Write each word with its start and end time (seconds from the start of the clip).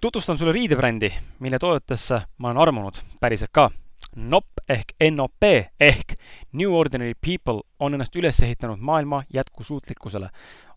tutvustan 0.00 0.38
sulle 0.38 0.52
riidebrändi, 0.52 1.12
mille 1.38 1.58
toodetesse 1.58 2.22
ma 2.38 2.48
olen 2.48 2.58
armunud 2.58 2.94
päriselt 3.20 3.50
ka. 3.52 3.70
NOP 4.16 4.46
ehk 4.68 4.94
NOP 5.10 5.42
ehk 5.80 6.14
New 6.52 6.72
Ordinary 6.72 7.12
People 7.20 7.60
on 7.78 7.94
ennast 7.94 8.16
üles 8.16 8.40
ehitanud 8.42 8.78
maailma 8.80 9.22
jätkusuutlikkusele. 9.34 10.30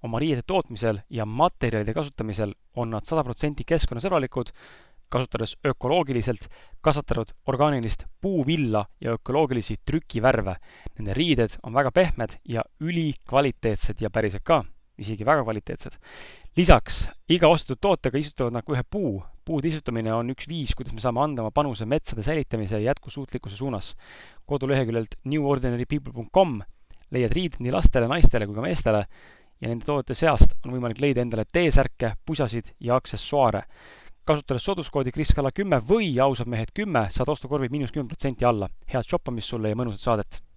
oma 0.03 0.19
riiete 0.19 0.41
tootmisel 0.47 0.97
ja 1.09 1.25
materjalide 1.25 1.93
kasutamisel 1.93 2.53
on 2.75 2.89
nad 2.89 3.05
sada 3.05 3.23
protsenti 3.23 3.63
keskkonnasõbralikud, 3.63 4.51
kasutades 5.09 5.55
ökoloogiliselt 5.65 6.49
kasvatatud 6.81 7.31
orgaanilist 7.47 8.03
puuvilla 8.21 8.85
ja 9.01 9.13
ökoloogilisi 9.13 9.75
trükivärve. 9.85 10.55
Nende 10.99 11.13
riided 11.13 11.55
on 11.63 11.73
väga 11.73 11.91
pehmed 11.91 12.39
ja 12.43 12.63
ülikvaliteetsed 12.79 14.01
ja 14.01 14.09
päriselt 14.09 14.43
ka, 14.43 14.63
isegi 14.97 15.25
väga 15.25 15.43
kvaliteetsed 15.43 15.95
lisaks, 16.57 17.07
iga 17.33 17.49
ostetud 17.49 17.81
tootega 17.81 18.19
istutavad 18.19 18.53
nad 18.53 18.65
ka 18.65 18.75
ühe 18.75 18.83
puu. 18.89 19.21
puude 19.43 19.67
istutamine 19.67 20.13
on 20.15 20.29
üks 20.31 20.47
viis, 20.47 20.71
kuidas 20.71 20.93
me 20.95 21.01
saame 21.03 21.19
anda 21.19 21.41
oma 21.43 21.51
panuse 21.51 21.83
metsade 21.85 22.23
säilitamise 22.23 22.77
ja 22.77 22.91
jätkusuutlikkuse 22.93 23.55
suunas. 23.55 23.95
koduleheküljelt 24.45 25.15
newordinarypeople.com 25.25 26.61
leiad 27.11 27.33
riided 27.33 27.59
nii 27.59 27.73
lastele, 27.73 28.07
naistele 28.07 28.45
kui 28.45 28.55
ka 28.55 28.61
meestele 28.61 29.03
ja 29.61 29.67
nende 29.67 29.85
toodete 29.85 30.13
seast 30.13 30.55
on 30.63 30.75
võimalik 30.75 31.01
leida 31.01 31.21
endale 31.21 31.45
T-särke, 31.45 32.15
pusasid 32.25 32.73
ja 32.79 32.95
aksessuaare. 32.95 33.63
kasutades 34.23 34.63
sooduskoodi 34.63 35.11
kriskala 35.11 35.51
kümme 35.51 35.81
või 35.81 36.19
ausad 36.19 36.47
mehed 36.47 36.71
kümme, 36.73 37.07
saad 37.09 37.29
ostukorvi 37.29 37.69
miinus 37.69 37.91
kümme 37.91 38.07
protsenti 38.07 38.45
alla. 38.45 38.69
head 38.93 39.03
shoppamist 39.03 39.49
sulle 39.49 39.69
ja 39.69 39.75
mõnusat 39.75 39.99
saadet! 39.99 40.52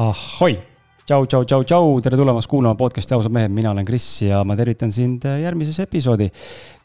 Ahhoi, 0.00 0.54
tšau, 1.04 1.26
tšau, 1.28 1.44
tšau, 1.44 1.64
tšau, 1.66 1.88
tere 2.00 2.16
tulemast 2.16 2.48
kuulama 2.48 2.78
podcast'i 2.78 3.12
Ausad 3.12 3.32
mehed, 3.34 3.52
mina 3.52 3.72
olen 3.74 3.84
Kris 3.84 4.06
ja 4.24 4.38
ma 4.48 4.54
tervitan 4.56 4.92
sind 4.94 5.26
järgmises 5.28 5.76
episoodi. 5.82 6.30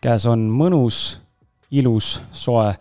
käes 0.04 0.26
on 0.28 0.44
mõnus, 0.52 1.22
ilus, 1.72 2.10
soe 2.36 2.74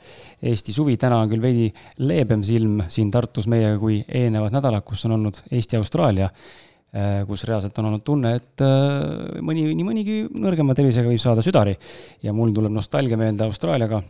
Eesti 0.44 0.74
suvi, 0.74 0.96
täna 1.00 1.20
on 1.22 1.30
küll 1.30 1.42
veidi 1.42 1.68
leebem 2.02 2.42
silm 2.44 2.82
siin 2.90 3.12
Tartus 3.14 3.46
meiega 3.46 3.78
kui 3.78 4.00
eelnevad 4.08 4.56
nädalad, 4.56 4.82
kus 4.84 5.06
on 5.06 5.14
olnud 5.20 5.38
Eesti-Austraalia 5.52 6.26
eh, 6.26 7.22
kus 7.28 7.46
reaalselt 7.46 7.78
on 7.78 7.92
olnud 7.92 8.04
tunne, 8.04 8.34
et 8.40 8.66
eh, 8.66 9.38
mõni, 9.38 9.68
nii 9.70 9.86
mõnigi 9.86 10.18
nõrgema 10.34 10.74
tervisega 10.74 11.14
võib 11.14 11.22
saada 11.22 11.46
südari. 11.46 11.78
ja 12.22 12.34
mul 12.34 12.50
tuleb 12.56 12.74
nostalgia 12.74 13.20
meelde 13.20 13.46
Austraaliaga 13.46 14.02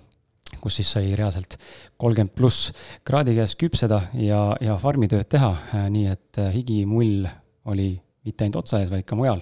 kus 0.60 0.80
siis 0.80 0.90
sai 0.96 1.12
reaalselt 1.16 1.56
kolmkümmend 2.00 2.34
pluss 2.36 2.72
kraadi 3.06 3.36
käes 3.38 3.56
küpseda 3.60 4.00
ja, 4.20 4.40
ja 4.62 4.76
farmitööd 4.80 5.28
teha, 5.30 5.52
äh, 5.74 5.86
nii 5.92 6.10
et 6.12 6.42
äh, 6.42 6.50
higimull 6.54 7.24
oli 7.70 7.92
mitte 8.24 8.44
ainult 8.44 8.62
otsa 8.62 8.80
ees, 8.80 8.90
vaid 8.92 9.06
ka 9.08 9.16
mujal. 9.18 9.40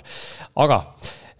aga 0.65 0.79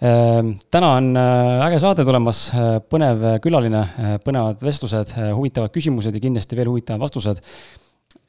äh, 0.03 0.41
täna 0.73 0.95
on 0.99 1.13
äh, 1.19 1.67
äge 1.69 1.83
saade 1.83 2.07
tulemas, 2.09 2.49
põnev 2.91 3.29
külaline, 3.45 3.85
põnevad 4.25 4.65
vestlused, 4.65 5.15
huvitavad 5.37 5.75
küsimused 5.75 6.15
ja 6.15 6.23
kindlasti 6.23 6.59
veel 6.59 6.73
huvitavad 6.73 7.03
vastused. 7.03 7.43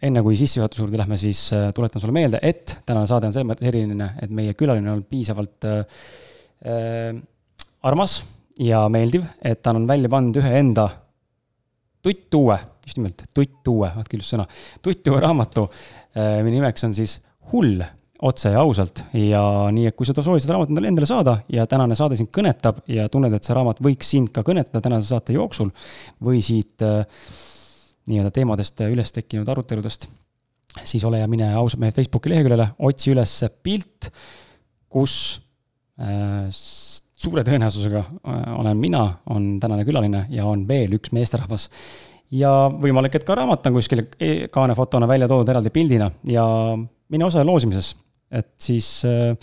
enne 0.03 0.21
kui 0.23 0.35
sissejuhatuse 0.35 0.81
juurde 0.83 0.99
lähme, 0.99 1.15
siis 1.17 1.45
tuletan 1.75 2.01
sulle 2.01 2.13
meelde, 2.15 2.39
et 2.43 2.79
tänane 2.85 3.07
saade 3.07 3.29
on 3.29 3.33
selles 3.35 3.47
mõttes 3.47 3.69
eriline, 3.69 4.09
et 4.21 4.31
meie 4.35 4.53
külaline 4.59 4.91
on 4.91 5.03
piisavalt 5.07 5.63
äh, 5.69 7.21
armas 7.83 8.23
ja 8.59 8.83
meeldiv, 8.91 9.25
et 9.43 9.61
ta 9.63 9.73
on 9.73 9.87
välja 9.87 10.11
pannud 10.11 10.37
ühe 10.41 10.51
enda 10.59 10.87
tuttuue, 12.03 12.57
just 12.85 12.99
nimelt, 12.99 13.25
tuttuue, 13.33 13.89
vaadake 13.95 14.17
ilus 14.17 14.31
sõna, 14.35 14.47
tuttuue 14.83 15.19
raamatu, 15.23 15.67
äh, 16.17 16.39
mille 16.43 16.59
nimeks 16.59 16.89
on 16.89 16.95
siis 16.97 17.19
Hull 17.51 17.83
otse 18.23 18.53
ja 18.53 18.61
ausalt. 18.63 19.03
Ja 19.17 19.43
nii, 19.73 19.89
et 19.89 19.97
kui 19.99 20.07
sa 20.07 20.15
soovid 20.15 20.43
seda 20.43 20.55
raamatut 20.55 20.71
endale, 20.71 20.91
endale 20.93 21.07
saada 21.09 21.37
ja 21.51 21.65
tänane 21.69 21.95
saade 21.99 22.17
sind 22.19 22.31
kõnetab 22.35 22.83
ja 22.91 23.09
tunned, 23.11 23.33
et 23.35 23.43
see 23.43 23.55
raamat 23.55 23.81
võiks 23.83 24.13
sind 24.15 24.31
ka 24.35 24.45
kõnetada 24.47 24.83
tänase 24.83 25.11
saate 25.11 25.35
jooksul 25.35 25.71
või 26.23 26.39
siit 26.45 26.83
äh, 26.85 27.03
nii-öelda 28.11 28.31
teemadest 28.35 28.83
üles 28.87 29.15
tekkinud 29.15 29.49
aruteludest, 29.49 30.07
siis 30.83 31.03
ole 31.07 31.21
ja 31.21 31.27
mine 31.31 31.51
ausalt 31.55 31.83
mehe 31.83 31.95
Facebooki 31.95 32.31
leheküljele, 32.31 32.69
otsi 32.83 33.11
üles 33.13 33.35
pilt, 33.63 34.11
kus 34.91 35.15
äh, 35.99 36.47
suure 37.13 37.43
tõenäosusega 37.45 38.01
äh, 38.01 38.41
olen 38.57 38.79
mina, 38.79 39.03
on 39.29 39.57
tänane 39.61 39.85
külaline 39.87 40.25
ja 40.33 40.47
on 40.49 40.65
veel 40.67 40.97
üks 40.97 41.13
meesterahvas. 41.15 41.69
ja 42.33 42.51
võimalik, 42.81 43.15
et 43.15 43.27
ka 43.27 43.35
raamat 43.37 43.69
on 43.69 43.77
kuskil 43.77 44.05
e-, 44.19 44.47
kaanefotona 44.51 45.07
välja 45.07 45.29
toodud 45.29 45.49
eraldi 45.53 45.69
pildina 45.73 46.09
ja 46.27 46.45
mine 47.09 47.25
osale 47.25 47.45
loosimises. 47.45 47.95
et 48.31 48.53
siis 48.57 49.03
äh, 49.05 49.35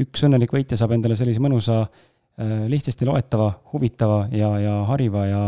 üks 0.00 0.24
õnnelik 0.24 0.52
võitja 0.52 0.78
saab 0.80 0.96
endale 0.96 1.16
sellise 1.16 1.42
mõnusa, 1.44 1.82
äh, 1.84 2.54
lihtsasti 2.72 3.08
loetava, 3.08 3.52
huvitava 3.72 4.26
ja, 4.32 4.54
ja 4.58 4.76
hariva 4.88 5.26
ja, 5.26 5.42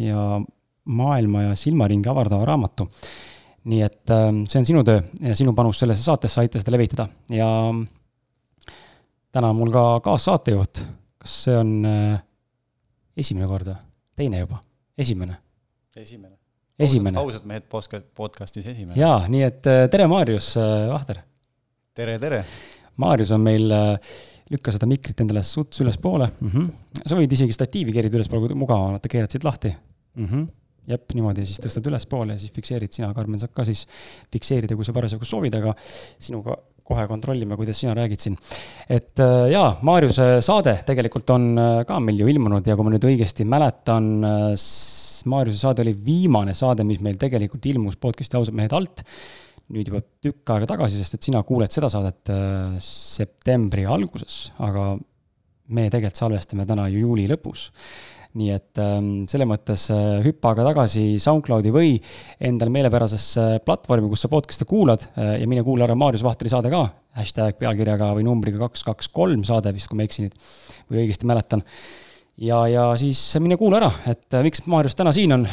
ja 0.00 0.28
maailma 0.88 1.50
ja 1.50 1.56
silmaringi 1.56 2.08
avardava 2.08 2.46
raamatu. 2.48 2.88
nii 3.68 3.82
et 3.84 4.10
see 4.48 4.60
on 4.62 4.64
sinu 4.64 4.80
töö 4.86 5.02
ja 5.20 5.34
sinu 5.36 5.52
panus 5.52 5.82
sellesse 5.82 6.06
saatesse, 6.06 6.40
aita 6.40 6.60
seda 6.62 6.72
levitada 6.72 7.08
ja 7.28 7.48
täna 9.34 9.50
on 9.50 9.58
mul 9.58 9.74
ka 9.74 9.82
kaassaatejuht 10.06 10.80
kas 11.28 11.36
see 11.44 11.56
on 11.60 11.72
äh, 11.84 12.20
esimene 13.20 13.48
kord 13.50 13.68
või? 13.68 13.76
teine 14.18 14.40
juba? 14.40 14.62
esimene? 14.98 15.36
esimene. 15.98 16.34
esimene. 16.80 17.20
ausad 17.20 17.44
mehed 17.48 17.66
podcast'is 17.68 18.66
esimene. 18.72 18.96
jaa, 18.98 19.20
nii 19.28 19.44
et 19.44 19.68
äh, 19.68 19.84
tere, 19.92 20.08
Maarjus 20.08 20.54
äh, 20.56 20.88
Vahter. 20.88 21.20
tere, 21.94 22.16
tere. 22.22 22.42
Maarjus 22.98 23.34
on 23.36 23.44
meil 23.44 23.74
äh,, 23.74 24.14
lükka 24.48 24.72
seda 24.74 24.88
mikrit 24.88 25.20
endale 25.20 25.44
suts 25.44 25.84
ülespoole 25.84 26.30
mm. 26.30 26.54
-hmm. 26.54 27.02
sa 27.04 27.18
võid 27.18 27.34
isegi 27.36 27.52
statiivi 27.52 27.92
kerida 27.92 28.16
ülespoole, 28.16 28.46
kui 28.46 28.58
mugavam 28.58 28.88
on, 28.88 28.96
vaata 28.96 29.12
keerad 29.12 29.34
siit 29.34 29.44
lahti 29.44 29.74
mm. 29.74 30.24
-hmm 30.24 30.48
jep, 30.88 31.12
niimoodi, 31.12 31.44
siis 31.44 31.60
tõstad 31.60 31.84
ülespoole 31.90 32.32
ja 32.32 32.40
siis 32.40 32.52
fikseerid 32.56 32.94
sina, 32.94 33.10
Karmen, 33.12 33.36
saad 33.38 33.52
ka 33.52 33.64
siis 33.68 33.82
fikseerida, 34.32 34.76
kui 34.76 34.86
sa 34.88 34.94
parasjagu 34.96 35.26
soovid, 35.28 35.52
aga 35.58 35.74
sinuga 36.16 36.56
kohe 36.88 37.06
kontrollime, 37.10 37.56
kuidas 37.58 37.80
sina 37.82 37.94
räägid 37.96 38.22
siin. 38.22 38.36
et 38.88 39.20
äh, 39.20 39.48
jaa, 39.52 39.72
Maarjuse 39.86 40.28
saade 40.44 40.78
tegelikult 40.88 41.30
on 41.34 41.50
äh, 41.58 41.82
ka 41.88 41.98
meil 42.02 42.22
ju 42.22 42.30
ilmunud 42.32 42.66
ja 42.66 42.76
kui 42.76 42.86
ma 42.86 42.94
nüüd 42.94 43.08
õigesti 43.10 43.46
mäletan, 43.48 44.08
äh, 44.24 44.48
Maarjuse 45.28 45.60
saade 45.60 45.84
oli 45.84 45.94
viimane 46.04 46.54
saade, 46.56 46.86
mis 46.88 47.02
meil 47.04 47.18
tegelikult 47.20 47.66
ilmus 47.68 47.98
podcast'i 48.00 48.38
Ausad 48.38 48.56
mehed 48.56 48.74
alt. 48.76 49.04
nüüd 49.68 49.90
juba 49.90 50.00
tükk 50.24 50.48
aega 50.54 50.64
tagasi, 50.70 50.96
sest 50.96 51.18
et 51.18 51.26
sina 51.26 51.42
kuuled 51.44 51.68
seda 51.68 51.90
saadet 51.92 52.30
septembri 52.80 53.82
alguses, 53.84 54.46
aga 54.64 54.94
me 55.76 55.90
tegelikult 55.92 56.22
salvestame 56.22 56.64
täna 56.64 56.86
ju 56.88 57.02
juuli 57.02 57.26
lõpus 57.28 57.66
nii 58.36 58.50
et 58.52 58.80
ähm, 58.82 59.08
selles 59.30 59.48
mõttes 59.48 59.86
äh, 59.94 60.18
hüppa 60.24 60.52
aga 60.52 60.66
tagasi 60.68 61.04
SoundCloudi 61.22 61.72
või 61.72 61.94
endale 62.44 62.72
meelepärasesse 62.74 63.46
platvormi, 63.64 64.10
kus 64.12 64.26
sa 64.26 64.30
podcast'e 64.32 64.68
kuulad 64.68 65.06
äh, 65.14 65.38
ja 65.42 65.48
mine 65.48 65.64
kuula 65.66 65.86
ära 65.86 65.96
Maarjus 65.98 66.26
Vahtri 66.26 66.52
saade 66.52 66.72
ka, 66.72 66.82
hashtag 67.18 67.56
pealkirjaga 67.60 68.10
või 68.18 68.26
numbriga 68.28 68.60
kaks, 68.66 68.84
kaks, 68.86 69.08
kolm 69.14 69.46
saade 69.48 69.72
vist, 69.76 69.88
kui 69.88 70.00
ma 70.00 70.04
eksin 70.08 70.28
või 70.90 71.06
õigesti 71.06 71.28
mäletan. 71.30 71.64
ja, 72.36 72.60
ja 72.68 72.90
siis 73.00 73.22
mine 73.40 73.56
kuula 73.60 73.80
ära, 73.80 73.92
et 74.12 74.28
äh, 74.36 74.44
miks 74.44 74.66
Maarjus 74.68 74.98
täna 74.98 75.14
siin 75.16 75.32
on. 75.38 75.48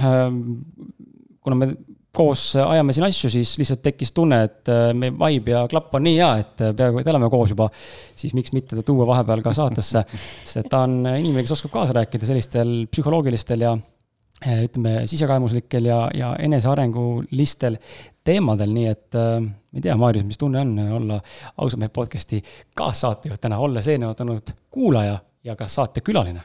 kuna 1.45 1.55
me 1.61 1.73
koos 2.15 2.43
ajame 2.59 2.93
siin 2.95 3.05
asju, 3.07 3.31
siis 3.33 3.55
lihtsalt 3.59 3.81
tekkis 3.85 4.13
tunne, 4.15 4.41
et 4.47 4.71
äh, 4.71 4.89
meie 4.95 5.13
vibe 5.15 5.53
ja 5.53 5.65
klapp 5.71 5.93
on 5.97 6.05
nii 6.05 6.15
hea, 6.17 6.29
et 6.43 6.63
äh, 6.63 6.71
peaaegu, 6.77 7.01
et 7.01 7.09
elame 7.11 7.29
koos 7.33 7.51
juba. 7.53 7.69
siis 8.15 8.33
miks 8.37 8.53
mitte 8.55 8.77
ta 8.77 8.83
tuua 8.85 9.07
vahepeal 9.07 9.43
ka 9.45 9.53
saatesse, 9.55 10.05
sest 10.45 10.63
et 10.63 10.71
ta 10.71 10.85
on 10.87 11.03
inimene, 11.11 11.43
kes 11.45 11.57
oskab 11.57 11.75
kaasa 11.75 11.97
rääkida 11.99 12.29
sellistel 12.29 12.73
psühholoogilistel 12.91 13.67
ja 13.67 13.75
äh, 13.75 14.63
ütleme, 14.69 14.97
sisekaemuslikel 15.11 15.91
ja, 15.91 15.99
ja 16.15 16.33
enesearengulistel 16.47 17.79
teemadel, 18.25 18.73
nii 18.73 18.89
et 18.89 19.19
ma 19.19 19.77
ei 19.77 19.83
tea, 19.85 19.93
Maarjus, 19.99 20.25
mis 20.25 20.39
tunne 20.41 20.63
on 20.63 20.73
olla 20.97 21.19
ausalt 21.61 21.83
mehe 21.83 21.93
podcast'i 21.93 22.41
kaassaatejuht 22.75 23.43
täna, 23.43 23.61
olles 23.61 23.87
eelnevalt 23.91 24.25
olnud 24.25 24.55
kuulaja 24.73 25.19
ja 25.45 25.55
ka 25.59 25.67
saatekülaline 25.69 26.41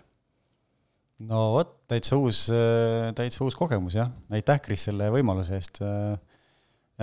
no 1.28 1.42
vot, 1.56 1.72
täitsa 1.90 2.18
uus, 2.20 2.46
äh, 2.54 3.10
täitsa 3.16 3.44
uus 3.44 3.56
kogemus 3.58 3.96
jah, 3.98 4.10
aitäh, 4.32 4.60
Kris, 4.64 4.86
selle 4.88 5.10
võimaluse 5.12 5.56
eest. 5.58 5.80
Äh, 5.84 6.14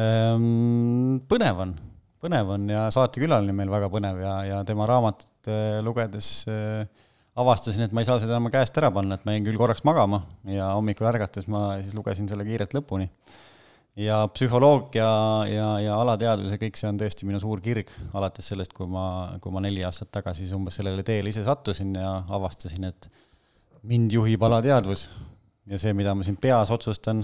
ähm, 0.02 1.20
põnev 1.30 1.64
on, 1.66 1.74
põnev 2.24 2.54
on 2.58 2.70
ja 2.72 2.88
saatekülaline 2.94 3.56
meil 3.56 3.74
väga 3.74 3.92
põnev 3.94 4.22
ja, 4.24 4.38
ja 4.48 4.62
tema 4.68 4.88
raamatut 4.90 5.52
äh, 5.52 5.80
lugedes 5.86 6.32
avastasin, 7.38 7.86
et 7.86 7.92
ma 7.94 8.02
ei 8.02 8.08
saa 8.10 8.22
seda 8.22 8.40
oma 8.40 8.50
käest 8.54 8.78
ära 8.82 8.90
panna, 8.94 9.18
et 9.18 9.28
ma 9.28 9.36
jäin 9.36 9.46
küll 9.46 9.60
korraks 9.60 9.84
magama 9.86 10.24
ja 10.50 10.72
hommikul 10.74 11.10
ärgates 11.12 11.46
ma 11.52 11.76
siis 11.84 11.94
lugesin 11.94 12.30
selle 12.30 12.48
kiirelt 12.48 12.74
lõpuni. 12.74 13.06
ja 13.98 14.24
psühholoogia 14.34 15.10
ja, 15.50 15.68
ja 15.82 16.00
alateadvus 16.02 16.52
ja 16.54 16.58
kõik 16.62 16.78
see 16.78 16.90
on 16.90 16.98
tõesti 16.98 17.30
minu 17.30 17.40
suur 17.42 17.62
kirg, 17.62 17.94
alates 18.18 18.50
sellest, 18.50 18.74
kui 18.74 18.90
ma, 18.90 19.38
kui 19.42 19.54
ma 19.54 19.62
neli 19.62 19.86
aastat 19.86 20.10
tagasi 20.18 20.46
siis 20.46 20.58
umbes 20.58 20.78
sellele 20.78 21.06
teele 21.06 21.30
ise 21.30 21.46
sattusin 21.46 21.94
ja 21.98 22.12
avastasin, 22.38 22.90
et 22.90 23.10
mind 23.88 24.14
juhib 24.14 24.44
alateadvus 24.44 25.08
ja 25.68 25.80
see, 25.82 25.94
mida 25.98 26.14
ma 26.16 26.26
siin 26.26 26.38
peas 26.42 26.72
otsustan, 26.74 27.24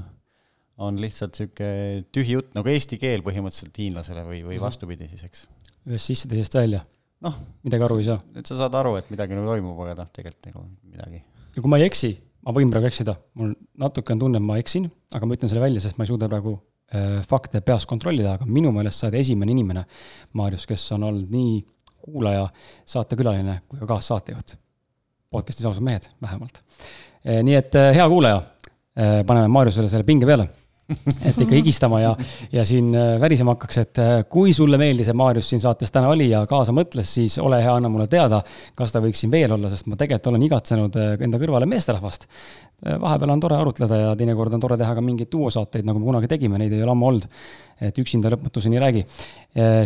on 0.84 0.98
lihtsalt 1.02 1.36
niisugune 1.38 2.06
tühi 2.16 2.38
jutt, 2.38 2.52
nagu 2.58 2.72
eesti 2.72 2.98
keel 3.02 3.24
põhimõtteliselt 3.26 3.78
hiinlasele 3.78 4.24
või, 4.26 4.42
või 4.42 4.58
mhm. 4.58 4.66
vastupidi 4.66 5.08
siis, 5.12 5.24
eks. 5.28 5.46
ühest 5.90 6.10
sisse, 6.10 6.30
teisest 6.32 6.58
välja. 6.58 6.84
noh. 7.24 7.38
midagi 7.66 7.88
aru 7.88 8.00
ei 8.02 8.10
saa. 8.10 8.20
et 8.40 8.50
sa 8.50 8.58
saad 8.64 8.76
aru, 8.80 8.96
et 9.00 9.10
midagi 9.14 9.38
nagu 9.38 9.52
toimub, 9.52 9.80
aga 9.86 9.98
noh, 10.02 10.12
tegelikult 10.16 10.50
nagu 10.50 10.66
midagi. 10.90 11.24
ja 11.56 11.62
kui 11.62 11.72
ma 11.72 11.80
ei 11.82 11.88
eksi, 11.90 12.14
ma 12.48 12.56
võin 12.58 12.74
praegu 12.74 12.90
eksida, 12.90 13.16
mul 13.40 13.54
natuke 13.86 14.16
on 14.16 14.24
tunne, 14.26 14.42
et 14.42 14.48
ma 14.48 14.60
eksin, 14.62 14.90
aga 15.14 15.30
ma 15.30 15.38
ütlen 15.38 15.52
selle 15.52 15.64
välja, 15.64 15.84
sest 15.84 16.00
ma 16.00 16.08
ei 16.08 16.12
suuda 16.12 16.32
praegu 16.32 16.56
äh, 16.58 17.20
fakte 17.30 17.62
peas 17.62 17.86
kontrollida, 17.90 18.40
aga 18.40 18.50
minu 18.50 18.74
meelest 18.76 19.04
sa 19.04 19.12
oled 19.12 19.22
esimene 19.22 19.54
inimene, 19.54 19.86
Maarjus, 20.40 20.66
kes 20.70 20.90
on 20.98 21.08
olnud 21.12 21.32
nii 21.34 21.62
kuulaja, 22.04 22.50
saatekülaline 22.90 23.62
kui 23.70 23.80
ka 23.80 23.88
kaassaatejuht. 23.94 24.58
Podcast'is 25.34 25.68
ausad 25.70 25.86
mehed, 25.86 26.10
vähemalt. 26.24 26.62
Äh, 27.26 27.42
nii 27.46 27.58
et 27.60 27.78
äh, 27.80 27.92
hea 27.98 28.10
kuulaja, 28.10 28.42
äh, 28.98 29.22
paneme 29.28 29.50
Maarjusele 29.52 29.90
selle 29.92 30.08
pinge 30.08 30.30
peale 30.30 30.50
et 31.28 31.38
ikka 31.40 31.56
higistama 31.56 32.00
ja, 32.02 32.12
ja 32.52 32.66
siin 32.68 32.90
äh, 32.98 33.14
värisema 33.22 33.56
hakkaks, 33.56 33.78
et 33.80 34.02
äh, 34.04 34.12
kui 34.30 34.52
sulle 34.56 34.78
meeldis, 34.80 35.10
et 35.10 35.18
Maarjus 35.18 35.54
siin 35.54 35.62
saates 35.64 35.94
täna 35.94 36.10
oli 36.12 36.28
ja 36.32 36.44
kaasa 36.50 36.76
mõtles, 36.76 37.08
siis 37.20 37.38
ole 37.40 37.62
hea, 37.64 37.72
anna 37.78 37.92
mulle 37.92 38.10
teada, 38.12 38.42
kas 38.76 38.92
ta 38.92 39.02
võiks 39.04 39.24
siin 39.24 39.32
veel 39.32 39.56
olla, 39.56 39.72
sest 39.72 39.88
ma 39.88 39.98
tegelikult 40.00 40.34
olen 40.34 40.46
igatsenud 40.50 41.00
äh, 41.00 41.16
enda 41.24 41.40
kõrvale 41.42 41.70
meesterahvast. 41.72 42.28
vahepeal 42.84 43.32
on 43.32 43.40
tore 43.40 43.56
arutleda 43.56 43.98
ja 43.98 44.16
teinekord 44.20 44.54
on 44.54 44.60
tore 44.60 44.76
teha 44.78 44.96
ka 44.96 45.02
mingeid 45.02 45.30
duosaateid, 45.32 45.86
nagu 45.88 46.02
me 46.02 46.10
kunagi 46.10 46.28
tegime, 46.34 46.60
neid 46.60 46.74
ei 46.76 46.84
ole 46.84 46.92
ammu 46.92 47.08
olnud. 47.08 47.28
et 47.84 48.00
üksinda 48.00 48.30
lõpmatuseni 48.34 48.76
ei 48.76 48.82
räägi. 48.84 49.06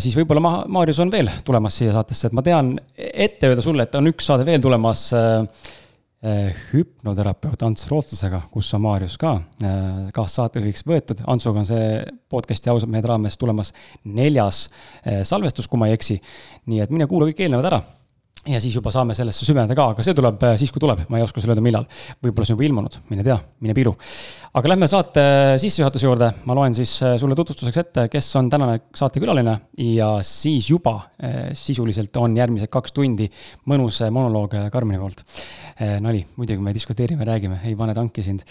siis 0.02 0.18
võib-olla 0.18 0.42
ma, 0.42 0.54
Maarjus 0.68 1.00
on 1.06 1.12
veel 1.14 1.30
tulemas 1.46 1.78
siia 1.78 1.94
saatesse, 1.94 2.28
et 2.28 2.34
ma 2.34 2.42
tean 2.42 2.74
ette 2.98 3.48
öelda 3.48 3.62
sulle, 3.62 3.86
et 3.86 3.96
on 3.96 4.10
üks 4.10 4.26
saade 4.26 4.46
veel 4.50 4.62
tulemas 4.62 5.12
hüpnoterapeut 6.72 7.62
Ants 7.68 7.88
Rootslasega, 7.92 8.42
kus 8.52 8.72
on 8.76 8.84
Maarjus 8.84 9.18
ka 9.22 9.36
eh, 9.64 10.08
kaassaatejuhiks 10.16 10.86
võetud. 10.88 11.24
Antsuga 11.30 11.64
on 11.64 11.70
see 11.70 11.86
podcast'i 12.32 12.72
ausad 12.74 12.92
mehed 12.92 13.08
raames 13.08 13.38
tulemas 13.40 13.74
neljas 14.04 14.66
eh, 15.04 15.24
salvestus, 15.28 15.70
kui 15.70 15.80
ma 15.82 15.90
ei 15.90 15.98
eksi. 15.98 16.20
nii 16.68 16.84
et 16.84 16.94
mine 16.94 17.08
kuula 17.10 17.30
kõik 17.30 17.46
eelnevad 17.46 17.70
ära 17.72 17.82
ja 18.46 18.60
siis 18.62 18.76
juba 18.78 18.92
saame 18.94 19.16
sellesse 19.18 19.46
süveneda 19.48 19.76
ka, 19.76 19.90
aga 19.94 20.04
see 20.06 20.16
tuleb 20.18 20.44
äh, 20.46 20.56
siis, 20.60 20.72
kui 20.74 20.82
tuleb, 20.84 21.04
ma 21.12 21.20
ei 21.20 21.26
oska 21.26 21.42
sulle 21.42 21.56
öelda, 21.56 21.64
millal. 21.64 21.88
võib-olla 22.24 22.48
see 22.48 22.56
on 22.56 22.60
juba 22.60 22.68
ilmunud, 22.68 22.98
mine 23.12 23.26
tea, 23.26 23.38
mine 23.66 23.76
piru. 23.78 23.94
aga 24.60 24.72
lähme 24.72 24.90
saate 24.92 25.24
sissejuhatuse 25.62 26.08
juurde, 26.08 26.30
ma 26.48 26.58
loen 26.58 26.78
siis 26.78 26.94
äh, 27.06 27.18
sulle 27.22 27.38
tutvustuseks 27.40 27.82
ette, 27.84 28.08
kes 28.14 28.30
on 28.40 28.50
tänane 28.54 28.80
saatekülaline 28.96 29.58
ja 29.98 30.10
siis 30.26 30.70
juba 30.72 30.96
äh, 30.98 31.38
sisuliselt 31.58 32.16
on 32.22 32.38
järgmised 32.38 32.72
kaks 32.74 32.96
tundi 32.96 33.30
mõnus 33.70 34.02
monoloog 34.12 34.58
Karmeni 34.72 35.00
poolt. 35.02 35.24
nali, 36.02 36.24
muidugi 36.38 36.64
me 36.64 36.74
diskuteerime, 36.74 37.26
räägime, 37.28 37.60
ei 37.66 37.76
pane 37.78 37.94
tanki 37.94 38.24
sind. 38.26 38.46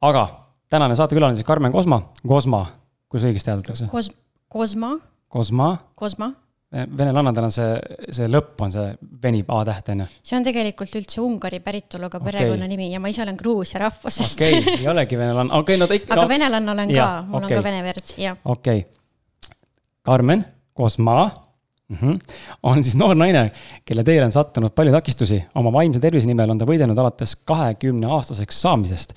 aga 0.00 0.26
tänane 0.70 0.96
saatekülaline 0.96 1.36
siis 1.36 1.46
Karmen 1.46 1.72
Kosma, 1.72 2.00
Kosma, 2.26 2.66
kuidas 3.08 3.28
õigesti 3.28 3.52
hääldatakse 3.52 3.92
Kos-, 3.92 4.12
Kosma. 4.48 4.96
Kosma. 5.28 5.76
Kosma 5.94 6.32
venelannadel 6.72 7.46
on 7.46 7.52
see, 7.54 7.76
see 8.10 8.26
lõpp 8.30 8.64
on 8.66 8.72
see, 8.74 8.90
venib 9.22 9.50
A-täht, 9.54 9.92
on 9.94 10.02
ju? 10.02 10.08
see 10.26 10.36
on 10.38 10.46
tegelikult 10.46 10.96
üldse 10.98 11.22
Ungari 11.22 11.60
päritoluga 11.62 12.18
okay. 12.18 12.32
perekonnanimi 12.32 12.90
ja 12.90 13.00
ma 13.00 13.12
ise 13.12 13.22
olen 13.22 13.38
Gruusia 13.38 13.84
rahvusest. 13.84 14.40
okei 14.40 14.58
okay,, 14.58 14.78
ei 14.80 14.90
olegi 14.90 15.18
venelanna, 15.18 15.54
okei 15.62 15.76
okay,, 15.76 15.80
no 15.82 15.86
ta 15.86 15.98
ikka. 16.00 16.12
aga 16.16 16.26
no, 16.26 16.28
venelanna 16.34 16.74
olen 16.74 16.92
ja, 16.92 17.06
ka, 17.06 17.24
mul 17.30 17.38
okay. 17.44 17.56
on 17.56 17.62
ka 17.62 17.68
vene 17.70 17.82
verd, 17.86 18.14
jah. 18.18 18.38
okei 18.44 18.82
okay.. 18.82 19.56
Carmen 20.06 20.44
Kosma 20.76 21.30
mm 21.88 21.96
-hmm. 21.96 22.18
on 22.62 22.84
siis 22.84 22.96
noor 22.96 23.16
naine, 23.16 23.50
kelle 23.84 24.04
teele 24.04 24.26
on 24.26 24.32
sattunud 24.32 24.70
palju 24.70 24.92
takistusi. 24.92 25.44
oma 25.54 25.72
vaimse 25.72 26.00
tervise 26.00 26.26
nimel 26.26 26.50
on 26.50 26.58
ta 26.58 26.64
võidelnud 26.64 26.98
alates 26.98 27.36
kahekümne 27.36 28.06
aastaseks 28.06 28.62
saamisest 28.62 29.14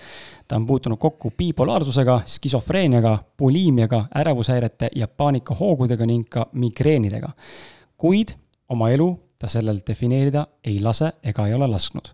ta 0.50 0.56
on 0.56 0.66
puutunud 0.66 0.98
kokku 0.98 1.32
bipolaarsusega, 1.38 2.22
skisofreeniaga, 2.26 3.18
buliimiaga, 3.38 4.06
ärevushäirete 4.16 4.90
ja 4.96 5.08
paanikahoogudega 5.08 6.06
ning 6.06 6.26
ka 6.30 6.48
migreenidega. 6.54 7.30
kuid 7.98 8.30
oma 8.70 8.90
elu 8.90 9.20
ta 9.40 9.48
sellel 9.48 9.80
defineerida 9.88 10.48
ei 10.64 10.80
lase 10.82 11.12
ega 11.24 11.48
ei 11.48 11.54
ole 11.54 11.68
lasknud. 11.68 12.14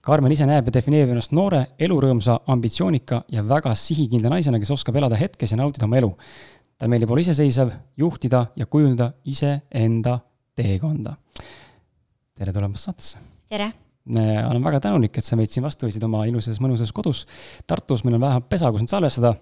Karmen 0.00 0.32
ise 0.32 0.46
näeb 0.46 0.68
ja 0.68 0.72
defineerib 0.72 1.14
ennast 1.14 1.32
noore, 1.34 1.64
elurõõmsa, 1.78 2.40
ambitsioonika 2.46 3.24
ja 3.32 3.42
väga 3.48 3.74
sihikindla 3.74 4.30
naisena, 4.36 4.58
kes 4.58 4.70
oskab 4.70 4.96
elada 4.96 5.18
hetkes 5.18 5.50
ja 5.50 5.58
nautida 5.58 5.86
oma 5.86 5.98
elu. 5.98 6.12
Tal 6.78 6.92
meeldib 6.92 7.10
olla 7.10 7.24
iseseisev, 7.24 7.72
juhtida 7.96 8.46
ja 8.56 8.66
kujundada 8.66 9.12
iseenda 9.24 10.18
teekonda. 10.56 11.16
tere 12.36 12.52
tulemast 12.52 12.90
saatesse! 12.90 13.18
tere! 13.48 13.72
olen 14.50 14.64
väga 14.64 14.80
tänulik, 14.80 15.18
et 15.18 15.24
sa 15.24 15.38
meid 15.38 15.50
siin 15.50 15.64
vastu 15.66 15.88
võtsid 15.88 16.04
oma 16.06 16.22
ilusas 16.30 16.60
mõnusas 16.62 16.92
kodus 16.94 17.24
Tartus, 17.66 18.04
meil 18.04 18.18
on 18.18 18.22
vähemalt 18.22 18.48
pesa, 18.48 18.70
kus 18.70 18.84
nüüd 18.84 18.92
salvestada. 18.92 19.34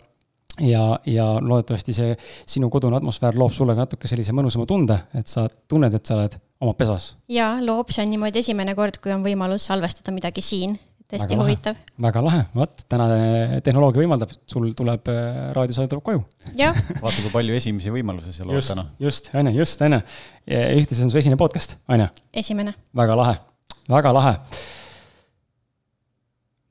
ja, 0.62 1.00
ja 1.06 1.26
loodetavasti 1.42 1.92
see 1.92 2.14
sinu 2.46 2.70
kodune 2.70 2.96
atmosfäär 2.96 3.36
loob 3.36 3.52
sulle 3.52 3.75
natuke 3.75 4.08
sellise 4.08 4.32
mõnusama 4.32 4.66
tunde, 4.70 4.96
et 5.14 5.26
sa 5.26 5.48
tunned, 5.69 5.94
et 5.94 6.06
sa 6.06 6.14
oled 6.14 6.38
oma 6.60 6.75
pesas. 6.78 7.16
ja 7.28 7.56
loob, 7.60 7.90
see 7.90 8.06
on 8.06 8.14
niimoodi 8.14 8.44
esimene 8.44 8.78
kord, 8.78 9.02
kui 9.02 9.12
on 9.12 9.26
võimalus 9.26 9.66
salvestada 9.66 10.14
midagi 10.14 10.40
siin 10.40 10.78
hästi 11.12 11.37
huvitav. 11.39 11.79
väga 12.01 12.23
lahe, 12.25 12.43
vot 12.56 12.85
tänane 12.89 13.61
tehnoloogia 13.67 14.03
võimaldab, 14.03 14.33
sul 14.51 14.71
tuleb 14.77 15.11
äh, 15.12 15.49
raadiosaade 15.56 15.93
tuleb 15.93 16.05
koju. 16.06 16.23
vaata, 17.05 17.17
kui 17.21 17.33
palju 17.33 17.56
esimesi 17.61 17.93
võimalusi 17.95 18.35
seal 18.35 18.51
on 18.51 18.62
täna. 18.65 18.87
just, 19.03 19.33
on 19.35 19.53
ju, 19.53 19.59
just, 19.61 19.83
on 19.85 19.99
ju. 19.99 20.05
ühtlasi 20.51 21.06
on 21.06 21.12
su 21.12 21.21
esimene 21.21 21.41
podcast, 21.41 21.79
on 21.89 22.06
ju? 22.06 22.12
esimene. 22.45 22.77
väga 22.97 23.19
lahe 23.21 23.43
väga 23.91 24.12
lahe. 24.15 24.37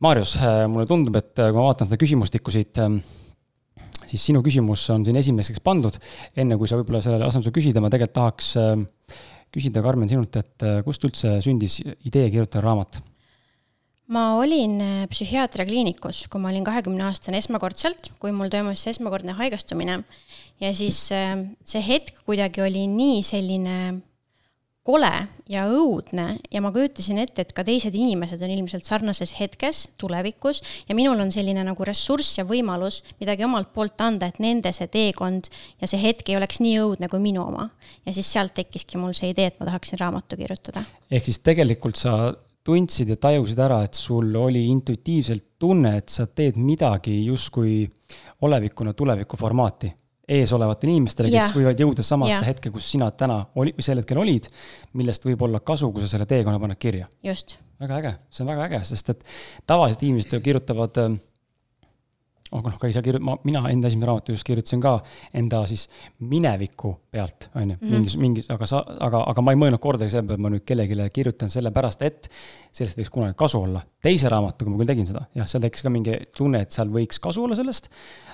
Marius, 0.03 0.35
äh, 0.37 0.65
mulle 0.67 0.87
tundub, 0.89 1.15
et 1.19 1.39
äh, 1.39 1.51
kui 1.51 1.59
ma 1.59 1.69
vaatan 1.69 1.87
seda 1.87 1.99
küsimustikku 2.01 2.51
siit, 2.51 2.79
ähm, 2.83 2.97
siis 4.03 4.25
sinu 4.25 4.41
küsimus 4.43 4.83
on 4.91 5.05
siin 5.05 5.19
esimeseks 5.19 5.63
pandud. 5.63 5.95
enne 6.35 6.57
kui 6.59 6.67
sa 6.67 6.79
võib-olla 6.79 7.01
sellele 7.01 7.23
lasen 7.23 7.45
sul 7.45 7.55
küsida, 7.55 7.81
ma 7.81 7.91
tegelikult 7.93 8.17
tahaks 8.17 8.51
ähm, 8.59 8.85
küsida, 9.53 9.83
Karmen, 9.85 10.09
sinult, 10.09 10.35
et 10.35 10.65
kust 10.83 11.03
üldse 11.05 11.37
sündis 11.45 11.79
idee 11.85 12.25
kirjutada 12.33 12.65
raamat? 12.65 12.99
Ma 14.11 14.23
olin 14.35 14.79
psühhiaatriakliinikus, 15.09 16.25
kui 16.31 16.41
ma 16.41 16.49
olin 16.51 16.65
kahekümne 16.67 17.05
aastane 17.07 17.39
esmakordselt, 17.39 18.11
kui 18.19 18.33
mul 18.35 18.51
toimus 18.51 18.83
esmakordne 18.91 19.35
haigestumine. 19.37 20.03
ja 20.61 20.73
siis 20.73 20.99
see 21.07 21.83
hetk 21.87 22.23
kuidagi 22.25 22.61
oli 22.61 22.87
nii 22.87 23.23
selline 23.23 23.77
kole 24.83 25.11
ja 25.47 25.63
õudne 25.71 26.25
ja 26.51 26.61
ma 26.63 26.71
kujutasin 26.75 27.21
ette, 27.23 27.45
et 27.45 27.53
ka 27.55 27.63
teised 27.63 27.95
inimesed 27.95 28.41
on 28.43 28.51
ilmselt 28.51 28.87
sarnases 28.87 29.31
hetkes 29.37 29.85
tulevikus 29.99 30.59
ja 30.89 30.95
minul 30.97 31.19
on 31.23 31.31
selline 31.31 31.63
nagu 31.63 31.87
ressurss 31.87 32.37
ja 32.39 32.45
võimalus 32.47 32.99
midagi 33.21 33.47
omalt 33.47 33.71
poolt 33.75 34.03
anda, 34.03 34.27
et 34.27 34.41
nende 34.43 34.73
see 34.75 34.89
teekond 34.91 35.47
ja 35.79 35.87
see 35.87 36.01
hetk 36.03 36.29
ei 36.29 36.39
oleks 36.39 36.59
nii 36.63 36.75
õudne 36.83 37.07
kui 37.11 37.23
minu 37.23 37.45
oma. 37.45 37.69
ja 38.03 38.15
siis 38.15 38.31
sealt 38.35 38.55
tekkiski 38.59 38.99
mul 38.99 39.15
see 39.15 39.31
idee, 39.31 39.53
et 39.53 39.59
ma 39.61 39.71
tahaksin 39.71 39.99
raamatu 40.03 40.39
kirjutada. 40.39 40.83
ehk 41.09 41.31
siis 41.31 41.39
tegelikult 41.39 41.99
sa 41.99 42.33
tundsid 42.63 43.09
ja 43.11 43.17
tajusid 43.19 43.59
ära, 43.59 43.81
et 43.83 43.97
sul 43.97 44.31
oli 44.39 44.65
intuitiivselt 44.71 45.45
tunne, 45.59 45.97
et 45.99 46.13
sa 46.13 46.25
teed 46.27 46.59
midagi 46.59 47.17
justkui 47.25 47.83
olevikuna 48.43 48.93
tuleviku 48.93 49.39
formaati 49.39 49.91
eesolevatele 50.33 50.93
inimestele, 50.93 51.27
kes 51.27 51.49
yeah. 51.49 51.55
võivad 51.57 51.81
jõuda 51.83 52.05
samasse 52.05 52.37
yeah. 52.37 52.47
hetke, 52.47 52.71
kus 52.71 52.87
sina 52.93 53.09
täna 53.11 53.41
oli, 53.59 53.73
sel 53.83 53.99
hetkel 53.99 54.21
olid, 54.21 54.47
millest 54.95 55.27
võib 55.27 55.43
olla 55.43 55.59
kasu, 55.59 55.91
kui 55.91 56.03
sa 56.03 56.13
selle 56.13 56.27
teekonna 56.29 56.61
paned 56.63 56.79
kirja. 56.79 57.09
just. 57.27 57.57
väga 57.83 57.99
äge, 57.99 58.13
see 58.31 58.45
on 58.45 58.51
väga 58.53 58.69
äge, 58.69 58.79
sest 58.87 59.11
et 59.11 59.25
tavaliselt 59.67 60.05
inimesed 60.07 60.37
kirjutavad 60.45 61.01
äh, 61.03 61.17
aga 62.51 62.69
noh, 62.69 62.77
ka 62.77 62.89
ei 62.89 62.93
saa 62.95 63.03
kirjutada, 63.05 63.25
ma, 63.25 63.35
mina 63.47 63.61
enda 63.71 63.89
esimese 63.89 64.09
raamatu 64.09 64.35
just 64.35 64.45
kirjutasin 64.47 64.81
ka 64.83 64.93
enda 65.39 65.61
siis 65.69 65.85
mineviku 66.19 66.91
pealt, 67.13 67.47
on 67.55 67.73
ju, 67.73 67.77
mhm. 67.77 67.93
mingis, 67.95 68.17
mingis, 68.21 68.49
aga 68.53 68.67
sa, 68.69 68.83
aga, 69.07 69.23
aga 69.31 69.45
ma 69.45 69.55
ei 69.55 69.61
mõelnud 69.63 69.81
kordagi 69.83 70.13
selle 70.13 70.27
peale, 70.27 70.39
et 70.39 70.45
ma 70.45 70.51
nüüd 70.53 70.65
kellelegi 70.67 71.07
kirjutan 71.15 71.53
sellepärast, 71.53 72.05
et 72.05 72.29
sellest 72.75 72.99
võiks 72.99 73.13
kunagi 73.13 73.37
kasu 73.39 73.63
olla. 73.63 73.81
teise 74.03 74.29
raamatuga 74.31 74.73
ma 74.73 74.81
küll 74.81 74.91
tegin 74.93 75.09
seda, 75.09 75.25
jah, 75.39 75.49
seal 75.49 75.63
tekkis 75.65 75.85
ka 75.85 75.93
mingi 75.93 76.19
tunne, 76.35 76.61
et 76.65 76.75
seal 76.75 76.91
võiks 76.93 77.21
kasu 77.23 77.47
olla 77.47 77.57
sellest, 77.57 77.89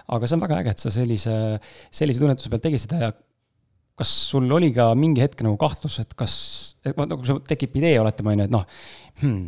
aga 0.09 0.27
see 0.27 0.39
on 0.39 0.45
väga 0.47 0.61
äge, 0.63 0.75
et 0.75 0.83
sa 0.83 0.93
sellise, 0.93 1.35
sellise 2.01 2.23
tunnetuse 2.23 2.51
pealt 2.51 2.65
tegid 2.65 2.85
seda 2.87 3.03
ja 3.05 3.13
kas 3.99 4.11
sul 4.31 4.47
oli 4.55 4.71
ka 4.75 4.91
mingi 4.95 5.23
hetk 5.23 5.43
nagu 5.43 5.57
kahtlus, 5.59 5.99
et 6.03 6.13
kas, 6.17 6.33
et 6.87 6.99
nagu 6.99 7.25
sul 7.27 7.41
tekib 7.47 7.75
idee, 7.81 7.97
oletame, 7.99 8.33
on 8.33 8.43
ju, 8.43 8.47
et 8.47 8.53
noh 8.53 8.67
hmm,, 9.21 9.47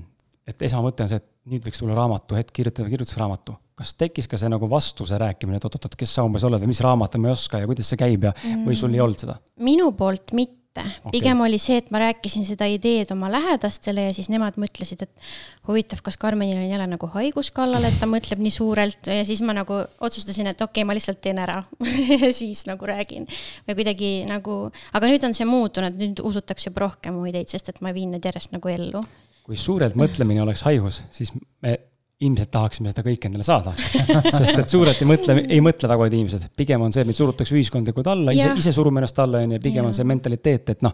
et 0.52 0.66
esmamõte 0.68 1.06
on 1.06 1.12
see, 1.12 1.22
et 1.22 1.30
nüüd 1.52 1.66
võiks 1.66 1.82
tulla 1.82 1.96
raamatu 1.98 2.38
hetk, 2.38 2.52
kirjutada 2.60 2.92
kirjutusraamatu. 2.92 3.56
Kas 3.82 3.96
tekkis 3.98 4.30
ka 4.30 4.40
see 4.40 4.52
nagu 4.52 4.70
vastuse 4.70 5.18
rääkimine, 5.22 5.58
et 5.60 5.68
oot-oot-oot, 5.68 5.98
kes 6.00 6.18
sa 6.18 6.26
umbes 6.28 6.46
oled 6.48 6.62
või 6.62 6.72
mis 6.76 6.82
raamat 6.86 7.18
ma 7.18 7.32
ei 7.32 7.38
oska 7.38 7.62
ja 7.64 7.70
kuidas 7.70 7.90
see 7.92 8.00
käib 8.00 8.30
ja 8.30 8.34
mm., 8.36 8.66
või 8.68 8.78
sul 8.78 8.94
ei 8.94 9.02
olnud 9.04 9.22
seda? 9.24 9.40
minu 9.62 9.90
poolt 9.98 10.36
mitte 10.38 10.84
okay.. 10.86 11.12
pigem 11.14 11.42
oli 11.42 11.58
see, 11.62 11.80
et 11.82 11.90
ma 11.94 12.02
rääkisin 12.04 12.46
seda 12.48 12.68
ideed 12.70 13.12
oma 13.16 13.32
lähedastele 13.34 14.06
ja 14.10 14.14
siis 14.16 14.30
nemad 14.32 14.60
mõtlesid, 14.62 15.04
et 15.08 15.32
huvitav, 15.68 16.04
kas 16.06 16.20
Karmenil 16.22 16.60
on 16.60 16.70
jälle 16.70 16.88
nagu 16.94 17.10
haigus 17.16 17.52
kallal, 17.56 17.88
et 17.88 17.98
ta 18.00 18.10
mõtleb 18.10 18.44
nii 18.44 18.54
suurelt 18.54 19.12
ja 19.12 19.26
siis 19.28 19.44
ma 19.46 19.56
nagu 19.58 19.82
otsustasin, 19.82 20.52
et 20.54 20.62
okei 20.62 20.84
okay,, 20.84 20.88
ma 20.88 20.98
lihtsalt 20.98 21.22
teen 21.24 21.42
ära 21.42 21.58
ja 22.22 22.32
siis 22.36 22.68
nagu 22.70 22.90
räägin. 22.90 23.28
või 23.68 23.80
kuidagi 23.82 24.14
nagu, 24.30 24.64
aga 24.94 25.12
nüüd 25.12 25.28
on 25.28 25.38
see 25.38 25.50
muutunud, 25.50 25.98
nüüd 26.00 26.24
usutakse 26.24 26.70
juba 26.70 26.88
rohkem 26.88 27.18
mu 27.18 27.28
ideid, 27.32 27.50
sest 27.52 27.74
et 27.74 27.82
ma 27.82 27.96
viin 27.96 28.14
need 28.16 28.26
järjest 28.30 28.54
nagu 28.56 28.72
ellu. 28.72 29.06
kui 29.42 29.58
suurelt 29.58 29.98
mõtlemine 29.98 30.46
oleks 30.46 30.62
haigus, 30.70 31.02
siis 31.12 31.34
me 31.66 31.80
ilmselt 32.22 32.52
tahaksime 32.54 32.92
seda 32.92 33.04
kõike 33.06 33.30
endale 33.30 33.46
saada 33.46 33.74
sest 34.40 34.60
et 34.60 34.70
suurelt 34.70 35.02
ei 35.02 35.10
mõtle, 35.10 35.36
ei 35.42 35.62
mõtle 35.64 35.90
väga 35.90 36.04
paljud 36.04 36.18
inimesed, 36.20 36.46
pigem 36.58 36.86
on 36.86 36.94
see, 36.94 37.04
et 37.04 37.10
meid 37.10 37.18
surutakse 37.18 37.56
ühiskondlikult 37.58 38.12
alla, 38.12 38.36
ise, 38.36 38.52
ise 38.62 38.74
surume 38.76 39.02
ennast 39.02 39.20
alla, 39.24 39.42
on 39.42 39.56
ju, 39.58 39.62
pigem 39.64 39.82
ja. 39.84 39.90
on 39.90 39.98
see 39.98 40.08
mentaliteet, 40.08 40.74
et 40.76 40.86
noh, 40.86 40.94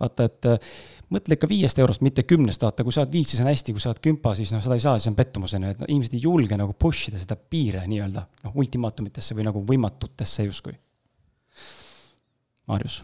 vaata, 0.00 0.28
et 0.30 0.48
äh, 0.48 0.72
mõtle 1.12 1.36
ikka 1.36 1.48
viiest 1.50 1.80
eurost, 1.82 2.04
mitte 2.04 2.24
kümnest, 2.28 2.64
vaata, 2.64 2.86
kui 2.86 2.94
saad 2.94 3.12
viis, 3.12 3.32
siis 3.32 3.42
on 3.44 3.50
hästi, 3.50 3.74
kui 3.76 3.84
saad 3.84 4.00
kümpa, 4.04 4.34
siis 4.38 4.52
noh, 4.54 4.62
seda 4.64 4.78
ei 4.78 4.84
saa, 4.84 4.96
siis 4.98 5.12
on 5.12 5.18
pettumus, 5.18 5.54
on 5.58 5.66
ju, 5.66 5.74
et 5.74 5.84
inimesed 5.88 6.16
ei 6.16 6.24
julge 6.24 6.58
nagu 6.58 6.76
push 6.78 7.10
ida 7.10 7.20
seda 7.20 7.36
piire 7.36 7.84
nii-öelda, 7.90 8.24
noh, 8.46 8.56
ultimaatumitesse 8.62 9.36
või 9.36 9.48
nagu 9.48 9.64
võimatutesse 9.68 10.48
justkui. 10.48 10.76
Marius. 12.70 13.02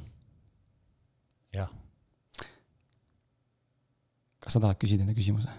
jah. 1.53 1.69
kas 4.39 4.55
sa 4.57 4.63
tahad 4.63 4.79
küsida 4.81 5.05
enda 5.05 5.17
küsimuse? 5.17 5.51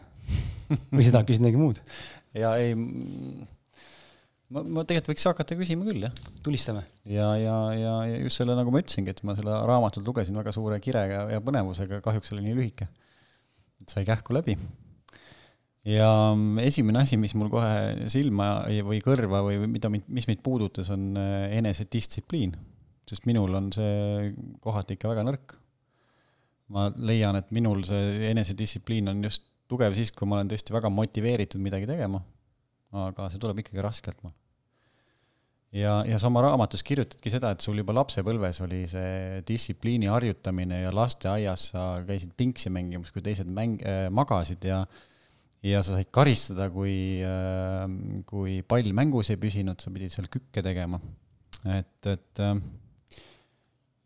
Või 0.96 1.06
sa 1.06 1.16
tahad 1.16 1.30
küsida 1.30 1.46
midagi 1.46 1.62
muud? 1.62 1.82
ja 2.38 2.54
ei, 2.62 2.76
ma, 4.54 4.64
ma 4.64 4.84
tegelikult 4.88 5.14
võiks 5.14 5.28
hakata 5.30 5.58
küsima 5.60 5.88
küll, 5.88 6.04
jah. 6.06 6.36
tulistame. 6.46 6.84
ja, 7.10 7.30
ja, 7.40 7.56
ja, 7.78 7.96
ja 8.10 8.20
just 8.26 8.42
selle, 8.42 8.56
nagu 8.58 8.74
ma 8.74 8.82
ütlesingi, 8.84 9.14
et 9.14 9.24
ma 9.28 9.36
selle 9.38 9.56
raamatut 9.70 10.06
lugesin 10.06 10.38
väga 10.40 10.54
suure 10.56 10.80
kirega 10.84 11.26
ja 11.34 11.42
põnevusega, 11.44 12.02
kahjuks 12.06 12.34
oli 12.36 12.46
nii 12.48 12.58
lühike. 12.58 12.90
et 13.82 13.94
sai 13.94 14.06
kähku 14.08 14.36
läbi. 14.38 14.58
ja 15.90 16.10
esimene 16.66 17.04
asi, 17.04 17.20
mis 17.22 17.36
mul 17.38 17.52
kohe 17.54 18.10
silma 18.12 18.52
või 18.88 19.02
kõrva 19.06 19.44
või 19.46 19.62
mida, 19.70 19.92
mis 19.92 20.30
mind 20.30 20.44
puudutas, 20.46 20.92
on 20.96 21.14
äh, 21.18 21.48
enesedistsipliin. 21.60 22.58
sest 23.10 23.26
minul 23.26 23.56
on 23.58 23.72
see 23.74 24.34
kohati 24.62 24.98
ikka 24.98 25.14
väga 25.14 25.26
nõrk. 25.28 25.58
ma 26.70 26.90
leian, 26.98 27.38
et 27.38 27.50
minul 27.56 27.86
see 27.88 28.30
enesedistsipliin 28.30 29.10
on 29.10 29.24
just 29.26 29.50
tugev 29.70 29.96
siis, 29.98 30.12
kui 30.16 30.28
ma 30.30 30.40
olen 30.40 30.52
tõesti 30.52 30.76
väga 30.76 30.92
motiveeritud 30.94 31.62
midagi 31.62 31.90
tegema, 31.90 32.22
aga 33.06 33.30
see 33.30 33.42
tuleb 33.42 33.62
ikkagi 33.62 33.84
raskelt 33.86 34.22
mul. 34.26 34.34
ja, 35.76 36.00
ja 36.10 36.18
sa 36.18 36.30
oma 36.32 36.42
raamatus 36.48 36.84
kirjutadki 36.86 37.34
seda, 37.34 37.54
et 37.54 37.66
sul 37.66 37.78
juba 37.82 37.94
lapsepõlves 38.00 38.64
oli 38.66 38.84
see 38.90 39.44
distsipliini 39.48 40.10
harjutamine 40.10 40.82
ja 40.86 40.96
lasteaias 40.96 41.70
sa 41.76 41.86
käisid 42.08 42.34
pingsi 42.40 42.74
mängimas, 42.74 43.14
kui 43.14 43.24
teised 43.26 43.50
mäng- 43.50 43.84
äh,, 43.86 44.08
magasid 44.10 44.66
ja 44.66 44.84
ja 45.66 45.82
sa 45.84 45.98
said 45.98 46.10
karistada, 46.16 46.70
kui 46.74 47.22
äh,, 47.26 47.86
kui 48.30 48.62
pall 48.64 48.94
mängus 48.96 49.30
ei 49.34 49.42
püsinud, 49.42 49.82
sa 49.82 49.94
pidid 49.94 50.14
seal 50.16 50.30
kükke 50.32 50.64
tegema. 50.66 51.02
et, 51.68 52.08
et 52.08 52.42
äh, 52.42 52.56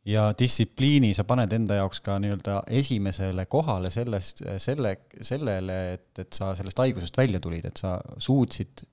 ja 0.06 0.34
distsipliini 0.40 1.14
sa 1.16 1.24
paned 1.28 1.54
enda 1.56 1.78
jaoks 1.80 2.02
ka 2.04 2.18
nii-öelda 2.20 2.62
esimesele 2.80 3.46
kohale 3.46 3.90
sellest, 3.94 4.44
selle, 4.58 4.98
sellele, 5.22 5.78
et, 5.94 6.10
et 6.20 6.34
sa 6.36 6.52
sellest 6.58 6.82
haigusest 6.84 7.18
välja 7.18 7.40
tulid, 7.44 7.66
et 7.70 7.80
sa 7.80 7.96
suutsid 8.18 8.84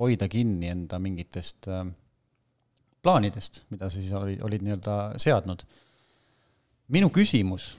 hoida 0.00 0.28
kinni 0.32 0.70
enda 0.72 0.98
mingitest 0.98 1.68
äh, 1.70 1.84
plaanidest, 3.02 3.64
mida 3.70 3.90
sa 3.90 4.00
siis 4.00 4.12
olid, 4.16 4.42
olid 4.44 4.64
nii-öelda 4.66 4.96
seadnud. 5.20 5.62
minu 6.88 7.10
küsimus 7.14 7.76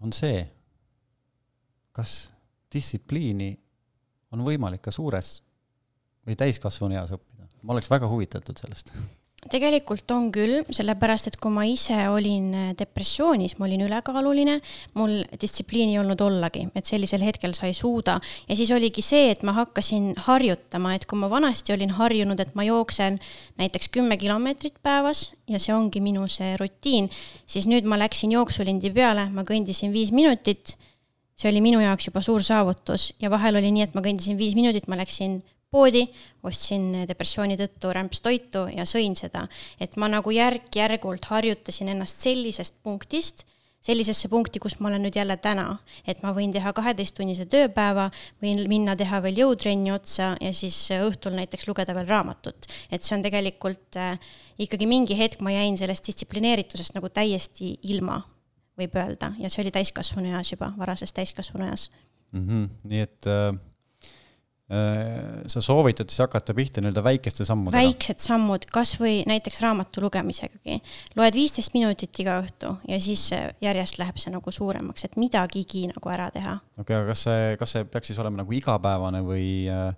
on 0.00 0.12
see, 0.14 0.44
kas 1.92 2.30
distsipliini 2.72 3.50
on 4.32 4.44
võimalik 4.46 4.82
ka 4.84 4.94
suures 4.94 5.40
või 6.26 6.38
täiskasvanu 6.38 6.96
eas 6.96 7.10
õppida? 7.12 7.48
ma 7.62 7.74
oleks 7.74 7.90
väga 7.90 8.08
huvitatud 8.08 8.58
sellest 8.58 8.94
tegelikult 9.50 10.10
on 10.14 10.28
küll, 10.34 10.60
sellepärast 10.70 11.26
et 11.30 11.36
kui 11.42 11.50
ma 11.54 11.64
ise 11.66 11.96
olin 12.12 12.52
äh, 12.54 12.68
depressioonis, 12.78 13.56
ma 13.58 13.66
olin 13.66 13.82
ülekaaluline, 13.88 14.58
mul 14.98 15.16
distsipliini 15.40 15.96
ei 15.96 16.00
olnud 16.02 16.20
ollagi, 16.22 16.68
et 16.78 16.88
sellisel 16.88 17.24
hetkel 17.26 17.54
sa 17.56 17.66
ei 17.66 17.74
suuda. 17.74 18.18
ja 18.48 18.56
siis 18.58 18.70
oligi 18.74 19.02
see, 19.02 19.32
et 19.32 19.42
ma 19.42 19.56
hakkasin 19.56 20.12
harjutama, 20.28 20.94
et 20.94 21.06
kui 21.10 21.18
ma 21.18 21.30
vanasti 21.32 21.74
olin 21.74 21.96
harjunud, 21.98 22.40
et 22.40 22.54
ma 22.54 22.66
jooksen 22.66 23.18
näiteks 23.58 23.90
kümme 23.94 24.16
kilomeetrit 24.20 24.78
päevas 24.82 25.32
ja 25.50 25.58
see 25.58 25.74
ongi 25.74 26.00
minu 26.00 26.28
see 26.30 26.54
rutiin, 26.60 27.10
siis 27.46 27.66
nüüd 27.66 27.88
ma 27.88 27.98
läksin 27.98 28.32
jooksulindi 28.36 28.92
peale, 28.94 29.28
ma 29.34 29.46
kõndisin 29.48 29.92
viis 29.92 30.14
minutit. 30.14 30.76
see 31.36 31.50
oli 31.50 31.60
minu 31.64 31.80
jaoks 31.80 32.06
juba 32.06 32.20
suur 32.22 32.42
saavutus 32.44 33.14
ja 33.18 33.30
vahel 33.30 33.56
oli 33.58 33.72
nii, 33.74 33.88
et 33.88 33.94
ma 33.96 34.02
kõndisin 34.04 34.38
viis 34.38 34.54
minutit, 34.54 34.86
ma 34.86 34.96
läksin 35.00 35.40
poodi, 35.72 36.04
ostsin 36.44 37.06
depressiooni 37.08 37.56
tõttu 37.56 37.92
rämpstoitu 37.96 38.66
ja 38.76 38.84
sõin 38.88 39.16
seda. 39.16 39.46
et 39.80 39.96
ma 39.96 40.08
nagu 40.08 40.30
järk-järgult 40.30 41.24
harjutasin 41.32 41.88
ennast 41.94 42.20
sellisest 42.20 42.82
punktist 42.82 43.46
sellisesse 43.82 44.28
punkti, 44.30 44.60
kus 44.62 44.76
ma 44.78 44.90
olen 44.90 45.02
nüüd 45.02 45.16
jälle 45.18 45.36
täna, 45.42 45.66
et 46.06 46.22
ma 46.22 46.30
võin 46.36 46.52
teha 46.54 46.72
kaheteisttunnise 46.76 47.48
tööpäeva, 47.50 48.08
võin 48.42 48.62
minna 48.70 48.94
teha 48.98 49.18
veel 49.24 49.40
jõutrenni 49.42 49.90
otsa 49.94 50.36
ja 50.40 50.52
siis 50.54 50.76
õhtul 50.94 51.34
näiteks 51.38 51.66
lugeda 51.66 51.94
veel 51.96 52.06
raamatut. 52.06 52.68
et 52.90 53.02
see 53.02 53.16
on 53.16 53.26
tegelikult 53.26 53.98
äh, 53.98 54.20
ikkagi 54.58 54.86
mingi 54.86 55.18
hetk 55.18 55.42
ma 55.42 55.56
jäin 55.56 55.76
sellest 55.76 56.06
distsiplineeritusest 56.06 56.94
nagu 56.94 57.10
täiesti 57.10 57.74
ilma, 57.90 58.20
võib 58.78 58.94
öelda, 58.96 59.34
ja 59.38 59.50
see 59.50 59.64
oli 59.64 59.74
täiskasvanu 59.74 60.30
eas 60.30 60.54
juba, 60.54 60.72
varases 60.78 61.12
täiskasvanu 61.12 61.66
eas 61.66 61.90
mm. 62.30 62.46
-hmm. 62.46 62.68
nii 62.84 63.00
et 63.00 63.26
Äh, 63.26 63.71
sa 65.52 65.60
soovitad 65.60 66.08
siis 66.08 66.22
hakata 66.24 66.54
pihta 66.56 66.80
nii-öelda 66.80 67.02
väikeste 67.04 67.44
sammudega? 67.44 67.82
väiksed 67.82 68.22
sammud, 68.24 68.64
kas 68.72 68.94
või 69.00 69.18
näiteks 69.28 69.60
raamatu 69.64 70.04
lugemisegagi. 70.04 70.78
loed 71.18 71.36
viisteist 71.36 71.74
minutit 71.76 72.22
iga 72.24 72.38
õhtu 72.40 72.76
ja 72.88 73.00
siis 73.02 73.26
järjest 73.60 74.00
läheb 74.00 74.20
see 74.20 74.32
nagu 74.32 74.54
suuremaks, 74.54 75.04
et 75.08 75.18
midagigi 75.20 75.86
nagu 75.92 76.14
ära 76.14 76.30
teha. 76.32 76.56
okei 76.78 76.84
okay,, 76.84 77.02
aga 77.02 77.12
kas 77.12 77.26
see, 77.28 77.52
kas 77.60 77.76
see 77.76 77.84
peaks 77.84 78.12
siis 78.12 78.22
olema 78.22 78.42
nagu 78.42 78.56
igapäevane 78.56 79.20
või 79.26 79.46
äh, 79.72 79.92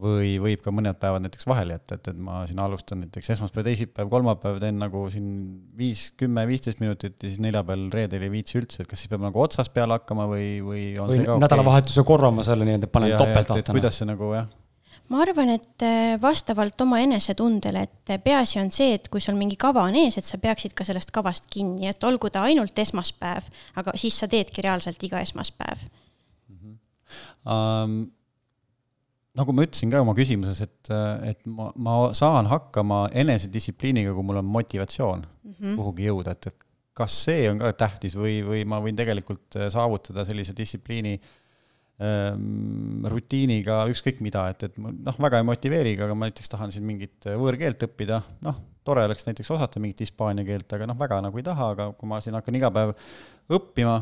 või 0.00 0.34
võib 0.42 0.62
ka 0.64 0.72
mõned 0.74 0.98
päevad 1.00 1.24
näiteks 1.24 1.48
vahele 1.48 1.76
jätta, 1.76 1.98
et, 1.98 2.10
et 2.12 2.18
ma 2.28 2.42
siin 2.48 2.60
alustan 2.62 3.02
näiteks 3.04 3.32
esmaspäev, 3.36 3.66
teisipäev, 3.68 4.10
kolmapäev 4.12 4.60
teen 4.62 4.78
nagu 4.82 5.06
siin 5.12 5.30
viis, 5.78 6.08
kümme, 6.20 6.46
viisteist 6.48 6.82
minutit 6.84 7.16
ja 7.22 7.30
siis 7.30 7.40
neljapäeval, 7.44 7.88
reedel 7.94 8.26
ei 8.26 8.32
viitsi 8.32 8.60
üldse, 8.60 8.82
et 8.82 8.90
kas 8.90 9.02
siis 9.02 9.12
peab 9.12 9.24
nagu 9.26 9.42
otsast 9.42 9.74
peale 9.76 9.98
hakkama 9.98 10.28
või, 10.30 10.46
või 10.66 10.84
on 11.02 11.10
või 11.10 11.20
see 11.20 11.28
ka 11.28 11.40
nädalavahetuse 11.46 12.02
okay? 12.02 12.12
korra 12.12 12.32
ma 12.34 12.46
selle 12.46 12.68
nii-öelda 12.68 12.90
panen 12.92 13.16
topelt 13.16 13.52
vaatama. 13.54 13.78
kuidas 13.78 14.00
see 14.00 14.08
nagu 14.08 14.30
jah? 14.36 14.48
ma 15.12 15.20
arvan, 15.22 15.52
et 15.54 15.84
äh, 15.86 16.16
vastavalt 16.22 16.80
oma 16.82 16.98
enesetundele, 17.04 17.84
et 17.86 18.14
äh, 18.14 18.18
peaasi 18.22 18.60
on 18.62 18.72
see, 18.74 18.96
et 18.96 19.06
kui 19.12 19.22
sul 19.22 19.38
mingi 19.38 19.58
kava 19.60 19.84
on 19.86 19.98
ees, 19.98 20.18
et 20.18 20.26
sa 20.26 20.40
peaksid 20.42 20.74
ka 20.76 20.86
sellest 20.88 21.12
kavast 21.14 21.46
kinni, 21.52 21.86
et 21.90 22.06
olgu 22.06 22.30
ta 22.32 22.42
ainult 22.48 22.78
esmaspäev, 22.82 23.46
aga 23.78 23.94
siis 24.00 24.18
sa 24.18 24.28
teedki 24.30 24.64
reaalselt 24.66 25.02
iga 25.06 25.22
esmaspäev 25.22 25.86
mm. 25.86 26.58
-hmm. 26.58 26.76
Um, 27.46 28.15
nagu 29.36 29.54
ma 29.56 29.64
ütlesin 29.66 29.92
ka 29.92 30.02
oma 30.04 30.14
küsimuses, 30.16 30.62
et, 30.64 30.92
et 31.30 31.40
ma, 31.50 31.70
ma 31.76 31.96
saan 32.16 32.48
hakkama 32.50 33.06
enesedistsipliiniga, 33.24 34.14
kui 34.16 34.26
mul 34.26 34.40
on 34.40 34.48
motivatsioon 34.58 35.26
mm 35.26 35.56
-hmm. 35.56 35.74
kuhugi 35.78 36.08
jõuda, 36.08 36.36
et, 36.36 36.52
et 36.52 36.66
kas 36.96 37.16
see 37.26 37.50
on 37.50 37.60
ka 37.60 37.72
tähtis 37.76 38.16
või, 38.16 38.38
või 38.46 38.62
ma 38.68 38.80
võin 38.80 38.96
tegelikult 38.96 39.58
äh, 39.58 39.68
saavutada 39.72 40.24
sellise 40.24 40.54
distsipliini 40.56 41.18
ähm, 42.00 43.04
rutiiniga 43.04 43.82
ükskõik 43.92 44.22
mida, 44.24 44.48
et, 44.52 44.62
et 44.70 44.78
noh, 44.80 45.20
väga 45.20 45.42
ei 45.42 45.48
motiveerigi, 45.50 46.02
aga 46.06 46.16
ma 46.16 46.30
näiteks 46.30 46.52
tahan 46.52 46.72
siin 46.72 46.86
mingit 46.88 47.28
võõrkeelt 47.28 47.84
õppida, 47.88 48.22
noh, 48.46 48.62
tore 48.86 49.04
oleks 49.04 49.26
näiteks 49.26 49.50
osata 49.50 49.82
mingit 49.82 50.00
hispaania 50.06 50.46
keelt, 50.46 50.72
aga 50.72 50.88
noh, 50.88 50.98
väga 50.98 51.20
nagu 51.24 51.40
ei 51.40 51.46
taha, 51.46 51.72
aga 51.74 51.90
kui 51.98 52.08
ma 52.08 52.20
siin 52.24 52.38
hakkan 52.38 52.56
iga 52.56 52.70
päev 52.72 52.94
õppima, 53.58 53.98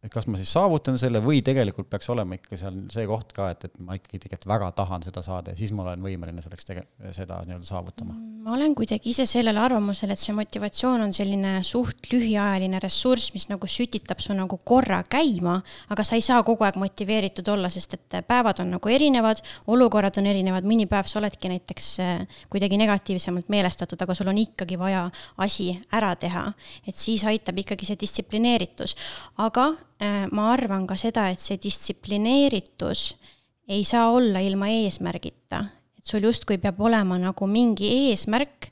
et 0.00 0.08
kas 0.12 0.24
ma 0.32 0.38
siis 0.40 0.48
saavutan 0.54 0.96
selle 1.00 1.20
või 1.20 1.42
tegelikult 1.44 1.90
peaks 1.92 2.08
olema 2.12 2.38
ikka 2.38 2.56
seal 2.56 2.76
see 2.92 3.02
koht 3.08 3.34
ka, 3.36 3.50
et, 3.52 3.66
et 3.68 3.80
ma 3.84 3.98
ikkagi 3.98 4.22
tegelikult 4.22 4.48
väga 4.48 4.70
tahan 4.78 5.02
seda 5.04 5.20
saada 5.24 5.52
ja 5.52 5.58
siis 5.58 5.74
ma 5.76 5.84
olen 5.84 6.00
võimeline 6.04 6.40
selleks 6.40 6.68
tege-, 6.70 6.86
seda 7.12 7.42
nii-öelda 7.44 7.68
saavutama. 7.68 8.16
ma 8.46 8.54
olen 8.56 8.72
kuidagi 8.78 9.12
ise 9.12 9.26
sellel 9.28 9.60
arvamusel, 9.60 10.14
et 10.14 10.22
see 10.22 10.32
motivatsioon 10.36 11.04
on 11.04 11.12
selline 11.12 11.52
suht 11.68 12.08
lühiajaline 12.14 12.80
ressurss, 12.80 13.34
mis 13.34 13.44
nagu 13.50 13.68
sütitab 13.68 14.22
su 14.24 14.36
nagu 14.36 14.56
korra 14.64 15.02
käima, 15.04 15.58
aga 15.92 16.06
sa 16.06 16.16
ei 16.16 16.24
saa 16.24 16.40
kogu 16.48 16.64
aeg 16.64 16.80
motiveeritud 16.80 17.52
olla, 17.52 17.68
sest 17.68 17.98
et 17.98 18.18
päevad 18.24 18.64
on 18.64 18.72
nagu 18.78 18.94
erinevad, 18.96 19.44
olukorrad 19.68 20.16
on 20.22 20.30
erinevad, 20.32 20.64
mõni 20.64 20.88
päev 20.88 21.12
sa 21.12 21.20
oledki 21.20 21.52
näiteks 21.52 21.90
eh, 22.00 22.40
kuidagi 22.48 22.80
negatiivsemalt 22.80 23.52
meelestatud, 23.52 24.00
aga 24.00 24.16
sul 24.16 24.32
on 24.32 24.40
ikkagi 24.40 24.80
vaja 24.80 25.04
asi 25.44 25.74
ära 25.92 26.14
teha. 26.16 26.48
et 26.88 26.96
siis 26.96 27.28
aitab 27.28 27.60
ikkagi 27.60 27.84
see 27.84 28.00
distsiplineeritus, 28.00 28.96
aga 29.44 29.68
ma 30.32 30.46
arvan 30.52 30.86
ka 30.88 30.96
seda, 30.96 31.26
et 31.28 31.40
see 31.40 31.58
distsiplineeritus 31.60 33.02
ei 33.70 33.84
saa 33.84 34.10
olla 34.10 34.40
ilma 34.42 34.70
eesmärgita, 34.72 35.60
et 35.98 36.06
sul 36.06 36.24
justkui 36.26 36.58
peab 36.58 36.80
olema 36.82 37.18
nagu 37.20 37.46
mingi 37.46 37.90
eesmärk, 38.08 38.70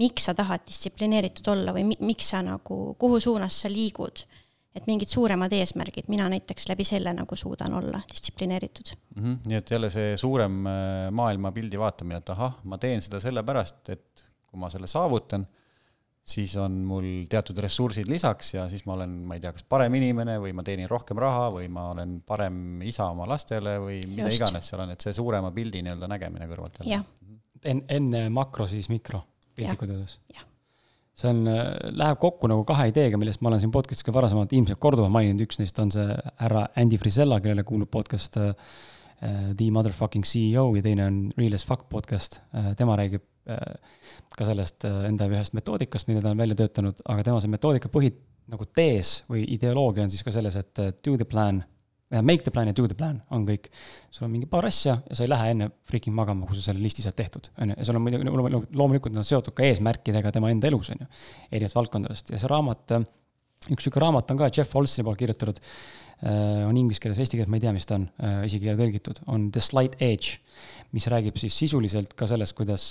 miks 0.00 0.28
sa 0.28 0.34
tahad 0.36 0.64
distsiplineeritud 0.68 1.50
olla 1.52 1.74
või 1.76 1.84
mi 1.90 1.98
miks 2.12 2.30
sa 2.32 2.40
nagu, 2.44 2.78
kuhu 3.00 3.20
suunas 3.20 3.60
sa 3.64 3.72
liigud. 3.72 4.24
et 4.70 4.84
mingid 4.86 5.10
suuremad 5.10 5.50
eesmärgid, 5.50 6.06
mina 6.06 6.28
näiteks 6.30 6.68
läbi 6.70 6.84
selle 6.86 7.10
nagu 7.10 7.36
suudan 7.36 7.72
olla 7.74 8.00
distsiplineeritud 8.12 8.92
mm. 9.16 9.22
-hmm. 9.24 9.38
nii 9.50 9.56
et 9.56 9.70
jälle 9.70 9.90
see 9.90 10.16
suurem 10.16 10.66
äh, 10.66 11.10
maailmapildi 11.10 11.78
vaatamine, 11.78 12.18
et 12.22 12.30
ahah, 12.30 12.54
ma 12.64 12.78
teen 12.78 13.02
seda 13.02 13.20
sellepärast, 13.20 13.88
et 13.88 14.24
kui 14.46 14.60
ma 14.60 14.70
selle 14.70 14.86
saavutan 14.86 15.46
siis 16.30 16.54
on 16.60 16.80
mul 16.86 17.06
teatud 17.30 17.58
ressursid 17.64 18.08
lisaks 18.10 18.54
ja 18.54 18.66
siis 18.70 18.84
ma 18.88 18.96
olen, 18.96 19.16
ma 19.28 19.36
ei 19.36 19.42
tea, 19.42 19.52
kas 19.56 19.64
parem 19.68 19.94
inimene 19.98 20.36
või 20.42 20.52
ma 20.56 20.64
teenin 20.66 20.88
rohkem 20.90 21.18
raha 21.20 21.48
või 21.54 21.66
ma 21.72 21.90
olen 21.94 22.18
parem 22.26 22.82
isa 22.86 23.10
oma 23.12 23.26
lastele 23.30 23.76
või 23.82 24.00
mida 24.06 24.28
Just. 24.28 24.40
iganes 24.40 24.70
seal 24.70 24.84
on, 24.84 24.94
et 24.94 25.04
see 25.04 25.16
suurema 25.16 25.52
pildi 25.54 25.82
nii-öelda 25.86 26.10
nägemine 26.10 26.48
kõrvalt 26.50 26.80
jälle. 26.80 27.02
enne, 27.64 27.84
enne 27.88 28.28
makro, 28.34 28.68
siis 28.70 28.88
mikro, 28.92 29.22
piltlikult 29.58 29.96
öeldes. 29.96 30.18
see 31.20 31.32
on, 31.32 31.42
läheb 32.00 32.20
kokku 32.22 32.48
nagu 32.50 32.64
kahe 32.68 32.88
ideega, 32.92 33.18
millest 33.20 33.42
ma 33.42 33.52
olen 33.52 33.64
siin 33.64 33.74
podcast'is 33.74 34.06
ka 34.06 34.14
varasemalt 34.14 34.54
ilmselt 34.56 34.80
korduvalt 34.80 35.12
maininud, 35.14 35.42
üks 35.48 35.60
neist 35.60 35.78
on 35.82 35.92
see 35.94 36.06
härra 36.40 36.68
Andy 36.80 37.00
Frisella, 37.00 37.42
kellele 37.42 37.66
kuulub 37.66 37.90
podcast 37.92 38.38
uh, 38.40 38.54
The 39.20 39.66
Motherfucking 39.74 40.24
CEO 40.24 40.70
ja 40.78 40.84
teine 40.86 41.10
on 41.10 41.18
Real 41.36 41.58
as 41.58 41.66
Fuck 41.68 41.90
podcast 41.92 42.40
tema 42.78 42.96
räägib 42.96 43.26
ka 44.36 44.46
sellest 44.48 44.86
äh, 44.88 45.02
enda 45.10 45.28
ühest 45.30 45.56
metoodikast, 45.56 46.08
mida 46.10 46.22
ta 46.24 46.32
on 46.32 46.40
välja 46.40 46.58
töötanud, 46.62 47.02
aga 47.10 47.26
tema 47.26 47.42
see 47.42 47.52
metoodika 47.52 47.90
põhi 47.92 48.12
nagu 48.50 48.66
tees 48.74 49.20
või 49.30 49.44
ideoloogia 49.54 50.06
on 50.06 50.12
siis 50.12 50.24
ka 50.26 50.34
selles, 50.34 50.56
et 50.60 50.82
äh, 50.82 50.90
do 51.06 51.16
the 51.20 51.28
plan, 51.28 51.62
make 52.26 52.42
the 52.46 52.54
plan 52.54 52.70
ja 52.70 52.74
do 52.74 52.88
the 52.90 52.96
plan 52.98 53.20
on 53.30 53.44
kõik. 53.46 53.68
sul 54.10 54.26
on 54.26 54.32
mingi 54.34 54.48
paar 54.50 54.66
asja 54.66 54.96
ja 55.06 55.18
sa 55.18 55.26
ei 55.26 55.30
lähe 55.30 55.52
enne 55.54 55.70
freaking 55.86 56.16
magama, 56.16 56.48
kui 56.48 56.58
sa 56.58 56.70
selle 56.70 56.82
listi 56.82 57.04
saad 57.06 57.18
tehtud, 57.18 57.52
on 57.60 57.74
ju, 57.74 57.78
ja 57.78 57.86
sul 57.86 58.00
on 58.00 58.06
muidugi, 58.06 58.66
loomulikult 58.74 59.14
nad 59.14 59.22
on 59.22 59.30
seotud 59.30 59.54
ka 59.54 59.66
eesmärkidega 59.68 60.34
tema 60.34 60.50
enda 60.50 60.70
elus, 60.70 60.90
on 60.94 61.04
ju, 61.04 61.10
erinevatest 61.52 61.78
valdkondadest 61.78 62.34
ja 62.34 62.42
see 62.42 62.50
raamat, 62.50 62.96
äh, 62.98 63.08
üks 63.70 63.84
niisugune 63.84 64.06
raamat 64.06 64.32
on 64.32 64.40
ka 64.40 64.50
Jeff 64.56 64.78
Olsoni 64.80 65.06
poolt 65.06 65.20
kirjutatud 65.20 65.60
Äh, 65.60 66.09
on 66.68 66.76
inglise 66.76 67.00
keeles, 67.00 67.18
eesti 67.22 67.38
keeles 67.38 67.48
ma 67.48 67.56
ei 67.56 67.64
tea, 67.64 67.72
mis 67.72 67.88
ta 67.88 67.96
on, 67.96 68.04
äh, 68.20 68.42
isegi 68.44 68.68
ei 68.68 68.74
ole 68.74 68.82
tõlgitud, 68.82 69.22
on 69.32 69.46
The 69.54 69.62
Slight 69.64 69.96
Edge, 70.04 70.36
mis 70.92 71.06
räägib 71.08 71.38
siis 71.40 71.56
sisuliselt 71.56 72.12
ka 72.18 72.28
sellest, 72.28 72.56
kuidas 72.58 72.84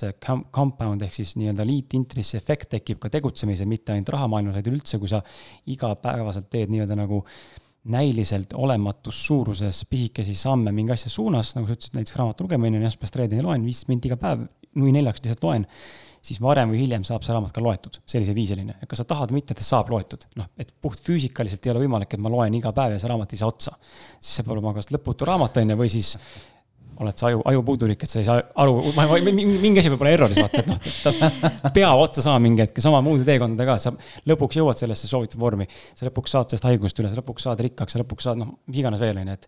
compound 0.55 1.05
ehk 1.05 1.13
siis 1.19 1.35
nii-öelda 1.37 1.65
liitintressi 1.67 2.39
efekt 2.39 2.71
tekib 2.73 3.01
ka 3.03 3.11
tegutsemisel, 3.13 3.69
mitte 3.69 3.93
ainult 3.93 4.09
rahamaailmas, 4.15 4.57
vaid 4.57 4.71
üldse, 4.71 4.97
kui 5.01 5.11
sa 5.11 5.21
igapäevaselt 5.69 6.49
teed 6.49 6.73
nii-öelda 6.73 6.97
nagu 6.97 7.21
näiliselt 7.89 8.53
olematus 8.57 9.21
suuruses 9.27 9.85
pisikesi 9.89 10.35
samme 10.35 10.73
mingi 10.75 10.93
asja 10.93 11.11
suunas, 11.13 11.53
nagu 11.55 11.69
sa 11.69 11.77
ütlesid, 11.77 11.95
näiteks 11.95 12.17
raamatu 12.19 12.45
lugemine 12.45 12.77
on 12.77 12.85
esmaspäevast 12.89 13.21
reedeni 13.21 13.45
loen 13.45 13.65
viis 13.65 13.85
minti 13.91 14.09
iga 14.09 14.17
päev, 14.19 14.45
nui 14.79 14.91
neljaks 14.95 15.23
lihtsalt 15.23 15.45
loen 15.45 15.65
siis 16.21 16.41
varem 16.43 16.73
või 16.73 16.83
hiljem 16.83 17.05
saab 17.07 17.23
see 17.25 17.33
raamat 17.35 17.53
ka 17.55 17.63
loetud, 17.63 17.99
sellisel 18.09 18.35
viisiline. 18.37 18.75
kas 18.87 19.01
sa 19.01 19.07
tahad 19.07 19.31
või 19.31 19.39
mitte, 19.39 19.55
ta 19.57 19.65
saab 19.65 19.89
loetud. 19.93 20.25
noh, 20.39 20.49
et 20.59 20.73
puht 20.81 21.01
füüsikaliselt 21.05 21.65
ei 21.65 21.73
ole 21.73 21.85
võimalik, 21.85 22.13
et 22.13 22.21
ma 22.23 22.31
loen 22.31 22.53
iga 22.59 22.73
päev 22.75 22.95
ja 22.95 23.01
see 23.01 23.11
raamat 23.11 23.33
ei 23.33 23.41
saa 23.41 23.51
otsa. 23.51 23.75
siis 24.19 24.39
see 24.39 24.47
peab 24.47 24.57
olema 24.57 24.75
kas 24.77 24.91
lõputu 24.93 25.27
raamat, 25.29 25.61
on 25.61 25.75
ju, 25.75 25.79
või 25.79 25.91
siis 25.93 26.15
oled 26.99 27.15
sa 27.15 27.29
aju, 27.29 27.39
ajupuudulik, 27.47 28.01
et 28.03 28.11
sa 28.11 28.19
ei 28.19 28.27
saa 28.27 28.41
aru, 28.59 28.73
mingi 28.91 29.79
asi 29.79 29.91
peab 29.91 30.01
olema 30.03 30.15
erroris, 30.17 30.39
vaata, 30.41 30.63
et 30.63 30.67
noh, 30.67 31.53
ta 31.63 31.71
peab 31.75 32.01
otsa 32.03 32.25
saama 32.25 32.43
mingi 32.43 32.65
hetk 32.65 32.81
ja 32.81 32.89
sama 32.89 32.99
muude 33.05 33.23
teekondadega, 33.27 33.77
sa 33.79 33.93
lõpuks 34.27 34.59
jõuad 34.59 34.81
sellesse 34.81 35.07
soovitud 35.07 35.39
vormi. 35.39 35.67
sa 35.95 36.09
lõpuks 36.09 36.35
saad 36.35 36.51
sellest 36.51 36.67
haigust 36.67 36.99
üle, 36.99 37.13
sa 37.13 37.21
lõpuks 37.21 37.47
saad 37.47 37.63
rikkaks, 37.63 37.95
sa 37.95 38.03
lõpuks 38.03 38.27
saad 38.27 38.41
noh, 38.41 38.51
mis 38.67 38.81
iganes 38.83 38.99
veel, 38.99 39.21
on 39.21 39.31
ju, 39.31 39.39
et. 39.39 39.47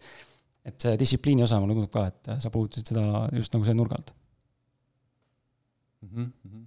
et 0.71 0.87
see 0.87 0.97
distsipliini 1.03 1.43
osa 1.43 1.59
mulle 1.59 1.75
tundub 1.75 1.91
ka, 1.91 2.07
et 2.07 2.33
sa 2.39 2.53
puudutasid 2.53 2.93
seda 2.93 3.25
just 3.35 3.51
nagu 3.57 3.67
selle 3.67 3.81
nurga 3.81 3.99
alt 3.99 4.15
mm. 6.01 6.31
-hmm. 6.31 6.60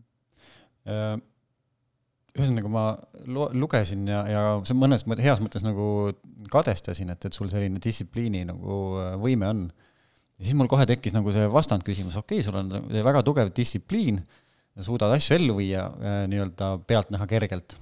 Ühesõnaga, 2.35 2.71
ma 2.71 2.85
lugesin 3.31 4.09
ja, 4.11 4.23
ja 4.26 4.43
see 4.67 4.76
mõnes 4.76 5.05
mõttes, 5.07 5.25
heas 5.26 5.43
mõttes 5.43 5.64
nagu 5.64 5.87
kadestasin, 6.50 7.12
et, 7.14 7.26
et 7.29 7.37
sul 7.37 7.50
selline 7.53 7.83
distsipliini 7.83 8.43
nagu 8.49 8.79
äh, 8.99 9.12
võime 9.23 9.50
on. 9.53 9.67
ja 10.41 10.47
siis 10.47 10.57
mul 10.59 10.71
kohe 10.71 10.87
tekkis 10.91 11.14
nagu 11.14 11.31
see 11.35 11.47
vastandküsimus, 11.50 12.17
okei 12.19 12.41
okay,, 12.41 12.47
sul 12.47 12.59
on 12.59 12.73
väga 12.91 13.23
tugev 13.26 13.53
distsipliin, 13.55 14.19
suudad 14.83 15.14
asju 15.14 15.37
ellu 15.38 15.61
viia 15.61 15.87
äh, 15.87 16.25
nii-öelda 16.33 16.73
pealtnäha 16.88 17.29
kergelt. 17.31 17.79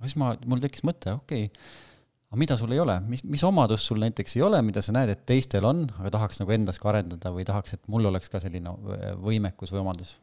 siis 0.00 0.16
ma, 0.18 0.32
mul 0.48 0.62
tekkis 0.62 0.82
mõte, 0.88 1.14
okei 1.20 1.46
okay,, 1.46 1.76
aga 2.30 2.40
mida 2.42 2.56
sul 2.58 2.74
ei 2.74 2.80
ole, 2.82 2.96
mis, 3.06 3.22
mis 3.22 3.44
omadus 3.46 3.84
sul 3.86 4.02
näiteks 4.02 4.34
ei 4.38 4.42
ole, 4.48 4.58
mida 4.66 4.82
sa 4.82 4.96
näed, 4.96 5.12
et 5.14 5.22
teistel 5.30 5.68
on, 5.68 5.84
aga 6.00 6.10
tahaks 6.16 6.42
nagu 6.42 6.56
endas 6.56 6.82
ka 6.82 6.90
arendada 6.90 7.30
või 7.34 7.46
tahaks, 7.46 7.76
et 7.78 7.86
mul 7.92 8.10
oleks 8.10 8.32
ka 8.32 8.42
selline 8.42 8.74
võimekus 9.22 9.70
või 9.76 9.84
omadus? 9.84 10.16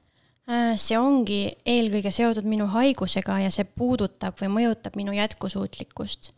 Äh, 0.48 0.78
see 0.80 0.96
ongi 0.96 1.42
eelkõige 1.68 2.12
seotud 2.16 2.46
minu 2.48 2.70
haigusega 2.72 3.36
ja 3.44 3.50
see 3.52 3.66
puudutab 3.68 4.38
või 4.40 4.48
mõjutab 4.54 4.96
minu 4.96 5.12
jätkusuutlikkust. 5.16 6.32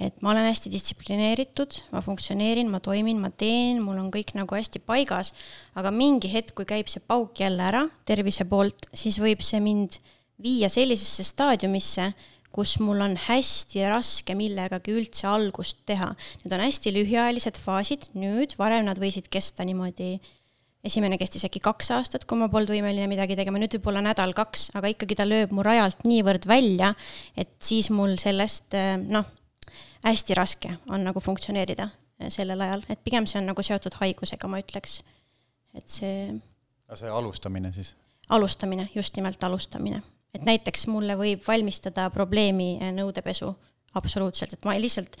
et 0.00 0.22
ma 0.24 0.30
olen 0.30 0.46
hästi 0.48 0.70
distsiplineeritud, 0.72 1.74
ma 1.92 2.00
funktsioneerin, 2.00 2.70
ma 2.72 2.78
toimin, 2.80 3.18
ma 3.20 3.28
teen, 3.28 3.82
mul 3.84 3.98
on 4.00 4.08
kõik 4.08 4.32
nagu 4.32 4.56
hästi 4.56 4.80
paigas, 4.80 5.34
aga 5.76 5.90
mingi 5.92 6.30
hetk, 6.32 6.54
kui 6.56 6.64
käib 6.64 6.88
see 6.88 7.04
pauk 7.04 7.36
jälle 7.36 7.60
ära 7.60 7.82
tervise 8.08 8.46
poolt, 8.48 8.88
siis 8.96 9.20
võib 9.20 9.44
see 9.44 9.60
mind 9.60 9.98
viia 10.40 10.70
sellisesse 10.72 11.26
staadiumisse, 11.28 12.14
kus 12.48 12.78
mul 12.80 13.04
on 13.04 13.18
hästi 13.28 13.84
raske 13.92 14.34
millegagi 14.34 14.96
üldse 14.96 15.28
algust 15.28 15.84
teha. 15.84 16.14
Need 16.46 16.56
on 16.56 16.64
hästi 16.64 16.94
lühiajalised 16.96 17.60
faasid, 17.60 18.08
nüüd, 18.16 18.56
varem 18.56 18.88
nad 18.88 18.96
võisid 19.02 19.28
kesta 19.28 19.68
niimoodi, 19.68 20.14
esimene 20.84 21.18
kestis 21.20 21.44
äkki 21.48 21.62
kaks 21.64 21.90
aastat, 21.96 22.24
kui 22.28 22.38
ma 22.40 22.48
polnud 22.52 22.72
võimeline 22.72 23.08
midagi 23.10 23.36
tegema, 23.38 23.60
nüüd 23.60 23.76
võib-olla 23.76 24.02
nädal-kaks, 24.10 24.70
aga 24.78 24.92
ikkagi 24.92 25.18
ta 25.18 25.26
lööb 25.28 25.52
mu 25.56 25.64
rajalt 25.66 26.06
niivõrd 26.08 26.48
välja, 26.48 26.94
et 27.36 27.52
siis 27.64 27.90
mul 27.92 28.16
sellest 28.20 28.76
noh, 29.06 29.26
hästi 30.06 30.36
raske 30.38 30.76
on 30.88 31.04
nagu 31.04 31.20
funktsioneerida 31.20 31.90
sellel 32.32 32.60
ajal, 32.64 32.84
et 32.92 33.00
pigem 33.04 33.28
see 33.28 33.40
on 33.40 33.50
nagu 33.52 33.64
seotud 33.64 33.96
haigusega, 34.00 34.48
ma 34.48 34.60
ütleks. 34.60 35.02
et 35.76 35.88
see. 35.88 36.40
see 36.94 37.12
alustamine 37.12 37.72
siis? 37.72 37.94
alustamine, 38.28 38.88
just 38.94 39.16
nimelt 39.16 39.44
alustamine 39.44 40.02
et 40.34 40.44
näiteks 40.46 40.86
mulle 40.90 41.16
võib 41.18 41.42
valmistada 41.46 42.08
probleemi 42.14 42.74
eh, 42.78 42.92
nõudepesu, 42.94 43.50
absoluutselt, 43.98 44.54
et 44.54 44.68
ma 44.68 44.76
lihtsalt 44.78 45.18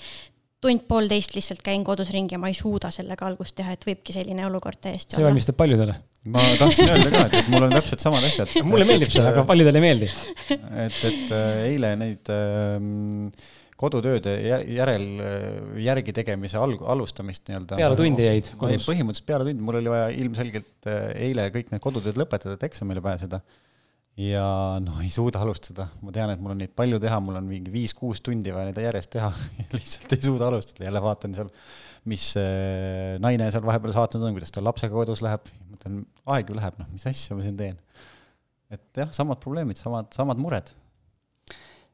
tund-poolteist 0.64 1.34
lihtsalt 1.36 1.62
käin 1.64 1.84
kodus 1.86 2.12
ringi 2.14 2.36
ja 2.36 2.40
ma 2.40 2.50
ei 2.50 2.56
suuda 2.56 2.90
sellega 2.94 3.28
algust 3.28 3.56
teha, 3.58 3.74
et 3.76 3.86
võibki 3.88 4.14
selline 4.16 4.44
olukord 4.48 4.80
täiesti 4.82 5.14
see 5.14 5.20
olla. 5.20 5.30
valmistab 5.30 5.56
paljudele. 5.60 5.94
ma 6.34 6.42
tahtsin 6.60 6.90
öelda 6.90 7.12
ka, 7.14 7.22
et, 7.28 7.38
et 7.40 7.48
mul 7.52 7.64
on 7.68 7.72
täpselt 7.78 8.04
samad 8.04 8.26
asjad. 8.28 8.52
mulle 8.72 8.88
meeldib 8.88 9.12
see, 9.14 9.24
aga 9.24 9.46
paljudele 9.48 9.80
ei 9.80 9.86
meeldi. 9.86 10.10
et, 10.84 11.00
et 11.08 11.32
äh, 11.36 11.62
eile 11.70 11.94
neid 12.00 12.32
äh, 12.34 13.48
kodutööde 13.80 14.34
järel, 14.44 15.06
järgi 15.80 16.12
tegemise 16.12 16.60
alg-, 16.60 16.84
alustamist 16.92 17.48
nii-öelda. 17.48 17.78
peale 17.80 17.96
tundi 17.96 18.26
jäid 18.28 18.52
kodus? 18.60 18.84
põhimõtteliselt 18.90 19.30
peale 19.32 19.48
tundi, 19.48 19.64
mul 19.64 19.80
oli 19.80 19.92
vaja 19.94 20.12
ilmselgelt 20.20 20.90
äh, 20.92 21.08
eile 21.30 21.48
kõik 21.54 21.72
need 21.72 21.84
kodutööd 21.88 22.20
lõpetada, 22.20 22.58
et 22.58 22.68
eksamile 22.68 23.00
pääseda 23.04 23.40
ja 24.20 24.44
noh, 24.82 24.98
ei 25.00 25.10
suuda 25.12 25.40
alustada, 25.44 25.86
ma 26.04 26.12
tean, 26.14 26.32
et 26.34 26.40
mul 26.42 26.52
on 26.54 26.60
neid 26.60 26.72
palju 26.76 26.98
teha, 27.02 27.20
mul 27.24 27.38
on 27.40 27.46
mingi 27.48 27.72
viis-kuus 27.72 28.20
tundi 28.24 28.52
vaja 28.52 28.68
neid 28.68 28.80
järjest 28.82 29.12
teha 29.14 29.30
lihtsalt 29.76 30.16
ei 30.16 30.26
suuda 30.26 30.50
alustada, 30.50 30.84
jälle 30.86 31.02
vaatan 31.04 31.36
seal, 31.36 31.52
mis 32.10 32.26
äh, 32.40 33.16
naine 33.22 33.48
seal 33.52 33.64
vahepeal 33.66 33.94
saatnud 33.96 34.26
on, 34.26 34.36
kuidas 34.36 34.52
tal 34.54 34.66
lapsega 34.68 34.92
kodus 34.94 35.22
läheb, 35.24 35.48
mõtlen, 35.70 36.02
aeg 36.34 36.52
ju 36.52 36.58
läheb, 36.58 36.76
noh, 36.82 36.90
mis 36.92 37.06
asja 37.08 37.38
ma 37.38 37.46
siin 37.46 37.56
teen. 37.60 37.80
et 38.70 39.02
jah, 39.02 39.10
samad 39.14 39.40
probleemid, 39.42 39.80
samad, 39.80 40.12
samad 40.16 40.40
mured. 40.42 40.68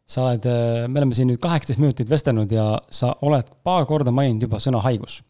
sa 0.06 0.26
oled, 0.26 0.50
äh, 0.50 0.82
me 0.88 1.02
oleme 1.02 1.18
siin 1.18 1.30
nüüd 1.30 1.42
kaheksateist 1.42 1.82
minutit 1.82 2.10
vestelnud 2.10 2.50
ja 2.52 2.72
sa 2.90 3.14
oled 3.26 3.54
paar 3.66 3.86
korda 3.86 4.14
maininud 4.14 4.48
juba 4.48 4.62
sõna 4.62 4.82
haigus 4.82 5.20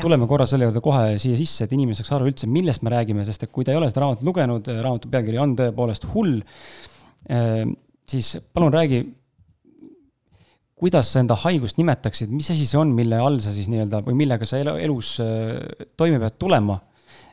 tuleme 0.00 0.28
korra 0.30 0.46
selle 0.48 0.68
juurde 0.68 0.82
kohe 0.84 1.16
siia 1.22 1.38
sisse, 1.38 1.66
et 1.66 1.72
inimene 1.74 1.98
saaks 1.98 2.12
aru 2.16 2.28
üldse, 2.30 2.48
millest 2.50 2.84
me 2.86 2.92
räägime, 2.94 3.24
sest 3.28 3.46
et 3.46 3.52
kui 3.54 3.66
ta 3.66 3.74
ei 3.74 3.80
ole 3.80 3.88
seda 3.90 4.04
raamatut 4.04 4.26
lugenud, 4.28 4.70
raamatu 4.84 5.10
pealkiri 5.12 5.40
on 5.42 5.56
tõepoolest 5.58 6.06
hull, 6.12 6.38
eh, 7.30 7.64
siis 8.12 8.36
palun 8.54 8.74
räägi, 8.74 9.02
kuidas 10.82 11.12
sa 11.14 11.22
enda 11.22 11.36
haigust 11.44 11.78
nimetaksid, 11.78 12.32
mis 12.34 12.50
asi 12.50 12.66
see 12.66 12.80
on, 12.80 12.94
mille 12.96 13.18
all 13.22 13.38
sa 13.42 13.54
siis 13.54 13.68
nii-öelda 13.70 14.02
või 14.06 14.16
millega 14.24 14.48
sa 14.48 14.58
elus 14.62 15.14
eh, 15.22 15.86
toime 15.96 16.18
pead 16.22 16.40
tulema? 16.42 16.80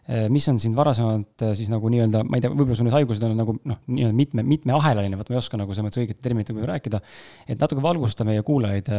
Eh, 0.10 0.26
mis 0.34 0.48
on 0.50 0.58
sind 0.58 0.74
varasemalt 0.78 1.44
siis 1.54 1.70
nagu 1.70 1.90
nii-öelda, 1.94 2.24
ma 2.26 2.40
ei 2.40 2.42
tea, 2.42 2.50
võib-olla 2.50 2.78
sul 2.80 2.88
need 2.88 2.96
haigused 2.96 3.26
on 3.28 3.36
nagu 3.38 3.54
noh, 3.70 3.78
nii-öelda 3.86 4.18
mitme, 4.18 4.46
mitmeahelaline, 4.56 5.20
vot 5.20 5.30
ma 5.30 5.36
ei 5.36 5.42
oska 5.42 5.60
nagu 5.60 5.76
selles 5.76 5.86
mõttes 5.86 6.02
õiget 6.02 6.22
terminit 6.26 6.50
rääkida. 6.50 7.02
et 7.46 7.62
natuke 7.62 7.84
valgusta 7.86 8.26
meie 8.26 8.42
kuulajaid, 8.46 8.90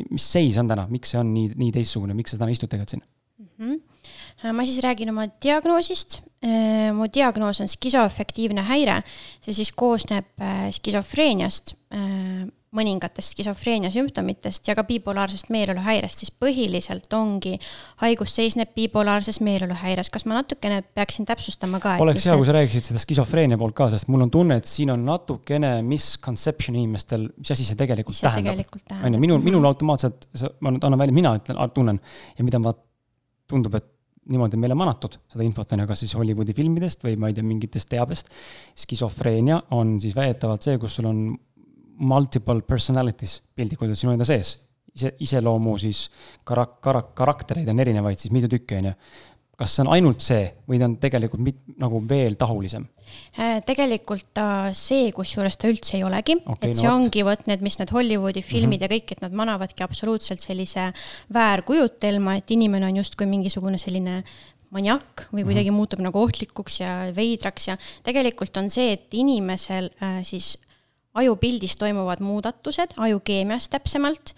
mis 0.00 0.28
seis 0.32 0.56
on 0.60 0.70
täna, 0.70 0.86
miks 0.88 1.12
see 1.12 1.20
on 1.20 1.34
nii, 1.34 1.50
nii 1.60 1.74
teistsugune, 1.76 2.16
miks 2.16 2.32
sa 2.32 2.40
täna 2.40 2.54
istud 2.54 2.72
tegelikult 2.72 2.94
siin 2.96 3.04
mm? 3.04 3.76
-hmm. 3.76 4.56
ma 4.56 4.64
siis 4.64 4.80
räägin 4.84 5.12
oma 5.12 5.26
diagnoosist. 5.42 6.22
Äh, 6.40 6.88
mu 6.96 7.04
diagnoos 7.14 7.60
on 7.60 7.68
skisoafektiivne 7.68 8.62
häire, 8.64 9.02
see 9.44 9.52
siis 9.52 9.72
koosneb 9.76 10.40
äh, 10.40 10.70
skisofreeniast 10.72 11.74
mõningatest 12.76 13.34
skisofreenia 13.34 13.90
sümptomitest 13.90 14.68
ja 14.68 14.76
ka 14.78 14.84
bipolaarsest 14.86 15.50
meeleoluhäirest, 15.50 16.22
siis 16.22 16.30
põhiliselt 16.30 17.10
ongi, 17.18 17.56
haigus 18.02 18.34
seisneb 18.36 18.70
bipolaarses 18.76 19.40
meeleoluhäires. 19.42 20.10
kas 20.10 20.26
ma 20.30 20.38
natukene 20.38 20.82
peaksin 20.94 21.26
täpsustama 21.26 21.80
ka? 21.82 21.96
oleks 22.04 22.28
hea, 22.30 22.36
kui 22.38 22.46
sa 22.46 22.54
räägiksid 22.54 22.92
seda 22.92 23.02
skisofreenia 23.02 23.58
poolt 23.58 23.74
ka, 23.74 23.90
sest 23.90 24.06
mul 24.12 24.22
on 24.26 24.30
tunne, 24.30 24.60
et 24.62 24.70
siin 24.70 24.94
on 24.94 25.02
natukene 25.06 25.80
misconception 25.86 26.78
inimestel, 26.78 27.26
mis 27.36 27.50
asi 27.56 27.66
see 27.66 27.78
tegelikult 27.80 28.18
see 28.18 28.28
tähendab. 28.28 28.78
on 29.02 29.18
ju, 29.18 29.22
minul, 29.26 29.42
minul 29.42 29.66
automaatselt, 29.72 30.30
ma 30.60 30.70
nüüd 30.70 30.86
annan 30.86 31.02
välja, 31.02 31.18
mina 31.22 31.34
ütlen, 31.40 31.58
tunnen 31.74 31.98
ja 32.38 32.46
mida 32.46 32.62
ma, 32.62 32.74
tundub, 33.50 33.74
et 33.80 33.90
niimoodi 34.30 34.58
meile 34.60 34.76
manatud 34.78 35.16
seda 35.30 35.42
infot, 35.42 35.72
on 35.74 35.82
ju, 35.82 35.90
kas 35.90 36.04
siis 36.04 36.14
Hollywoodi 36.14 36.54
filmidest 36.54 37.02
või 37.02 37.16
ma 37.18 37.30
ei 37.30 37.34
tea, 37.34 37.46
mingitest 37.46 37.90
teabest. 37.90 38.30
skisofreenia 38.78 39.62
on 39.74 39.96
siis 40.02 40.14
väidetavalt 40.14 40.66
see, 40.66 40.78
kus 40.78 41.00
sul 41.00 41.08
on 41.10 41.24
multiple 42.00 42.62
personalities 42.66 43.40
piltlikult 43.56 43.98
sinu 43.98 44.14
enda 44.14 44.26
sees. 44.28 44.56
ise, 44.94 45.12
iseloomu 45.22 45.76
siis 45.78 46.08
karak-, 46.48 46.80
karak-, 46.82 47.12
karaktereid 47.18 47.68
on 47.70 47.78
erinevaid 47.78 48.18
siis 48.18 48.32
mitu 48.34 48.48
tükki, 48.50 48.80
on 48.80 48.90
ju. 48.90 48.94
kas 49.60 49.74
see 49.76 49.82
on 49.84 49.90
ainult 49.92 50.24
see 50.24 50.46
või 50.68 50.78
ta 50.80 50.86
on 50.88 50.94
tegelikult 50.96 51.42
mit, 51.44 51.58
nagu 51.78 52.00
veel 52.08 52.34
tahulisem? 52.40 52.86
Äh, 53.36 53.58
tegelikult 53.66 54.30
ta 54.34 54.46
see, 54.76 55.10
kusjuures 55.12 55.58
ta 55.60 55.68
üldse 55.68 55.98
ei 55.98 56.04
olegi 56.06 56.38
okay,, 56.40 56.70
et 56.70 56.78
see 56.78 56.88
no, 56.88 56.94
ongi 56.96 57.24
vot 57.26 57.44
need, 57.50 57.60
mis 57.62 57.76
need 57.78 57.92
Hollywoodi 57.92 58.42
filmid 58.42 58.80
mm 58.80 58.86
-hmm. 58.86 58.96
ja 58.96 58.96
kõik, 58.96 59.12
et 59.12 59.20
nad 59.26 59.36
manavadki 59.42 59.84
absoluutselt 59.84 60.40
sellise 60.40 60.88
väärkujutelma, 61.34 62.38
et 62.40 62.50
inimene 62.56 62.88
on 62.88 63.02
justkui 63.02 63.28
mingisugune 63.28 63.78
selline 63.78 64.22
maniak 64.70 65.26
või 65.32 65.44
kuidagi 65.44 65.70
mm 65.70 65.74
-hmm. 65.74 65.76
muutub 65.76 66.00
nagu 66.00 66.22
ohtlikuks 66.22 66.80
ja 66.80 67.12
veidraks 67.14 67.68
ja 67.68 67.76
tegelikult 68.02 68.56
on 68.56 68.70
see, 68.70 68.92
et 68.92 69.14
inimesel 69.14 69.90
äh, 70.02 70.22
siis 70.24 70.56
ajupildis 71.14 71.74
toimuvad 71.76 72.20
muudatused, 72.22 72.94
ajukeemias 73.02 73.66
täpsemalt, 73.72 74.32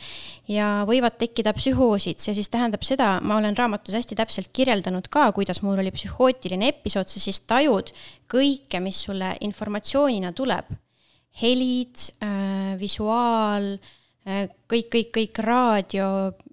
ja 0.49 0.87
võivad 0.89 1.19
tekkida 1.21 1.53
psühhoosid, 1.57 2.23
see 2.23 2.35
siis 2.39 2.49
tähendab 2.53 2.85
seda, 2.87 3.19
ma 3.21 3.37
olen 3.37 3.57
raamatus 3.59 3.99
hästi 3.99 4.17
täpselt 4.17 4.49
kirjeldanud 4.57 5.11
ka, 5.13 5.27
kuidas 5.37 5.61
mul 5.63 5.83
oli 5.83 5.93
psühhootiline 5.93 6.71
episood, 6.73 7.11
sa 7.13 7.21
siis 7.21 7.43
tajud 7.45 7.93
kõike, 8.33 8.81
mis 8.81 9.03
sulle 9.05 9.35
informatsioonina 9.45 10.33
tuleb. 10.33 10.79
helid 11.33 11.97
äh,, 12.21 12.77
visuaal 12.77 13.73
äh,, 13.73 14.49
kõik, 14.69 14.89
kõik, 14.93 15.13
kõik 15.17 15.39
raadio, 15.45 16.07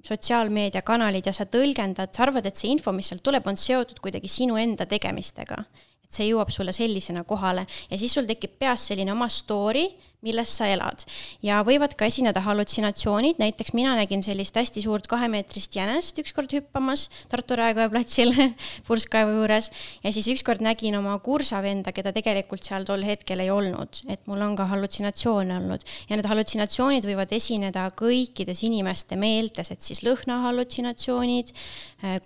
sotsiaalmeediakanalid 0.08 1.25
ja 1.27 1.34
sa 1.36 1.45
tõlgendad, 1.45 2.13
sa 2.15 2.23
arvad, 2.23 2.45
et 2.47 2.55
see 2.55 2.71
info, 2.71 2.91
mis 2.95 3.08
sealt 3.12 3.23
tuleb, 3.23 3.47
on 3.47 3.60
seotud 3.60 3.99
kuidagi 3.99 4.32
sinu 4.32 4.55
enda 4.60 4.88
tegemistega. 4.88 5.60
Et 6.03 6.15
see 6.15 6.29
jõuab 6.29 6.49
sulle 6.49 6.73
sellisena 6.73 7.25
kohale. 7.27 7.65
Ja 7.91 7.97
siis 7.99 8.15
sul 8.15 8.25
tekib 8.29 8.55
peas 8.60 8.88
selline 8.89 9.12
oma 9.13 9.27
story, 9.29 9.86
milles 10.25 10.51
sa 10.51 10.67
elad. 10.67 11.05
ja 11.45 11.62
võivad 11.63 11.93
ka 11.95 12.10
esineda 12.10 12.41
hallutsinatsioonid, 12.43 13.38
näiteks 13.39 13.71
mina 13.77 13.93
nägin 13.95 14.23
sellist 14.23 14.58
hästi 14.60 14.84
suurt 14.84 15.08
kahemeetrist 15.08 15.75
jänest 15.77 16.19
ükskord 16.19 16.51
hüppamas 16.55 17.08
Tartu 17.32 17.55
Raekoja 17.55 17.89
platsil 17.91 18.34
purskkaevu 18.88 19.38
juures. 19.38 19.71
Ja 20.03 20.12
siis 20.15 20.27
ükskord 20.34 20.63
nägin 20.65 20.97
oma 20.99 21.15
kursavenda, 21.23 21.93
keda 21.95 22.12
tegelikult 22.15 22.67
seal 22.67 22.88
tol 22.88 23.05
hetkel 23.08 23.45
ei 23.45 23.51
olnud, 23.53 24.03
et 24.12 24.25
mul 24.27 24.43
on 24.43 24.58
ka 24.60 24.67
hallutsinatsioone 24.73 25.55
olnud. 25.62 25.88
Ja 26.10 26.19
need 26.19 26.27
hallutsinatsioonid 26.27 27.08
võivad 27.08 27.32
esineda 27.36 27.88
kõikides 27.99 28.65
inimeste 28.67 29.15
meeltes, 29.19 29.71
et 29.71 29.84
siis 29.86 30.03
lõhnahallutsinatsioonid, 30.03 31.55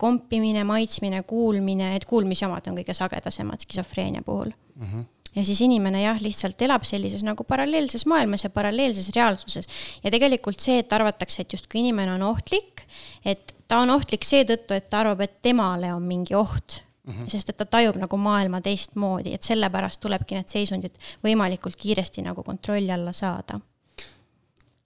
kompimine, 0.01 0.65
maitsmine, 0.65 1.21
kuulmine, 1.29 1.93
et 1.97 2.09
kuulmisjamad 2.09 2.71
on 2.71 2.81
kõige 2.81 2.97
sagedasemad 2.97 3.61
skisofreenia 3.67 4.25
puhul. 4.25 4.55
Mm. 4.79 4.87
-hmm 4.87 5.12
ja 5.35 5.45
siis 5.45 5.61
inimene 5.65 6.03
jah, 6.03 6.21
lihtsalt 6.21 6.61
elab 6.65 6.85
sellises 6.87 7.23
nagu 7.25 7.45
paralleelses 7.47 8.05
maailmas 8.09 8.45
ja 8.45 8.51
paralleelses 8.53 9.09
reaalsuses. 9.15 9.67
ja 10.03 10.11
tegelikult 10.13 10.59
see, 10.59 10.79
et 10.83 10.93
arvatakse, 10.93 11.41
et 11.41 11.57
justkui 11.57 11.81
inimene 11.83 12.13
on 12.15 12.25
ohtlik, 12.29 12.85
et 13.25 13.55
ta 13.67 13.81
on 13.83 13.93
ohtlik 13.95 14.25
seetõttu, 14.27 14.77
et 14.77 14.89
ta 14.89 15.03
arvab, 15.03 15.23
et 15.25 15.41
temale 15.41 15.93
on 15.93 16.03
mingi 16.03 16.35
oht 16.35 16.83
mm. 17.03 17.13
-hmm. 17.13 17.27
sest 17.27 17.49
et 17.49 17.57
ta 17.57 17.65
tajub 17.65 17.97
nagu 18.01 18.17
maailma 18.17 18.61
teistmoodi, 18.61 19.33
et 19.33 19.43
sellepärast 19.43 20.01
tulebki 20.01 20.35
need 20.35 20.49
seisundid 20.49 20.97
võimalikult 21.25 21.75
kiiresti 21.75 22.21
nagu 22.21 22.43
kontrolli 22.43 22.91
alla 22.91 23.13
saada 23.13 23.59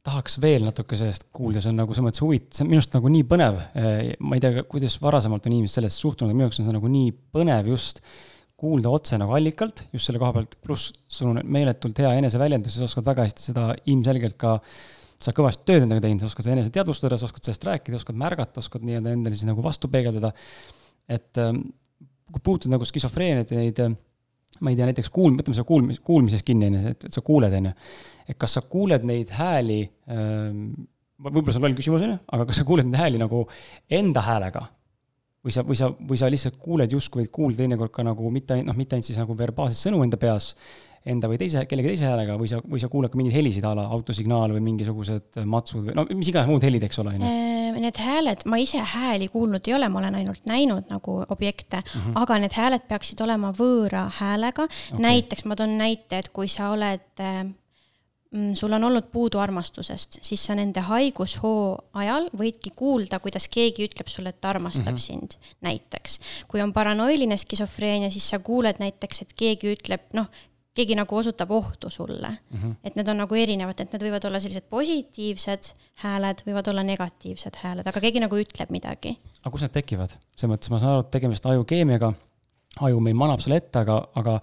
tahaks 0.08 0.38
veel 0.40 0.64
natuke 0.64 0.96
sellest 0.96 1.28
kuulda, 1.36 1.60
see 1.60 1.74
on 1.74 1.82
nagu 1.82 1.94
selles 1.94 2.06
mõttes 2.06 2.24
huvitav, 2.24 2.54
see 2.56 2.64
on 2.64 2.70
minu 2.72 2.80
arust 2.80 2.96
nagu 2.96 3.12
nii 3.12 3.26
põnev. 3.28 3.60
ma 4.20 4.38
ei 4.38 4.44
tea, 4.44 4.64
kuidas 4.72 4.96
varasemalt 5.04 5.50
on 5.50 5.58
inimesed 5.58 5.82
sellesse 5.82 6.00
suhtunud, 6.00 6.32
aga 6.32 6.38
minu 6.38 6.48
jaoks 6.48 6.62
on 6.62 6.68
see 6.70 6.76
nagu 6.78 6.92
nii 6.94 7.10
põnev 7.36 7.72
just 7.74 8.00
kuulda 8.58 8.90
otse 8.90 9.20
nagu 9.22 9.36
allikalt, 9.38 9.84
just 9.94 10.10
selle 10.10 10.20
koha 10.22 10.34
pealt, 10.40 10.56
pluss 10.66 10.90
sul 11.14 11.30
on 11.30 11.42
meeletult 11.46 12.00
hea 12.02 12.16
eneseväljendus, 12.18 12.80
sa 12.80 12.88
oskad 12.88 13.06
väga 13.06 13.28
hästi 13.28 13.52
seda 13.52 13.68
ilmselgelt 13.86 14.38
ka, 14.42 14.56
sa 15.22 15.34
kõvasti 15.38 15.68
tööd 15.70 15.86
endaga 15.86 16.02
teinud, 16.06 16.24
sa 16.24 16.30
oskad 16.32 16.50
enese 16.54 16.74
teadvustada, 16.74 17.20
sa 17.22 17.30
oskad 17.30 17.46
sellest 17.46 17.68
rääkida, 17.70 18.00
oskad 18.02 18.18
märgata, 18.18 18.64
oskad 18.64 18.86
nii-öelda 18.86 19.14
endale 19.14 19.38
siis 19.38 19.50
nagu 19.50 19.62
vastu 19.66 19.90
peegeldada. 19.94 20.34
et 21.08 21.40
ähm, 21.40 21.62
kui 22.34 22.42
puutud 22.44 22.74
nagu 22.74 22.86
skisofreeniat 22.86 23.54
ja 23.54 23.62
neid, 23.62 23.78
äh, 23.86 23.94
ma 24.60 24.74
ei 24.74 24.80
tea, 24.80 24.90
näiteks 24.90 25.14
kuul-, 25.14 25.38
võtame 25.38 25.56
seda 25.56 25.68
kuulmis, 25.70 26.02
kuulmises 26.04 26.44
kinni, 26.44 26.72
on 26.72 26.80
ju, 26.80 26.96
et 26.96 27.08
sa 27.14 27.24
kuuled, 27.26 27.54
on 27.60 27.70
ju. 27.70 27.76
et 28.28 28.40
kas 28.42 28.58
sa 28.58 28.66
kuuled 28.66 29.06
neid 29.08 29.32
hääli, 29.38 29.84
ähm, 30.12 30.66
võib-olla 31.22 31.54
see 31.54 31.62
on 31.62 31.70
loll 31.70 31.78
küsimus, 31.78 32.10
on 32.10 32.16
ju, 32.16 32.20
aga 32.34 32.50
kas 32.50 32.60
sa 32.64 32.66
kuuled 32.68 32.90
neid 32.90 33.00
hääli 33.06 33.22
nagu 33.22 33.46
enda 34.02 34.26
häälega 34.26 34.66
või 35.46 35.54
sa, 35.54 35.64
või 35.64 35.78
sa, 35.80 35.92
või 36.10 36.20
sa 36.20 36.30
lihtsalt 36.32 36.58
kuuled 36.62 36.92
justkui 36.92 37.24
võid 37.24 37.32
kuulda 37.34 37.64
teinekord 37.64 37.94
ka 37.94 38.06
nagu 38.06 38.32
mitte, 38.34 38.60
noh, 38.66 38.78
mitte 38.78 38.98
ainult 38.98 39.08
siis 39.10 39.20
nagu 39.20 39.36
verbaalset 39.38 39.88
sõnu 39.88 40.02
enda 40.06 40.20
peas, 40.20 40.54
enda 41.08 41.30
või 41.32 41.40
teise, 41.40 41.64
kellegi 41.70 41.94
teise 41.94 42.08
häälega 42.10 42.36
või 42.40 42.50
sa, 42.52 42.60
või 42.66 42.82
sa 42.84 42.90
kuuled 42.92 43.14
ka 43.14 43.20
mingeid 43.20 43.38
helisid 43.38 43.68
a 43.68 43.74
la 43.78 43.86
autosignaal 43.96 44.56
või 44.56 44.64
mingisugused 44.66 45.40
matsud 45.48 45.86
või 45.88 45.96
no 45.98 46.08
mis 46.12 46.32
iganes 46.32 46.52
muud 46.52 46.66
helid, 46.68 46.88
eks 46.88 47.00
ole, 47.04 47.14
on 47.16 47.24
ju. 47.24 47.30
Äh, 47.30 47.78
need 47.84 48.02
hääled, 48.02 48.44
ma 48.50 48.60
ise 48.60 48.82
hääli 48.82 49.30
kuulnud 49.32 49.70
ei 49.70 49.78
ole, 49.78 49.90
ma 49.94 50.02
olen 50.02 50.18
ainult 50.20 50.44
näinud 50.50 50.90
nagu 50.92 51.22
objekte 51.30 51.80
mm, 51.84 52.02
-hmm. 52.02 52.18
aga 52.24 52.40
need 52.44 52.58
hääled 52.58 52.88
peaksid 52.90 53.22
olema 53.24 53.54
võõra 53.56 54.08
häälega 54.20 54.68
okay.. 54.68 55.00
näiteks 55.00 55.46
ma 55.46 55.56
toon 55.56 55.78
näite, 55.78 56.20
et 56.20 56.30
kui 56.34 56.50
sa 56.52 56.74
oled 56.74 57.24
äh, 57.24 57.46
sul 58.56 58.74
on 58.74 58.84
olnud 58.84 59.08
puudu 59.12 59.40
armastusest, 59.40 60.20
siis 60.22 60.44
sa 60.46 60.56
nende 60.58 60.82
haigushoo 60.86 61.78
ajal 61.98 62.30
võidki 62.38 62.74
kuulda, 62.76 63.20
kuidas 63.24 63.48
keegi 63.54 63.88
ütleb 63.88 64.12
sulle, 64.12 64.34
et 64.34 64.42
ta 64.42 64.52
armastab 64.54 64.94
mm 64.94 64.98
-hmm. 64.98 65.06
sind, 65.06 65.38
näiteks. 65.62 66.20
kui 66.48 66.62
on 66.62 66.74
paranoiline 66.74 67.38
skisofreenia, 67.38 68.10
siis 68.10 68.30
sa 68.30 68.40
kuuled 68.40 68.80
näiteks, 68.80 69.22
et 69.22 69.34
keegi 69.34 69.74
ütleb, 69.74 70.02
noh, 70.14 70.30
keegi 70.78 70.98
nagu 70.98 71.18
osutab 71.18 71.52
ohtu 71.52 71.90
sulle 71.90 72.30
mm. 72.30 72.58
-hmm. 72.58 72.76
et 72.84 72.96
need 72.96 73.08
on 73.08 73.18
nagu 73.24 73.36
erinevad, 73.36 73.80
et 73.80 73.94
need 73.94 74.04
võivad 74.08 74.28
olla 74.30 74.40
sellised 74.40 74.70
positiivsed 74.70 75.72
hääled, 76.04 76.44
võivad 76.48 76.70
olla 76.72 76.84
negatiivsed 76.84 77.62
hääled, 77.64 77.88
aga 77.88 78.04
keegi 78.04 78.24
nagu 78.24 78.38
ütleb 78.38 78.74
midagi. 78.74 79.18
aga 79.42 79.52
kus 79.52 79.66
need 79.66 79.76
tekivad? 79.80 80.18
selles 80.36 80.54
mõttes 80.54 80.74
ma 80.74 80.80
saan 80.80 80.94
aru, 80.94 81.06
et 81.06 81.12
tegemist 81.12 81.46
ajukeemiaga, 81.46 82.14
aju 82.90 83.00
meil 83.00 83.16
manab 83.16 83.42
selle 83.42 83.62
ette, 83.64 83.80
aga, 83.80 84.02
aga 84.16 84.40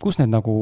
kus 0.00 0.18
need 0.20 0.32
nagu, 0.32 0.54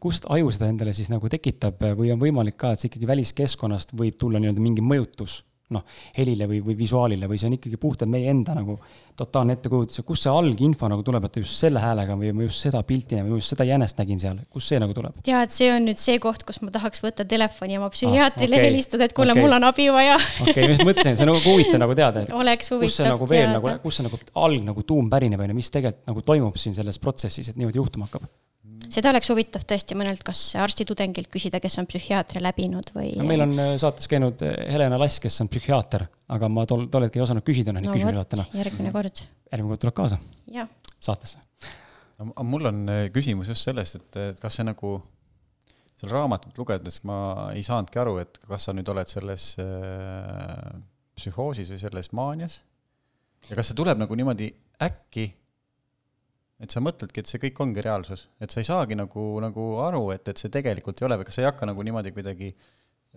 kust 0.00 0.26
aju 0.32 0.50
seda 0.54 0.70
endale 0.72 0.94
siis 0.96 1.10
nagu 1.12 1.28
tekitab? 1.30 1.82
Või 1.98 2.12
on 2.14 2.22
võimalik 2.22 2.58
ka, 2.58 2.72
et 2.72 2.82
see 2.82 2.90
ikkagi 2.90 3.08
väliskeskkonnast 3.10 3.94
võib 3.98 4.18
tulla 4.18 4.40
nii-öelda 4.42 4.64
mingi 4.64 4.84
mõjutus 4.84 5.42
noh, 5.74 5.84
helile 6.16 6.48
või, 6.48 6.62
või 6.64 6.76
visuaalile 6.78 7.28
või 7.28 7.38
see 7.40 7.50
on 7.50 7.56
ikkagi 7.58 7.76
puhtalt 7.80 8.10
meie 8.10 8.30
enda 8.32 8.54
nagu 8.56 8.78
totaalne 9.18 9.56
ettekujutus 9.58 10.00
ja 10.00 10.04
kust 10.06 10.24
see 10.24 10.32
alginfo 10.32 10.88
nagu 10.88 11.04
tuleb, 11.04 11.26
et 11.28 11.38
just 11.42 11.60
selle 11.60 11.82
häälega 11.82 12.16
või 12.18 12.32
ma 12.36 12.46
just 12.46 12.64
seda 12.64 12.80
pilti 12.86 13.18
nägin 13.18 13.32
või 13.34 13.42
just 13.42 13.52
seda 13.52 13.66
jänest 13.68 14.00
nägin 14.00 14.22
seal, 14.22 14.40
kust 14.52 14.72
see 14.72 14.80
nagu 14.80 14.96
tuleb? 14.96 15.20
tead, 15.26 15.52
see 15.54 15.70
on 15.74 15.88
nüüd 15.90 16.00
see 16.00 16.16
koht, 16.22 16.46
kus 16.48 16.62
ma 16.64 16.72
tahaks 16.74 17.04
võtta 17.04 17.26
telefoni 17.28 17.78
oma 17.80 17.90
psühhiaatrile 17.92 18.56
ah, 18.56 18.64
okay. 18.64 18.72
helistada, 18.72 19.08
et 19.08 19.16
kuule 19.16 19.34
okay., 19.34 19.44
mul 19.44 19.58
on 19.58 19.68
abi 19.68 19.88
vaja. 19.92 20.18
okei 20.46 20.64
ma 20.64 20.72
just 20.72 20.86
mõtlesin, 20.88 21.18
see 21.18 21.26
on 21.28 21.32
nagu 21.34 21.44
huvitav 21.44 21.84
nagu 21.84 21.98
teada, 21.98 22.24
et 22.24 22.34
oleks 22.34 22.72
huvitav 22.72 22.88
kus 22.88 23.00
see 23.02 23.12
nagu 23.12 23.30
veel 23.30 23.46
teada. 23.46 23.56
nagu, 23.58 23.78
kus 23.84 24.00
see 24.00 24.08
nagu 24.08 24.22
alg 24.46 24.68
nagu 24.72 24.86
tuum 24.88 25.12
pärineb, 25.12 25.44
on 25.44 25.52
ju, 25.52 25.60
mis 25.60 25.72
tegelikult 25.74 26.12
nagu 26.14 26.28
toimub 26.32 26.60
siin 26.60 26.78
selles 26.78 27.02
protsessis, 27.02 27.52
et 27.52 27.58
niimoodi 27.60 27.82
juhtuma 27.82 28.08
hakkab 28.08 28.28
seda 28.92 29.12
oleks 29.12 29.30
huvitav 29.32 29.64
tõesti 29.68 29.96
mõnelt, 29.98 30.22
kas 30.26 30.40
arstitudengilt 30.60 31.30
küsida, 31.32 31.60
kes 31.62 31.78
on 31.80 31.88
psühhiaatri 31.88 32.42
läbinud 32.44 32.92
või. 32.94 33.12
no 33.18 33.26
meil 33.28 33.44
on 33.44 33.54
äh, 33.60 33.72
saates 33.80 34.08
käinud 34.10 34.42
äh, 34.46 34.54
Helena 34.72 34.98
Lass, 35.00 35.20
kes 35.22 35.38
on 35.44 35.50
psühhiaater, 35.52 36.06
aga 36.34 36.50
ma 36.52 36.64
tol, 36.68 36.86
tol 36.92 37.06
hetkel 37.06 37.22
ei 37.22 37.26
osanud 37.26 37.46
küsida 37.46 37.74
noh, 37.74 37.82
neid 37.82 37.90
no, 37.90 37.96
küsimusi 37.98 38.20
vaata 38.20 38.40
noh. 38.40 38.50
järgmine 38.58 38.94
kord. 38.94 39.22
järgmine 39.52 39.74
kord 39.74 39.84
tuleb 39.84 39.98
kaasa. 40.00 40.20
saatesse. 41.08 41.42
mul 42.52 42.72
on 42.72 42.82
äh, 42.92 43.04
küsimus 43.14 43.52
just 43.52 43.68
sellest, 43.68 44.00
et 44.00 44.40
kas 44.42 44.60
see 44.60 44.66
nagu, 44.68 44.96
seda 45.98 46.14
raamatut 46.14 46.56
lugedes 46.60 47.02
ma 47.08 47.18
ei 47.54 47.66
saanudki 47.66 48.00
aru, 48.00 48.18
et 48.24 48.40
kas 48.48 48.68
sa 48.68 48.76
nüüd 48.76 48.88
oled 48.94 49.10
selles 49.10 49.52
psühhoosis 51.18 51.74
või 51.74 51.82
selles 51.82 52.12
maanias 52.14 52.62
ja 53.48 53.58
kas 53.58 53.70
see 53.70 53.78
tuleb 53.78 54.00
nagu 54.00 54.16
niimoodi 54.18 54.50
äkki 54.82 55.28
et 56.58 56.74
sa 56.74 56.82
mõtledki, 56.82 57.22
et 57.22 57.30
see 57.30 57.40
kõik 57.42 57.60
ongi 57.62 57.82
reaalsus, 57.84 58.26
et 58.42 58.50
sa 58.50 58.62
ei 58.62 58.66
saagi 58.66 58.98
nagu, 58.98 59.24
nagu 59.44 59.68
aru, 59.84 60.08
et, 60.14 60.26
et 60.30 60.40
see 60.40 60.50
tegelikult 60.52 60.98
ei 61.00 61.06
ole 61.06 61.20
või 61.20 61.28
kas 61.28 61.38
sa 61.38 61.44
ei 61.44 61.48
hakka 61.50 61.68
nagu 61.70 61.84
niimoodi 61.86 62.12
kuidagi 62.16 62.50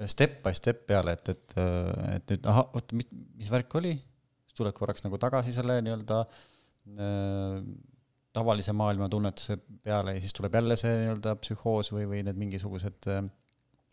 step 0.10 0.42
by 0.46 0.54
step 0.56 0.86
peale, 0.88 1.16
et, 1.18 1.30
et, 1.34 1.56
et 2.16 2.34
nüüd 2.34 2.50
ahah, 2.50 2.70
oota, 2.78 2.98
mis, 2.98 3.10
mis 3.42 3.52
värk 3.52 3.74
oli, 3.82 3.96
siis 4.46 4.58
tuled 4.58 4.76
korraks 4.78 5.06
nagu 5.06 5.20
tagasi 5.22 5.54
selle 5.56 5.80
nii-öelda 5.84 6.20
äh, 6.22 7.58
tavalise 8.32 8.76
maailma 8.78 9.10
tunnetuse 9.12 9.58
peale 9.84 10.16
ja 10.16 10.22
siis 10.24 10.38
tuleb 10.38 10.56
jälle 10.56 10.78
see 10.80 10.94
nii-öelda 11.04 11.36
psühhoos 11.42 11.92
või, 11.96 12.06
või 12.14 12.22
need 12.28 12.40
mingisugused 12.40 13.10
äh, 13.12 13.26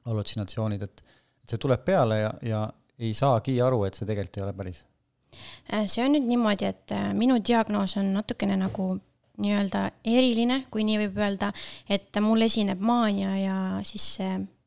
hallutsinatsioonid, 0.09 0.85
et 0.85 1.03
et 1.49 1.55
see 1.55 1.61
tuleb 1.65 1.81
peale 1.81 2.21
ja, 2.21 2.31
ja 2.45 2.63
ei 3.01 3.15
saagi 3.17 3.55
aru, 3.65 3.87
et 3.87 3.97
see 3.97 4.05
tegelikult 4.09 4.37
ei 4.37 4.45
ole 4.45 4.55
päris? 4.61 4.83
Äh, 5.73 5.87
see 5.89 6.05
on 6.05 6.13
nüüd 6.15 6.29
niimoodi, 6.29 6.69
et 6.69 6.95
minu 7.17 7.39
diagnoos 7.41 7.97
on 8.01 8.13
natukene 8.17 8.57
nagu 8.61 8.93
nii-öelda 9.39 9.89
eriline, 10.05 10.65
kui 10.71 10.85
nii 10.87 11.01
võib 11.05 11.19
öelda, 11.23 11.53
et 11.89 12.17
mul 12.23 12.43
esineb 12.47 12.81
maania 12.85 13.35
ja 13.39 13.59
siis 13.87 14.17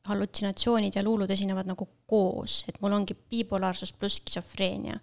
hallutsinatsioonid 0.08 0.96
ja 0.96 1.02
luulud 1.02 1.30
esinevad 1.30 1.68
nagu 1.70 1.86
koos, 2.10 2.62
et 2.68 2.80
mul 2.82 2.94
ongi 2.96 3.14
bipolaarsus 3.14 3.92
pluss 3.92 4.18
skisofreenia. 4.18 4.98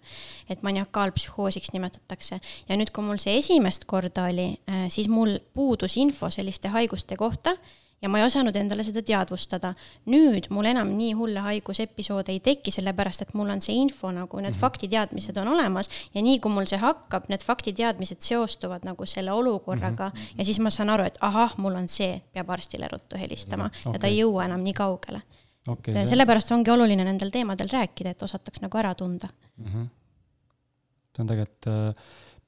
et 0.48 0.62
maniakaalpsühhoosiks 0.62 1.72
nimetatakse. 1.72 2.40
ja 2.68 2.76
nüüd, 2.76 2.92
kui 2.92 3.04
mul 3.04 3.18
see 3.22 3.38
esimest 3.38 3.84
korda 3.84 4.28
oli, 4.28 4.60
äh, 4.68 4.88
siis 4.88 5.08
mul 5.08 5.38
puudus 5.54 5.96
info 5.96 6.30
selliste 6.30 6.68
haiguste 6.68 7.16
kohta 7.16 7.56
ja 8.02 8.08
ma 8.08 8.20
ei 8.20 8.24
osanud 8.24 8.56
endale 8.56 8.84
seda 8.86 9.02
teadvustada. 9.04 9.72
nüüd 10.10 10.48
mul 10.54 10.68
enam 10.70 10.92
nii 10.96 11.12
hulle 11.18 11.42
haigusepisoode 11.44 12.32
ei 12.32 12.40
teki, 12.44 12.72
sellepärast 12.74 13.26
et 13.26 13.34
mul 13.34 13.50
on 13.52 13.60
see 13.64 13.76
info 13.76 14.10
nagu, 14.12 14.40
need 14.40 14.52
mm 14.52 14.56
-hmm. 14.56 14.60
faktiteadmised 14.60 15.36
on 15.36 15.48
olemas 15.48 15.90
ja 16.14 16.22
nii 16.22 16.38
kui 16.40 16.52
mul 16.52 16.66
see 16.70 16.78
hakkab, 16.78 17.28
need 17.28 17.44
faktiteadmised 17.44 18.20
seostuvad 18.20 18.84
nagu 18.84 19.06
selle 19.06 19.32
olukorraga 19.32 20.08
mm 20.08 20.20
-hmm. 20.20 20.38
ja 20.38 20.44
siis 20.44 20.58
ma 20.58 20.70
saan 20.70 20.90
aru, 20.90 21.04
et 21.04 21.18
ahah, 21.20 21.58
mul 21.58 21.74
on 21.74 21.88
see, 21.88 22.22
peab 22.32 22.50
arstile 22.50 22.88
ruttu 22.88 23.18
helistama 23.18 23.64
mm 23.64 23.70
-hmm. 23.70 23.80
okay. 23.80 23.92
ja 23.92 23.98
ta 23.98 24.06
ei 24.06 24.18
jõua 24.22 24.44
enam 24.44 24.60
nii 24.60 24.72
kaugele 24.72 25.22
okay,. 25.68 25.94
See... 25.94 26.06
sellepärast 26.06 26.52
ongi 26.52 26.70
oluline 26.70 27.04
nendel 27.04 27.30
teemadel 27.30 27.68
rääkida, 27.72 28.10
et 28.10 28.22
osataks 28.22 28.60
nagu 28.60 28.78
ära 28.78 28.94
tunda 28.94 29.28
mm. 29.56 29.66
-hmm. 29.66 29.88
see 31.16 31.22
on 31.22 31.26
tegelikult 31.26 31.66
äh, 31.66 31.94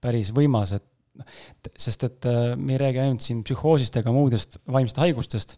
päris 0.01 0.33
võimas, 0.35 0.73
et 0.77 0.92
sest 1.77 2.07
et 2.09 2.27
äh, 2.29 2.55
me 2.57 2.77
ei 2.77 2.81
räägi 2.81 3.03
ainult 3.03 3.25
siin 3.25 3.43
psühhoosist 3.45 3.97
ega 4.01 4.15
muudest 4.15 4.59
vaimsest 4.67 5.01
haigustest. 5.03 5.57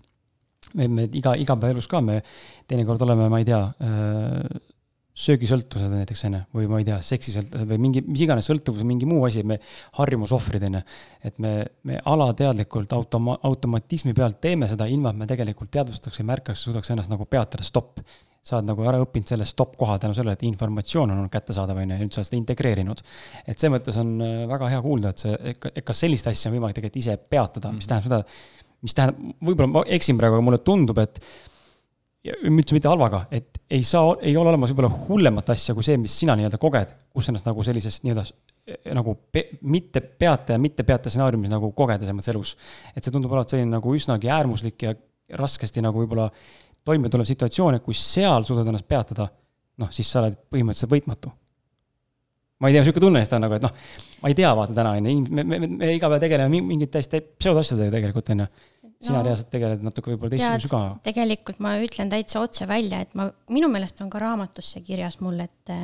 me, 0.74 0.88
me 0.88 1.08
iga, 1.12 1.34
igapäevaelus 1.38 1.86
ka 1.88 2.00
me 2.02 2.20
teinekord 2.66 3.02
oleme, 3.06 3.28
ma 3.30 3.38
ei 3.38 3.46
tea, 3.46 3.60
äh, 3.86 4.73
söögisõltuvused 5.14 5.92
näiteks, 5.94 6.24
on 6.26 6.36
ju, 6.38 6.42
või 6.58 6.68
ma 6.70 6.80
ei 6.82 6.86
tea, 6.88 6.98
seksisõltuvused 7.06 7.70
või 7.70 7.80
mingi, 7.86 8.02
mis 8.06 8.24
iganes 8.24 8.48
sõltuvus 8.50 8.82
või 8.82 8.88
mingi 8.88 9.06
muu 9.06 9.22
asi, 9.28 9.44
me 9.46 9.60
harjumusohvrid, 10.00 10.66
on 10.66 10.80
ju. 10.80 10.82
et 11.30 11.38
me, 11.42 11.54
me 11.86 12.00
alateadlikult 12.10 12.92
automa-, 12.96 13.38
automatismi 13.46 14.14
pealt 14.16 14.40
teeme 14.42 14.68
seda, 14.70 14.88
ilma 14.90 15.14
et 15.14 15.20
me 15.22 15.30
tegelikult 15.30 15.70
teadvustaks 15.76 16.18
või 16.18 16.30
märkaks, 16.32 16.66
suudaks 16.66 16.90
ennast 16.90 17.14
nagu 17.14 17.28
peatada, 17.30 17.66
stopp 17.66 18.02
sa 18.44 18.58
oled 18.58 18.68
nagu 18.68 18.84
ära 18.84 18.98
õppinud 19.00 19.30
selle 19.30 19.46
stopp-koha 19.48 19.96
tänu 20.02 20.16
sellele, 20.16 20.36
et 20.36 20.44
informatsioon 20.44 21.08
on 21.08 21.22
olnud 21.22 21.32
kättesaadav, 21.32 21.78
on 21.80 21.94
ju, 21.94 21.96
ja 21.96 22.04
nüüd 22.04 22.12
sa 22.12 22.20
oled 22.20 22.28
seda 22.28 22.40
integreerinud. 22.40 23.00
et 23.46 23.56
selles 23.56 23.72
mõttes 23.72 23.96
on 24.02 24.12
äh, 24.20 24.34
väga 24.50 24.68
hea 24.74 24.82
kuulda, 24.84 25.14
et 25.14 25.24
see, 25.24 25.38
et 25.54 25.80
kas 25.86 26.04
sellist 26.04 26.28
asja 26.28 26.50
on 26.50 26.58
võimalik 26.58 26.76
tegelikult 26.76 27.00
ise 27.00 27.16
peatada 27.16 27.70
mm, 27.70 27.72
-hmm. 27.72 27.76
mis 27.80 27.88
mhm. 27.88 27.94
tähendab 27.94 28.26
seda, 28.26 28.82
mis 28.84 28.98
tähendab, 28.98 29.34
võib-olla 29.48 29.70
ma 29.72 29.84
eksin 29.96 30.20
praegu, 30.20 30.36
aga 30.36 30.44
mulle 30.50 30.60
tundub, 30.66 31.00
et 31.00 31.22
üldse 32.24 32.76
mitte 32.76 32.88
halvaga, 32.88 33.26
et 33.34 33.60
ei 33.70 33.82
saa, 33.84 34.14
ei 34.24 34.32
ole 34.36 34.48
olemas 34.52 34.72
võib-olla 34.72 35.06
hullemat 35.08 35.50
asja 35.52 35.74
kui 35.76 35.84
see, 35.84 35.98
mis 36.00 36.14
sina 36.22 36.36
nii-öelda 36.38 36.60
koged, 36.60 36.94
kus 37.12 37.28
ennast 37.28 37.48
nagu 37.48 37.64
sellises 37.66 38.00
nii-öelda 38.04 38.24
nagu 38.96 39.16
pe, 39.32 39.42
mitte 39.68 40.00
peata 40.00 40.56
ja 40.56 40.60
mitte 40.60 40.86
peata 40.88 41.12
stsenaariumis 41.12 41.52
nagu 41.52 41.68
kogeda 41.76 42.00
selles 42.00 42.16
mõttes 42.16 42.32
elus. 42.32 42.54
et 42.96 43.04
see 43.04 43.12
tundub 43.12 43.32
olevat 43.34 43.52
selline 43.52 43.76
nagu 43.76 43.92
üsnagi 43.92 44.30
äärmuslik 44.32 44.86
ja 44.86 44.94
raskesti 45.36 45.84
nagu 45.84 46.00
võib-olla 46.00 46.30
toime 46.84 47.10
tulev 47.12 47.28
situatsioon, 47.28 47.78
et 47.78 47.84
kui 47.84 47.96
seal 47.96 48.44
suudad 48.44 48.68
ennast 48.68 48.86
peatada, 48.88 49.28
noh, 49.80 49.90
siis 49.92 50.08
sa 50.10 50.20
oled 50.22 50.36
põhimõtteliselt 50.52 50.92
võitmatu. 50.92 51.32
ma 52.60 52.70
ei 52.70 52.76
tea, 52.76 52.84
niisugune 52.84 53.04
tunne 53.04 53.20
on 53.36 53.44
nagu, 53.44 53.56
et 53.58 53.64
noh, 53.66 53.72
ma 54.22 54.30
ei 54.30 54.36
tea, 54.38 54.50
vaata 54.56 54.76
täna 54.76 54.94
on 54.96 55.08
ju, 55.10 55.16
me, 55.28 55.44
me, 55.44 55.58
me, 55.58 55.68
me 55.68 55.94
iga 55.96 56.08
päev 56.08 56.22
tegeleme 56.24 56.60
mingite 56.64 56.96
täiesti 56.96 57.20
pseudoasjadega 57.20 57.96
tegelikult 57.98 58.30
on 58.32 58.44
ju. 58.44 58.48
Sina 59.02 59.18
no, 59.18 59.24
reaalselt 59.26 59.50
tegeled 59.52 59.84
natuke 59.84 60.12
võib-olla 60.12 60.34
teistsuguse 60.34 60.70
ka. 60.72 60.82
tegelikult 61.04 61.62
ma 61.64 61.76
ütlen 61.82 62.12
täitsa 62.12 62.42
otse 62.44 62.68
välja, 62.70 63.02
et 63.04 63.14
ma, 63.18 63.28
minu 63.52 63.70
meelest 63.72 64.00
on 64.04 64.10
ka 64.12 64.22
raamatus 64.22 64.74
see 64.74 64.84
kirjas 64.86 65.20
mul, 65.24 65.40
et 65.44 65.74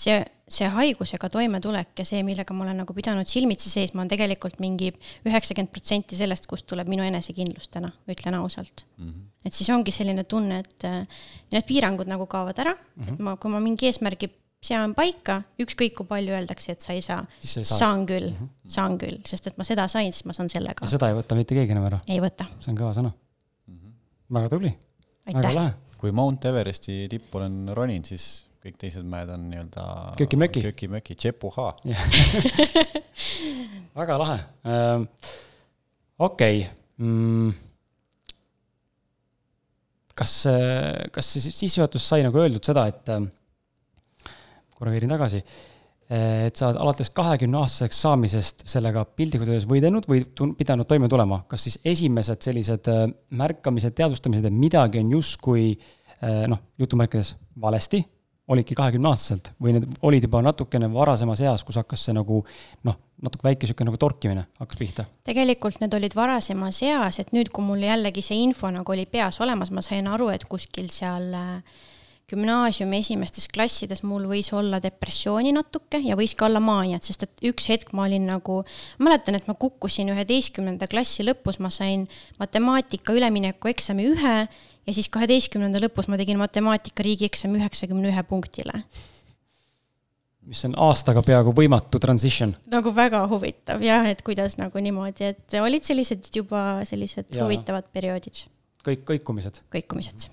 see, 0.00 0.16
see 0.50 0.68
haigusega 0.72 1.30
toimetulek 1.32 2.00
ja 2.00 2.06
see, 2.08 2.22
millega 2.26 2.54
ma 2.56 2.64
olen 2.64 2.80
nagu 2.82 2.96
pidanud 2.96 3.28
silmitsi 3.28 3.72
seisma, 3.72 4.04
on 4.04 4.10
tegelikult 4.10 4.60
mingi 4.62 4.90
üheksakümmend 5.28 5.72
protsenti 5.74 6.18
sellest, 6.18 6.48
kust 6.50 6.68
tuleb 6.70 6.90
minu 6.90 7.04
enesekindlus 7.06 7.70
täna, 7.74 7.92
ütlen 8.10 8.38
ausalt 8.40 8.86
mm. 8.96 9.08
-hmm. 9.08 9.30
et 9.46 9.56
siis 9.56 9.70
ongi 9.74 9.94
selline 9.94 10.24
tunne, 10.24 10.62
et 10.64 10.88
äh, 10.88 11.24
need 11.52 11.68
piirangud 11.68 12.10
nagu 12.10 12.26
kaovad 12.30 12.58
ära 12.58 12.74
mm, 12.74 13.02
-hmm. 13.02 13.12
et 13.12 13.26
ma, 13.26 13.36
kui 13.36 13.52
ma 13.52 13.60
mingi 13.60 13.90
eesmärgi 13.90 14.32
sean 14.64 14.92
paika, 14.96 15.40
ükskõik 15.60 15.94
kui 15.96 16.08
palju 16.08 16.34
öeldakse, 16.36 16.74
et 16.74 16.84
sa 16.84 16.92
ei 16.96 17.00
saa, 17.04 17.22
saan 17.40 18.04
küll 18.08 18.28
mm, 18.28 18.36
-hmm. 18.36 18.74
saan 18.74 18.98
küll, 19.00 19.16
sest 19.26 19.48
et 19.48 19.56
ma 19.56 19.64
seda 19.64 19.86
sain, 19.88 20.12
siis 20.12 20.26
ma 20.28 20.36
saan 20.36 20.52
selle 20.52 20.74
ka. 20.76 20.88
seda 20.90 21.08
ei 21.08 21.16
võta 21.16 21.38
mitte 21.38 21.56
keegi 21.56 21.72
enam 21.72 21.88
ära? 21.88 22.00
ei 22.08 22.20
võta. 22.20 22.46
see 22.60 22.72
on 22.74 22.78
kõva 22.82 22.92
sõna 22.96 23.10
mm. 23.10 23.78
-hmm. 23.78 23.94
väga 24.36 24.52
tubli. 24.52 24.74
väga 25.32 25.54
lahe. 25.56 25.72
kui 26.00 26.12
Mount 26.12 26.44
Everesti 26.44 27.06
tippu 27.08 27.40
olen 27.40 27.72
roninud, 27.76 28.04
siis 28.12 28.28
kõik 28.60 28.76
teised 28.76 29.08
mäed 29.08 29.32
on 29.32 29.48
nii-öelda 29.48 29.86
köki-möki, 30.20 30.62
köki-möki, 30.68 31.16
tšepuha 31.16 31.68
väga 34.00 34.20
lahe 34.20 34.38
uh,. 34.68 35.08
okei 36.18 36.62
okay. 36.66 36.70
mm.. 37.00 37.52
kas, 40.14 40.38
kas 41.16 41.32
see 41.32 41.48
sissejuhatus 41.48 42.12
sai 42.12 42.28
nagu 42.28 42.44
öeldud 42.44 42.60
seda, 42.60 42.90
et 42.92 43.08
korra 44.80 44.94
keerin 44.94 45.12
tagasi, 45.12 45.42
et 46.10 46.58
sa 46.58 46.70
oled 46.70 46.80
alates 46.82 47.12
kahekümne 47.14 47.60
aastaseks 47.60 48.00
saamisest 48.02 48.64
sellega 48.70 49.04
piltlikult 49.14 49.52
öeldes 49.52 49.68
võidelnud 49.70 50.08
või 50.10 50.24
pidanud 50.58 50.88
toime 50.90 51.08
tulema, 51.10 51.44
kas 51.50 51.68
siis 51.68 51.78
esimesed 51.86 52.42
sellised 52.42 52.88
äh, 52.90 53.04
märkamised, 53.38 53.94
teadvustamised, 53.94 54.48
et 54.48 54.56
midagi 54.56 54.98
on 55.04 55.12
justkui 55.14 55.68
äh, 55.76 56.48
noh, 56.50 56.64
jutumärkides 56.82 57.36
valesti 57.62 58.02
olidki 58.50 58.74
kahekümneaastaselt 58.74 59.52
või 59.62 59.76
need 59.76 59.86
olid 60.02 60.26
juba 60.26 60.40
natukene 60.42 60.88
varasemas 60.90 61.42
eas, 61.44 61.62
kus 61.66 61.78
hakkas 61.78 62.08
see 62.08 62.16
nagu 62.16 62.40
noh, 62.88 62.96
natuke 63.22 63.46
väike 63.46 63.68
sihuke 63.70 63.86
nagu 63.86 64.00
torkimine 64.00 64.48
hakkas 64.58 64.80
pihta? 64.80 65.06
tegelikult 65.28 65.78
need 65.78 65.94
olid 65.94 66.16
varasemas 66.18 66.82
eas, 66.86 67.20
et 67.22 67.30
nüüd, 67.36 67.52
kui 67.54 67.62
mul 67.62 67.86
jällegi 67.86 68.24
see 68.26 68.42
info 68.42 68.72
nagu 68.74 68.96
oli 68.96 69.06
peas 69.06 69.38
olemas, 69.44 69.70
ma 69.70 69.84
sain 69.86 70.10
aru, 70.10 70.32
et 70.34 70.48
kuskil 70.50 70.90
seal 70.90 71.30
äh, 71.38 71.78
gümnaasiumi 72.30 73.00
esimestes 73.02 73.48
klassides 73.50 74.04
mul 74.06 74.26
võis 74.30 74.50
olla 74.56 74.78
depressiooni 74.82 75.52
natuke 75.56 76.00
ja 76.04 76.16
võis 76.18 76.36
ka 76.38 76.46
olla 76.46 76.62
maaniat, 76.62 77.06
sest 77.06 77.26
et 77.26 77.46
üks 77.50 77.68
hetk 77.72 77.92
ma 77.96 78.06
olin 78.06 78.28
nagu, 78.30 78.60
mäletan, 79.02 79.38
et 79.38 79.48
ma 79.50 79.56
kukkusin 79.58 80.12
üheteistkümnenda 80.14 80.88
klassi 80.90 81.26
lõpus, 81.26 81.60
ma 81.62 81.72
sain 81.74 82.06
matemaatika 82.40 83.16
üleminekueksami 83.16 84.08
ühe 84.12 84.36
ja 84.46 84.96
siis 84.96 85.10
kaheteistkümnenda 85.12 85.82
lõpus 85.82 86.10
ma 86.10 86.18
tegin 86.20 86.40
matemaatika 86.40 87.06
riigieksami 87.06 87.60
üheksakümne 87.60 88.12
ühe 88.12 88.26
punktile. 88.28 88.84
mis 90.50 90.64
on 90.66 90.72
aastaga 90.82 91.22
peaaegu 91.22 91.52
võimatu 91.54 92.00
transition. 92.02 92.56
nagu 92.70 92.94
väga 92.94 93.26
huvitav 93.30 93.82
jah, 93.82 94.06
et 94.06 94.22
kuidas 94.26 94.58
nagu 94.58 94.78
niimoodi, 94.78 95.34
et 95.34 95.60
olid 95.60 95.86
sellised 95.86 96.30
juba 96.34 96.82
sellised 96.88 97.34
ja. 97.34 97.44
huvitavad 97.44 97.90
perioodid. 97.92 98.46
kõik 98.86 99.08
kõikumised. 99.14 99.64
kõikumised 99.74 100.30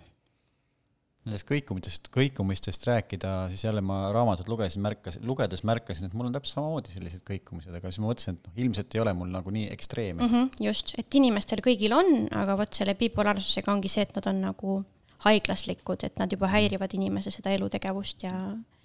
nendest 1.28 1.48
kõikumistest, 1.50 2.10
kõikumistest 2.14 2.88
rääkida, 2.88 3.34
siis 3.52 3.66
jälle 3.68 3.84
ma 3.86 4.08
raamatut 4.16 4.50
lugesin, 4.52 4.84
märkasin, 4.86 5.26
lugedes 5.28 5.64
märkasin, 5.68 6.10
et 6.10 6.18
mul 6.18 6.30
on 6.30 6.36
täpselt 6.36 6.58
samamoodi 6.58 6.94
sellised 6.94 7.24
kõikumised, 7.28 7.74
aga 7.76 7.92
siis 7.92 8.02
ma 8.04 8.12
mõtlesin, 8.12 8.38
et 8.38 8.50
noh, 8.50 8.60
ilmselt 8.66 8.98
ei 8.98 9.04
ole 9.04 9.16
mul 9.18 9.32
nagu 9.34 9.54
nii 9.54 9.70
ekstreemi 9.76 10.22
mm. 10.22 10.34
-hmm, 10.34 10.68
just, 10.70 10.96
et 10.98 11.20
inimestel 11.20 11.64
kõigil 11.66 11.96
on, 11.96 12.14
aga 12.32 12.58
vot 12.60 12.80
selle 12.80 12.96
bipolaarsusega 13.00 13.74
ongi 13.74 13.92
see, 13.92 14.08
et 14.08 14.16
nad 14.18 14.32
on 14.32 14.42
nagu 14.50 14.80
haiglaslikud, 15.26 16.04
et 16.06 16.20
nad 16.22 16.32
juba 16.32 16.50
häirivad 16.52 16.94
inimese 16.94 17.34
seda 17.34 17.54
elutegevust 17.56 18.28
ja. 18.28 18.34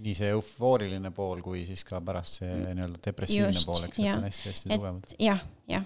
nii 0.02 0.14
see 0.16 0.30
eufooriline 0.32 1.12
pool 1.14 1.42
kui 1.44 1.66
siis 1.68 1.84
ka 1.84 2.00
pärast 2.04 2.40
see 2.40 2.52
mm. 2.52 2.78
nii-öelda 2.78 3.02
depressiivne 3.06 3.52
just, 3.52 3.68
pool, 3.68 3.84
eks, 3.88 3.98
et 4.00 4.16
on 4.16 4.30
hästi-hästi 4.30 4.72
tugevalt. 4.72 5.18
jah, 5.20 5.44
jah 5.70 5.84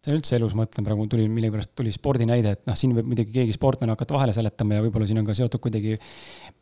see 0.00 0.14
on 0.14 0.16
üldse 0.16 0.36
elus, 0.38 0.54
ma 0.56 0.64
mõtlen 0.64 0.84
praegu 0.86 1.04
tuli, 1.12 1.26
millegipärast 1.28 1.74
tuli 1.76 1.90
spordinäide, 1.92 2.54
et 2.56 2.62
noh, 2.64 2.76
siin 2.78 2.94
võib 2.96 3.10
muidugi 3.10 3.34
keegi 3.34 3.52
sportlane 3.52 3.92
hakata 3.92 4.14
vahele 4.16 4.32
seletama 4.32 4.78
ja 4.78 4.84
võib-olla 4.86 5.04
siin 5.08 5.20
on 5.20 5.26
ka 5.26 5.34
seotud 5.36 5.60
kuidagi 5.60 5.98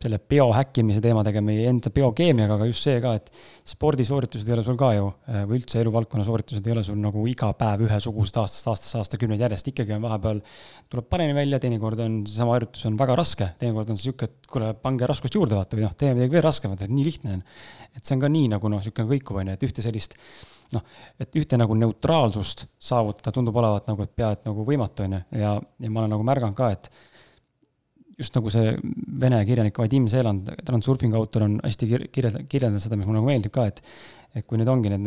selle 0.03 0.19
biohäkkimise 0.19 1.03
teemadega, 1.05 1.43
meie 1.47 1.69
enda 1.71 1.93
biokeemiaga, 1.95 2.57
aga 2.59 2.67
just 2.67 2.89
see 2.89 2.97
ka, 3.05 3.13
et 3.21 3.31
spordisooritused 3.71 4.51
ei 4.51 4.57
ole 4.57 4.67
sul 4.67 4.81
ka 4.81 4.91
ju, 4.97 5.07
või 5.53 5.61
üldse 5.61 5.79
eluvaldkonna 5.85 6.27
sooritused 6.27 6.67
ei 6.67 6.75
ole 6.75 6.85
sul 6.89 6.99
nagu 6.99 7.23
iga 7.31 7.53
päev 7.63 7.87
ühesugused 7.87 8.43
aastast 8.43 8.73
aastasse, 8.75 8.99
aastakümneid 9.05 9.47
järjest, 9.47 9.71
ikkagi 9.71 9.95
on 9.95 10.03
vahepeal, 10.09 10.43
tuleb 10.91 11.07
paremini 11.07 11.39
välja, 11.39 11.63
teinekord 11.63 12.03
on 12.03 12.21
seesama 12.27 12.59
harjutus 12.59 12.91
on 12.91 12.99
väga 12.99 13.21
raske, 13.23 13.53
teinekord 13.63 13.95
on 13.95 14.03
see 14.03 14.11
sihuke, 14.11 14.33
et 14.33 14.51
kuule, 14.51 14.75
pange 14.83 15.07
raskust 15.07 15.39
juurde 15.39 15.55
vaata 15.55 15.79
või 15.79 15.87
noh, 15.87 15.95
teeme 15.95 16.19
midagi 16.19 16.41
veel 16.41 16.49
raskemat, 16.51 16.83
et 16.89 16.91
nii 16.91 17.07
lihtne 17.07 17.39
on. 17.39 17.49
et 17.95 18.03
see 18.03 18.19
on 18.19 18.27
ka 18.27 18.35
nii 18.35 18.51
nagu 18.57 18.71
noh, 18.71 18.83
niisugune 18.83 19.15
kõikuv 19.15 19.45
on 19.45 19.53
ju, 19.53 19.59
et 19.59 19.69
ühte 19.71 19.85
sellist 19.85 20.19
noh, 20.77 20.85
et 21.21 21.39
ühte 21.41 21.59
nagu 21.61 21.77
neutraalsust 21.79 22.67
saavutada 22.91 23.33
tundub 23.35 23.57
olevat 23.61 23.89
nagu, 23.91 24.05
et 24.05 24.15
pea 24.17 24.33
et 24.37 24.49
nagu 24.49 24.67
võimatu, 24.67 25.07
on 25.07 25.19
ju, 25.19 25.23
ja, 25.41 25.55
ja 25.59 25.93
ma 25.93 26.05
olen 26.05 26.15
nagu 26.17 26.27
märganud 26.27 26.59
ka, 26.59 26.73
et 26.77 26.91
just 28.19 28.35
nagu 28.35 28.51
see 28.53 28.75
vene 29.23 29.41
kirjanik 29.47 29.79
Vadim 29.79 30.09
Seeland, 30.11 30.51
transurfingu 30.67 31.19
autor 31.21 31.47
on 31.47 31.59
hästi 31.63 31.89
kirjeldanud, 32.11 32.49
kirjeldanud 32.51 32.83
seda, 32.83 32.99
mis 32.99 33.09
mulle 33.09 33.21
nagu 33.21 33.31
meeldib 33.31 33.55
ka, 33.55 33.69
et 33.71 33.83
et 34.37 34.45
kui 34.47 34.59
nüüd 34.61 34.69
ongi 34.69 34.91
need 34.93 35.07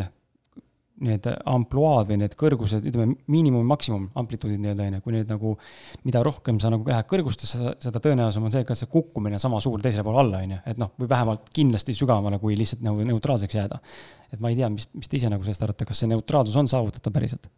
need 1.05 1.27
ampluaad 1.49 2.09
või 2.09 2.19
need 2.21 2.35
kõrgused, 2.39 2.85
ütleme 2.87 3.15
miinimum, 3.31 3.65
maksimum 3.67 4.07
amplituudid 4.21 4.61
nii-öelda 4.61 4.87
on 4.87 4.97
ju, 4.97 5.01
kui 5.05 5.15
need 5.15 5.31
nagu, 5.31 5.55
mida 6.07 6.21
rohkem 6.25 6.59
sa 6.61 6.71
nagu 6.73 6.87
lähed 6.87 7.09
kõrgustesse, 7.09 7.73
seda 7.83 8.01
tõenäosam 8.03 8.45
on 8.47 8.53
see, 8.53 8.63
kas 8.67 8.83
see 8.83 8.91
kukkumine 8.91 9.39
sama 9.41 9.61
suur 9.63 9.81
teisele 9.83 10.05
poole 10.07 10.21
alla, 10.23 10.43
on 10.45 10.55
ju, 10.55 10.61
et 10.73 10.81
noh, 10.81 10.93
või 11.01 11.09
vähemalt 11.11 11.51
kindlasti 11.55 11.95
sügavamale, 11.97 12.39
kui 12.43 12.55
lihtsalt 12.59 12.85
nagu 12.85 13.03
neutraalseks 13.09 13.59
jääda. 13.59 13.81
et 14.31 14.39
ma 14.39 14.53
ei 14.53 14.55
tea, 14.59 14.69
mis, 14.71 14.87
mis 14.95 15.11
te 15.11 15.17
ise 15.17 15.29
nagu 15.31 15.43
sellest 15.43 15.65
arvate, 15.65 15.89
kas 15.89 16.03
see 16.03 16.11
neutraalsus 16.11 16.57
on 16.57 16.69
saavutatav 16.71 17.13
päriselt? 17.13 17.51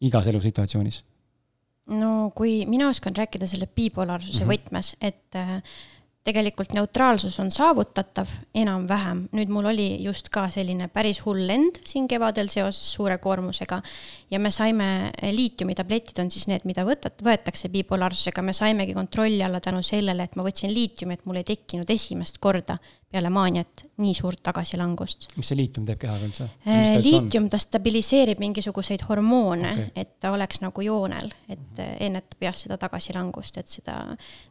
igas 0.00 0.26
elusituatsioonis? 0.30 1.02
no 1.98 2.30
kui 2.36 2.64
mina 2.68 2.90
oskan 2.92 3.16
rääkida 3.16 3.46
selle 3.50 3.66
bipolaarsuse 3.66 4.44
mm 4.44 4.50
-hmm. 4.50 4.54
võtmes, 4.54 4.94
et 5.00 5.34
äh, 5.34 5.62
tegelikult 6.26 6.74
neutraalsus 6.76 7.38
on 7.40 7.50
saavutatav 7.50 8.28
enam-vähem. 8.54 9.28
nüüd 9.32 9.52
mul 9.52 9.70
oli 9.70 9.86
just 10.04 10.28
ka 10.34 10.48
selline 10.52 10.88
päris 10.92 11.22
hull 11.24 11.46
lend 11.46 11.80
siin 11.88 12.08
kevadel 12.08 12.50
seoses 12.52 12.92
suure 12.92 13.18
koormusega 13.18 13.80
ja 14.30 14.38
me 14.38 14.50
saime, 14.50 15.10
liitiumitabletid 15.22 16.20
on 16.20 16.30
siis 16.30 16.48
need, 16.50 16.66
mida 16.68 16.84
võtad, 16.84 17.16
võetakse 17.24 17.70
bipolaarsusega, 17.72 18.42
me 18.42 18.52
saimegi 18.52 18.94
kontrolli 18.94 19.42
alla 19.44 19.60
tänu 19.60 19.82
sellele, 19.82 20.24
et 20.28 20.36
ma 20.36 20.44
võtsin 20.46 20.74
liitiumi, 20.74 21.16
et 21.16 21.26
mul 21.26 21.40
ei 21.40 21.48
tekkinud 21.48 21.90
esimest 21.90 22.38
korda 22.42 22.78
peale 23.08 23.30
maaniat 23.32 23.84
nii 24.02 24.12
suurt 24.16 24.42
tagasilangust. 24.44 25.28
mis 25.38 25.48
see 25.48 25.56
liitium 25.56 25.86
teeb 25.88 26.00
kehaga 26.02 26.26
üldse? 26.28 26.48
Äh, 26.68 26.90
liitium, 27.00 27.48
ta 27.48 27.60
stabiliseerib 27.60 28.40
mingisuguseid 28.42 29.04
hormoone 29.08 29.70
okay., 29.70 29.88
et 30.02 30.14
ta 30.20 30.32
oleks 30.36 30.60
nagu 30.64 30.84
joonel, 30.84 31.32
et 31.48 31.58
mm 31.58 31.78
-hmm. 31.78 31.96
ennetab 32.08 32.48
jah, 32.48 32.56
seda 32.56 32.76
tagasilangust, 32.76 33.56
et 33.62 33.66
seda 33.78 33.96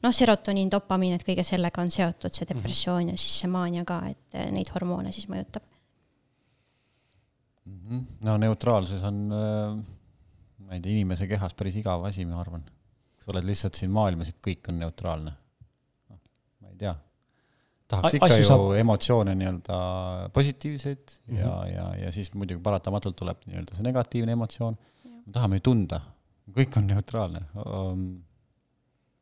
noh, 0.04 0.14
serotoniin, 0.22 0.72
dopamiin, 0.74 1.14
et 1.20 1.28
kõige 1.28 1.46
sellega 1.46 1.82
on 1.82 1.92
seotud 1.92 2.34
see 2.34 2.46
mhm. 2.46 2.58
depressioon 2.58 3.04
mm 3.04 3.10
-hmm. 3.10 3.12
ja 3.12 3.18
siis 3.18 3.40
see 3.42 3.52
maania 3.52 3.86
ka, 3.86 4.02
et 4.10 4.36
äh, 4.42 4.52
neid 4.52 4.74
hormoone 4.74 5.12
siis 5.12 5.30
mõjutab 5.30 5.64
mm. 7.66 7.80
-hmm. 7.90 8.06
no 8.24 8.38
neutraalsus 8.38 9.04
on 9.04 9.32
äh, 9.32 9.84
ma 10.66 10.74
ei 10.74 10.82
tea, 10.82 10.92
inimese 10.92 11.28
kehas 11.28 11.54
päris 11.54 11.76
igav 11.76 12.04
asi, 12.06 12.26
ma 12.26 12.42
arvan. 12.42 12.64
sa 13.20 13.32
oled 13.34 13.46
lihtsalt 13.46 13.76
siin 13.76 13.92
maailmas, 13.92 14.30
et 14.30 14.38
kõik 14.42 14.70
on 14.70 14.80
neutraalne. 14.80 15.32
noh, 16.10 16.20
ma 16.62 16.70
ei 16.70 16.76
tea 16.76 16.96
tahaks 17.92 18.18
ikka 18.18 18.30
ju 18.36 18.46
saab... 18.48 18.64
emotsioone 18.82 19.34
nii-öelda 19.40 19.78
positiivseid 20.34 21.04
mm 21.28 21.36
-hmm. 21.36 21.42
ja, 21.42 21.54
ja, 21.74 21.88
ja 22.06 22.12
siis 22.12 22.34
muidugi 22.34 22.62
paratamatult 22.64 23.16
tuleb 23.16 23.46
nii-öelda 23.48 23.78
see 23.78 23.88
negatiivne 23.88 24.36
emotsioon. 24.38 24.78
me 25.04 25.34
tahame 25.34 25.60
ju 25.60 25.66
tunda, 25.70 26.02
kõik 26.58 26.80
on 26.80 26.88
neutraalne 26.88 27.44
um,. 27.66 28.10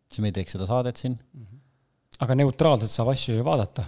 siis 0.09 0.21
me 0.23 0.31
ei 0.31 0.37
teeks 0.39 0.57
seda 0.57 0.67
saadet 0.69 0.97
siin 1.01 1.13
mm. 1.13 1.43
-hmm. 1.43 1.59
aga 2.25 2.35
neutraalselt 2.41 2.91
saab 2.91 3.13
asju 3.13 3.35
ju 3.35 3.45
vaadata. 3.45 3.85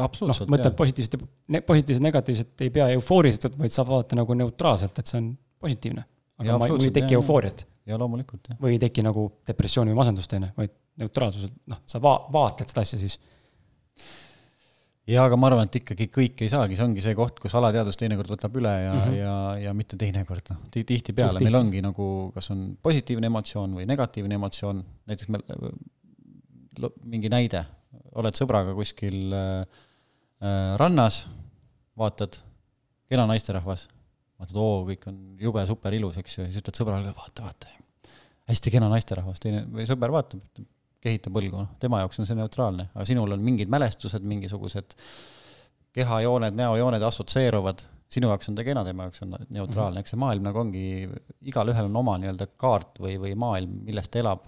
absoluutselt 0.00 0.48
noh, 0.48 0.56
mõtled 0.56 0.76
positiivset 0.80 1.20
ja 1.48 1.62
positiivset, 1.62 2.02
negatiivset 2.02 2.60
ei 2.60 2.70
pea 2.70 2.88
eufooriliselt 2.96 3.58
vaid 3.58 3.72
saab 3.72 3.88
vaadata 3.88 4.16
nagu 4.16 4.34
neutraalselt, 4.34 4.98
et 4.98 5.06
see 5.06 5.20
on 5.20 5.30
positiivne. 5.60 6.04
aga 6.38 6.50
ja, 6.50 6.58
ma, 6.58 6.68
mul 6.68 6.88
ei 6.88 6.90
teki 6.90 7.20
eufooriat. 7.20 7.66
ja 7.86 7.98
loomulikult, 8.00 8.48
jah. 8.48 8.58
või 8.60 8.78
ei 8.78 8.82
teki 8.88 9.04
nagu 9.04 9.28
depressiooni 9.46 9.92
või 9.92 10.00
masendust, 10.02 10.32
on 10.32 10.48
ju, 10.48 10.50
vaid 10.56 10.72
neutraalsuselt, 10.96 11.54
noh, 11.66 11.80
sa 11.86 12.00
va-, 12.02 12.20
vaatled 12.32 12.70
seda 12.70 12.84
asja 12.86 12.98
siis 12.98 13.18
jaa, 15.10 15.24
aga 15.28 15.36
ma 15.36 15.48
arvan, 15.50 15.68
et 15.68 15.78
ikkagi 15.80 16.06
kõik 16.12 16.44
ei 16.44 16.50
saagi, 16.52 16.78
see 16.78 16.86
ongi 16.86 17.02
see 17.04 17.16
koht, 17.18 17.38
kus 17.42 17.54
alateadus 17.58 17.98
teinekord 18.00 18.30
võtab 18.32 18.56
üle 18.60 18.72
ja 18.72 18.92
mm, 18.94 19.02
-hmm. 19.02 19.16
ja, 19.18 19.34
ja 19.66 19.74
mitte 19.76 19.98
teinekord, 20.00 20.52
noh, 20.54 20.62
tihtipeale 20.72 21.42
meil 21.44 21.58
ongi 21.60 21.82
nagu, 21.84 22.06
kas 22.34 22.50
on 22.54 22.66
positiivne 22.82 23.28
emotsioon 23.28 23.76
või 23.78 23.88
negatiivne 23.90 24.38
emotsioon, 24.40 24.80
näiteks 25.10 25.32
me, 25.34 25.42
mingi 27.04 27.30
näide, 27.32 27.64
oled 28.16 28.38
sõbraga 28.38 28.74
kuskil 28.76 29.34
äh, 29.36 29.82
äh, 30.40 30.74
rannas, 30.80 31.24
vaatad, 32.00 32.40
kena 33.10 33.28
naisterahvas, 33.30 33.88
vaatad, 34.40 34.56
oo, 34.56 34.84
kõik 34.88 35.08
on 35.12 35.18
jube 35.40 35.66
super 35.68 35.94
ilus, 35.94 36.16
eks 36.22 36.38
ju, 36.38 36.46
ja 36.46 36.52
siis 36.52 36.64
ütled 36.64 36.80
sõbrale, 36.80 37.12
vaata, 37.12 37.44
vaata, 37.44 37.76
hästi 38.48 38.72
kena 38.72 38.88
naisterahvas, 38.92 39.42
teine, 39.42 39.66
või 39.68 39.84
sõber 39.88 40.16
vaatab, 40.16 40.40
kehitab 40.48 40.73
õlgu, 41.04 41.56
noh, 41.60 41.72
tema 41.80 42.00
jaoks 42.02 42.20
on 42.20 42.28
see 42.28 42.36
neutraalne, 42.38 42.88
aga 42.94 43.06
sinul 43.08 43.34
on 43.36 43.42
mingid 43.44 43.72
mälestused, 43.72 44.24
mingisugused 44.28 44.96
kehajooned, 45.94 46.56
näojooned 46.58 47.04
assotsieeruvad, 47.06 47.84
sinu 48.10 48.30
jaoks 48.30 48.50
on 48.50 48.58
ta 48.58 48.64
kena, 48.66 48.84
tema 48.86 49.06
jaoks 49.08 49.22
on 49.26 49.36
neutraalne, 49.54 50.02
eks 50.02 50.14
see 50.14 50.20
maailm 50.20 50.46
nagu 50.46 50.60
ongi, 50.64 50.84
igalühel 51.50 51.88
on 51.90 52.00
oma 52.02 52.16
nii-öelda 52.22 52.48
kaart 52.60 53.00
või, 53.02 53.16
või 53.22 53.34
maailm, 53.38 53.80
milles 53.86 54.10
ta 54.10 54.22
elab. 54.22 54.42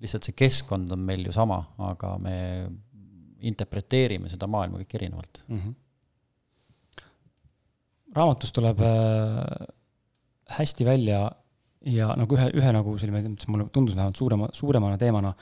lihtsalt 0.00 0.24
see 0.24 0.36
keskkond 0.36 0.92
on 0.94 1.02
meil 1.04 1.26
ju 1.26 1.32
sama, 1.36 1.60
aga 1.90 2.14
me 2.18 2.36
interpreteerime 3.40 4.30
seda 4.32 4.46
maailma 4.50 4.80
kõik 4.80 4.94
erinevalt 4.98 5.42
mm. 5.48 5.58
-hmm. 5.60 5.74
raamatus 8.16 8.52
tuleb 8.52 8.80
äh, 8.84 9.66
hästi 10.56 10.84
välja 10.84 11.20
ja 11.86 12.14
nagu 12.16 12.36
ühe, 12.36 12.50
ühe 12.60 12.72
nagu 12.72 12.96
selline, 13.00 13.36
mulle 13.48 13.68
tundus 13.72 13.96
vähemalt 13.96 14.16
suurema, 14.16 14.48
suuremana 14.52 14.98
teemana 14.98 15.34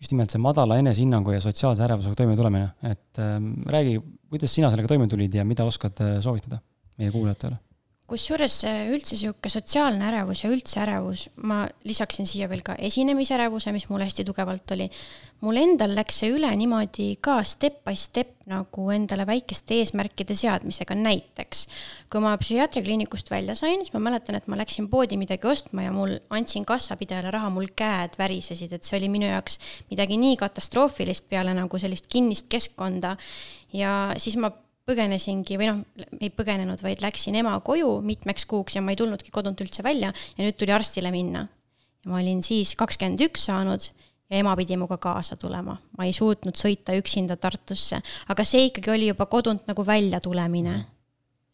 just 0.00 0.12
nimelt 0.12 0.32
see 0.32 0.42
madala 0.42 0.78
enesehinnangu 0.80 1.32
ja 1.32 1.40
sotsiaalse 1.44 1.84
ärevusega 1.86 2.18
toimetulemine, 2.20 2.68
et 2.84 3.20
ähm, 3.22 3.52
räägi, 3.70 3.98
kuidas 4.30 4.54
sina 4.54 4.70
sellega 4.72 4.92
toime 4.92 5.08
tulid 5.08 5.34
ja 5.34 5.44
mida 5.48 5.64
oskad 5.64 6.02
äh, 6.04 6.18
soovitada 6.24 6.60
meie 6.98 7.12
kuulajatele? 7.14 7.56
Kusjuures 8.06 8.60
üldse 8.92 9.16
niisugune 9.16 9.50
sotsiaalne 9.50 10.06
ärevus 10.06 10.44
ja 10.44 10.50
üldse 10.52 10.78
ärevus, 10.84 11.26
ma 11.42 11.64
lisaksin 11.88 12.28
siia 12.28 12.46
veel 12.50 12.62
ka 12.66 12.76
esinemisärevuse, 12.88 13.72
mis 13.74 13.88
mul 13.90 14.04
hästi 14.04 14.24
tugevalt 14.28 14.70
oli. 14.76 14.86
mul 15.42 15.58
endal 15.60 15.92
läks 15.92 16.22
see 16.22 16.30
üle 16.32 16.48
niimoodi 16.56 17.18
ka 17.20 17.40
step 17.44 17.82
by 17.84 17.96
step 17.98 18.30
nagu 18.48 18.84
endale 18.94 19.26
väikeste 19.26 19.80
eesmärkide 19.82 20.36
seadmisega, 20.38 20.94
näiteks 20.96 21.64
kui 22.12 22.22
ma 22.22 22.36
psühhiaatriakliinikust 22.40 23.30
välja 23.30 23.56
sain, 23.58 23.82
siis 23.82 23.92
ma 23.92 24.00
mäletan, 24.06 24.38
et 24.38 24.46
ma 24.46 24.58
läksin 24.60 24.86
poodi 24.88 25.18
midagi 25.18 25.50
ostma 25.50 25.84
ja 25.88 25.92
mul, 25.92 26.14
andsin 26.30 26.64
kassapidajale 26.68 27.34
raha, 27.34 27.50
mul 27.50 27.66
käed 27.76 28.14
värisesid, 28.20 28.72
et 28.72 28.86
see 28.86 29.00
oli 29.00 29.10
minu 29.12 29.26
jaoks 29.28 29.58
midagi 29.90 30.16
nii 30.22 30.38
katastroofilist 30.40 31.26
peale 31.28 31.56
nagu 31.58 31.82
sellist 31.82 32.06
kinnist 32.12 32.46
keskkonda. 32.52 33.16
Ja 33.74 34.14
siis 34.22 34.38
ma 34.38 34.52
põgenesingi 34.86 35.58
või 35.58 35.70
noh, 35.70 35.82
ei 36.20 36.30
põgenenud, 36.30 36.80
vaid 36.84 37.02
läksin 37.02 37.34
ema 37.40 37.56
koju 37.66 38.00
mitmeks 38.06 38.46
kuuks 38.46 38.76
ja 38.76 38.82
ma 38.84 38.94
ei 38.94 38.98
tulnudki 39.00 39.32
kodunt 39.34 39.60
üldse 39.64 39.82
välja 39.82 40.12
ja 40.12 40.44
nüüd 40.44 40.58
tuli 40.58 40.74
arstile 40.74 41.10
minna. 41.10 41.46
ja 42.04 42.10
ma 42.10 42.20
olin 42.20 42.42
siis 42.46 42.76
kakskümmend 42.78 43.24
üks 43.26 43.48
saanud 43.50 43.88
ja 44.30 44.38
ema 44.38 44.54
pidi 44.56 44.76
minuga 44.76 44.98
kaasa 45.02 45.36
tulema. 45.36 45.76
ma 45.98 46.04
ei 46.06 46.12
suutnud 46.12 46.54
sõita 46.54 46.94
üksinda 46.98 47.36
Tartusse, 47.36 48.00
aga 48.28 48.44
see 48.44 48.68
ikkagi 48.70 48.94
oli 48.94 49.08
juba 49.10 49.26
kodunt 49.26 49.66
nagu 49.66 49.86
välja 49.86 50.20
tulemine 50.20 50.84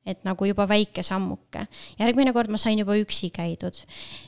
et 0.06 0.24
nagu 0.26 0.46
juba 0.46 0.64
väike 0.66 1.02
sammuke. 1.06 1.66
järgmine 1.98 2.32
kord 2.34 2.50
ma 2.50 2.58
sain 2.58 2.78
juba 2.78 2.96
üksi 2.98 3.30
käidud. 3.30 3.76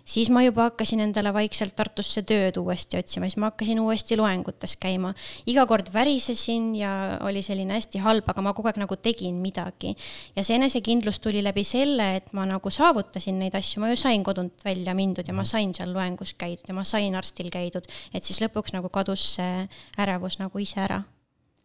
siis 0.05 0.31
ma 0.31 0.45
juba 0.45 0.69
hakkasin 0.69 1.01
endale 1.03 1.33
vaikselt 1.35 1.75
Tartusse 1.75 2.23
tööd 2.23 2.57
uuesti 2.61 2.99
otsima, 2.99 3.27
siis 3.27 3.41
ma 3.43 3.51
hakkasin 3.51 3.81
uuesti 3.83 4.17
loengutes 4.17 4.77
käima. 4.79 5.15
iga 5.47 5.67
kord 5.67 5.91
värisesin 5.93 6.75
ja 6.79 7.19
oli 7.27 7.43
selline 7.43 7.75
hästi 7.75 7.99
halb, 8.05 8.29
aga 8.31 8.43
ma 8.43 8.53
kogu 8.55 8.71
aeg 8.71 8.79
nagu 8.79 8.97
tegin 8.97 9.41
midagi. 9.43 9.97
ja 10.37 10.45
see 10.45 10.57
enesekindlus 10.61 11.19
tuli 11.19 11.43
läbi 11.43 11.65
selle, 11.67 12.17
et 12.17 12.33
ma 12.33 12.47
nagu 12.47 12.71
saavutasin 12.71 13.39
neid 13.39 13.55
asju, 13.59 13.83
ma 13.83 13.91
ju 13.91 13.99
sain 13.99 14.23
kodunt 14.23 14.65
välja 14.65 14.95
mindud 14.95 15.27
ja 15.27 15.35
ma 15.35 15.45
sain 15.45 15.75
seal 15.75 15.93
loengus 15.93 16.37
käidud 16.39 16.71
ja 16.71 16.75
ma 16.75 16.85
sain 16.85 17.15
arstil 17.19 17.51
käidud. 17.51 17.91
et 18.15 18.23
siis 18.23 18.39
lõpuks 18.47 18.77
nagu 18.79 18.89
kadus 18.89 19.35
see 19.35 19.67
ärevus 19.99 20.39
nagu 20.39 20.63
ise 20.63 20.81
ära. 20.87 21.03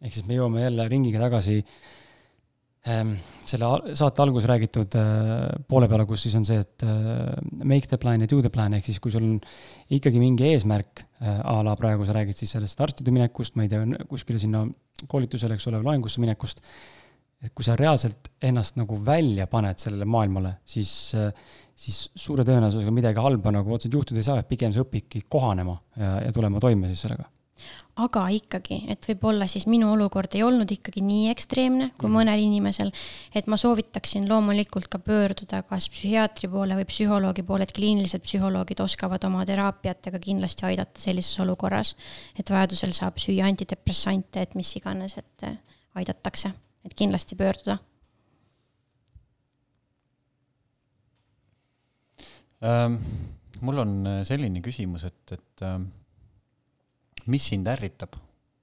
ehk 0.02 0.14
siis 0.18 0.26
me 0.26 0.34
jõuame 0.34 0.66
jälle 0.66 0.88
ringiga 0.88 1.22
tagasi 1.28 1.62
selle 2.80 3.94
saate 3.98 4.22
alguses 4.24 4.48
räägitud 4.48 4.94
äh, 4.96 5.48
poole 5.68 5.88
peale, 5.88 6.06
kus 6.08 6.22
siis 6.24 6.36
on 6.38 6.46
see, 6.48 6.60
et 6.62 6.84
äh, 6.86 7.34
make 7.60 7.90
the 7.90 7.98
plan 8.00 8.22
ja 8.22 8.28
do 8.30 8.40
the 8.40 8.50
plan, 8.52 8.72
ehk 8.76 8.86
siis 8.88 9.00
kui 9.02 9.12
sul 9.12 9.26
on 9.26 9.34
ikkagi 9.92 10.22
mingi 10.22 10.46
eesmärk, 10.48 11.02
äh, 11.20 11.42
a 11.44 11.58
la 11.66 11.74
praegu 11.76 12.06
sa 12.08 12.16
räägid 12.16 12.38
siis 12.38 12.54
sellest 12.56 12.80
arstide 12.80 13.12
minekust, 13.12 13.58
ma 13.58 13.66
ei 13.66 13.72
tea, 13.72 13.82
kuskile 14.08 14.40
sinna 14.40 14.64
koolitusele, 15.10 15.58
eks 15.58 15.68
ole, 15.68 15.82
laengusse 15.84 16.24
minekust. 16.24 16.64
et 17.40 17.54
kui 17.56 17.64
sa 17.64 17.72
reaalselt 17.72 18.28
ennast 18.44 18.76
nagu 18.76 18.98
välja 19.04 19.46
paned 19.48 19.80
sellele 19.80 20.04
maailmale, 20.04 20.58
siis, 20.68 20.90
siis 21.72 22.00
suure 22.12 22.44
tõenäosusega 22.44 22.92
midagi 22.92 23.20
halba 23.24 23.52
nagu 23.56 23.72
otseselt 23.72 23.96
juhtuda 23.96 24.20
ei 24.20 24.26
saa, 24.26 24.42
et 24.42 24.48
pigem 24.48 24.74
sa 24.76 24.84
õpidki 24.84 25.24
kohanema 25.24 25.78
ja, 25.96 26.18
ja 26.26 26.32
tulema 26.36 26.60
toime 26.60 26.92
siis 26.92 27.06
sellega 27.06 27.24
aga 28.04 28.22
ikkagi, 28.34 28.80
et 28.92 29.06
võib-olla 29.10 29.46
siis 29.50 29.66
minu 29.70 29.90
olukord 29.92 30.32
ei 30.36 30.44
olnud 30.46 30.70
ikkagi 30.72 31.02
nii 31.04 31.28
ekstreemne 31.32 31.90
kui 31.98 32.08
mm. 32.08 32.16
mõnel 32.16 32.42
inimesel, 32.44 32.92
et 33.36 33.50
ma 33.50 33.58
soovitaksin 33.60 34.28
loomulikult 34.30 34.88
ka 34.92 35.00
pöörduda 35.04 35.62
kas 35.68 35.88
psühhiaatri 35.92 36.50
poole 36.52 36.78
või 36.78 36.86
psühholoogi 36.88 37.44
poole, 37.46 37.66
et 37.66 37.74
kliinilised 37.76 38.24
psühholoogid 38.24 38.82
oskavad 38.84 39.24
oma 39.28 39.44
teraapiatega 39.48 40.22
kindlasti 40.22 40.66
aidata 40.70 41.02
sellises 41.02 41.38
olukorras. 41.44 41.94
et 42.38 42.50
vajadusel 42.50 42.92
saab 42.96 43.18
süüa 43.18 43.46
antidepressante, 43.48 44.42
et 44.42 44.54
mis 44.54 44.72
iganes, 44.76 45.16
et 45.18 45.46
aidatakse, 45.94 46.52
et 46.84 46.94
kindlasti 46.94 47.36
pöörduda 47.36 47.78
ähm,. 52.64 53.00
mul 53.60 53.78
on 53.78 53.96
selline 54.24 54.60
küsimus, 54.64 55.04
et, 55.04 55.32
et 55.32 55.62
ähm 55.62 55.90
mis 57.30 57.48
sind 57.52 57.68
ärritab 57.70 58.18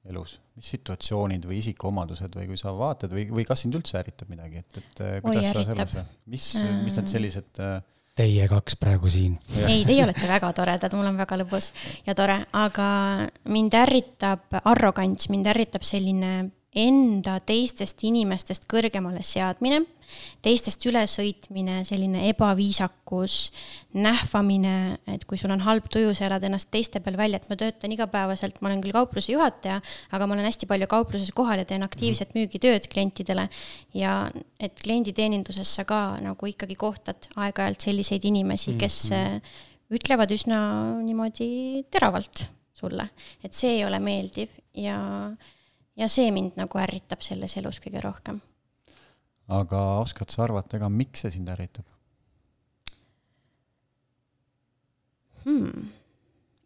elus, 0.07 0.38
mis 0.55 0.70
situatsioonid 0.72 1.43
või 1.47 1.59
isikuomadused 1.59 2.36
või 2.38 2.47
kui 2.51 2.59
sa 2.59 2.72
vaatad 2.76 3.11
või, 3.11 3.28
või 3.34 3.43
kas 3.47 3.65
sind 3.65 3.76
üldse 3.76 3.99
ärritab 3.99 4.32
midagi, 4.32 4.63
et, 4.63 4.80
et 4.80 5.03
kuidas 5.26 5.49
Oi, 5.49 5.53
sa 5.53 5.65
selles, 5.68 5.95
mis, 6.32 6.49
mis 6.86 6.99
need 6.99 7.11
sellised 7.11 7.63
äh, 7.63 7.78
Teie 8.18 8.47
kaks 8.49 8.74
praegu 8.82 9.09
siin. 9.13 9.36
ei, 9.68 9.84
teie 9.86 10.01
olete 10.01 10.26
väga 10.26 10.49
toredad, 10.57 10.93
mul 10.97 11.11
on 11.11 11.20
väga 11.20 11.38
lõbus 11.38 11.68
ja 12.07 12.15
tore, 12.18 12.39
aga 12.57 12.88
mind 13.53 13.78
ärritab 13.78 14.57
arrogants, 14.63 15.30
mind 15.30 15.51
ärritab 15.53 15.86
selline 15.86 16.32
enda 16.78 17.38
teistest 17.45 18.01
inimestest 18.09 18.65
kõrgemale 18.70 19.22
seadmine, 19.26 19.84
teistest 20.45 20.84
ülesõitmine, 20.89 21.82
selline 21.88 22.26
ebaviisakus, 22.32 23.38
nähvamine, 23.97 24.74
et 25.14 25.26
kui 25.30 25.39
sul 25.39 25.53
on 25.53 25.64
halb 25.66 25.88
tuju, 25.93 26.14
sa 26.18 26.28
elad 26.30 26.45
ennast 26.47 26.70
teiste 26.74 27.01
peal 27.03 27.18
välja, 27.20 27.41
et 27.41 27.49
ma 27.51 27.58
töötan 27.60 27.93
igapäevaselt, 27.95 28.62
ma 28.62 28.72
olen 28.72 28.84
küll 28.84 28.95
kaupluse 28.95 29.34
juhataja, 29.34 29.80
aga 30.16 30.28
ma 30.28 30.38
olen 30.38 30.49
hästi 30.49 30.70
palju 30.70 30.89
kaupluses 30.91 31.32
kohal 31.36 31.64
ja 31.64 31.68
teen 31.70 31.86
aktiivset 31.86 32.36
müügitööd 32.38 32.89
klientidele. 32.91 33.47
ja 33.93 34.28
et 34.60 34.80
klienditeeninduses 34.84 35.76
sa 35.80 35.86
ka 35.88 36.18
nagu 36.22 36.49
ikkagi 36.49 36.76
kohtad 36.76 37.30
aeg-ajalt 37.36 37.82
selliseid 37.82 38.26
inimesi, 38.26 38.76
kes 38.78 39.10
mm 39.10 39.16
-hmm. 39.16 39.41
ütlevad 39.97 40.32
üsna 40.32 40.60
niimoodi 41.01 41.86
teravalt 41.91 42.47
sulle, 42.74 43.10
et 43.43 43.53
see 43.53 43.78
ei 43.78 43.86
ole 43.86 43.99
meeldiv 43.99 44.49
ja 44.74 44.97
ja 45.97 46.08
see 46.12 46.32
mind 46.34 46.58
nagu 46.60 46.80
ärritab 46.82 47.26
selles 47.26 47.58
elus 47.58 47.82
kõige 47.84 48.01
rohkem. 48.03 48.39
Aga 49.48 49.84
oskad 50.02 50.34
sa 50.34 50.43
arvata 50.48 50.80
ka, 50.82 50.89
miks 50.91 51.24
see 51.24 51.38
sind 51.38 51.50
ärritab 51.52 51.88
hmm.? 55.45 55.88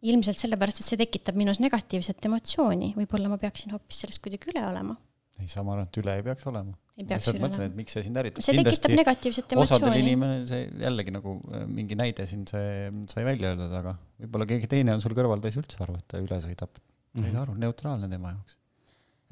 ilmselt 0.02 0.40
sellepärast, 0.42 0.82
et 0.82 0.88
see 0.90 0.98
tekitab 0.98 1.38
minus 1.38 1.60
negatiivset 1.62 2.26
emotsiooni, 2.26 2.92
võib-olla 2.98 3.30
ma 3.30 3.38
peaksin 3.42 3.74
hoopis 3.74 4.02
sellest 4.02 4.22
kuidagi 4.24 4.50
üle 4.50 4.64
olema. 4.66 4.96
ei, 5.38 5.50
sama 5.50 5.76
arvan, 5.76 5.90
et 5.90 6.00
üle 6.02 6.16
ei 6.18 6.24
peaks 6.26 6.48
olema. 6.50 6.74
ei 6.98 7.06
peaks 7.06 7.28
üle 7.30 7.44
olema. 7.44 7.68
et 7.68 7.76
miks 7.78 7.94
see 7.94 8.06
sind 8.08 8.18
ärritab. 8.18 8.42
see 8.42 8.56
Kindlasti 8.56 8.82
tekitab 8.82 9.02
negatiivset 9.04 9.54
emotsiooni. 9.54 9.84
osadel 9.84 10.02
inimene, 10.02 10.40
see 10.50 10.64
jällegi 10.82 11.14
nagu 11.14 11.36
äh, 11.52 11.68
mingi 11.70 11.98
näide 11.98 12.26
siin 12.30 12.42
see 12.50 12.90
sai 13.14 13.28
välja 13.28 13.52
öeldud, 13.54 13.76
aga 13.78 13.94
võib-olla 14.24 14.50
keegi 14.54 14.72
teine 14.74 14.96
on 14.96 15.04
sul 15.04 15.14
kõrval, 15.18 15.38
ta 15.38 15.52
ei 15.52 15.54
saa 15.54 15.62
üldse 15.62 15.86
aru, 15.86 16.00
et 16.02 16.10
ta 16.10 16.24
üle 16.24 16.40
sõidab. 16.48 16.74
ta 16.74 16.82
mm 16.82 17.22
-hmm. 17.22 17.30
ei 17.30 17.38
saa 17.38 17.46
aru, 17.46 17.56
neutraalne 17.62 18.10
tema 18.10 18.34
jaoks 18.34 18.58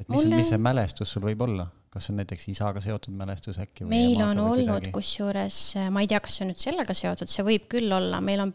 et 0.01 0.09
mis 0.09 0.23
Mulle..., 0.23 0.41
mis 0.41 0.55
see 0.55 0.63
mälestus 0.63 1.13
sul 1.13 1.27
võib 1.27 1.43
olla? 1.49 1.67
Kas 1.91 2.11
on 2.11 2.20
näiteks 2.20 2.47
isaga 2.53 2.80
seotud 2.84 3.14
mälestus 3.18 3.59
äkki? 3.62 3.86
meil 3.91 4.20
on 4.22 4.38
olnud 4.45 4.91
kusjuures, 4.95 5.61
ma 5.91 6.05
ei 6.05 6.11
tea, 6.11 6.20
kas 6.22 6.38
see 6.38 6.47
on 6.47 6.53
nüüd 6.53 6.62
sellega 6.62 6.95
seotud, 6.97 7.30
see 7.30 7.47
võib 7.47 7.66
küll 7.72 7.91
olla, 7.95 8.20
meil 8.24 8.45
on 8.45 8.53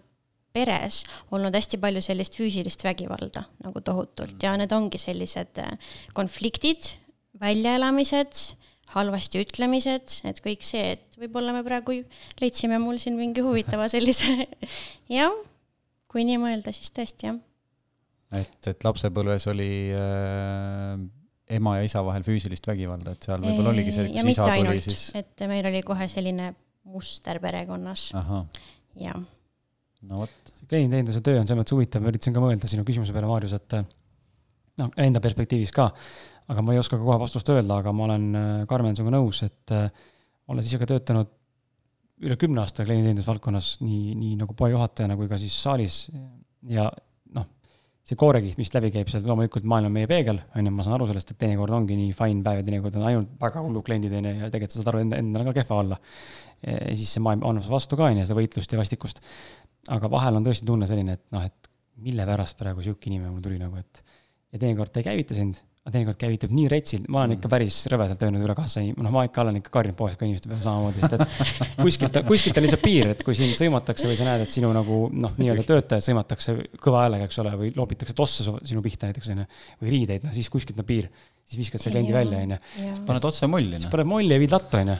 peres 0.55 1.01
olnud 1.35 1.55
hästi 1.55 1.79
palju 1.83 2.03
sellist 2.03 2.37
füüsilist 2.39 2.85
vägivalda 2.87 3.43
nagu 3.65 3.81
tohutult 3.83 4.43
ja 4.43 4.53
need 4.59 4.71
ongi 4.75 5.01
sellised 5.01 5.59
äh, 5.63 5.73
konfliktid, 6.15 6.93
väljaelamised, 7.41 8.45
halvasti 8.95 9.41
ütlemised, 9.43 10.21
et 10.29 10.39
kõik 10.45 10.63
see, 10.63 10.93
et 10.95 11.19
võib-olla 11.19 11.51
me 11.57 11.65
praegu 11.65 11.97
leidsime 12.39 12.79
mul 12.79 13.01
siin 13.01 13.19
mingi 13.19 13.43
huvitava 13.43 13.89
sellise 13.95 14.47
jah, 15.11 15.35
kui 16.07 16.23
nii 16.23 16.39
mõelda, 16.39 16.71
siis 16.75 16.95
tõesti 16.95 17.27
jah. 17.27 17.43
et, 18.39 18.71
et 18.71 18.87
lapsepõlves 18.87 19.51
oli 19.51 19.69
äh 19.99 21.24
ema 21.57 21.75
ja 21.77 21.85
isa 21.85 22.01
vahel 22.05 22.25
füüsilist 22.25 22.67
vägivalda, 22.67 23.13
et 23.15 23.27
seal 23.27 23.41
võib-olla 23.43 23.73
oligi 23.73 23.93
see, 23.93 24.07
kus 24.09 24.31
isa 24.33 24.47
tuli 24.47 24.63
ainult, 24.63 24.87
siis. 24.87 25.05
et 25.19 25.45
meil 25.49 25.67
oli 25.69 25.81
kohe 25.85 26.07
selline 26.09 26.51
muster 26.89 27.39
perekonnas. 27.43 28.07
jah. 29.01 29.19
no 30.09 30.23
vot. 30.23 30.53
see 30.55 30.69
klienditeeninduse 30.71 31.21
töö 31.25 31.41
on 31.41 31.45
selles 31.45 31.61
mõttes 31.61 31.77
huvitav, 31.77 32.03
ma 32.03 32.13
üritasin 32.13 32.35
ka 32.35 32.43
mõelda 32.43 32.69
sinu 32.71 32.85
küsimuse 32.87 33.13
peale, 33.13 33.29
Maarjus, 33.29 33.55
et 33.57 33.77
noh, 34.81 34.91
enda 35.05 35.21
perspektiivis 35.23 35.73
ka, 35.75 35.89
aga 36.51 36.65
ma 36.65 36.75
ei 36.75 36.81
oska 36.81 36.97
ka 36.97 37.05
kohe 37.05 37.21
vastust 37.21 37.49
öelda, 37.53 37.79
aga 37.81 37.93
ma 37.95 38.09
olen 38.09 38.27
äh, 38.35 38.51
Karmen 38.69 38.97
sinuga 38.97 39.17
nõus, 39.17 39.41
et 39.45 39.73
äh, 39.75 39.89
olles 40.51 40.69
ise 40.69 40.81
ka 40.81 40.89
töötanud 40.89 41.31
üle 42.25 42.37
kümne 42.39 42.61
aasta 42.63 42.85
klienditeeninduse 42.85 43.27
valdkonnas, 43.27 43.73
nii, 43.83 44.13
nii 44.17 44.37
nagu 44.39 44.55
poejuhatajana 44.57 45.17
kui 45.19 45.27
ka 45.29 45.39
siis 45.41 45.55
saalis 45.61 46.05
ja 46.71 46.87
see 48.05 48.17
koorekiht, 48.19 48.59
mis 48.61 48.69
läbi 48.75 48.91
käib 48.93 49.09
seal, 49.09 49.23
loomulikult 49.25 49.65
maailm 49.65 49.89
on 49.89 49.95
meie 49.95 50.09
peegel, 50.09 50.37
on 50.55 50.69
ju, 50.69 50.73
ma 50.75 50.85
saan 50.85 50.97
aru 50.99 51.07
sellest, 51.09 51.31
et 51.33 51.39
teinekord 51.41 51.73
ongi 51.73 51.97
nii 51.97 52.11
fine 52.17 52.43
päev 52.45 52.61
ja 52.61 52.65
teinekord 52.67 52.97
on 52.99 53.05
ainult 53.09 53.31
väga 53.41 53.63
hullud 53.65 53.85
kliendid, 53.87 54.13
on 54.19 54.29
ju, 54.29 54.33
ja 54.43 54.49
tegelikult 54.53 54.75
sa 54.75 54.81
saad 54.81 54.91
aru, 54.91 55.03
enda, 55.07 55.21
endal 55.23 55.41
on 55.41 55.49
ka 55.49 55.55
kehva 55.57 55.79
olla. 55.81 55.99
ja 56.61 56.93
siis 56.93 57.15
see 57.15 57.23
maailm 57.25 57.45
annab 57.49 57.69
vastu 57.69 57.97
ka, 57.97 58.11
on 58.11 58.21
ju, 58.21 58.27
seda 58.29 58.37
võitlust 58.37 58.75
ja 58.75 58.81
vastikust. 58.81 59.23
aga 59.95 60.11
vahel 60.13 60.37
on 60.37 60.45
tõesti 60.45 60.69
tunne 60.69 60.89
selline, 60.89 61.17
et 61.17 61.25
noh, 61.33 61.45
et 61.49 61.71
mille 62.05 62.27
pärast 62.29 62.59
praegu 62.59 62.85
sihuke 62.85 63.09
inimene 63.09 63.33
mul 63.33 63.41
tuli 63.41 63.57
nagu, 63.61 63.81
et 63.81 64.03
ja 64.53 64.61
teinekord 64.61 64.93
ta 64.93 65.01
ei 65.01 65.09
käivita 65.09 65.37
sind 65.37 65.63
aga 65.85 65.93
teinekord 65.93 66.17
käivitub 66.17 66.53
nii 66.55 66.69
retsilt, 66.71 67.03
ma 67.13 67.19
olen 67.21 67.35
ikka 67.35 67.49
päris 67.51 67.75
rõvedalt 67.91 68.23
öelnud 68.25 68.41
üle 68.41 68.55
kassa, 68.57 68.81
noh, 68.81 69.11
ma 69.13 69.21
ikka 69.27 69.43
olen 69.43 69.59
ikka 69.59 69.69
karjunud 69.75 69.97
poes 69.99 70.15
ka 70.17 70.25
inimeste 70.25 70.49
peale 70.49 70.63
samamoodi, 70.63 71.03
sest 71.03 71.13
et 71.13 71.75
kuskilt, 71.83 72.15
kuskilt 72.25 72.57
on 72.57 72.65
lihtsalt 72.65 72.81
piir, 72.81 73.11
et 73.13 73.19
kui 73.25 73.35
sind 73.37 73.53
sõimatakse 73.59 74.09
või 74.09 74.15
sa 74.17 74.25
näed, 74.25 74.47
et 74.47 74.53
sinu 74.53 74.71
nagu 74.73 74.97
noh, 75.13 75.35
nii-öelda 75.37 75.65
töötajad 75.67 76.07
sõimatakse 76.07 76.55
kõva 76.81 77.03
häälega, 77.03 77.27
eks 77.29 77.37
ole, 77.43 77.51
või 77.59 77.69
loobitakse 77.77 78.15
tosse 78.17 78.47
sinu 78.65 78.81
pihta 78.81 79.11
näiteks 79.11 79.29
onju, 79.35 79.45
või 79.83 79.93
riideid, 79.93 80.25
noh 80.25 80.33
siis 80.33 80.49
kuskilt 80.49 80.81
on 80.81 80.87
piir. 80.89 81.11
siis 81.45 81.59
viskad 81.61 81.83
selle 81.83 81.99
kliendi 81.99 82.15
välja 82.15 82.39
onju. 82.41 82.57
paned 83.05 83.27
otse 83.29 83.45
molli. 83.45 83.77
siis 83.77 83.91
paned 83.91 84.09
molli 84.09 84.33
ja 84.33 84.41
viid 84.41 84.55
lattu 84.55 84.79
onju 84.79 84.95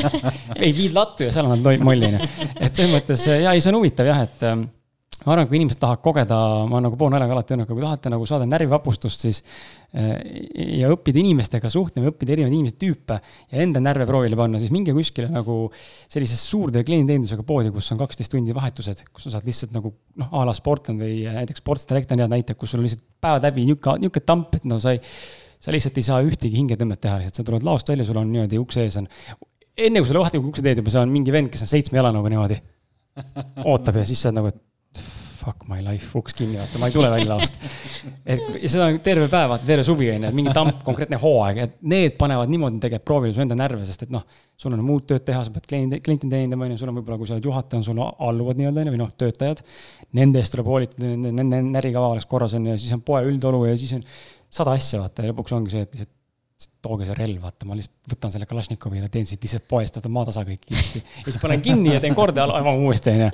ei, 0.64 0.72
viid 0.72 0.96
lattu 0.96 1.28
ja 1.28 1.36
seal 1.36 1.50
annad 1.52 1.84
molli 1.84 2.08
onju. 2.08 2.30
et 2.64 2.72
selles 2.72 2.96
mõttes 2.96 3.26
ja 3.28 3.52
ei, 3.52 3.60
see 3.60 3.74
on 3.74 3.82
huvitav 3.82 4.08
jah, 4.08 4.24
et 4.24 4.48
ähm, 4.48 4.64
ma 5.24 5.32
arvan, 5.32 5.48
kui 5.48 5.58
inimesed 5.58 5.80
tahavad 5.80 6.02
kogeda, 6.04 6.36
ma 6.68 6.80
nagu 6.84 6.98
poon 7.00 7.14
naljaga 7.14 7.34
alati 7.36 7.54
öelnud, 7.54 7.68
kui 7.70 7.82
tahate 7.82 8.12
nagu 8.12 8.26
saada 8.28 8.46
närvivapustust, 8.48 9.24
siis 9.24 9.40
eh, 9.96 10.50
ja 10.82 10.90
õppida 10.92 11.20
inimestega 11.22 11.70
suhtlema, 11.72 12.10
õppida 12.12 12.34
erinevaid 12.36 12.56
inimeste 12.56 12.80
tüüpe 12.82 13.18
ja 13.20 13.62
enda 13.64 13.80
närve 13.84 14.06
proovile 14.08 14.36
panna, 14.38 14.60
siis 14.60 14.72
minge 14.74 14.92
kuskile 14.96 15.30
nagu 15.32 15.58
sellisesse 15.72 16.50
suurde 16.50 16.84
klienditeenindusega 16.84 17.46
poodi, 17.46 17.72
kus 17.74 17.88
on 17.94 18.02
kaksteist 18.02 18.34
tundi 18.34 18.56
vahetused, 18.56 19.06
kus 19.12 19.28
sa 19.28 19.36
saad 19.36 19.48
lihtsalt 19.48 19.72
nagu 19.76 19.94
noh, 20.20 20.28
a 20.28 20.44
la 20.48 20.56
Sportland 20.56 21.00
või 21.04 21.24
näiteks 21.24 21.64
Sports 21.64 21.88
Direct 21.88 22.12
on 22.12 22.24
head 22.24 22.34
näited, 22.34 22.60
kus 22.60 22.74
sul 22.74 22.82
on 22.82 22.88
lihtsalt 22.88 23.06
päevad 23.24 23.48
läbi 23.48 23.64
nihuke, 23.70 23.96
nihuke 24.04 24.24
tamp, 24.26 24.52
et 24.60 24.68
no 24.68 24.80
sa 24.82 24.92
ei, 24.92 25.00
sa 25.62 25.72
lihtsalt 25.72 25.96
ei 26.00 26.06
saa 26.10 26.20
ühtegi 26.26 26.60
hingetõmmet 26.60 27.00
teha, 27.00 27.22
lihtsalt 27.22 27.40
sa 27.40 27.48
tuled 27.48 27.64
laost 27.64 27.88
välja, 27.88 28.04
sul 28.04 28.20
on 28.20 28.28
niimoodi 28.34 28.60
ukse 28.60 28.84
ees 28.84 29.00
on. 29.00 29.08
enne 29.74 30.04
kui 30.04 30.10
sa 30.10 30.20
lahti 30.20 30.42
ukse 30.42 30.62
teed 30.62 30.82
juba, 30.82 30.92
seal 30.92 31.08
on 31.08 31.14
mingi 31.14 31.32
vend, 31.32 31.48
kes 31.52 31.64
on 31.64 31.70
seitsme 31.70 32.02
jala 32.02 32.12
nagu 32.14 32.28
niimoodi 32.28 32.60
ootab 33.70 34.00
ja 34.00 34.06
siis 34.08 34.20
sa 34.20 34.30
oled 34.30 34.40
nagu, 34.40 34.50
et 34.50 34.60
fuck 35.44 35.66
my 35.68 35.80
life, 35.84 36.08
uks 36.18 36.34
kinni, 36.36 36.56
vaata, 36.56 36.78
ma 36.80 36.88
ei 36.88 36.94
tule 36.94 37.10
välja 37.12 37.28
laost. 37.34 37.58
et 38.24 38.40
ja 38.62 38.70
seda 38.70 38.86
on 38.88 38.98
terve 39.04 39.26
päev, 39.32 39.50
vaata, 39.52 39.66
terve 39.68 39.84
suvi 39.86 40.08
on 40.12 40.24
ju, 40.24 40.30
et 40.30 40.38
mingi 40.38 40.54
tamp, 40.56 40.80
konkreetne 40.86 41.18
hooaeg, 41.20 41.60
et 41.66 41.74
need 41.92 42.16
panevad 42.20 42.52
niimoodi 42.52 42.80
tegelikult 42.82 43.08
proovile 43.10 43.36
su 43.36 43.42
enda 43.44 43.58
närve, 43.58 43.84
sest 43.88 44.06
et 44.06 44.14
noh, 44.14 44.24
sul 44.60 44.76
on 44.76 44.84
muud 44.86 45.04
tööd 45.10 45.26
teha, 45.26 45.42
sa 45.44 45.52
pead 45.54 45.68
kliendi, 45.68 46.00
klienti 46.04 46.30
teenindama, 46.32 46.68
on 46.68 46.74
ju, 46.74 46.80
sul 46.80 46.92
on 46.92 46.98
võib-olla, 47.00 47.20
kui 47.20 47.28
sa 47.28 47.36
oled 47.36 47.50
juhataja, 47.50 47.82
on 47.82 47.88
sul 47.90 48.00
alluvad 48.04 48.60
nii-öelda, 48.60 48.84
on 48.84 48.90
ju, 48.90 48.94
või 48.96 49.02
noh, 49.02 49.12
töötajad. 49.20 49.64
Nende 50.16 50.40
eest 50.40 50.54
tuleb 50.54 50.70
hoolitada, 50.70 51.12
nende 51.26 51.60
närikava 51.68 52.14
oleks 52.14 52.28
korras, 52.30 52.56
on 52.56 52.70
ju, 52.70 52.76
ja 52.76 52.80
siis 52.80 52.94
on 52.96 53.04
poe 53.04 53.24
üldolu 53.28 53.64
ja 53.68 53.76
siis 53.80 53.96
on 53.98 54.04
sada 54.54 54.76
asja, 54.78 55.02
vaata, 55.02 55.26
ja 55.26 55.34
lõpuks 55.34 55.56
ongi 55.56 55.74
see, 55.74 55.84
et 55.84 55.96
lihtsalt 55.98 56.13
tooge 56.84 57.08
see 57.08 57.16
relv, 57.18 57.40
vaata, 57.42 57.66
ma 57.68 57.76
lihtsalt 57.78 58.14
võtan 58.14 58.32
selle 58.34 58.48
Kalašnikovi 58.50 59.00
ja 59.00 59.10
teen 59.12 59.26
siit 59.28 59.42
lihtsalt 59.44 59.66
poest, 59.70 59.98
võtan 59.98 60.14
maatasa 60.14 60.44
kõik 60.48 60.62
kiiresti. 60.66 61.02
ja 61.20 61.26
siis 61.28 61.40
panen 61.42 61.62
kinni 61.64 61.94
ja 61.94 62.02
teen 62.02 62.16
korda 62.16 62.44
ja 62.44 62.60
avan 62.60 62.82
uuesti, 62.84 63.14
onju. 63.14 63.30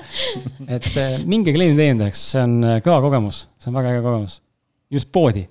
et 0.69 0.91
eh, 0.95 1.19
minge 1.27 1.55
klienditeenindajaks, 1.57 2.25
see 2.35 2.45
on 2.47 2.59
eh, 2.65 2.81
kõva 2.87 3.01
kogemus, 3.07 3.45
see 3.61 3.73
on 3.73 3.79
väga 3.81 3.95
äge 3.95 4.05
kogemus. 4.07 4.41
just 4.91 5.13
poodi, 5.13 5.47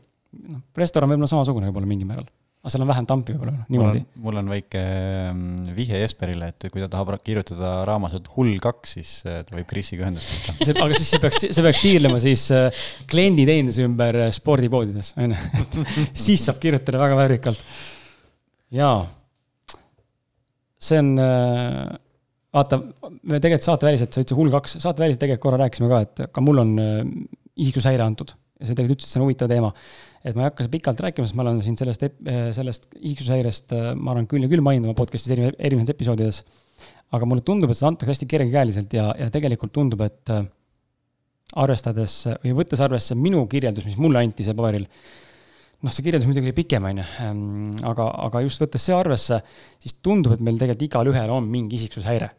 noh, 0.50 0.64
restoran 0.78 1.12
võib-olla 1.12 1.32
samasugune 1.32 1.70
võib-olla 1.70 1.92
mingil 1.94 2.10
määral 2.10 2.30
aga 2.60 2.72
seal 2.74 2.84
on 2.84 2.90
vähem 2.90 3.06
tampi 3.08 3.34
võib-olla, 3.34 3.54
niimoodi. 3.72 4.02
mul 4.20 4.40
on 4.42 4.50
väike 4.52 4.80
mm, 4.82 5.70
vihje 5.78 6.02
Jesperile, 6.02 6.50
et 6.52 6.66
kui 6.74 6.82
ta 6.84 6.90
tahab 6.92 7.14
kirjutada 7.24 7.86
raamatut 7.88 8.28
Hull 8.34 8.58
kaks, 8.64 8.96
siis 8.98 9.14
äh, 9.24 9.40
ta 9.48 9.56
võib 9.56 9.70
Krisiga 9.70 10.04
ühendust 10.04 10.34
võtta. 10.34 10.74
aga 10.74 10.98
siis 10.98 11.14
see 11.14 11.22
peaks, 11.24 11.46
see 11.46 11.64
peaks 11.64 11.84
tiirlema 11.86 12.20
siis 12.20 12.44
äh, 12.56 12.82
klienditeeninduse 13.12 13.86
ümber 13.88 14.20
äh, 14.26 14.34
spordipoodides, 14.36 15.14
on 15.16 15.38
ju, 15.38 15.48
et 15.62 15.80
siis 16.26 16.44
saab 16.50 16.60
kirjutada 16.60 17.00
väga 17.00 17.22
väärikalt. 17.22 17.64
jaa. 18.76 19.08
see 20.90 21.00
on, 21.00 21.16
vaata, 22.60 22.82
me 23.24 23.40
tegelikult 23.40 23.70
saateväliselt, 23.72 24.12
sa 24.12 24.20
ütlesid 24.26 24.42
Hull 24.42 24.52
kaks, 24.60 24.76
saateväliselt 24.84 25.24
tegelikult 25.24 25.48
korra 25.48 25.64
rääkisime 25.64 25.94
ka, 25.96 26.04
et 26.04 26.26
ka 26.36 26.44
mul 26.44 26.60
on 26.68 26.76
isiksushäire 27.60 28.04
antud 28.04 28.36
ja 28.60 28.68
sa 28.68 28.76
tegelikult 28.76 29.00
ütlesid, 29.00 29.08
et 29.08 29.16
see 29.16 29.22
on 29.22 29.28
huvitav 29.30 29.52
teema. 29.52 29.72
Et 30.24 30.36
ma 30.36 30.44
ei 30.44 30.50
hakka 30.50 30.68
pikalt 30.72 31.00
rääkima, 31.06 31.28
sest 31.28 31.38
ma 31.38 31.46
olen 31.46 31.62
siin 31.64 31.78
sellest, 31.80 32.04
sellest 32.58 32.90
isiksushäirest, 33.00 33.76
ma 33.96 34.14
arvan, 34.14 34.28
küll 34.30 34.44
ja 34.44 34.52
küll 34.52 34.64
maininud 34.66 34.92
oma 34.92 34.98
podcast'is 34.98 35.32
eri, 35.36 35.52
erinevates 35.56 35.96
episoodides. 35.96 36.42
aga 37.16 37.26
mulle 37.26 37.42
tundub, 37.42 37.72
et 37.72 37.80
seda 37.80 37.90
antakse 37.90 38.12
hästi 38.14 38.28
kergekäeliselt 38.30 38.92
ja, 38.94 39.08
ja 39.18 39.30
tegelikult 39.34 39.72
tundub, 39.74 40.04
et 40.06 40.30
äh, 40.30 40.44
arvestades 41.58 42.20
või 42.44 42.54
võttes 42.60 42.84
arvesse 42.86 43.18
minu 43.18 43.42
kirjeldus, 43.50 43.88
mis 43.88 43.98
mulle 43.98 44.22
anti 44.22 44.46
seal 44.46 44.58
paberil, 44.60 44.86
noh, 45.82 45.94
see 45.94 46.06
kirjeldus 46.06 46.30
muidugi 46.30 46.52
oli 46.52 46.58
pikem, 46.60 46.86
on 46.86 47.02
ju, 47.02 47.08
ähm, 47.26 47.48
aga, 47.90 48.12
aga 48.28 48.44
just 48.46 48.62
võttes 48.62 48.86
see 48.86 48.94
arvesse, 48.94 49.42
siis 49.82 49.98
tundub, 50.06 50.36
et 50.36 50.44
meil 50.46 50.60
tegelikult 50.60 50.86
igalühel 50.90 51.34
on 51.34 51.50
mingi 51.50 51.80
isiksushäire 51.80 52.30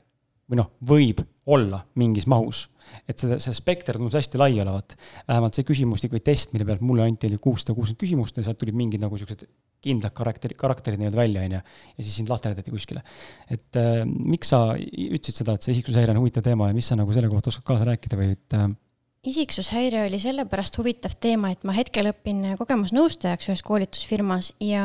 või 0.50 0.58
noh, 0.58 0.70
võib 0.86 1.22
olla 1.50 1.80
mingis 2.00 2.26
mahus. 2.30 2.66
et 3.06 3.22
see, 3.22 3.38
see 3.38 3.54
spekter 3.54 3.96
tundus 3.96 4.16
hästi 4.18 4.38
lai 4.38 4.58
olevat. 4.60 4.96
vähemalt 5.28 5.54
see 5.54 5.66
küsimustik 5.66 6.12
või 6.14 6.22
test, 6.26 6.52
mille 6.52 6.66
pealt 6.66 6.82
mulle 6.82 7.06
anti, 7.06 7.30
oli 7.30 7.38
kuussada 7.38 7.74
kuuskümmend 7.76 8.00
küsimust 8.02 8.36
ja 8.36 8.46
sealt 8.46 8.58
tulid 8.58 8.76
mingid 8.76 9.02
nagu 9.02 9.18
siuksed 9.18 9.46
kindlad 9.80 10.12
karakteri, 10.16 10.56
karakterid 10.58 11.00
nii-öelda 11.00 11.16
välja, 11.18 11.44
on 11.46 11.56
ju. 11.56 11.62
ja 11.96 12.04
siis 12.04 12.18
sind 12.20 12.30
lahterdati 12.32 12.74
kuskile. 12.74 13.02
et 13.48 13.78
äh, 13.80 14.02
miks 14.04 14.52
sa 14.52 14.74
ütlesid 14.76 15.42
seda, 15.42 15.54
et 15.54 15.66
see 15.66 15.76
isiksushäire 15.78 16.14
on 16.14 16.20
huvitav 16.20 16.44
teema 16.46 16.68
ja 16.68 16.76
mis 16.76 16.90
sa 16.90 16.98
nagu 16.98 17.14
selle 17.16 17.30
kohta 17.32 17.52
oskad 17.52 17.66
kaasa 17.72 17.88
rääkida 17.92 18.18
või 18.20 18.34
et 18.34 18.58
äh, 18.58 18.68
isiksushäire 19.26 20.06
oli 20.06 20.18
sellepärast 20.18 20.78
huvitav 20.78 21.12
teema, 21.20 21.50
et 21.52 21.64
ma 21.68 21.74
hetkel 21.76 22.08
õpin 22.08 22.54
kogemusnõustajaks 22.56 23.50
ühes 23.50 23.62
koolitusfirmas 23.66 24.54
ja 24.64 24.84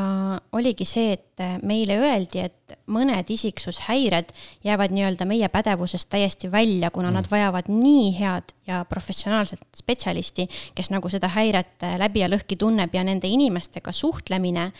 oligi 0.55 0.87
see, 0.87 1.13
et 1.15 1.43
meile 1.63 1.95
öeldi, 2.01 2.43
et 2.43 2.75
mõned 2.91 3.31
isiksushäired 3.31 4.33
jäävad 4.67 4.91
nii-öelda 4.95 5.27
meie 5.29 5.47
pädevusest 5.51 6.09
täiesti 6.11 6.51
välja, 6.51 6.91
kuna 6.91 7.13
mm. 7.13 7.19
nad 7.21 7.31
vajavad 7.31 7.71
nii 7.71 8.11
head 8.19 8.51
ja 8.67 8.83
professionaalset 8.89 9.63
spetsialisti, 9.77 10.49
kes 10.75 10.91
nagu 10.91 11.11
seda 11.11 11.31
häiret 11.31 11.87
läbi 12.01 12.25
ja 12.25 12.31
lõhki 12.31 12.59
tunneb 12.59 12.95
ja 12.95 13.07
nende 13.07 13.31
inimestega 13.31 13.95
suhtlemine 13.95 14.71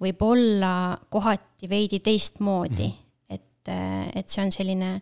võib 0.00 0.24
olla 0.24 0.74
kohati 1.12 1.68
veidi 1.68 2.00
teistmoodi 2.00 2.88
mm 2.88 3.01
et, 3.62 4.16
et 4.16 4.28
see 4.28 4.42
on 4.44 4.52
selline, 4.54 4.92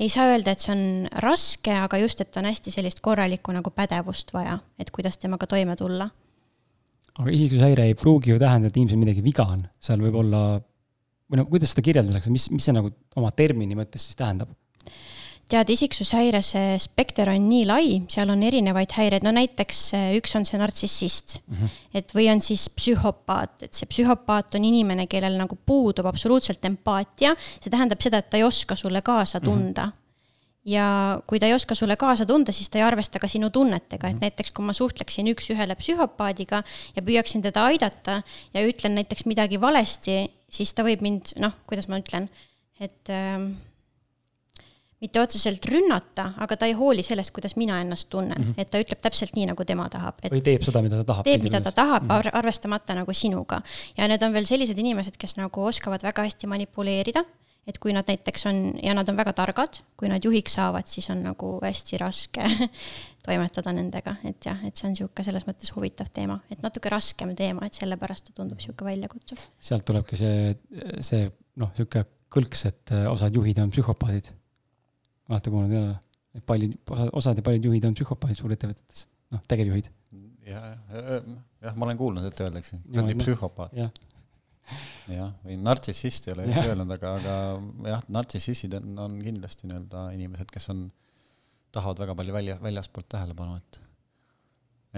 ei 0.00 0.08
saa 0.12 0.30
öelda, 0.32 0.52
et 0.52 0.62
see 0.62 0.72
on 0.74 0.84
raske, 1.22 1.72
aga 1.72 2.00
just, 2.00 2.20
et 2.20 2.36
on 2.40 2.48
hästi 2.48 2.72
sellist 2.74 3.02
korralikku 3.04 3.54
nagu 3.54 3.72
pädevust 3.74 4.32
vaja, 4.34 4.58
et 4.78 4.90
kuidas 4.94 5.18
temaga 5.18 5.46
toime 5.46 5.76
tulla. 5.76 6.08
aga 7.16 7.32
isiksushäire 7.32 7.86
ei 7.88 7.94
pruugi 7.96 8.34
ju 8.34 8.38
tähendada, 8.38 8.72
et 8.72 8.76
inimesel 8.76 9.00
midagi 9.00 9.24
viga 9.24 9.46
on, 9.48 9.64
seal 9.80 10.02
võib 10.04 10.18
olla, 10.20 10.42
või 11.30 11.40
no 11.40 11.46
kuidas 11.50 11.72
seda 11.72 11.84
kirjeldatakse, 11.86 12.32
mis, 12.32 12.50
mis 12.52 12.64
see 12.64 12.76
nagu 12.76 12.92
oma 13.16 13.32
termini 13.32 13.78
mõttes 13.78 14.08
siis 14.08 14.18
tähendab? 14.18 14.52
Tead, 15.50 15.70
isiksushäire, 15.70 16.40
see 16.44 16.76
spekter 16.82 17.30
on 17.30 17.44
nii 17.48 17.66
lai, 17.68 17.90
seal 18.10 18.30
on 18.34 18.42
erinevaid 18.46 18.94
häireid, 18.96 19.26
no 19.26 19.32
näiteks 19.36 19.82
eh, 19.98 20.08
üks 20.18 20.34
on 20.38 20.46
see 20.48 20.58
nartsissist 20.60 21.38
mm. 21.44 21.58
-hmm. 21.58 21.76
et 22.00 22.14
või 22.16 22.26
on 22.32 22.42
siis 22.42 22.68
psühhopaat, 22.74 23.68
et 23.68 23.74
see 23.74 23.86
psühhopaat 23.90 24.58
on 24.58 24.66
inimene, 24.66 25.06
kellel 25.06 25.38
nagu 25.38 25.58
puudub 25.66 26.06
absoluutselt 26.10 26.64
empaatia. 26.64 27.36
see 27.60 27.70
tähendab 27.70 28.02
seda, 28.02 28.18
et 28.18 28.30
ta 28.30 28.40
ei 28.40 28.46
oska 28.46 28.76
sulle 28.76 29.02
kaasa 29.02 29.38
mhm. 29.38 29.44
tunda 29.44 29.86
mm. 29.86 29.92
-hmm 29.92 30.04
ja 30.66 31.20
kui 31.26 31.38
ta 31.38 31.46
ei 31.46 31.54
oska 31.54 31.74
sulle 31.78 31.96
kaasa 31.96 32.26
tunda, 32.26 32.52
siis 32.52 32.70
ta 32.70 32.80
ei 32.80 32.82
arvesta 32.82 33.20
ka 33.22 33.28
sinu 33.30 33.50
tunnetega, 33.54 34.08
et 34.08 34.16
mhm. 34.16 34.24
näiteks 34.26 34.50
kui 34.50 34.66
ma 34.66 34.74
suhtleksin 34.74 35.30
üks-ühele 35.30 35.76
psühhopaadiga 35.78 36.62
ja 36.96 37.04
püüaksin 37.06 37.44
teda 37.44 37.68
aidata 37.70 38.22
ja 38.54 38.66
ütlen 38.66 38.98
näiteks 38.98 39.28
midagi 39.30 39.60
valesti, 39.62 40.24
siis 40.50 40.74
ta 40.74 40.82
võib 40.86 41.04
mind, 41.06 41.36
noh, 41.38 41.54
kuidas 41.70 41.86
ma 41.88 42.00
ütlen, 42.02 42.28
et 42.82 43.14
äh, 43.14 43.38
mitte 45.00 45.20
otseselt 45.20 45.66
rünnata, 45.68 46.30
aga 46.40 46.56
ta 46.56 46.68
ei 46.68 46.74
hooli 46.76 47.04
sellest, 47.04 47.32
kuidas 47.36 47.56
mina 47.60 47.80
ennast 47.82 48.08
tunnen 48.12 48.38
mm, 48.38 48.52
-hmm. 48.52 48.60
et 48.60 48.70
ta 48.72 48.80
ütleb 48.80 49.00
täpselt 49.04 49.34
nii, 49.36 49.46
nagu 49.52 49.64
tema 49.64 49.88
tahab. 49.92 50.22
või 50.32 50.42
teeb 50.44 50.62
seda, 50.64 50.82
mida 50.82 51.02
ta 51.02 51.12
tahab. 51.12 51.24
teeb, 51.28 51.42
mida 51.44 51.60
ta 51.60 51.72
tahab 51.72 52.02
mm, 52.02 52.10
-hmm. 52.10 52.38
arvestamata 52.40 52.94
nagu 52.94 53.12
sinuga. 53.12 53.60
ja 53.96 54.08
need 54.08 54.22
on 54.22 54.32
veel 54.32 54.46
sellised 54.46 54.78
inimesed, 54.78 55.16
kes 55.16 55.36
nagu 55.36 55.64
oskavad 55.64 56.02
väga 56.02 56.22
hästi 56.24 56.46
manipuleerida, 56.46 57.24
et 57.66 57.78
kui 57.78 57.92
nad 57.92 58.08
näiteks 58.08 58.46
on, 58.46 58.78
ja 58.82 58.94
nad 58.94 59.08
on 59.08 59.16
väga 59.16 59.32
targad, 59.32 59.80
kui 59.96 60.08
nad 60.08 60.24
juhiks 60.24 60.54
saavad, 60.54 60.86
siis 60.86 61.10
on 61.10 61.22
nagu 61.22 61.58
hästi 61.62 61.98
raske 61.98 62.48
toimetada 63.26 63.72
nendega, 63.72 64.16
et 64.24 64.48
jah, 64.48 64.64
et 64.64 64.76
see 64.76 64.88
on 64.88 64.94
niisugune 64.94 65.24
selles 65.24 65.46
mõttes 65.46 65.74
huvitav 65.76 66.08
teema, 66.14 66.40
et 66.50 66.62
natuke 66.62 66.88
raskem 66.88 67.36
teema, 67.36 67.66
et 67.66 67.74
sellepärast 67.74 68.30
ta 68.30 68.32
tundub 68.32 68.62
niisugune 68.62 68.94
väljakutsuv. 68.94 69.44
sealt 69.60 69.84
tulebki 69.84 70.16
see, 70.16 70.56
see 71.00 71.28
noh, 71.56 71.68
niisugune 71.76 72.06
kõlks, 72.32 72.66
et 72.66 72.96
osad 73.10 73.34
juhid 73.34 73.60
on 73.62 73.70
psühhopaadid 73.70 74.32
olete 75.34 75.52
kuulnud 75.52 75.74
ei 75.74 75.82
ole? 75.82 75.94
et 76.36 76.44
paljud, 76.46 76.74
osad, 76.92 77.12
osad 77.16 77.38
ja 77.40 77.44
paljud 77.44 77.70
juhid 77.70 77.86
on 77.88 77.94
psühhopaadid 77.96 78.38
suurettevõtetes, 78.38 79.06
noh, 79.32 79.40
tegevjuhid. 79.48 79.88
ja, 80.46 80.60
jah, 81.64 81.78
ma 81.78 81.88
olen 81.88 82.00
kuulnud, 82.00 82.26
et 82.28 82.44
öeldakse, 82.44 82.80
kuradi 82.84 83.16
psühhopaat. 83.22 83.72
jah, 85.08 85.32
või 85.46 85.56
nartsissist 85.62 86.28
ei 86.28 86.36
ole 86.36 86.50
ja. 86.50 86.66
öelnud, 86.72 86.92
aga, 86.98 87.14
aga 87.20 87.38
jah, 87.94 88.04
nartsissistid 88.18 88.76
on, 88.80 88.92
on 89.06 89.18
kindlasti 89.22 89.70
nii-öelda 89.70 90.06
inimesed, 90.18 90.52
kes 90.52 90.70
on, 90.74 90.86
tahavad 91.74 92.04
väga 92.04 92.16
palju 92.18 92.36
välja, 92.36 92.58
väljaspoolt 92.62 93.08
tähelepanu, 93.16 93.60
et 93.62 93.80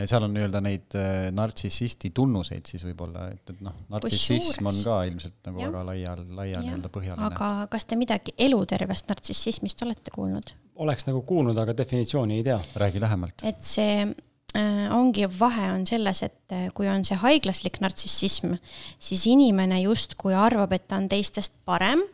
seal 0.07 0.23
on 0.27 0.35
nii-öelda 0.37 0.61
neid 0.63 0.95
äh, 0.99 1.29
nartsissisti 1.35 2.11
tunnuseid 2.15 2.69
siis 2.69 2.85
võib-olla, 2.87 3.29
et, 3.35 3.43
et 3.51 3.61
noh, 3.65 3.75
nartsissism 3.93 4.69
on 4.71 4.81
ka 4.85 5.01
ilmselt 5.09 5.37
nagu 5.49 5.63
ja. 5.63 5.71
väga 5.73 5.85
laia, 5.89 6.15
laia 6.39 6.63
nii-öelda 6.65 6.91
põhjaline. 6.95 7.27
aga 7.27 7.69
kas 7.73 7.89
te 7.89 7.99
midagi 7.99 8.35
elutervest 8.39 9.11
nartsissismist 9.11 9.83
olete 9.87 10.15
kuulnud? 10.15 10.53
oleks 10.85 11.09
nagu 11.09 11.23
kuulnud, 11.27 11.59
aga 11.59 11.75
definitsiooni 11.77 12.39
ei 12.39 12.47
tea. 12.47 12.59
räägi 12.85 13.03
lähemalt. 13.03 13.47
et 13.49 13.65
see 13.67 14.05
äh, 14.05 14.85
ongi, 14.95 15.27
vahe 15.39 15.73
on 15.73 15.87
selles, 15.89 16.23
et 16.27 16.55
äh, 16.55 16.69
kui 16.77 16.91
on 16.91 17.07
see 17.09 17.19
haiglaslik 17.19 17.81
nartsissism, 17.85 18.55
siis 18.99 19.27
inimene 19.31 19.81
justkui 19.87 20.37
arvab, 20.37 20.77
et 20.77 20.87
ta 20.89 21.01
on 21.01 21.09
teistest 21.11 21.59
parem 21.65 22.05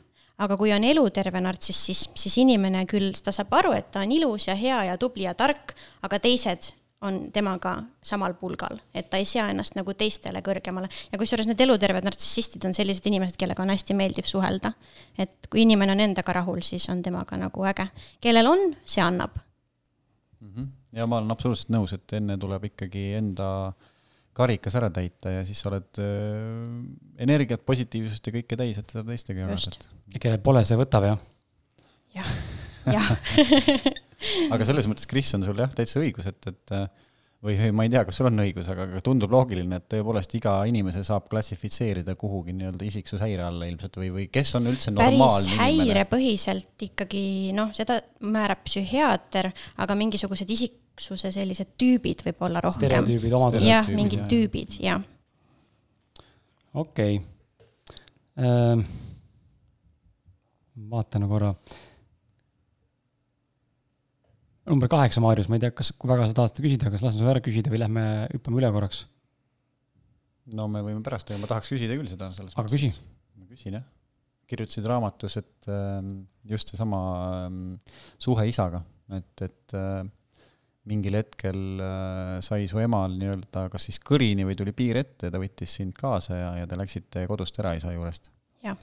aga 0.43 0.57
kui 0.59 0.73
on 0.75 0.83
eluterve 0.83 1.43
nartsissism, 1.43 2.17
siis 2.19 2.39
inimene 2.43 2.83
küll, 2.91 3.13
ta 3.23 3.31
saab 3.35 3.53
aru, 3.55 3.75
et 3.77 3.93
ta 3.95 4.03
on 4.03 4.15
ilus 4.15 4.49
ja 4.49 4.57
hea 4.59 4.81
ja 4.89 4.97
tubli 4.99 5.29
ja 5.29 5.35
tark, 5.39 5.77
aga 6.03 6.19
teised 6.23 6.73
on 7.05 7.19
temaga 7.35 7.75
samal 8.05 8.35
pulgal, 8.39 8.79
et 8.97 9.09
ta 9.13 9.21
ei 9.21 9.27
sea 9.29 9.47
ennast 9.53 9.77
nagu 9.79 9.95
teistele 9.99 10.41
kõrgemale. 10.45 10.89
ja 11.13 11.21
kusjuures 11.21 11.49
need 11.49 11.61
eluterved 11.61 12.07
nartsissistid 12.07 12.65
on 12.69 12.77
sellised 12.77 13.07
inimesed, 13.11 13.39
kellega 13.41 13.63
on 13.65 13.73
hästi 13.75 13.97
meeldiv 13.99 14.29
suhelda. 14.29 14.73
et 15.19 15.49
kui 15.51 15.65
inimene 15.65 15.93
on 15.93 16.05
endaga 16.05 16.39
rahul, 16.41 16.63
siis 16.63 16.89
on 16.93 17.03
temaga 17.03 17.39
nagu 17.41 17.67
äge. 17.71 17.89
kellel 18.21 18.51
on, 18.51 18.71
see 18.85 19.03
annab 19.05 19.37
mm. 20.41 20.53
-hmm. 20.55 20.71
ja 20.93 21.07
ma 21.07 21.19
olen 21.19 21.31
absoluutselt 21.31 21.75
nõus, 21.75 21.95
et 21.95 22.17
enne 22.21 22.39
tuleb 22.39 22.71
ikkagi 22.73 23.13
enda 23.21 23.73
karikas 24.35 24.75
ära 24.75 24.91
täita 24.91 25.31
ja 25.31 25.45
siis 25.47 25.61
sa 25.61 25.71
oled 25.71 26.01
äh, 26.03 26.09
energiat, 27.23 27.63
positiivsust 27.67 28.27
ja 28.27 28.35
kõike 28.39 28.59
täis, 28.59 28.79
et 28.79 28.91
seda 28.91 29.05
teistega 29.07 29.47
jagada. 29.47 29.93
ja 30.15 30.21
kellel 30.21 30.43
pole, 30.43 30.65
see 30.65 30.79
võtab, 30.81 31.07
jah? 31.11 31.29
jah, 32.15 32.35
jah 32.87 33.13
aga 34.55 34.69
selles 34.69 34.89
mõttes, 34.91 35.09
Kris, 35.11 35.33
on 35.39 35.47
sul 35.47 35.59
jah, 35.59 35.73
täitsa 35.75 36.03
õigus, 36.03 36.29
et, 36.31 36.53
et 36.53 36.77
või 37.45 37.57
ma 37.77 37.85
ei 37.85 37.93
tea, 37.93 38.03
kas 38.09 38.17
sul 38.19 38.29
on 38.31 38.41
õigus, 38.41 38.69
aga 38.73 39.01
tundub 39.05 39.33
loogiline, 39.35 39.77
et 39.77 39.87
tõepoolest 39.93 40.33
iga 40.39 40.55
inimese 40.69 41.03
saab 41.05 41.27
klassifitseerida 41.33 42.15
kuhugi 42.21 42.55
nii-öelda 42.57 42.87
isiksushäire 42.89 43.45
alla 43.45 43.69
ilmselt 43.69 43.99
või, 44.01 44.09
või 44.15 44.27
kes 44.33 44.55
on 44.59 44.71
üldse 44.71 44.95
normaalne 44.95 45.53
päris 45.53 45.61
häirepõhiselt 45.61 46.87
ikkagi 46.89 47.25
noh, 47.57 47.73
seda 47.77 47.99
määrab 48.25 48.65
psühhiaater, 48.65 49.51
aga 49.85 49.99
mingisugused 50.01 50.51
isiksuse 50.57 51.33
sellised 51.35 51.75
tüübid 51.81 52.25
võib-olla 52.31 52.65
rohkem. 52.65 52.87
stereotüübid, 52.89 53.37
omadused. 53.37 53.69
jah, 53.69 53.93
mingid 53.93 54.23
jah. 54.23 54.31
tüübid, 54.33 54.79
jah. 54.81 55.05
okei 56.73 57.19
okay. 57.21 57.99
ähm,. 58.41 58.87
vaatan 60.91 61.29
korra 61.29 61.53
number 64.69 64.91
kaheksa, 64.91 65.23
Maarjus, 65.25 65.51
ma 65.51 65.59
ei 65.59 65.65
tea, 65.65 65.73
kas, 65.77 65.93
kui 65.99 66.11
väga 66.11 66.29
sa 66.29 66.39
tahad 66.39 66.53
seda 66.53 66.65
küsida, 66.65 66.93
kas 66.93 67.05
lasen 67.05 67.21
su 67.21 67.29
ära 67.31 67.43
küsida 67.45 67.73
või 67.73 67.83
lähme 67.83 68.05
hüppame 68.33 68.63
üle 68.63 68.71
korraks? 68.75 69.05
no 70.53 70.67
me 70.69 70.83
võime 70.85 71.01
pärast, 71.05 71.31
aga 71.31 71.41
ma 71.41 71.49
tahaks 71.49 71.71
küsida 71.73 71.97
küll 71.97 72.11
seda 72.11 72.29
selles 72.37 72.57
aga 72.57 72.69
küsi. 72.69 72.91
ma 73.41 73.47
küsin 73.49 73.79
jah. 73.79 73.87
kirjutasid 74.51 74.89
raamatus, 74.89 75.39
et 75.41 75.71
ähm, 75.73 76.11
just 76.51 76.73
seesama 76.73 77.01
ähm, 77.47 77.63
suhe 78.21 78.45
isaga, 78.51 78.83
et, 79.17 79.47
et 79.47 79.77
äh, 79.79 80.03
mingil 80.89 81.17
hetkel 81.17 81.81
sai 82.45 82.67
su 82.69 82.81
emal 82.83 83.15
nii-öelda 83.17 83.69
kas 83.73 83.87
siis 83.89 83.97
kõrini 84.05 84.45
või 84.45 84.57
tuli 84.59 84.75
piir 84.77 84.99
ette, 85.01 85.31
ta 85.33 85.41
võttis 85.41 85.79
sind 85.79 85.97
kaasa 85.97 86.37
ja, 86.37 86.51
ja 86.61 86.69
te 86.69 86.77
läksite 86.77 87.25
kodust 87.31 87.57
ära 87.63 87.73
isa 87.79 87.93
juurest. 87.95 88.29
jah. 88.65 88.77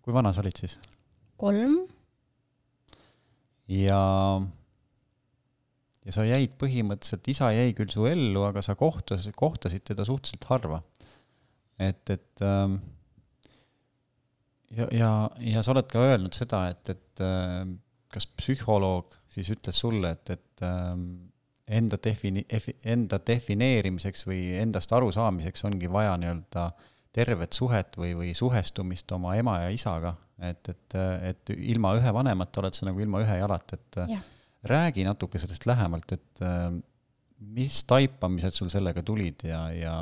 kui 0.00 0.16
vana 0.16 0.32
sa 0.32 0.40
olid 0.44 0.64
siis? 0.64 0.78
kolm. 1.36 1.82
ja 3.68 4.00
ja 6.06 6.14
sa 6.14 6.24
jäid 6.26 6.54
põhimõtteliselt, 6.60 7.30
isa 7.32 7.50
jäi 7.54 7.72
küll 7.76 7.90
su 7.92 8.06
ellu, 8.08 8.44
aga 8.46 8.62
sa 8.62 8.76
kohtas, 8.78 9.26
kohtasid 9.36 9.86
teda 9.88 10.06
suhteliselt 10.06 10.46
harva. 10.50 10.82
et, 11.78 12.10
et 12.10 12.44
ähm, 12.46 12.78
ja, 14.76 14.86
ja, 14.94 15.10
ja 15.52 15.62
sa 15.62 15.74
oled 15.74 15.88
ka 15.90 16.04
öelnud 16.12 16.36
seda, 16.36 16.66
et, 16.72 16.94
et 16.94 17.24
äh, 17.24 17.64
kas 18.12 18.28
psühholoog 18.38 19.16
siis 19.34 19.50
ütles 19.52 19.82
sulle, 19.82 20.14
et, 20.16 20.30
et 20.36 20.64
ähm, 20.64 21.08
enda 21.66 21.98
defini-, 22.00 22.46
enda 22.86 23.18
defineerimiseks 23.26 24.28
või 24.28 24.54
endast 24.62 24.94
arusaamiseks 24.94 25.66
ongi 25.66 25.90
vaja 25.92 26.14
nii-öelda 26.22 26.68
tervet 27.16 27.56
suhet 27.56 27.98
või, 27.98 28.12
või 28.14 28.30
suhestumist 28.36 29.10
oma 29.16 29.34
ema 29.40 29.58
ja 29.64 29.74
isaga, 29.74 30.14
et, 30.38 30.68
et, 30.70 30.96
et 31.32 31.52
ilma 31.56 31.96
ühe 31.98 32.14
vanemata 32.14 32.62
oled 32.62 32.76
sa 32.76 32.86
nagu 32.86 33.02
ilma 33.02 33.24
ühe 33.24 33.38
jalata, 33.40 33.80
et 33.80 34.02
ja 34.14 34.22
räägi 34.70 35.04
natuke 35.06 35.40
sellest 35.42 35.66
lähemalt, 35.68 36.12
et 36.16 36.42
äh, 36.44 36.70
mis 37.56 37.82
taipamised 37.88 38.56
sul 38.56 38.70
sellega 38.72 39.02
tulid 39.06 39.44
ja, 39.48 39.66
ja 39.74 39.96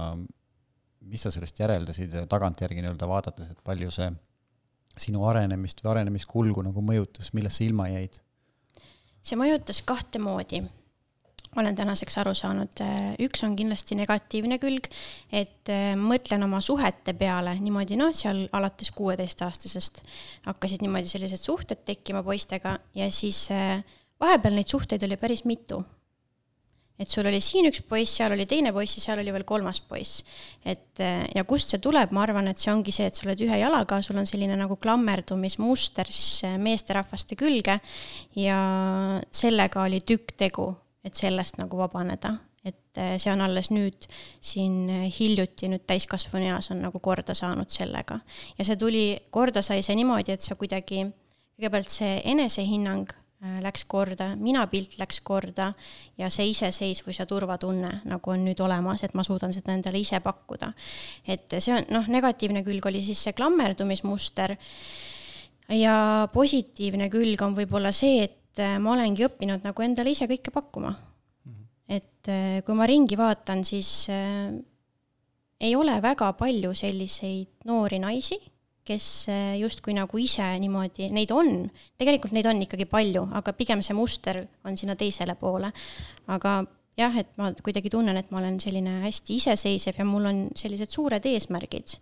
mis 1.05 1.25
sa 1.27 1.33
sellest 1.35 1.59
järeldasid 1.61 2.15
tagantjärgi 2.31 2.85
nii-öelda 2.85 3.09
vaadates, 3.11 3.51
et 3.53 3.67
palju 3.67 3.91
see 3.95 4.09
sinu 5.01 5.25
arenemist 5.27 5.83
või 5.83 5.97
arenemiskulgu 5.97 6.63
nagu 6.63 6.85
mõjutas, 6.85 7.33
millest 7.35 7.61
sa 7.61 7.67
ilma 7.67 7.91
jäid? 7.91 8.21
see 9.25 9.39
mõjutas 9.41 9.81
kahte 9.87 10.21
moodi 10.21 10.61
olen 11.57 11.77
tänaseks 11.77 12.17
aru 12.19 12.35
saanud, 12.37 12.83
üks 13.23 13.45
on 13.47 13.55
kindlasti 13.59 13.97
negatiivne 13.99 14.59
külg, 14.63 14.89
et 15.33 15.71
äh, 15.73 15.93
mõtlen 15.99 16.43
oma 16.47 16.61
suhete 16.65 17.15
peale 17.19 17.55
niimoodi, 17.61 17.99
noh, 18.01 18.11
seal 18.17 18.45
alates 18.57 18.91
kuueteistaastasest 18.97 20.03
hakkasid 20.49 20.83
niimoodi 20.85 21.11
sellised 21.11 21.43
suhted 21.43 21.85
tekkima 21.87 22.25
poistega 22.27 22.79
ja 22.99 23.11
siis 23.15 23.47
äh, 23.55 23.85
vahepeal 24.25 24.57
neid 24.59 24.71
suhteid 24.71 25.05
oli 25.07 25.21
päris 25.21 25.45
mitu. 25.49 25.83
et 26.99 27.11
sul 27.11 27.27
oli 27.27 27.41
siin 27.43 27.67
üks 27.67 27.83
poiss, 27.89 28.17
seal 28.17 28.33
oli 28.33 28.47
teine 28.47 28.71
poiss 28.73 28.99
ja 28.99 29.03
seal 29.03 29.23
oli 29.23 29.33
veel 29.35 29.45
kolmas 29.45 29.81
poiss. 29.81 30.25
et 30.65 31.01
äh, 31.03 31.27
ja 31.35 31.45
kust 31.45 31.75
see 31.75 31.83
tuleb, 31.83 32.13
ma 32.13 32.23
arvan, 32.27 32.49
et 32.49 32.59
see 32.59 32.73
ongi 32.73 32.95
see, 32.95 33.09
et 33.11 33.15
sa 33.15 33.29
oled 33.29 33.45
ühe 33.47 33.59
jalaga, 33.61 34.03
sul 34.03 34.19
on 34.19 34.31
selline 34.31 34.57
nagu 34.61 34.77
klammerdumismuster 34.77 36.11
siis 36.11 36.57
meesterahvaste 36.59 37.37
külge 37.37 37.81
ja 38.39 38.63
sellega 39.31 39.85
oli 39.85 40.01
tükk 40.07 40.37
tegu 40.39 40.73
et 41.05 41.17
sellest 41.19 41.59
nagu 41.61 41.79
vabaneda, 41.79 42.33
et 42.65 43.01
äh, 43.01 43.15
see 43.21 43.33
on 43.33 43.45
alles 43.45 43.69
nüüd 43.75 44.07
siin 44.45 44.89
äh, 44.89 45.05
hiljuti, 45.13 45.69
nüüd 45.73 45.85
täiskasvanu 45.89 46.49
eas 46.49 46.71
on 46.73 46.81
nagu 46.85 47.01
korda 47.05 47.37
saanud 47.37 47.73
sellega. 47.73 48.19
ja 48.59 48.65
see 48.65 48.79
tuli, 48.81 49.05
korda 49.31 49.63
sai 49.63 49.83
see 49.85 49.97
niimoodi, 50.01 50.33
et 50.35 50.45
sa 50.45 50.57
kuidagi, 50.57 51.05
kõigepealt 51.59 51.93
see 51.93 52.17
enesehinnang 52.33 53.13
äh, 53.13 53.24
läks 53.65 53.85
korda, 53.89 54.31
minapilt 54.41 54.97
läks 54.99 55.21
korda 55.25 55.73
ja 56.19 56.31
see 56.33 56.47
iseseisvus 56.53 57.19
ja 57.21 57.27
turvatunne 57.29 57.91
nagu 58.09 58.33
on 58.33 58.45
nüüd 58.47 58.61
olemas, 58.65 59.05
et 59.05 59.15
ma 59.15 59.25
suudan 59.27 59.53
seda 59.53 59.75
endale 59.75 60.01
ise 60.01 60.21
pakkuda. 60.25 60.73
et 61.27 61.59
see 61.59 61.75
on, 61.75 61.85
noh, 61.93 62.09
negatiivne 62.09 62.65
külg 62.65 62.87
oli 62.89 63.03
siis 63.05 63.21
see 63.27 63.37
klammerdumismuster 63.37 64.57
ja 65.73 65.97
positiivne 66.33 67.09
külg 67.13 67.43
on 67.45 67.57
võib-olla 67.57 67.93
see, 67.95 68.25
et 68.29 68.63
äh, 68.63 68.77
ma 68.81 68.95
olengi 68.95 69.27
õppinud 69.27 69.65
nagu 69.65 69.85
endale 69.87 70.13
ise 70.13 70.29
kõike 70.31 70.53
pakkuma. 70.55 70.95
-hmm. 70.95 71.67
et 71.89 72.29
äh, 72.29 72.63
kui 72.65 72.75
ma 72.75 72.87
ringi 72.87 73.17
vaatan, 73.17 73.65
siis 73.65 74.09
äh, 74.09 74.53
ei 75.61 75.77
ole 75.77 76.01
väga 76.03 76.33
palju 76.33 76.75
selliseid 76.75 77.65
noori 77.65 77.99
naisi, 77.99 78.39
kes 78.85 79.09
äh, 79.33 79.55
justkui 79.61 79.97
nagu 79.97 80.21
ise 80.21 80.47
niimoodi, 80.61 81.09
neid 81.15 81.33
on, 81.35 81.69
tegelikult 82.01 82.35
neid 82.37 82.49
on 82.51 82.63
ikkagi 82.67 82.87
palju, 82.91 83.27
aga 83.41 83.55
pigem 83.57 83.83
see 83.85 83.97
muster 83.97 84.43
on 84.65 84.77
sinna 84.81 84.97
teisele 85.01 85.37
poole. 85.41 85.73
aga 86.27 86.59
jah, 86.99 87.17
et 87.19 87.33
ma 87.41 87.51
kuidagi 87.65 87.91
tunnen, 87.91 88.17
et 88.17 88.31
ma 88.31 88.43
olen 88.43 88.61
selline 88.63 89.01
hästi 89.07 89.41
iseseisev 89.41 89.99
ja 89.99 90.09
mul 90.09 90.29
on 90.31 90.45
sellised 90.59 90.93
suured 90.95 91.27
eesmärgid 91.27 91.97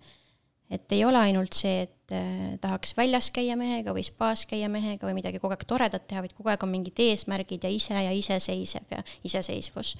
et 0.72 0.92
ei 0.96 1.04
ole 1.04 1.20
ainult 1.20 1.52
see, 1.56 1.84
et 1.84 2.14
äh, 2.16 2.54
tahaks 2.60 2.94
väljas 2.96 3.28
käia 3.34 3.56
mehega 3.60 3.92
või 3.92 4.04
spaas 4.06 4.46
käia 4.48 4.70
mehega 4.72 5.04
või 5.04 5.18
midagi 5.18 5.40
kogu 5.42 5.52
aeg 5.52 5.66
toredat 5.68 6.06
teha, 6.08 6.22
vaid 6.24 6.32
kogu 6.36 6.48
aeg 6.52 6.64
on 6.64 6.72
mingid 6.72 7.02
eesmärgid 7.04 7.66
ja 7.66 7.72
ise 7.72 8.04
ja 8.06 8.12
iseseisev 8.16 8.94
ja 8.94 9.02
iseseisvus. 9.28 9.94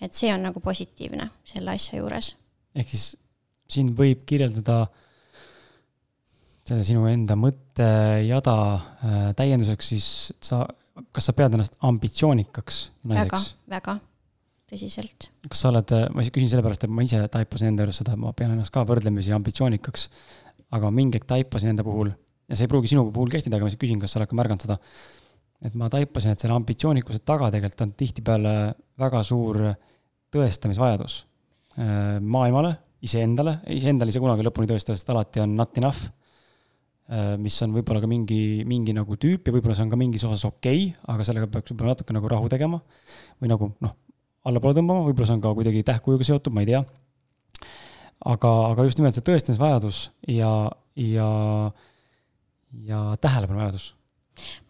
et 0.00 0.14
see 0.14 0.30
on 0.34 0.46
nagu 0.46 0.60
positiivne 0.62 1.28
selle 1.44 1.74
asja 1.74 1.98
juures. 1.98 2.36
ehk 2.74 2.94
siis 2.94 3.16
siin 3.72 3.90
võib 3.98 4.22
kirjeldada 4.26 4.86
selle 6.68 6.84
sinu 6.86 7.08
enda 7.10 7.36
mõttejada 7.38 8.54
äh, 8.54 9.26
täienduseks 9.38 9.92
siis 9.94 10.06
sa, 10.44 10.62
kas 11.14 11.28
sa 11.28 11.34
pead 11.36 11.56
ennast 11.56 11.78
ambitsioonikaks 11.82 12.82
naiseks? 13.10 13.54
väga, 13.66 13.76
väga 13.76 13.98
tõsiselt. 14.72 15.28
kas 15.48 15.64
sa 15.64 15.72
oled, 15.72 15.94
ma 16.14 16.24
küsin 16.24 16.52
sellepärast, 16.52 16.86
et 16.86 16.92
ma 16.92 17.04
ise 17.06 17.20
taipasin 17.32 17.72
enda 17.72 17.86
juures 17.86 17.98
seda, 18.02 18.14
ma 18.20 18.32
pean 18.36 18.54
ennast 18.54 18.72
ka 18.74 18.84
võrdlemisi 18.88 19.34
ambitsioonikaks. 19.36 20.06
aga 20.72 20.92
mingi 20.94 21.18
hetk 21.18 21.28
taipasin 21.34 21.74
enda 21.74 21.84
puhul 21.84 22.12
ja 22.12 22.56
see 22.56 22.64
ei 22.64 22.70
pruugi 22.70 22.92
sinu 22.92 23.08
puhul 23.12 23.32
kehtida, 23.32 23.58
aga 23.58 23.66
ma 23.66 23.82
küsin, 23.82 24.00
kas 24.00 24.14
sa 24.14 24.22
oled 24.22 24.30
ka 24.30 24.38
märganud 24.38 24.64
seda. 24.64 24.78
et 25.66 25.74
ma 25.78 25.90
taipasin, 25.92 26.32
et 26.32 26.42
selle 26.42 26.56
ambitsioonikuse 26.56 27.24
taga 27.26 27.50
tegelikult 27.54 27.84
on 27.88 27.92
tihtipeale 27.98 28.54
väga 29.02 29.26
suur 29.26 29.60
tõestamisvajadus 30.32 31.20
äh, 31.76 32.16
maailmale, 32.22 32.76
iseendale, 33.02 33.58
iseendale 33.74 34.10
ei 34.10 34.16
saa 34.16 34.24
kunagi 34.24 34.46
lõpuni 34.46 34.70
tõestada, 34.70 34.96
sest 34.96 35.10
alati 35.10 35.42
on 35.42 35.56
not 35.58 35.76
enough 35.78 36.06
äh, 36.06 36.21
mis 37.42 37.56
on 37.64 37.74
võib-olla 37.74 38.00
ka 38.00 38.08
mingi, 38.08 38.62
mingi 38.68 38.94
nagu 38.96 39.16
tüüp 39.20 39.48
ja 39.48 39.54
võib-olla 39.54 39.74
see 39.76 39.84
on 39.84 39.92
ka 39.92 39.98
mingis 40.00 40.24
osas 40.24 40.46
okei 40.48 40.86
okay,, 40.88 41.00
aga 41.12 41.26
sellega 41.26 41.48
peaks 41.50 41.72
võib-olla 41.72 41.96
natuke 41.96 42.16
nagu 42.16 42.30
rahu 42.30 42.50
tegema. 42.52 42.80
või 43.42 43.50
nagu 43.52 43.72
noh, 43.84 43.96
allapoole 44.48 44.78
tõmbama, 44.78 45.06
võib-olla 45.08 45.28
see 45.28 45.36
on 45.36 45.42
ka 45.44 45.54
kuidagi 45.58 45.82
tähkujuga 45.86 46.28
seotud, 46.28 46.54
ma 46.54 46.64
ei 46.64 46.70
tea. 46.70 46.84
aga, 48.32 48.52
aga 48.72 48.86
just 48.86 49.00
nimelt 49.00 49.18
see 49.18 49.26
tõestamisvajadus 49.26 50.04
ja, 50.30 50.52
ja, 50.96 51.28
ja 52.86 53.02
tähelepanuvajadus 53.20 53.92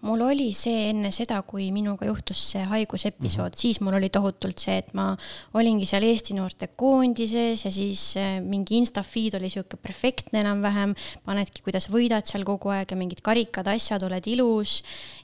mul 0.02 0.24
oli 0.26 0.48
see 0.56 0.88
enne 0.90 1.12
seda, 1.14 1.38
kui 1.46 1.68
minuga 1.74 2.06
juhtus 2.08 2.40
see 2.52 2.64
haigusepisood 2.66 3.52
mm, 3.52 3.54
-hmm. 3.54 3.60
siis 3.60 3.80
mul 3.80 3.94
oli 3.98 4.10
tohutult 4.10 4.58
see, 4.58 4.76
et 4.82 4.94
ma 4.98 5.12
olingi 5.54 5.86
seal 5.86 6.02
Eesti 6.02 6.34
noorte 6.34 6.68
koondises 6.76 7.64
ja 7.64 7.70
siis 7.70 8.16
äh, 8.16 8.40
mingi 8.42 8.76
insta 8.80 9.02
feed 9.06 9.38
oli 9.38 9.50
sihuke 9.50 9.76
perfektne 9.76 10.42
enam-vähem, 10.42 10.94
panedki, 11.24 11.62
kuidas 11.62 11.88
võidad 11.90 12.26
seal 12.26 12.44
kogu 12.44 12.74
aeg 12.74 12.90
ja 12.90 12.98
mingid 12.98 13.22
karikad, 13.22 13.70
asjad, 13.70 14.02
oled 14.02 14.26
ilus 14.26 14.82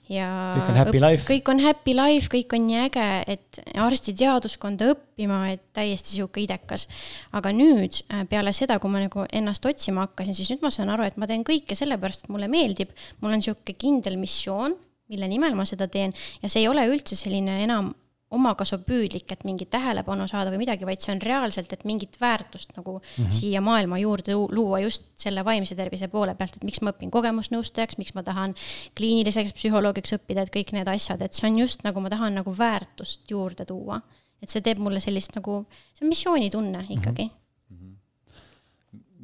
ja 0.08 0.30
kõik 0.56 0.70
on 0.70 0.80
happy 0.84 1.02
life. 1.02 1.26
kõik 1.32 1.50
on 1.50 1.60
happy 1.66 1.98
life, 1.98 2.30
kõik 2.32 2.54
on 2.54 2.66
nii 2.68 2.80
äge, 2.86 3.10
et 3.26 3.62
arstiteaduskonda 3.74 4.94
õppima, 5.18 5.50
et 5.52 5.62
täiesti 5.74 6.14
sihuke 6.14 6.40
idekas. 6.40 6.86
aga 7.32 7.50
nüüd 7.52 8.02
äh, 8.12 8.24
peale 8.28 8.52
seda, 8.52 8.78
kui 8.78 8.90
ma 8.90 9.02
nagu 9.02 9.26
ennast 9.32 9.64
otsima 9.66 10.06
hakkasin, 10.06 10.34
siis 10.34 10.50
nüüd 10.50 10.62
ma 10.62 10.70
saan 10.70 10.90
aru, 10.90 11.04
et 11.04 11.16
ma 11.16 11.26
teen 11.26 11.44
kõike 11.44 11.74
sellepärast, 11.74 12.24
et 12.24 12.30
mulle 12.30 12.48
meeldib. 12.48 12.90
mul 13.20 13.32
on 13.32 13.42
sihuke 13.42 13.74
kindel 13.74 14.16
missioon, 14.16 14.76
mille 15.08 15.28
nimel 15.28 15.54
ma 15.54 15.64
seda 15.64 15.88
teen 15.88 16.12
ja 16.42 16.48
see 16.48 16.62
ei 16.62 16.68
ole 16.68 16.86
üldse 16.86 17.16
selline 17.16 17.62
enam 17.64 17.94
omakasupüüdlik, 18.30 19.32
et 19.32 19.44
mingit 19.48 19.70
tähelepanu 19.72 20.26
saada 20.28 20.50
või 20.52 20.60
midagi, 20.60 20.84
vaid 20.84 21.00
see 21.00 21.14
on 21.14 21.22
reaalselt, 21.24 21.72
et 21.72 21.86
mingit 21.88 22.18
väärtust 22.20 22.74
nagu 22.76 22.98
mm 22.98 23.24
-hmm. 23.24 23.32
siia 23.32 23.62
maailma 23.64 23.98
juurde 23.98 24.34
luua 24.36 24.82
just 24.84 25.06
selle 25.16 25.44
vaimse 25.44 25.74
tervise 25.74 26.08
poole 26.12 26.34
pealt, 26.34 26.56
et 26.56 26.64
miks 26.64 26.82
ma 26.82 26.92
õpin 26.92 27.10
kogemusnõustajaks, 27.10 27.96
miks 27.96 28.12
ma 28.14 28.22
tahan 28.22 28.54
kliiniliseks 28.94 29.54
psühholoogiks 29.56 30.12
õppida, 30.12 30.44
et 30.44 30.52
kõik 30.52 30.72
need 30.76 30.88
asjad, 30.88 31.22
et 31.22 31.32
see 31.32 31.48
on 31.48 31.58
just 31.58 31.88
nagu 31.88 32.00
ma 32.00 32.10
tahan 32.10 32.34
nagu 32.34 32.52
väärtust 32.58 33.30
juurde 33.30 33.64
tuua. 33.64 34.02
Et 34.42 34.52
see 34.52 34.64
teeb 34.64 34.80
mulle 34.82 35.02
sellist 35.02 35.34
nagu, 35.38 35.60
see 35.94 36.06
on 36.06 36.12
missioonitunne 36.14 36.86
ikkagi. 36.98 37.28
Mm. 37.28 37.78
-hmm 37.80 37.96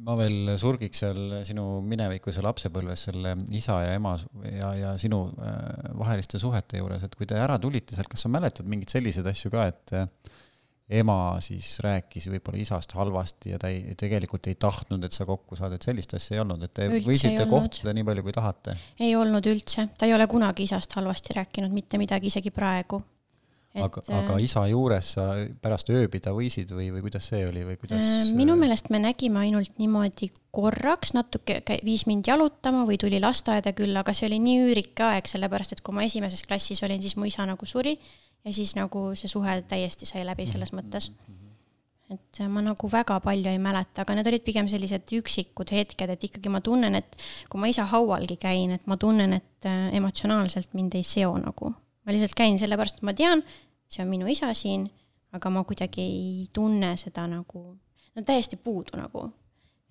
ma 0.05 0.13
veel 0.19 0.53
surgiks 0.61 1.01
seal 1.01 1.39
sinu 1.47 1.79
minevikus 1.85 2.37
ja 2.37 2.43
lapsepõlves 2.45 3.07
selle 3.07 3.31
isa 3.57 3.79
ja 3.85 3.93
ema 3.97 4.13
ja, 4.51 4.71
ja 4.77 4.91
sinu 5.01 5.23
äh, 5.41 5.93
vaheliste 5.97 6.41
suhete 6.41 6.81
juures, 6.81 7.05
et 7.07 7.15
kui 7.17 7.25
te 7.29 7.39
ära 7.39 7.57
tulite 7.61 7.95
sealt, 7.95 8.11
kas 8.11 8.25
sa 8.25 8.29
mäletad 8.29 8.67
mingeid 8.69 8.93
selliseid 8.93 9.25
asju 9.31 9.53
ka, 9.53 9.65
et 9.71 9.95
äh, 9.97 10.05
ema 10.99 11.39
siis 11.41 11.79
rääkis 11.81 12.27
võib-olla 12.29 12.61
isast 12.61 12.93
halvasti 12.93 13.55
ja 13.55 13.59
ta 13.61 13.71
ei, 13.73 13.95
tegelikult 13.97 14.51
ei 14.51 14.59
tahtnud, 14.61 15.07
et 15.07 15.15
sa 15.15 15.25
kokku 15.25 15.57
saad, 15.57 15.73
et 15.77 15.87
sellist 15.87 16.13
asja 16.17 16.37
ei 16.37 16.43
olnud, 16.43 16.61
et 16.67 16.75
te 16.77 16.85
üldse 16.91 17.09
võisite 17.09 17.47
kohtuda 17.49 17.95
nii 17.95 18.05
palju, 18.05 18.27
kui 18.27 18.35
tahate? 18.35 18.77
ei 19.01 19.15
olnud 19.17 19.49
üldse, 19.49 19.89
ta 19.97 20.05
ei 20.05 20.13
ole 20.13 20.29
kunagi 20.29 20.69
isast 20.69 20.93
halvasti 20.99 21.39
rääkinud 21.39 21.73
mitte 21.73 22.01
midagi, 22.01 22.29
isegi 22.29 22.53
praegu 22.53 23.01
aga, 23.83 24.03
aga 24.17 24.37
isa 24.43 24.65
juures 24.71 25.11
sa 25.17 25.27
pärast 25.61 25.89
ööbida 25.93 26.33
võisid 26.35 26.71
või, 26.75 26.89
või 26.95 27.03
kuidas 27.05 27.29
see 27.31 27.43
oli 27.47 27.65
või 27.67 27.77
kuidas? 27.81 28.01
Äh, 28.01 28.33
minu 28.37 28.57
meelest 28.59 28.91
me 28.93 29.01
nägime 29.03 29.41
ainult 29.43 29.75
niimoodi 29.81 30.31
korraks, 30.55 31.15
natuke 31.17 31.61
viis 31.85 32.05
mind 32.09 32.27
jalutama 32.31 32.85
või 32.87 32.99
tuli 33.01 33.19
lasteaeda 33.23 33.75
külla, 33.77 34.05
aga 34.05 34.15
see 34.15 34.29
oli 34.29 34.39
nii 34.43 34.67
üürike 34.67 35.07
aeg, 35.09 35.29
sellepärast 35.29 35.75
et 35.75 35.83
kui 35.85 35.95
ma 35.95 36.05
esimeses 36.07 36.45
klassis 36.47 36.83
olin, 36.87 37.01
siis 37.03 37.17
mu 37.19 37.27
isa 37.29 37.47
nagu 37.47 37.69
suri 37.69 37.95
ja 37.95 38.53
siis 38.53 38.75
nagu 38.77 39.09
see 39.17 39.31
suhe 39.31 39.61
täiesti 39.67 40.07
sai 40.07 40.27
läbi 40.27 40.47
selles 40.49 40.71
mhm, 40.73 40.81
mõttes 40.83 41.11
mm. 41.11 41.25
-hmm 41.25 41.45
et 42.13 42.39
ma 42.53 42.61
nagu 42.61 42.89
väga 42.91 43.17
palju 43.23 43.49
ei 43.49 43.61
mäleta, 43.61 44.03
aga 44.03 44.17
need 44.17 44.27
olid 44.29 44.43
pigem 44.45 44.67
sellised 44.69 45.09
üksikud 45.17 45.71
hetked, 45.73 46.11
et 46.13 46.27
ikkagi 46.27 46.51
ma 46.53 46.61
tunnen, 46.61 46.97
et 46.99 47.17
kui 47.49 47.61
ma 47.61 47.69
isa 47.71 47.87
haualgi 47.89 48.37
käin, 48.41 48.75
et 48.77 48.85
ma 48.89 48.97
tunnen, 49.01 49.33
et 49.39 49.69
äh, 49.69 49.89
emotsionaalselt 49.97 50.75
mind 50.77 50.99
ei 50.99 51.05
seo 51.07 51.33
nagu. 51.41 51.73
Ma 52.05 52.13
lihtsalt 52.13 52.35
käin 52.37 52.59
sellepärast, 52.61 52.99
et 52.99 53.07
ma 53.07 53.13
tean, 53.17 53.41
see 53.89 54.03
on 54.03 54.11
minu 54.11 54.29
isa 54.31 54.51
siin, 54.57 54.85
aga 55.35 55.51
ma 55.51 55.65
kuidagi 55.67 56.03
ei 56.03 56.47
tunne 56.53 56.93
seda 56.99 57.25
nagu, 57.29 57.63
no 58.15 58.25
täiesti 58.25 58.59
puudu 58.61 58.99
nagu. 58.99 59.27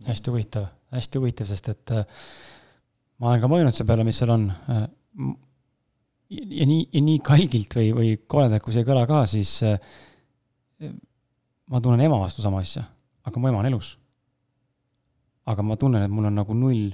hästi 0.04 0.30
huvitav, 0.30 0.68
hästi 0.94 1.20
huvitav, 1.20 1.48
sest 1.48 1.68
et 1.72 1.94
äh, 1.94 2.04
ma 3.18 3.32
olen 3.32 3.42
ka 3.42 3.50
mõelnud 3.50 3.76
selle 3.76 3.90
peale, 3.90 4.06
mis 4.06 4.20
seal 4.20 4.34
on 4.34 4.46
äh,. 4.50 4.86
ja 6.30 6.66
nii, 6.70 6.88
ja 6.92 7.04
nii 7.04 7.20
kalgilt 7.24 7.76
või, 7.78 7.90
või 7.96 8.14
koledalt, 8.26 8.64
kui 8.64 8.74
see 8.74 8.84
ei 8.84 8.88
kõla 8.88 9.04
ka, 9.10 9.24
siis 9.30 9.56
äh, 9.66 9.78
ma 11.70 11.80
tunnen 11.80 12.02
ema 12.04 12.18
vastu 12.20 12.44
sama 12.44 12.62
asja, 12.64 12.84
aga 13.24 13.40
mu 13.40 13.50
ema 13.50 13.62
on 13.62 13.70
elus. 13.70 13.96
aga 15.44 15.62
ma 15.62 15.76
tunnen, 15.76 16.06
et 16.06 16.12
mul 16.12 16.24
on 16.30 16.38
nagu 16.38 16.54
null, 16.56 16.92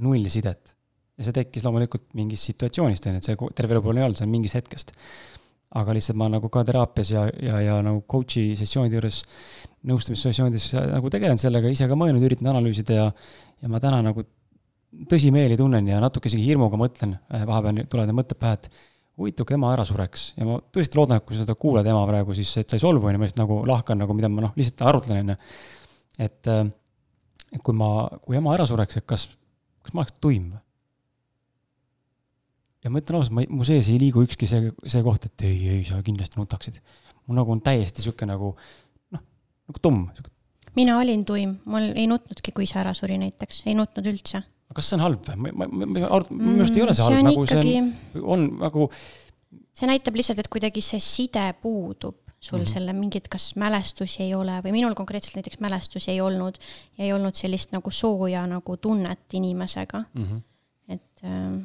null 0.00 0.28
sidet. 0.32 0.72
Ja 1.20 1.26
see 1.26 1.36
tekkis 1.36 1.66
loomulikult 1.66 2.08
mingist 2.16 2.48
situatsioonist, 2.48 3.06
on 3.06 3.18
ju, 3.18 3.20
et 3.20 3.28
see 3.28 3.52
terve 3.58 3.76
elu 3.76 3.84
pole 3.84 4.02
olnud, 4.06 4.16
see 4.16 4.26
on 4.26 4.32
mingist 4.32 4.56
hetkest 4.56 4.96
aga 5.78 5.94
lihtsalt 5.94 6.18
ma 6.18 6.26
nagu 6.30 6.50
ka 6.50 6.64
teraapias 6.66 7.12
ja, 7.14 7.24
ja, 7.38 7.60
ja 7.62 7.78
nagu 7.86 8.02
coach'i 8.10 8.56
sessioonide 8.58 8.98
juures, 8.98 9.20
nõustamissessioonides 9.86 10.66
nagu 10.96 11.10
tegelen 11.12 11.38
sellega, 11.40 11.70
ise 11.70 11.86
ka 11.90 11.98
mõelnud, 11.98 12.24
üritan 12.26 12.50
analüüsida 12.50 12.96
ja, 12.96 13.04
ja 13.62 13.70
ma 13.70 13.78
täna 13.82 14.00
nagu 14.08 14.24
tõsimeeli 15.10 15.54
tunnen 15.58 15.86
ja 15.86 16.00
natuke 16.02 16.26
isegi 16.26 16.48
hirmuga 16.48 16.78
mõtlen, 16.80 17.14
vahepeal 17.30 17.84
tulevad 17.86 18.10
need 18.10 18.18
mõtted 18.18 18.40
pähe, 18.40 18.58
et 18.58 18.66
huvitav, 19.20 19.46
kui 19.46 19.54
ema 19.54 19.70
ära 19.76 19.84
sureks 19.86 20.32
ja 20.40 20.48
ma 20.48 20.56
tõesti 20.74 20.98
loodan, 20.98 21.20
et 21.20 21.28
kui 21.28 21.38
sa 21.38 21.44
seda 21.44 21.54
kuulad, 21.54 21.86
ema 21.86 22.02
praegu, 22.08 22.34
siis 22.34 22.50
et 22.58 22.72
sa 22.72 22.78
ei 22.78 22.82
solvu, 22.82 23.06
on 23.06 23.14
ju, 23.14 23.20
ma 23.20 23.28
lihtsalt 23.28 23.44
nagu 23.44 23.60
lahkan 23.70 24.02
nagu, 24.02 24.16
mida 24.18 24.32
ma 24.32 24.48
noh, 24.48 24.56
lihtsalt 24.58 24.82
arutlen, 24.90 25.22
on 25.22 25.36
ju. 25.36 25.38
et, 26.26 26.50
et 27.54 27.62
kui 27.62 27.78
ma, 27.78 27.92
kui 28.24 28.40
ema 28.40 28.56
ära 28.56 28.66
sureks, 28.66 28.98
et 28.98 29.06
kas, 29.06 29.28
kas 29.86 29.94
ma 29.94 30.02
oleks 30.02 30.18
tuim 30.18 30.50
või? 30.56 30.64
Ja 32.84 32.92
ma 32.92 33.00
ütlen 33.02 33.18
ausalt, 33.18 33.36
ma, 33.36 33.44
mu 33.52 33.66
sees 33.68 33.90
ei 33.92 33.98
liigu 34.00 34.24
ükski 34.24 34.48
see, 34.50 34.70
see 34.88 35.02
koht, 35.06 35.26
et 35.28 35.46
ei, 35.46 35.56
ei, 35.76 35.80
sa 35.88 36.00
kindlasti 36.04 36.40
nutaksid. 36.40 36.80
mul 37.26 37.40
nagu 37.40 37.52
on 37.54 37.60
täiesti 37.64 38.04
sihuke 38.04 38.28
nagu 38.28 38.54
noh, 39.14 39.24
nagu 39.70 39.82
tumm. 39.82 40.06
mina 40.78 40.96
olin 41.00 41.24
tuim, 41.28 41.58
mul 41.68 41.90
ei 41.92 42.08
nutnudki, 42.10 42.54
kui 42.56 42.68
isa 42.68 42.80
ära 42.84 42.94
suri 42.96 43.18
näiteks, 43.20 43.64
ei 43.68 43.76
nutnud 43.78 44.08
üldse. 44.12 44.42
kas 44.74 44.88
see 44.88 44.98
on 44.98 45.04
halb 45.08 45.28
või? 45.28 45.52
ma, 45.52 45.66
ma, 45.66 45.68
ma 45.68 45.90
minu 45.90 46.56
meelest 46.56 46.78
ei 46.78 46.86
ole 46.86 46.96
see 46.96 47.08
halb, 47.08 47.26
nagu 47.28 47.44
ikkagi... 47.48 47.76
see 48.14 48.22
on, 48.22 48.30
on 48.36 48.48
nagu. 48.64 48.88
see 49.76 49.90
näitab 49.90 50.16
lihtsalt, 50.16 50.40
et 50.42 50.52
kuidagi 50.52 50.84
see 50.84 51.02
side 51.04 51.46
puudub 51.60 52.16
sul 52.40 52.58
mm 52.58 52.64
-hmm. 52.64 52.72
selle 52.72 52.92
mingeid, 52.96 53.28
kas 53.28 53.50
mälestusi 53.60 54.22
ei 54.24 54.32
ole 54.34 54.54
või 54.64 54.72
minul 54.72 54.94
konkreetselt 54.96 55.36
näiteks 55.36 55.60
mälestusi 55.60 56.10
ei 56.14 56.22
olnud 56.24 56.56
ja 56.96 57.04
ei 57.04 57.12
olnud 57.12 57.36
sellist 57.36 57.74
nagu 57.76 57.90
sooja 57.90 58.46
nagu 58.48 58.76
tunnet 58.76 59.34
inimesega 59.36 60.00
mm. 60.14 60.24
-hmm. 60.24 60.40
et 60.88 61.24
äh, 61.24 61.60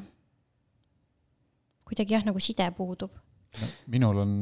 kuidagi 1.86 2.18
jah, 2.18 2.26
nagu 2.28 2.42
side 2.42 2.68
puudub 2.78 3.14
no,. 3.16 3.70
minul 3.94 4.24
on, 4.24 4.34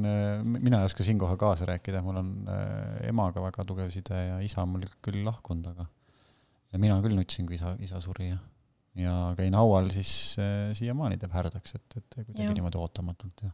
mina 0.54 0.82
ei 0.82 0.90
oska 0.90 1.06
siinkohal 1.06 1.40
kaasa 1.42 1.68
rääkida, 1.70 2.04
mul 2.06 2.22
on 2.22 2.32
äh, 2.52 3.10
emaga 3.10 3.44
väga 3.44 3.66
tugev 3.68 3.92
side 3.94 4.24
ja 4.30 4.40
isa 4.46 4.64
on 4.64 4.74
mul 4.76 4.88
küll 5.06 5.24
lahkunud, 5.28 5.70
aga 5.74 5.88
ja 6.74 6.82
mina 6.82 6.98
küll 7.04 7.18
nutsin, 7.18 7.48
kui 7.50 7.60
isa, 7.60 7.76
isa 7.84 8.02
suri 8.04 8.32
ja, 8.32 8.40
ja 9.00 9.18
käin 9.38 9.58
haual, 9.58 9.92
siis 9.96 10.14
äh, 10.42 10.72
siiamaani 10.78 11.20
teeb 11.22 11.36
härdaks, 11.36 11.78
et, 11.80 12.00
et 12.00 12.22
kuidagi 12.24 12.58
niimoodi 12.58 12.82
ootamatult 12.82 13.46
ja 13.46 13.54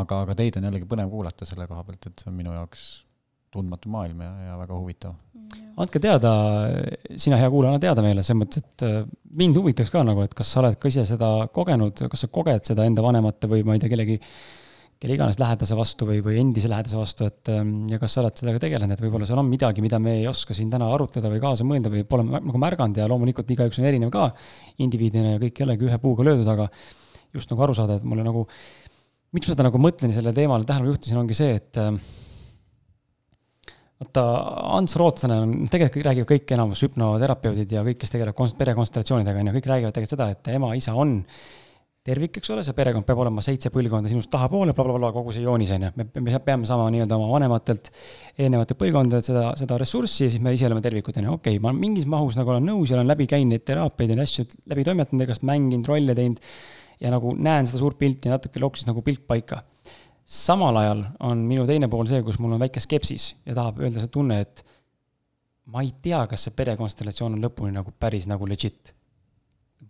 aga, 0.00 0.22
aga 0.24 0.36
teid 0.38 0.58
on 0.58 0.68
jällegi 0.68 0.88
põnev 0.88 1.10
kuulata 1.12 1.48
selle 1.48 1.66
koha 1.70 1.84
pealt, 1.88 2.08
et 2.08 2.22
see 2.22 2.30
on 2.30 2.38
minu 2.38 2.54
jaoks 2.56 2.86
tundmatu 3.52 3.92
maailm 3.92 4.24
ja, 4.24 4.30
ja 4.48 4.56
väga 4.60 4.78
huvitav. 4.78 5.18
andke 5.82 6.00
teada, 6.02 6.32
sina, 7.20 7.38
hea 7.40 7.50
kuulaja, 7.52 7.74
anna 7.74 7.82
teada 7.82 8.04
meile, 8.04 8.24
selles 8.24 8.40
mõttes, 8.40 8.64
et 8.64 8.84
äh, 8.86 8.98
mind 9.36 9.60
huvitaks 9.60 9.92
ka 9.92 10.02
nagu, 10.06 10.24
et 10.24 10.34
kas 10.36 10.50
sa 10.52 10.62
oled 10.62 10.78
ka 10.80 10.90
ise 10.92 11.04
seda 11.08 11.30
kogenud, 11.52 12.04
kas 12.12 12.24
sa 12.24 12.32
koged 12.32 12.66
seda 12.68 12.86
enda 12.88 13.04
vanemate 13.04 13.50
või 13.50 13.64
ma 13.66 13.76
ei 13.76 13.82
tea, 13.82 13.92
kellegi, 13.92 14.18
kelle 15.02 15.16
iganes 15.16 15.40
lähedase 15.40 15.76
vastu 15.76 16.06
või, 16.08 16.20
või 16.24 16.38
endise 16.40 16.70
lähedase 16.70 16.98
vastu, 16.98 17.28
et 17.28 17.50
ähm, 17.52 17.72
ja 17.90 17.98
kas 18.00 18.14
sa 18.14 18.22
oled 18.22 18.38
sellega 18.38 18.62
tegelenud, 18.62 18.94
et 18.96 19.04
võib-olla 19.04 19.28
seal 19.28 19.40
on 19.42 19.48
midagi, 19.50 19.84
mida 19.84 19.98
me 20.00 20.18
ei 20.20 20.26
oska 20.30 20.56
siin 20.56 20.70
täna 20.72 20.88
arutleda 20.94 21.32
või 21.32 21.40
kaasa 21.42 21.66
mõelda 21.66 21.92
või 21.92 22.04
pole 22.08 22.28
nagu 22.28 22.60
märganud 22.62 23.00
ja 23.00 23.08
loomulikult 23.10 23.50
igaüks 23.56 23.80
on 23.82 23.88
erinev 23.90 24.12
ka 24.14 24.28
indiviidina 24.84 25.34
ja 25.34 25.42
kõik 25.42 25.58
ei 25.58 25.66
olegi 25.66 25.88
ühe 25.88 25.98
puuga 26.04 26.28
löödud, 26.28 26.48
aga 26.52 26.68
just 27.34 27.50
nagu 27.52 27.64
aru 27.66 27.76
saada, 27.76 27.96
et 27.98 28.06
mulle 28.06 28.24
nagu, 28.24 28.44
miks 29.34 29.48
ma 29.48 29.56
seda 29.56 29.66
nagu 29.68 29.80
mõtlen 29.82 30.12
ja 30.12 30.20
sellele 30.20 30.36
teemale 30.36 30.68
tähelepanu 30.68 30.94
juhtisin, 30.94 31.18
ongi 31.24 31.40
see, 31.40 31.56
et 31.58 31.80
ähm, 31.82 31.98
vaata, 34.02 34.26
Ants 34.76 34.98
Rootslane 35.00 35.40
on, 35.44 35.56
tegelikult 35.70 36.06
räägib 36.08 36.28
kõik 36.28 36.54
enamus 36.56 36.84
hüpnoterapeudid 36.86 37.74
ja 37.78 37.82
kõik, 37.86 38.02
kes 38.02 38.14
tegelevad 38.14 38.38
konst-, 38.38 38.58
perekonstellatsioonidega, 38.60 39.42
on 39.42 39.50
ju, 39.50 39.58
kõik 39.58 39.68
räägivad 39.72 39.96
tegelikult 39.96 40.16
seda, 40.16 40.30
et 40.34 40.54
ema, 40.54 40.72
isa 40.78 40.94
on 40.98 41.20
tervik, 42.02 42.40
eks 42.40 42.50
ole, 42.50 42.64
see 42.66 42.74
perekond 42.74 43.06
peab 43.06 43.20
olema 43.22 43.44
seitse 43.46 43.70
põlvkonda 43.70 44.10
sinust 44.10 44.30
tahapoole 44.32 44.72
bla, 44.72 44.82
bla, 44.82 44.96
blablabla, 44.96 45.12
kogu 45.14 45.34
see 45.36 45.44
joonis, 45.44 45.70
on 45.76 45.86
ju. 45.86 45.90
me, 46.00 46.08
me 46.18 46.40
peame 46.42 46.66
saama 46.66 46.88
nii-öelda 46.90 47.14
oma 47.14 47.28
vanematelt, 47.30 47.92
eelnevatelt 48.34 48.80
põlvkondadelt 48.80 49.28
seda, 49.28 49.44
seda 49.60 49.78
ressurssi 49.78 50.26
ja 50.26 50.32
siis 50.34 50.42
me 50.42 50.54
ise 50.56 50.66
oleme 50.66 50.82
tervikud, 50.82 51.20
on 51.20 51.28
ju, 51.28 51.36
okei 51.38 51.60
okay,, 51.60 51.62
ma 51.62 51.70
mingis 51.76 52.08
mahus 52.10 52.38
nagu 52.40 52.56
olen 52.56 52.66
nõus 52.72 52.90
ja 52.90 52.98
olen 52.98 53.12
läbi 53.12 53.28
käinud 53.30 53.54
neid 53.54 53.66
teraapiaid 53.70 54.16
ja 54.16 54.26
asju 54.26 54.48
läbi 54.74 54.86
toimetanud, 54.88 55.28
igast 55.28 55.46
mänginud, 55.46 55.86
rolle 55.92 56.18
teinud 56.18 56.42
ja 57.02 57.14
nagu 57.14 57.36
näen 57.38 57.70
seda 57.70 57.78
suurt 57.84 58.02
pilti 58.02 58.26
ja 58.26 58.34
natuke 58.34 58.62
loksis 58.62 58.90
nagu 58.90 59.06
pilt 59.06 59.22
paika 59.30 59.62
samal 60.24 60.76
ajal 60.80 61.02
on 61.26 61.42
minu 61.48 61.66
teine 61.68 61.88
pool 61.90 62.06
see, 62.10 62.22
kus 62.24 62.38
mul 62.42 62.56
on 62.56 62.62
väike 62.62 62.80
skepsis 62.82 63.32
ja 63.46 63.56
tahab 63.58 63.82
öelda 63.82 64.02
see 64.02 64.12
tunne, 64.12 64.38
et 64.44 64.62
ma 65.72 65.82
ei 65.84 65.92
tea, 66.02 66.22
kas 66.30 66.46
see 66.46 66.56
perekonstellatsioon 66.56 67.36
on 67.36 67.46
lõpuni 67.46 67.74
nagu 67.74 67.94
päris 67.98 68.28
nagu 68.30 68.46
legit. 68.48 68.94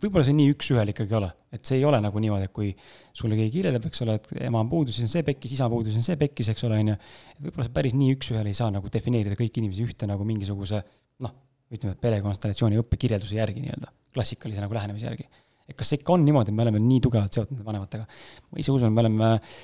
võib-olla 0.02 0.24
see 0.26 0.34
nii 0.34 0.54
üks-ühele 0.54 0.90
ikkagi 0.90 1.14
ei 1.14 1.18
ole, 1.20 1.28
et 1.54 1.68
see 1.68 1.76
ei 1.78 1.84
ole 1.86 2.00
nagu 2.02 2.18
niimoodi, 2.18 2.48
et 2.48 2.54
kui 2.54 2.72
sulle 3.14 3.36
keegi 3.38 3.52
kirjeldab, 3.58 3.84
eks 3.86 4.02
ole, 4.02 4.16
et 4.18 4.32
ema 4.48 4.62
on 4.64 4.70
puudus, 4.72 4.96
siis 4.96 5.06
on 5.06 5.12
see 5.12 5.22
pekkis, 5.26 5.52
isa 5.54 5.68
puudus, 5.70 5.92
siis 5.92 6.02
on 6.02 6.08
see 6.08 6.18
pekkis, 6.18 6.50
eks 6.50 6.66
ole, 6.66 6.80
on 6.82 6.90
ju. 6.90 6.96
võib-olla 7.44 7.68
see 7.68 7.76
päris 7.76 7.94
nii 8.00 8.16
üks-ühele 8.16 8.50
ei 8.50 8.58
saa 8.58 8.72
nagu 8.74 8.90
defineerida 8.92 9.38
kõiki 9.38 9.62
inimesi 9.62 9.86
ühte 9.86 10.08
nagu 10.10 10.26
mingisuguse 10.26 10.82
noh, 11.22 11.36
ütleme, 11.72 11.94
perekonstellatsiooni 12.02 12.80
õppekirjelduse 12.82 13.38
järgi 13.38 13.62
nii-öelda, 13.62 13.92
klassikalise 14.16 14.64
nagu 14.64 14.74
lähenemise 14.74 15.06
järgi. 15.06 15.28
et 15.68 15.76
kas 15.78 15.92
see 15.92 16.00
ikka 16.00 16.16
on 16.16 16.26
niimoodi, 16.26 16.50
et 16.50 16.58
me 16.58 16.66
oleme 16.66 16.82
nii 16.82 17.04
tugevalt 17.06 17.36
seotud 17.36 17.54
nende 17.54 17.68
vanematega? 17.68 18.08
ma 18.50 18.64
ise 18.64 18.74
usun, 18.74 18.92
me 18.92 19.04
oleme 19.04 19.30
äh, 19.36 19.62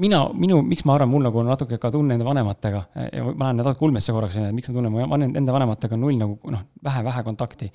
mina, 0.00 0.22
minu, 0.36 0.60
miks 0.64 0.84
ma 0.88 0.96
arvan, 0.96 1.10
mul 1.12 1.24
nagu 1.26 1.42
natuke 1.46 1.78
ka 1.80 1.90
tunne 1.92 2.16
enda 2.16 2.26
vanematega 2.26 2.82
ja 3.12 3.24
ma 3.26 3.48
lähen 3.48 3.60
natuke 3.60 3.84
ulmesse 3.86 4.14
korraks, 4.14 4.38
miks 4.54 4.70
ma 4.70 4.76
tunnen, 4.76 4.94
ma 4.94 5.18
olen 5.18 5.34
enda 5.40 5.54
vanematega 5.54 5.98
null 6.00 6.18
nagu 6.20 6.52
noh, 6.52 6.62
vähe-vähe 6.84 7.24
kontakti. 7.26 7.70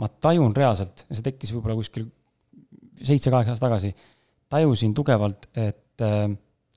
ma 0.00 0.08
tajun 0.08 0.54
reaalselt 0.56 1.04
see 1.10 1.22
tekkis 1.22 1.52
võib-olla 1.54 1.76
kuskil 1.78 2.06
seitse-kaheksa 3.00 3.54
aastat 3.54 3.66
tagasi, 3.66 3.90
tajusin 4.50 4.94
tugevalt, 4.96 5.46
et 5.54 6.04
äh, 6.04 6.26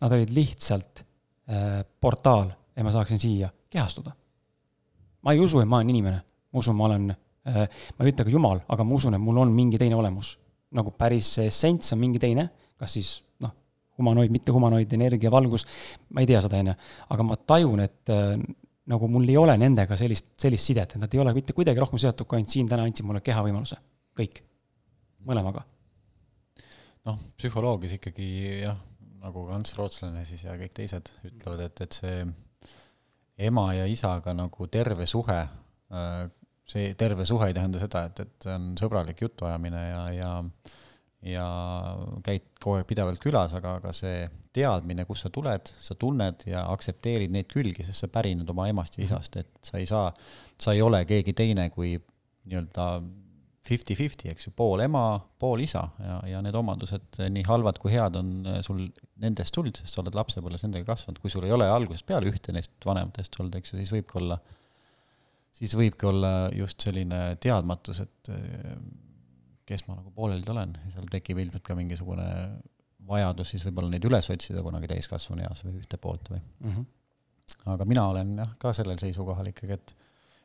nad 0.02 0.16
olid 0.18 0.32
lihtsalt 0.36 1.04
äh, 1.04 1.82
portaal 2.02 2.52
ja 2.76 2.86
ma 2.86 2.94
saaksin 2.94 3.20
siia 3.20 3.50
kehastuda. 3.70 4.14
ma 5.24 5.34
ei 5.34 5.40
usu, 5.40 5.62
et 5.64 5.70
ma 5.70 5.80
olen 5.80 5.90
inimene, 5.90 6.22
ma 6.52 6.60
usun, 6.60 6.76
ma 6.76 6.90
olen 6.92 7.12
äh,, 7.12 7.68
ma 7.98 8.06
ei 8.06 8.14
ütle 8.14 8.28
ka 8.28 8.34
jumal, 8.34 8.62
aga 8.68 8.86
ma 8.86 8.96
usun, 8.96 9.16
et 9.16 9.22
mul 9.22 9.42
on 9.42 9.54
mingi 9.56 9.80
teine 9.82 9.96
olemus. 9.96 10.38
nagu 10.74 10.92
päris 10.98 11.36
see 11.36 11.46
essents 11.48 11.94
on 11.94 12.00
mingi 12.02 12.20
teine, 12.20 12.50
kas 12.78 12.96
siis 12.98 13.18
humanoid, 14.00 14.34
mitte 14.34 14.54
humanoid, 14.56 14.94
energia, 14.98 15.32
valgus, 15.34 15.66
ma 16.14 16.24
ei 16.24 16.30
tea 16.30 16.42
seda, 16.44 16.62
on 16.64 16.72
ju. 16.72 16.76
aga 17.16 17.26
ma 17.28 17.38
tajun, 17.54 17.84
et 17.84 18.14
äh, 18.14 18.32
nagu 18.92 19.10
mul 19.12 19.28
ei 19.30 19.38
ole 19.40 19.56
nendega 19.60 19.98
sellist, 20.00 20.34
sellist 20.40 20.72
sidet, 20.72 20.96
et 20.96 21.02
nad 21.02 21.14
ei 21.14 21.22
ole 21.24 21.34
mitte 21.36 21.56
kuidagi 21.56 21.82
rohkem 21.84 22.02
seotud, 22.02 22.28
kui 22.28 22.40
ainult 22.40 22.54
siin 22.54 22.70
täna 22.72 22.88
andsid 22.88 23.08
mulle 23.08 23.24
kehavõimaluse. 23.24 23.80
kõik, 24.18 24.42
mõlemaga. 25.26 25.64
noh, 27.08 27.20
psühholoogias 27.38 27.98
ikkagi 27.98 28.28
jah, 28.64 28.78
nagu 29.24 29.48
Ants 29.56 29.76
Rootslane 29.80 30.24
siis 30.28 30.44
ja 30.46 30.56
kõik 30.60 30.76
teised 30.76 31.10
ütlevad, 31.24 31.66
et, 31.68 31.82
et 31.86 32.00
see 32.00 32.24
ema 33.48 33.68
ja 33.74 33.86
isaga 33.90 34.36
nagu 34.36 34.68
terve 34.72 35.08
suhe, 35.10 35.40
äh, 35.96 36.24
see 36.68 36.94
terve 37.00 37.26
suhe 37.28 37.50
ei 37.50 37.56
tähenda 37.56 37.82
seda, 37.82 38.06
et, 38.10 38.24
et 38.24 38.50
on 38.52 38.74
sõbralik 38.80 39.24
jutuajamine 39.26 39.84
ja, 39.88 40.04
ja 40.16 40.32
ja 41.24 41.46
käid 42.26 42.46
kogu 42.60 42.78
aeg 42.80 42.88
pidevalt 42.90 43.22
külas, 43.24 43.54
aga, 43.58 43.78
aga 43.80 43.94
see 43.96 44.28
teadmine, 44.54 45.06
kust 45.08 45.26
sa 45.26 45.32
tuled, 45.34 45.72
sa 45.82 45.96
tunned 46.00 46.46
ja 46.50 46.66
aktsepteerid 46.74 47.32
neid 47.34 47.50
külgi, 47.52 47.86
sest 47.86 48.04
sa 48.04 48.12
pärined 48.12 48.50
oma 48.52 48.68
emast 48.72 49.00
ja 49.00 49.06
isast, 49.08 49.38
et 49.40 49.52
sa 49.64 49.80
ei 49.80 49.88
saa, 49.90 50.12
sa 50.62 50.76
ei 50.76 50.84
ole 50.84 51.04
keegi 51.10 51.36
teine 51.38 51.70
kui 51.74 51.96
nii-öelda 51.98 52.88
fifty-fifty, 53.64 54.28
eks 54.34 54.50
ju, 54.50 54.52
pool 54.58 54.84
ema, 54.84 55.06
pool 55.40 55.62
isa 55.64 55.86
ja, 56.04 56.18
ja 56.34 56.42
need 56.44 56.56
omadused, 56.60 57.22
nii 57.32 57.46
halvad 57.48 57.80
kui 57.80 57.94
head, 57.94 58.18
on 58.20 58.60
sul 58.66 58.82
nendest 59.24 59.56
tulnud, 59.56 59.80
sest 59.80 59.96
sa 59.96 60.02
oled 60.04 60.18
lapsepõlves 60.20 60.66
nendega 60.66 60.90
kasvanud, 60.90 61.22
kui 61.24 61.32
sul 61.32 61.48
ei 61.48 61.56
ole 61.56 61.70
algusest 61.72 62.06
peale 62.10 62.28
ühte 62.28 62.52
neist 62.56 62.76
vanematest 62.84 63.40
olnud, 63.40 63.56
eks 63.62 63.72
ju, 63.72 63.80
siis 63.80 63.94
võibki 63.96 64.20
olla, 64.20 64.38
siis 65.56 65.78
võibki 65.80 66.10
olla 66.12 66.34
just 66.58 66.84
selline 66.84 67.24
teadmatus, 67.40 68.04
et 68.04 68.34
kes 69.68 69.86
ma 69.88 69.98
nagu 69.98 70.12
pooleli 70.16 70.48
olen 70.52 70.76
ja 70.86 70.94
seal 70.96 71.08
tekib 71.12 71.40
ilmselt 71.44 71.64
ka 71.66 71.76
mingisugune 71.78 72.28
vajadus 73.08 73.54
siis 73.54 73.66
võib-olla 73.68 73.92
neid 73.94 74.06
üles 74.08 74.30
otsida 74.32 74.64
kunagi 74.64 74.90
täiskasvanu 74.92 75.44
eas 75.46 75.64
või 75.66 75.78
ühte 75.80 76.00
poolt 76.02 76.32
või 76.34 76.40
mm. 76.40 76.74
-hmm. 76.74 77.70
aga 77.76 77.88
mina 77.88 78.08
olen 78.12 78.34
jah, 78.40 78.56
ka 78.60 78.74
sellel 78.76 79.00
seisukohal 79.02 79.52
ikkagi, 79.52 79.78
et, 79.78 79.96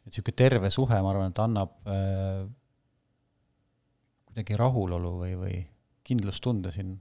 et 0.05 0.13
niisugune 0.13 0.39
terve 0.43 0.71
suhe, 0.75 1.01
ma 1.03 1.13
arvan, 1.13 1.33
et 1.33 1.43
annab 1.45 1.75
äh, 1.87 2.45
kuidagi 4.31 4.59
rahulolu 4.59 5.15
või, 5.23 5.33
või 5.39 5.57
kindlustunde 6.09 6.73
siin 6.75 6.95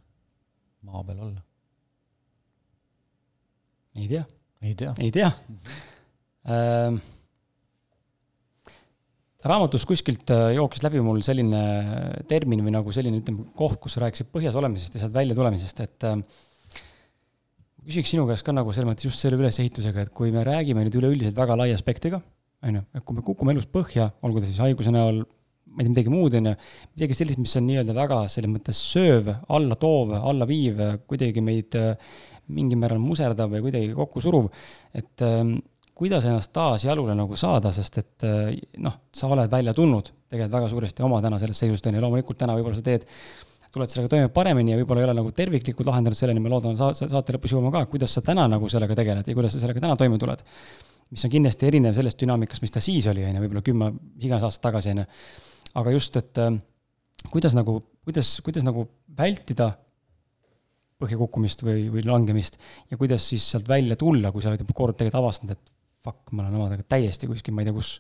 maa 0.88 1.04
peal 1.04 1.22
olla. 1.28 1.44
ei 3.98 4.08
tea. 4.08 4.26
ei 4.62 4.74
tea. 4.76 4.96
ei 4.98 5.12
tea 5.12 5.32
mm. 5.32 5.62
-hmm 6.48 7.06
raamatus 9.50 9.86
kuskilt 9.90 10.32
äh, 10.34 10.52
jooksis 10.58 10.86
läbi 10.86 11.02
mul 11.04 11.22
selline 11.26 11.62
termin 12.30 12.64
või 12.66 12.74
nagu 12.76 12.94
selline, 12.96 13.22
ütleme, 13.22 13.48
koht, 13.58 13.80
kus 13.84 13.98
sa 13.98 14.06
rääkisid 14.06 14.30
põhjas 14.34 14.58
olemisest 14.60 14.98
ja 14.98 15.04
sealt 15.04 15.16
välja 15.16 15.38
tulemisest, 15.38 15.82
et 15.86 16.08
äh, 16.08 16.20
küsiks 17.88 18.12
sinu 18.14 18.28
käest 18.30 18.46
ka 18.48 18.56
nagu 18.56 18.74
selles 18.76 18.90
mõttes 18.90 19.08
just 19.08 19.24
selle 19.24 19.40
ülesehitusega, 19.40 20.08
et 20.08 20.14
kui 20.16 20.34
me 20.36 20.44
räägime 20.48 20.84
nüüd 20.86 21.00
üleüldiselt 21.00 21.38
väga 21.38 21.58
laia 21.60 21.78
aspektiga, 21.78 22.22
on 22.68 22.80
ju, 22.80 22.86
et 22.98 23.06
kui 23.08 23.18
me 23.18 23.26
kukume 23.26 23.56
elus 23.56 23.68
põhja, 23.72 24.12
olgu 24.26 24.44
ta 24.44 24.50
siis 24.50 24.62
haiguse 24.64 24.94
näol, 24.94 25.24
ma 25.68 25.84
ei 25.84 25.86
tea, 25.86 25.94
midagi 25.94 26.12
muud, 26.14 26.36
on 26.40 26.52
ju, 26.52 26.56
midagi 26.98 27.20
sellist, 27.20 27.42
mis 27.44 27.56
on 27.60 27.68
nii-öelda 27.70 27.96
väga 27.96 28.24
selles 28.34 28.52
mõttes 28.52 28.82
sööv, 28.92 29.30
allatoov, 29.54 30.18
allaviiv, 30.20 30.82
kuidagi 31.08 31.44
meid 31.46 31.78
äh, 31.80 31.94
mingil 32.54 32.80
määral 32.80 33.02
muserdav 33.04 33.52
või 33.52 33.66
kuidagi 33.68 33.96
kokku 33.96 34.24
suruv, 34.24 34.52
et 34.96 35.26
ähm, 35.26 35.58
kuidas 35.98 36.28
ennast 36.30 36.52
taas 36.54 36.86
jalule 36.86 37.16
nagu 37.18 37.38
saada, 37.40 37.72
sest 37.74 38.00
et 38.04 38.26
eh, 38.28 38.54
noh, 38.84 38.96
sa 39.16 39.30
oled 39.34 39.50
välja 39.52 39.74
tulnud 39.78 40.12
tegelikult 40.28 40.58
väga 40.60 40.70
suuresti 40.72 41.06
oma 41.08 41.20
täna 41.24 41.40
sellest 41.42 41.64
seisust, 41.64 41.88
on 41.90 41.98
ju, 41.98 42.04
loomulikult 42.04 42.38
täna 42.40 42.56
võib-olla 42.58 42.78
sa 42.78 42.86
teed, 42.86 43.08
tuled 43.74 43.92
sellega 43.92 44.12
toime 44.12 44.30
paremini 44.34 44.74
ja 44.74 44.80
võib-olla 44.82 45.04
ei 45.04 45.08
ole 45.08 45.16
nagu 45.20 45.32
terviklikult 45.36 45.90
lahendanud 45.90 46.20
selleni, 46.20 46.44
ma 46.44 46.52
loodan 46.54 46.78
sa, 46.80 46.92
saate 46.98 47.36
lõpus 47.36 47.56
jõuame 47.56 47.72
ka, 47.74 47.86
kuidas 47.92 48.14
sa 48.18 48.24
täna 48.26 48.46
nagu 48.52 48.70
sellega 48.72 48.98
tegeled 48.98 49.28
ja 49.28 49.38
kuidas 49.38 49.56
sa 49.56 49.64
sellega 49.64 49.84
täna 49.84 49.98
toime 50.00 50.20
tuled. 50.22 50.44
mis 51.12 51.24
on 51.24 51.32
kindlasti 51.32 51.68
erinev 51.70 51.96
sellest 51.96 52.20
dünaamikast, 52.20 52.62
mis 52.62 52.74
ta 52.76 52.84
siis 52.84 53.08
oli, 53.08 53.24
on 53.24 53.38
ju, 53.38 53.44
võib-olla 53.46 53.64
kümme, 53.64 53.92
iganes 54.20 54.44
aastat 54.44 54.68
tagasi, 54.68 54.94
on 54.96 55.04
ju. 55.04 55.08
aga 55.82 55.96
just, 55.96 56.20
et 56.20 56.44
äh, 56.44 56.58
kuidas 57.32 57.56
nagu, 57.56 57.80
kuidas, 58.06 58.38
kuidas 58.44 58.68
nagu 58.68 58.88
vältida 59.18 59.72
põhja 60.98 61.18
kukkumist 61.20 61.64
või, 61.64 61.88
või 61.94 62.04
langemist 62.06 62.58
ja 62.92 62.98
kuidas 62.98 63.26
siis 63.30 63.46
sealt 63.52 63.68
välja 63.70 63.96
tulla, 64.00 64.34
kui 64.34 64.44
sa 64.44 64.52
oled 64.52 64.64
juba 64.66 64.76
kord 64.76 64.98
tegelikult 64.98 65.22
avastanud, 65.22 65.58
et 65.58 65.77
fuck, 66.08 66.32
ma 66.32 66.46
olen 66.46 66.60
omadega 66.62 66.88
täiesti 66.96 67.30
kuskil, 67.30 67.56
ma 67.56 67.64
ei 67.64 67.70
tea, 67.70 67.76
kus 67.76 67.98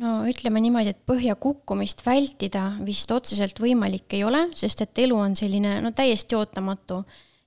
no 0.00 0.20
ütleme 0.28 0.62
niimoodi, 0.64 0.94
et 0.94 1.00
põhja 1.08 1.36
kukkumist 1.40 2.02
vältida 2.06 2.70
vist 2.86 3.10
otseselt 3.12 3.60
võimalik 3.60 4.16
ei 4.16 4.24
ole, 4.24 4.46
sest 4.56 4.84
et 4.86 5.04
elu 5.04 5.16
on 5.16 5.36
selline 5.38 5.78
no 5.84 5.92
täiesti 5.96 6.38
ootamatu. 6.38 7.02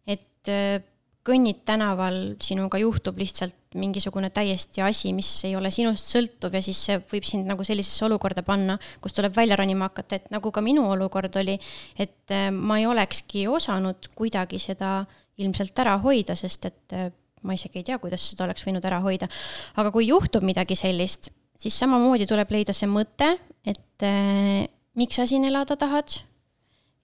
et 0.05 0.51
äh, 0.51 0.81
kõnnid 1.23 1.61
tänaval, 1.65 2.35
sinuga 2.43 2.77
juhtub 2.81 3.17
lihtsalt 3.21 3.55
mingisugune 3.79 4.29
täiesti 4.29 4.83
asi, 4.85 5.13
mis 5.15 5.29
ei 5.47 5.55
ole 5.55 5.71
sinust 5.73 6.11
sõltuv 6.11 6.53
ja 6.53 6.61
siis 6.61 6.81
see 6.85 6.99
võib 7.09 7.25
sind 7.25 7.47
nagu 7.49 7.63
sellisesse 7.65 8.03
olukorda 8.05 8.43
panna, 8.45 8.75
kus 9.01 9.15
tuleb 9.15 9.33
välja 9.35 9.57
ronima 9.57 9.87
hakata, 9.89 10.19
et 10.19 10.29
nagu 10.35 10.51
ka 10.53 10.61
minu 10.61 10.83
olukord 10.93 11.39
oli, 11.41 11.57
et 11.97 12.35
äh, 12.35 12.49
ma 12.53 12.77
ei 12.81 12.87
olekski 12.89 13.47
osanud 13.47 14.11
kuidagi 14.13 14.61
seda 14.61 15.01
ilmselt 15.41 15.79
ära 15.81 15.95
hoida, 16.03 16.35
sest 16.37 16.67
et 16.69 16.93
äh, 16.93 17.09
ma 17.43 17.55
isegi 17.57 17.81
ei 17.81 17.87
tea, 17.87 17.99
kuidas 18.01 18.25
seda 18.31 18.47
oleks 18.47 18.65
võinud 18.67 18.85
ära 18.87 18.99
hoida. 19.03 19.29
aga 19.75 19.91
kui 19.93 20.07
juhtub 20.09 20.45
midagi 20.45 20.77
sellist, 20.79 21.29
siis 21.59 21.77
samamoodi 21.79 22.27
tuleb 22.29 22.51
leida 22.53 22.75
see 22.75 22.89
mõte, 22.89 23.33
et 23.65 24.05
äh, 24.07 24.65
miks 24.99 25.19
sa 25.19 25.27
siin 25.29 25.45
elada 25.49 25.77
tahad. 25.79 26.21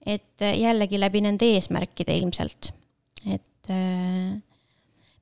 et 0.06 0.42
äh, 0.42 0.56
jällegi 0.56 1.00
läbi 1.00 1.20
nende 1.20 1.48
eesmärkide 1.56 2.16
ilmselt, 2.16 2.72
et 3.26 3.72
äh, 3.72 4.38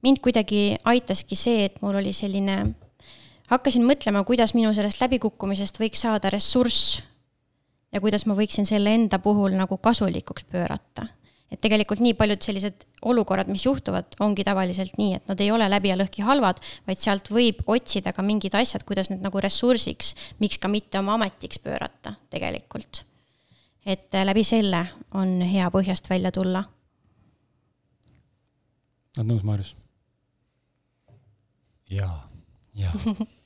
mind 0.02 0.22
kuidagi 0.22 0.78
aitaski 0.84 1.36
see, 1.36 1.64
et 1.66 1.82
mul 1.82 1.98
oli 1.98 2.12
selline, 2.14 2.60
hakkasin 3.50 3.86
mõtlema, 3.86 4.24
kuidas 4.24 4.54
minu 4.54 4.70
sellest 4.74 5.02
läbikukkumisest 5.02 5.80
võiks 5.82 6.06
saada 6.06 6.30
ressurss 6.30 7.02
ja 7.92 8.00
kuidas 8.00 8.26
ma 8.28 8.36
võiksin 8.38 8.68
selle 8.68 8.92
enda 8.94 9.18
puhul 9.18 9.56
nagu 9.56 9.80
kasulikuks 9.82 10.46
pöörata 10.52 11.08
et 11.52 11.60
tegelikult 11.62 12.02
nii 12.04 12.14
paljud 12.18 12.44
sellised 12.44 12.84
olukorrad, 13.08 13.48
mis 13.52 13.64
juhtuvad, 13.64 14.16
ongi 14.24 14.44
tavaliselt 14.46 14.98
nii, 15.00 15.18
et 15.18 15.30
nad 15.30 15.40
ei 15.40 15.50
ole 15.54 15.68
läbi 15.70 15.92
ja 15.92 15.96
lõhki 15.98 16.24
halvad, 16.26 16.60
vaid 16.88 17.00
sealt 17.00 17.30
võib 17.32 17.62
otsida 17.66 18.12
ka 18.12 18.24
mingid 18.24 18.56
asjad, 18.58 18.84
kuidas 18.88 19.10
need 19.12 19.24
nagu 19.24 19.40
ressursiks, 19.42 20.14
miks 20.42 20.60
ka 20.60 20.70
mitte 20.72 21.00
oma 21.00 21.16
ametiks 21.18 21.62
pöörata 21.64 22.16
tegelikult. 22.30 23.04
et 23.88 24.14
äh, 24.14 24.24
läbi 24.24 24.44
selle 24.44 24.84
on 25.16 25.40
hea 25.40 25.70
põhjast 25.72 26.10
välja 26.10 26.32
tulla. 26.32 26.64
oled 29.16 29.32
nõus, 29.32 29.42
Maarjus? 29.42 29.74
jaa. 31.88 32.28
jaa 32.74 32.94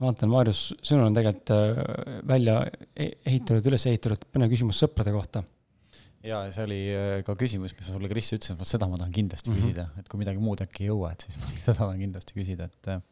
vaatan, 0.00 0.30
Maarjus, 0.32 0.60
sinul 0.86 1.08
on 1.08 1.16
tegelikult 1.16 1.52
äh, 1.54 1.80
välja 2.28 2.60
e-, 2.94 3.14
ehitatud, 3.28 3.66
üles 3.70 3.86
ehitatud 3.90 4.28
põnev 4.32 4.52
küsimus 4.52 4.80
sõprade 4.80 5.12
kohta. 5.14 5.42
ja 6.24 6.42
see 6.54 6.64
oli 6.66 6.78
äh, 6.94 7.10
ka 7.26 7.36
küsimus, 7.38 7.74
mis 7.76 7.88
ma 7.88 7.96
sulle, 7.96 8.12
Kris, 8.12 8.32
ütlesin, 8.36 8.56
et 8.56 8.62
vot 8.62 8.70
seda 8.70 8.88
ma 8.90 9.00
tahan 9.00 9.12
kindlasti 9.14 9.50
mm 9.50 9.56
-hmm. 9.56 9.66
küsida, 9.66 9.88
et 10.00 10.08
kui 10.08 10.22
midagi 10.22 10.42
muud 10.42 10.62
äkki 10.64 10.86
ei 10.86 10.92
jõua, 10.92 11.12
et 11.12 11.26
siis 11.26 11.36
ma 11.42 11.52
seda 11.56 11.76
tahan 11.82 12.00
kindlasti 12.00 12.38
küsida, 12.38 12.70
et 12.70 12.90
äh, 12.94 13.02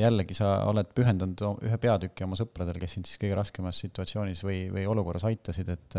jällegi 0.00 0.34
sa 0.34 0.56
oled 0.70 0.88
pühendanud 0.96 1.44
ühe 1.68 1.78
peatüki 1.78 2.24
oma 2.24 2.38
sõpradele, 2.40 2.80
kes 2.82 2.96
sind 2.96 3.06
siis 3.06 3.20
kõige 3.20 3.36
raskemas 3.38 3.78
situatsioonis 3.84 4.42
või, 4.42 4.64
või 4.72 4.88
olukorras 4.90 5.28
aitasid, 5.28 5.68
et 5.68 5.98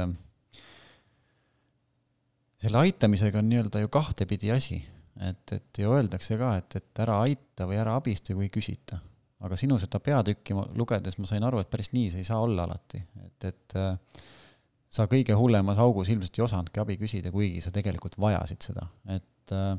selle 2.64 2.78
aitamisega 2.80 3.40
on 3.40 3.48
nii-öelda 3.52 3.80
ju 3.80 3.88
kahtepidi 3.88 4.52
asi, 4.52 4.82
et, 5.22 5.46
et 5.52 5.80
ju 5.80 5.96
öeldakse 5.96 6.36
ka, 6.38 6.58
et, 6.60 6.76
et 6.76 7.00
ära 7.06 7.22
aita 7.24 7.70
või 7.70 7.80
ära 7.80 7.96
abista, 7.96 8.36
kui 8.36 8.50
ei 8.50 8.52
küsita 8.52 9.00
aga 9.44 9.58
sinu 9.60 9.78
seda 9.82 10.00
peatükki 10.04 10.56
lugedes 10.80 11.20
ma 11.20 11.28
sain 11.30 11.44
aru, 11.44 11.62
et 11.64 11.72
päris 11.72 11.92
nii 11.96 12.10
see 12.14 12.24
ei 12.24 12.28
saa 12.30 12.40
olla 12.44 12.68
alati, 12.68 13.02
et, 13.26 13.50
et 13.50 13.78
äh, 13.80 14.22
sa 14.94 15.08
kõige 15.12 15.36
hullemas 15.38 15.82
augus 15.82 16.12
ilmselt 16.14 16.38
ei 16.40 16.46
osanudki 16.46 16.84
abi 16.84 17.00
küsida, 17.02 17.32
kuigi 17.34 17.64
sa 17.64 17.74
tegelikult 17.76 18.20
vajasid 18.22 18.70
seda, 18.72 18.88
et 19.12 19.56
äh, 19.56 19.74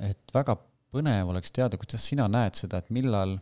et 0.00 0.34
väga 0.34 0.56
põnev 0.92 1.32
oleks 1.32 1.52
teada, 1.54 1.78
kuidas 1.80 2.04
sina 2.06 2.28
näed 2.30 2.56
seda, 2.58 2.82
et 2.82 2.90
millal, 2.94 3.36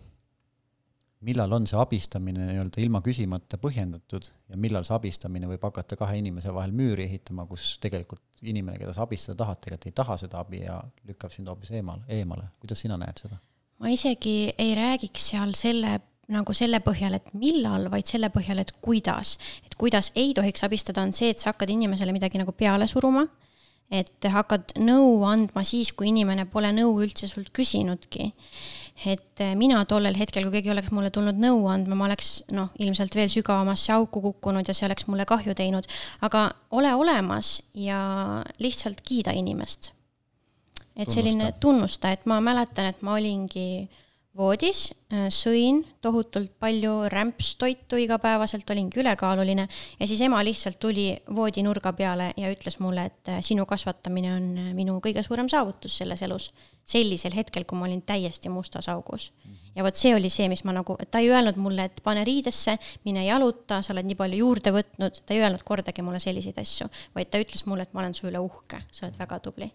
millal 1.27 1.57
on 1.59 1.67
see 1.69 1.79
abistamine 1.81 2.47
nii-öelda 2.49 2.83
ilma 2.85 3.03
küsimata 3.05 3.59
põhjendatud 3.63 4.31
ja 4.51 4.59
millal 4.61 4.87
see 4.87 4.97
abistamine 4.97 5.51
võib 5.51 5.67
hakata 5.69 5.99
kahe 6.01 6.19
inimese 6.21 6.55
vahel 6.55 6.75
müüri 6.77 7.07
ehitama, 7.09 7.47
kus 7.51 7.75
tegelikult 7.83 8.43
inimene, 8.43 8.79
keda 8.81 8.95
sa 8.97 9.05
abistada 9.07 9.43
tahad, 9.45 9.61
tegelikult 9.63 9.91
ei 9.91 9.99
taha 10.03 10.19
seda 10.25 10.43
abi 10.45 10.65
ja 10.65 10.81
lükkab 11.09 11.35
sind 11.35 11.51
hoopis 11.51 11.75
eemal, 11.77 12.03
eemale, 12.09 12.51
kuidas 12.63 12.87
sina 12.87 12.99
näed 13.01 13.27
seda? 13.27 13.41
Ma 13.81 13.91
isegi 13.93 14.53
ei 14.61 14.75
räägiks 14.77 15.31
seal 15.33 15.55
selle 15.59 15.99
nagu 16.31 16.55
selle 16.55 16.81
põhjal, 16.85 17.17
et 17.19 17.31
millal, 17.35 17.89
vaid 17.93 18.09
selle 18.09 18.31
põhjal, 18.33 18.63
et 18.63 18.73
kuidas. 18.83 19.37
et 19.67 19.75
kuidas 19.79 20.13
ei 20.15 20.33
tohiks 20.35 20.65
abistada, 20.67 21.03
on 21.03 21.15
see, 21.17 21.33
et 21.33 21.43
sa 21.43 21.51
hakkad 21.51 21.73
inimesele 21.75 22.15
midagi 22.15 22.39
nagu 22.39 22.55
peale 22.55 22.87
suruma, 22.91 23.27
et 23.91 24.29
hakkad 24.31 24.77
nõu 24.79 25.25
andma 25.27 25.65
siis, 25.67 25.91
kui 25.93 26.13
inimene 26.13 26.47
pole 26.47 26.71
nõu 26.77 26.95
üldse 27.03 27.27
sult 27.27 27.51
küsinudki. 27.57 28.33
et 29.01 29.41
mina 29.57 29.81
tollel 29.89 30.15
hetkel, 30.19 30.45
kui 30.45 30.59
keegi 30.59 30.71
oleks 30.75 30.91
mulle 30.93 31.11
tulnud 31.11 31.39
nõu 31.41 31.65
andma, 31.73 31.97
ma 31.97 32.05
oleks 32.11 32.43
noh, 32.53 32.69
ilmselt 32.79 33.15
veel 33.17 33.31
sügavamasse 33.33 33.95
auku 33.97 34.21
kukkunud 34.21 34.69
ja 34.69 34.75
see 34.77 34.87
oleks 34.87 35.09
mulle 35.09 35.25
kahju 35.27 35.55
teinud, 35.57 35.89
aga 36.21 36.51
ole 36.71 36.93
olemas 36.95 37.63
ja 37.75 38.45
lihtsalt 38.61 39.01
kiida 39.01 39.33
inimest 39.33 39.95
et 40.97 41.09
tunnusta. 41.09 41.15
selline 41.15 41.53
tunnusta, 41.61 42.13
et 42.13 42.27
ma 42.27 42.41
mäletan, 42.41 42.87
et 42.91 43.03
ma 43.03 43.15
olingi 43.15 43.89
voodis, 44.37 44.91
äh, 45.13 45.27
sõin 45.35 45.83
tohutult 46.03 46.53
palju 46.63 47.09
rämpstoitu 47.11 47.99
igapäevaselt, 47.99 48.69
olingi 48.71 49.01
ülekaaluline 49.03 49.67
ja 50.01 50.07
siis 50.07 50.21
ema 50.23 50.43
lihtsalt 50.47 50.79
tuli 50.81 51.09
voodinurga 51.35 51.93
peale 51.99 52.31
ja 52.39 52.53
ütles 52.53 52.79
mulle, 52.79 53.09
et 53.11 53.33
äh, 53.33 53.41
sinu 53.43 53.67
kasvatamine 53.67 54.33
on 54.37 54.47
äh, 54.59 54.71
minu 54.77 55.01
kõige 55.03 55.25
suurem 55.27 55.51
saavutus 55.51 55.99
selles 55.99 56.23
elus. 56.23 56.51
sellisel 56.91 57.35
hetkel, 57.37 57.65
kui 57.65 57.79
ma 57.79 57.87
olin 57.87 58.01
täiesti 58.03 58.49
mustas 58.51 58.89
augus. 58.89 59.33
Mhm. 59.45 59.59
ja 59.77 59.85
vot 59.85 59.97
see 59.97 60.15
oli 60.15 60.31
see, 60.31 60.49
mis 60.49 60.65
ma 60.65 60.73
nagu, 60.75 60.97
ta 61.11 61.19
ei 61.19 61.31
öelnud 61.31 61.57
mulle, 61.57 61.85
et 61.85 62.01
pane 62.03 62.25
riidesse, 62.25 62.79
mine 63.05 63.25
jaluta, 63.25 63.83
sa 63.83 63.93
oled 63.93 64.07
nii 64.07 64.19
palju 64.19 64.41
juurde 64.43 64.73
võtnud, 64.75 65.23
ta 65.27 65.35
ei 65.35 65.43
öelnud 65.43 65.63
kordagi 65.63 66.03
mulle 66.03 66.19
selliseid 66.21 66.59
asju, 66.59 66.89
vaid 67.15 67.31
ta 67.31 67.39
ütles 67.39 67.67
mulle, 67.67 67.87
et 67.87 67.95
ma 67.95 68.03
olen 68.03 68.15
su 68.15 68.27
üle 68.27 68.43
uhke, 68.43 68.83
sa 68.91 69.07
oled 69.07 69.19
väga 69.19 69.39
tubli 69.39 69.71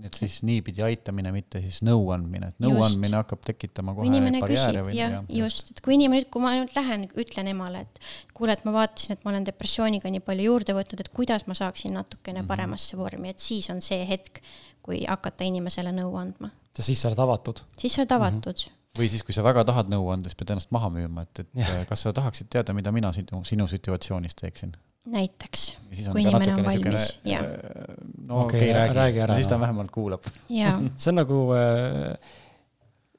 et 0.00 0.16
siis 0.16 0.38
niipidi 0.46 0.82
aitamine, 0.84 1.32
mitte 1.34 1.60
siis 1.62 1.80
nõu 1.86 2.08
andmine, 2.14 2.52
et 2.52 2.64
nõu 2.64 2.80
andmine 2.84 3.18
hakkab 3.20 3.42
tekitama 3.46 3.94
kohe 3.96 4.32
barjääre 4.40 4.84
või 4.86 4.96
jah, 4.96 5.18
just, 5.32 5.72
et 5.74 5.82
kui 5.84 5.96
inimene, 5.98 6.26
kui 6.32 6.42
ma 6.44 6.54
nüüd 6.56 6.74
lähen, 6.76 7.06
ütlen 7.20 7.50
emale, 7.52 7.84
et 7.86 8.02
kuule, 8.36 8.56
et 8.56 8.66
ma 8.68 8.74
vaatasin, 8.78 9.16
et 9.16 9.24
ma 9.26 9.34
olen 9.34 9.46
depressiooniga 9.48 10.12
nii 10.12 10.24
palju 10.24 10.48
juurde 10.48 10.76
võtnud, 10.78 11.04
et 11.04 11.12
kuidas 11.14 11.46
ma 11.50 11.56
saaksin 11.58 11.96
natukene 11.98 12.40
-hmm. 12.40 12.50
paremasse 12.50 12.96
vormi, 12.96 13.34
et 13.34 13.40
siis 13.40 13.70
on 13.70 13.82
see 13.84 14.04
hetk, 14.08 14.42
kui 14.82 15.04
hakata 15.08 15.44
inimesele 15.44 15.92
nõu 15.94 16.16
andma. 16.18 16.50
sest 16.76 16.86
siis 16.86 17.02
sa 17.02 17.08
oled 17.08 17.18
avatud. 17.18 17.64
siis 17.78 17.94
sa 17.94 18.02
oled 18.02 18.16
avatud 18.20 18.56
mm. 18.56 18.70
-hmm 18.70 18.80
või 18.98 19.08
siis, 19.08 19.22
kui 19.22 19.34
sa 19.34 19.42
väga 19.44 19.64
tahad 19.64 19.88
nõu 19.88 20.10
anda, 20.12 20.28
siis 20.28 20.36
pead 20.36 20.50
ennast 20.50 20.70
maha 20.74 20.90
müüma, 20.92 21.22
et, 21.22 21.38
et 21.38 21.62
ja. 21.62 21.84
kas 21.88 22.02
sa 22.04 22.12
tahaksid 22.12 22.50
teada, 22.52 22.74
mida 22.76 22.92
mina 22.92 23.12
sinu, 23.12 23.40
sinu 23.48 23.66
situatsioonis 23.66 24.34
teeksin? 24.34 24.74
Näiteks, 25.10 25.64
kui 26.12 26.22
inimene 26.22 26.54
on 26.54 26.66
valmis, 26.66 27.08
jah. 27.26 27.42
Äh, 27.42 27.96
no 28.28 28.44
okei 28.44 28.68
okay, 28.70 28.70
okay, 28.70 28.94
räägi 28.94 29.22
ära. 29.24 29.38
siis 29.40 29.50
ta 29.50 29.58
vähemalt 29.60 29.90
kuulab. 29.94 30.28
see 31.02 31.10
on 31.10 31.18
nagu 31.18 31.40
äh, 31.56 32.34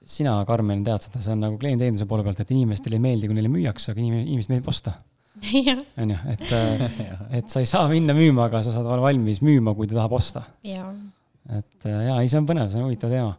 sina, 0.03 0.35
Karmen, 0.47 0.83
tead 0.87 1.07
seda, 1.07 1.21
see 1.23 1.33
on 1.35 1.43
nagu 1.43 1.57
klienditeeninduse 1.59 2.07
poole 2.09 2.25
pealt, 2.25 2.39
et 2.43 2.53
inimestele 2.55 2.99
ei 2.99 3.03
meeldi, 3.03 3.29
kui 3.29 3.37
neile 3.37 3.51
müüakse, 3.51 3.91
aga 3.91 4.03
inimene, 4.03 4.23
inimesed 4.27 4.53
meeldib 4.53 4.71
osta. 4.71 4.95
on 6.01 6.13
ju, 6.13 6.19
et, 6.33 6.45
äh, 6.55 6.83
et 7.39 7.51
sa 7.51 7.63
ei 7.63 7.69
saa 7.69 7.87
minna 7.91 8.15
müüma, 8.17 8.47
aga 8.47 8.63
sa 8.65 8.75
saad 8.75 8.87
olla 8.87 9.03
valmis 9.03 9.43
müüma, 9.43 9.75
kui 9.77 9.89
ta 9.89 9.99
tahab 9.99 10.17
osta. 10.19 10.45
et 10.63 11.87
äh, 11.89 12.03
jaa, 12.07 12.19
ei, 12.19 12.31
see 12.31 12.39
on 12.39 12.47
põnev, 12.47 12.71
see 12.71 12.79
on 12.79 12.87
huvitav 12.87 13.11
teema. 13.11 13.35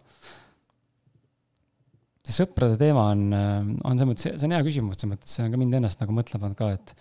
see 2.25 2.37
sõprade 2.37 2.77
teema 2.81 3.11
on, 3.13 3.29
on 3.35 3.97
selles 3.97 4.11
mõttes, 4.11 4.33
see 4.37 4.49
on 4.49 4.57
hea 4.57 4.65
küsimus, 4.67 5.01
selles 5.01 5.17
mõttes, 5.17 5.37
see 5.37 5.45
on 5.45 5.55
ka 5.55 5.61
mind 5.61 5.81
ennast 5.81 6.01
nagu 6.01 6.17
mõtlema 6.17 6.47
pannud 6.47 6.61
ka, 6.61 6.73
et 6.77 6.95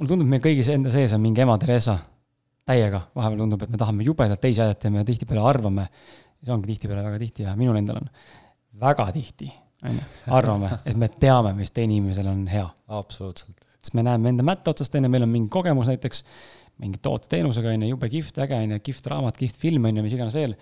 mulle 0.00 0.14
tundub, 0.14 0.28
meil 0.32 0.42
kõigis 0.44 0.70
enda 0.72 0.90
sees 0.92 1.12
on 1.12 1.20
mingi 1.20 1.42
ema 1.44 1.58
Theresa, 1.60 1.98
täiega, 2.68 3.02
vahepeal 3.16 3.42
tundub, 3.42 3.64
et 3.66 3.72
me 3.72 3.80
tahame 3.80 4.06
jubedalt 4.06 4.40
teisi 4.40 4.62
aidata 4.64 4.88
ja 4.88 4.94
me 4.94 5.02
tihtipeale 5.04 5.42
arvame, 5.44 5.88
see 6.40 6.54
ongi 6.54 6.70
tihtipeale 6.70 7.02
väga 7.04 7.18
tihti 7.20 7.44
ja 7.44 7.52
minul 7.58 7.76
endal 7.80 8.00
on 8.00 8.08
väga 8.80 9.10
tihti, 9.12 9.50
on 9.84 9.98
ju, 9.98 10.06
arvame, 10.38 10.70
et 10.88 10.96
me 11.00 11.10
teame, 11.12 11.52
mis 11.58 11.74
teine 11.76 11.98
inimesel 11.98 12.30
on 12.32 12.46
hea. 12.48 12.64
absoluutselt. 13.00 13.66
sest 13.76 13.96
me 13.98 14.06
näeme 14.06 14.32
enda 14.32 14.46
mätta 14.46 14.72
otsast, 14.72 14.96
on 14.96 15.04
ju, 15.04 15.12
meil 15.12 15.26
on 15.26 15.32
mingi 15.34 15.52
kogemus 15.52 15.92
näiteks, 15.92 16.24
mingi 16.80 17.02
toote-teenusega, 17.04 17.76
on 17.76 17.84
ju, 17.84 17.92
jube 17.92 18.08
kihvt, 18.12 18.40
äge, 18.46 18.56
on 18.56 18.76
ju, 18.76 18.80
kihvt 18.88 19.12
raamat, 19.12 19.36
kihvt 19.36 19.60
film, 19.60 19.84
on 19.90 20.00
ju, 20.00 20.06
mis 20.06 20.16
iganes 20.16 20.36
veel. 20.36 20.56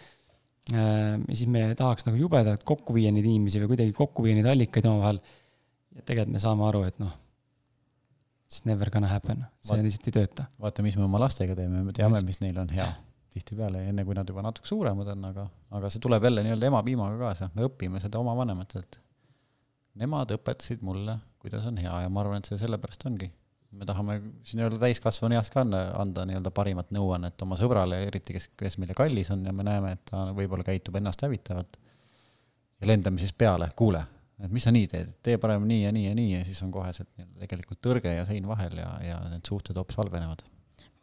Äh, 0.75 1.15
ja 1.15 1.39
siis 1.39 1.47
me 1.51 1.63
tahaks 1.79 2.09
nagu 2.09 2.19
jubedalt 2.19 2.67
kokku 2.67 2.99
viia 2.99 3.15
neid 3.15 3.25
inimesi 3.25 3.63
või 3.63 3.71
kuidagi 3.77 3.95
kokku 3.97 4.27
viia 4.27 4.37
neid 4.37 4.51
allikaid 4.51 4.91
omavahel 4.91 5.23
ja 5.23 6.03
tegelikult 6.03 6.35
me 6.35 6.43
saame 6.43 6.67
aru, 6.67 6.83
et 6.91 6.99
noh, 7.01 7.15
it's 8.49 8.65
never 8.65 8.91
gonna 8.91 9.09
happen, 9.09 9.43
see 9.61 9.75
Vaat- 9.75 9.85
lihtsalt 9.85 10.09
ei 10.09 10.15
tööta. 10.17 10.47
vaata, 10.61 10.83
mis 10.83 10.97
me 10.97 11.05
oma 11.05 11.21
lastega 11.21 11.55
teeme, 11.57 11.83
me 11.85 11.93
teame, 11.93 12.23
mis 12.25 12.41
neil 12.41 12.59
on 12.59 12.69
hea. 12.73 12.89
tihtipeale, 13.29 13.83
enne 13.91 14.03
kui 14.09 14.17
nad 14.17 14.27
juba 14.27 14.41
natuke 14.43 14.67
suuremad 14.67 15.07
on, 15.13 15.25
aga, 15.29 15.43
aga 15.77 15.91
see 15.93 16.01
tuleb 16.01 16.25
jälle 16.25 16.43
nii-öelda 16.47 16.71
emapiimaga 16.71 17.19
kaasa, 17.21 17.51
me 17.55 17.67
õpime 17.69 18.01
seda 18.01 18.19
oma 18.19 18.33
vanematelt. 18.35 18.97
Nemad 20.01 20.33
õpetasid 20.33 20.81
mulle, 20.83 21.19
kuidas 21.39 21.67
on 21.69 21.77
hea 21.77 21.93
ja 22.03 22.09
ma 22.09 22.23
arvan, 22.25 22.41
et 22.41 22.49
see 22.49 22.59
sellepärast 22.59 23.05
ongi. 23.07 23.29
me 23.71 23.85
tahame 23.85 24.15
siin 24.49 24.63
nii-öelda 24.63 24.79
täiskasvanu 24.81 25.37
eas 25.37 25.51
ka 25.53 25.61
anda, 25.61 25.83
anda 26.01 26.25
nii-öelda 26.25 26.51
parimat 26.57 26.89
nõuannet 26.91 27.43
oma 27.45 27.57
sõbrale, 27.61 27.99
eriti 28.07 28.33
kes, 28.33 28.49
kes 28.57 28.79
meile 28.81 28.95
kallis 28.97 29.29
on 29.31 29.45
ja 29.45 29.53
me 29.53 29.67
näeme, 29.67 29.93
et 29.93 30.07
ta 30.09 30.23
võib-olla 30.33 30.65
käitub 30.65 30.97
ennast 30.97 31.21
hävitavalt. 31.23 31.77
ja 32.81 32.87
lendame 32.89 33.21
siis 33.21 33.33
peale, 33.37 33.69
kuule, 33.77 34.01
et 34.39 34.53
mis 34.55 34.65
sa 34.65 34.75
nii 34.75 34.87
teed, 34.91 35.17
tee 35.23 35.39
parem 35.43 35.67
nii 35.69 35.83
ja 35.85 35.95
nii 35.95 36.07
ja 36.09 36.15
nii 36.19 36.37
ja 36.37 36.45
siis 36.47 36.61
on 36.67 36.71
koheselt 36.75 37.11
tegelikult 37.41 37.83
tõrge 37.85 38.15
ja 38.15 38.29
sein 38.29 38.47
vahel 38.49 38.79
ja, 38.79 38.93
ja 39.03 39.19
need 39.33 39.47
suhted 39.49 39.79
hoopis 39.79 39.99
halvenevad 39.99 40.47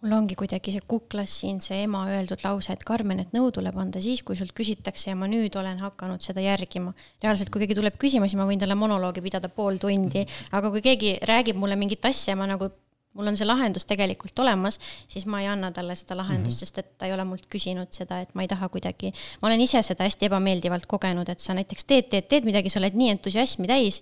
mul 0.05 0.13
ongi 0.19 0.35
kuidagi 0.37 0.73
see 0.75 0.83
kuklas 0.85 1.33
siin 1.41 1.57
see 1.65 1.81
ema 1.85 2.03
öeldud 2.13 2.43
lause, 2.45 2.73
et 2.75 2.83
Karmen, 2.85 3.23
et 3.23 3.31
nõu 3.33 3.49
tuleb 3.55 3.77
anda 3.81 4.01
siis, 4.03 4.21
kui 4.27 4.37
sult 4.37 4.53
küsitakse 4.57 5.09
ja 5.09 5.17
ma 5.17 5.29
nüüd 5.31 5.55
olen 5.57 5.81
hakanud 5.81 6.21
seda 6.21 6.43
järgima. 6.45 6.93
reaalselt, 7.23 7.49
kui 7.49 7.63
keegi 7.63 7.77
tuleb 7.79 7.97
küsima, 8.01 8.29
siis 8.29 8.37
ma 8.37 8.45
võin 8.45 8.61
talle 8.61 8.77
monoloogi 8.77 9.23
pidada 9.25 9.49
pool 9.49 9.79
tundi, 9.81 10.25
aga 10.51 10.69
kui 10.73 10.83
keegi 10.85 11.15
räägib 11.25 11.57
mulle 11.57 11.79
mingit 11.79 12.05
asja, 12.05 12.35
ma 12.37 12.45
nagu, 12.49 12.69
mul 13.15 13.31
on 13.31 13.37
see 13.39 13.47
lahendus 13.47 13.87
tegelikult 13.89 14.39
olemas, 14.43 14.79
siis 15.11 15.25
ma 15.29 15.41
ei 15.41 15.49
anna 15.51 15.71
talle 15.75 15.95
seda 15.95 16.17
lahendust 16.19 16.59
mm, 16.59 16.65
-hmm. 16.65 16.75
sest 16.75 16.77
et 16.83 16.91
ta 16.99 17.09
ei 17.09 17.15
ole 17.15 17.25
mult 17.27 17.47
küsinud 17.51 17.91
seda, 17.95 18.21
et 18.21 18.35
ma 18.35 18.45
ei 18.45 18.51
taha 18.51 18.69
kuidagi, 18.69 19.13
ma 19.41 19.49
olen 19.49 19.61
ise 19.65 19.81
seda 19.83 20.07
hästi 20.07 20.29
ebameeldivalt 20.29 20.85
kogenud, 20.85 21.29
et 21.29 21.39
sa 21.39 21.55
näiteks 21.57 21.85
teed, 21.85 22.09
teed, 22.11 22.27
teed 22.31 22.47
midagi, 22.47 22.69
sa 22.69 22.79
oled 22.83 22.95
nii 22.95 23.13
entusiasmi 23.17 23.67
täis 23.71 24.01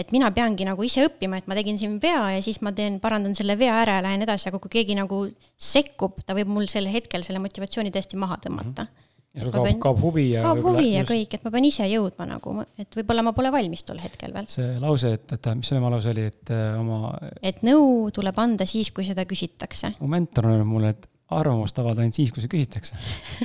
et 0.00 0.12
mina 0.14 0.30
peangi 0.32 0.64
nagu 0.64 0.82
ise 0.86 1.02
õppima, 1.04 1.40
et 1.40 1.48
ma 1.50 1.56
tegin 1.58 1.78
siin 1.78 1.98
vea 2.02 2.30
ja 2.36 2.42
siis 2.42 2.60
ma 2.64 2.72
teen, 2.72 3.00
parandan 3.02 3.34
selle 3.36 3.58
vea 3.58 3.74
ära 3.82 3.98
ja 3.98 4.04
lähen 4.06 4.22
edasi, 4.24 4.48
aga 4.48 4.60
kui 4.62 4.72
keegi 4.78 4.96
nagu 4.96 5.26
sekkub, 5.58 6.22
ta 6.24 6.36
võib 6.38 6.48
mul 6.48 6.70
sel 6.72 6.88
hetkel 6.88 7.26
selle 7.26 7.42
motivatsiooni 7.42 7.92
täiesti 7.92 8.16
maha 8.20 8.40
tõmmata 8.46 8.86
mm. 8.86 8.88
-hmm 8.88 9.09
ja 9.34 9.44
sul 9.44 9.52
kaob, 9.54 9.68
kaob 9.82 10.00
huvi 10.02 10.24
ja 10.32 10.42
kaob 10.42 10.64
huvi 10.64 10.88
ja 10.90 11.04
just... 11.04 11.12
kõik, 11.12 11.36
et 11.36 11.46
ma 11.46 11.52
pean 11.54 11.68
ise 11.68 11.86
jõudma 11.86 12.26
nagu, 12.32 12.56
et 12.80 12.98
võib-olla 12.98 13.24
ma 13.26 13.34
pole 13.36 13.52
valmis 13.54 13.84
tol 13.86 14.00
hetkel 14.02 14.34
veel. 14.34 14.48
see 14.50 14.74
lause, 14.82 15.12
et, 15.18 15.36
et 15.36 15.48
mis 15.58 15.70
see 15.70 15.78
ema 15.78 15.92
lause 15.92 16.10
oli, 16.10 16.26
et 16.32 16.52
äh, 16.54 16.74
oma 16.80 17.14
et 17.46 17.62
nõu 17.66 18.10
tuleb 18.14 18.42
anda 18.42 18.66
siis, 18.68 18.90
kui 18.94 19.06
seda 19.06 19.26
küsitakse. 19.30 19.94
mu 20.00 20.10
mentor 20.10 20.48
on 20.48 20.56
öelnud 20.56 20.70
mulle, 20.70 20.92
et 20.96 21.06
arvamust 21.30 21.78
avada 21.78 22.02
ainult 22.02 22.18
siis, 22.18 22.32
kui 22.34 22.42
see 22.42 22.50
küsitakse 22.50 22.98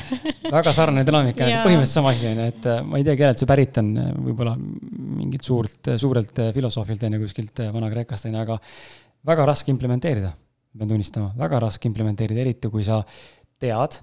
väga 0.56 0.74
sarnane 0.74 1.06
dünaamika 1.06 1.46
põhimõtteliselt 1.46 2.00
sama 2.00 2.16
asi 2.16 2.32
on 2.32 2.42
ju, 2.42 2.48
et 2.56 2.68
äh, 2.72 2.82
ma 2.82 3.02
ei 3.02 3.06
tea, 3.06 3.18
kellelt 3.22 3.44
see 3.44 3.52
pärit 3.54 3.78
on, 3.84 3.94
võib-olla 4.32 4.56
mingilt 4.58 5.46
suurt, 5.46 5.94
suurelt 6.02 6.42
äh, 6.42 6.50
filosoofilt 6.56 7.06
on 7.06 7.20
ju 7.20 7.28
kuskilt 7.28 7.62
Vana-Kreekast 7.78 8.26
on 8.32 8.40
ju, 8.40 8.42
aga 8.42 8.58
väga 9.30 9.46
raske 9.54 9.70
implementeerida, 9.74 10.34
pean 10.76 10.90
tunnistama, 10.90 11.30
väga 11.38 11.62
raske 11.68 11.90
implementeerida, 11.90 12.42
eriti 12.42 12.74
kui 12.74 12.86
sa 12.86 13.04
tead, 13.62 14.02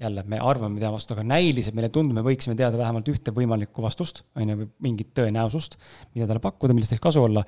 jälle, 0.00 0.24
me 0.26 0.38
arvame, 0.40 0.74
me 0.74 0.80
teame 0.80 0.96
vastust, 0.96 1.12
aga 1.14 1.24
näiliselt 1.28 1.76
meile 1.76 1.90
tundub, 1.92 2.16
me 2.16 2.24
võiksime 2.24 2.56
teada 2.58 2.78
vähemalt 2.80 3.08
ühte 3.12 3.34
võimalikku 3.36 3.84
vastust, 3.84 4.22
on 4.38 4.48
ju, 4.48 4.56
või 4.62 4.68
mingit 4.88 5.12
tõenäosust, 5.16 5.76
mida 6.14 6.28
talle 6.30 6.42
pakkuda, 6.44 6.76
millest 6.76 6.96
võiks 6.96 7.04
kasu 7.04 7.24
olla, 7.26 7.44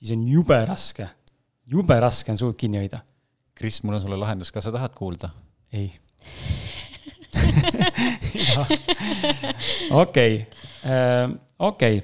siis 0.00 0.10
on 0.16 0.26
jube 0.28 0.58
raske, 0.68 1.06
jube 1.70 1.96
raske 2.02 2.34
on 2.34 2.40
suud 2.40 2.58
kinni 2.58 2.78
hoida. 2.82 2.98
Kris, 3.58 3.82
mul 3.84 3.98
on 3.98 4.04
sulle 4.04 4.18
lahendus, 4.18 4.50
kas 4.54 4.64
sa 4.66 4.74
tahad 4.74 4.94
kuulda? 4.98 5.28
ei 5.72 5.92
okei, 10.02 10.32
äh, 10.88 11.28
okei. 11.58 12.02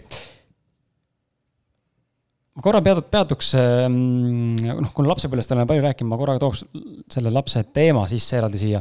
ma 2.55 2.63
korra 2.63 2.83
peatut-, 2.85 3.09
peatuks, 3.11 3.55
noh, 3.57 4.93
kuna 4.95 5.09
lapsepõlvest 5.15 5.55
olen 5.57 5.71
palju 5.71 5.83
rääkinud, 5.89 6.11
ma 6.13 6.21
korraga 6.21 6.43
tooks 6.45 6.61
selle 7.11 7.31
lapse 7.33 7.65
teema 7.75 8.05
sisse 8.11 8.37
eraldi 8.39 8.59
siia 8.61 8.81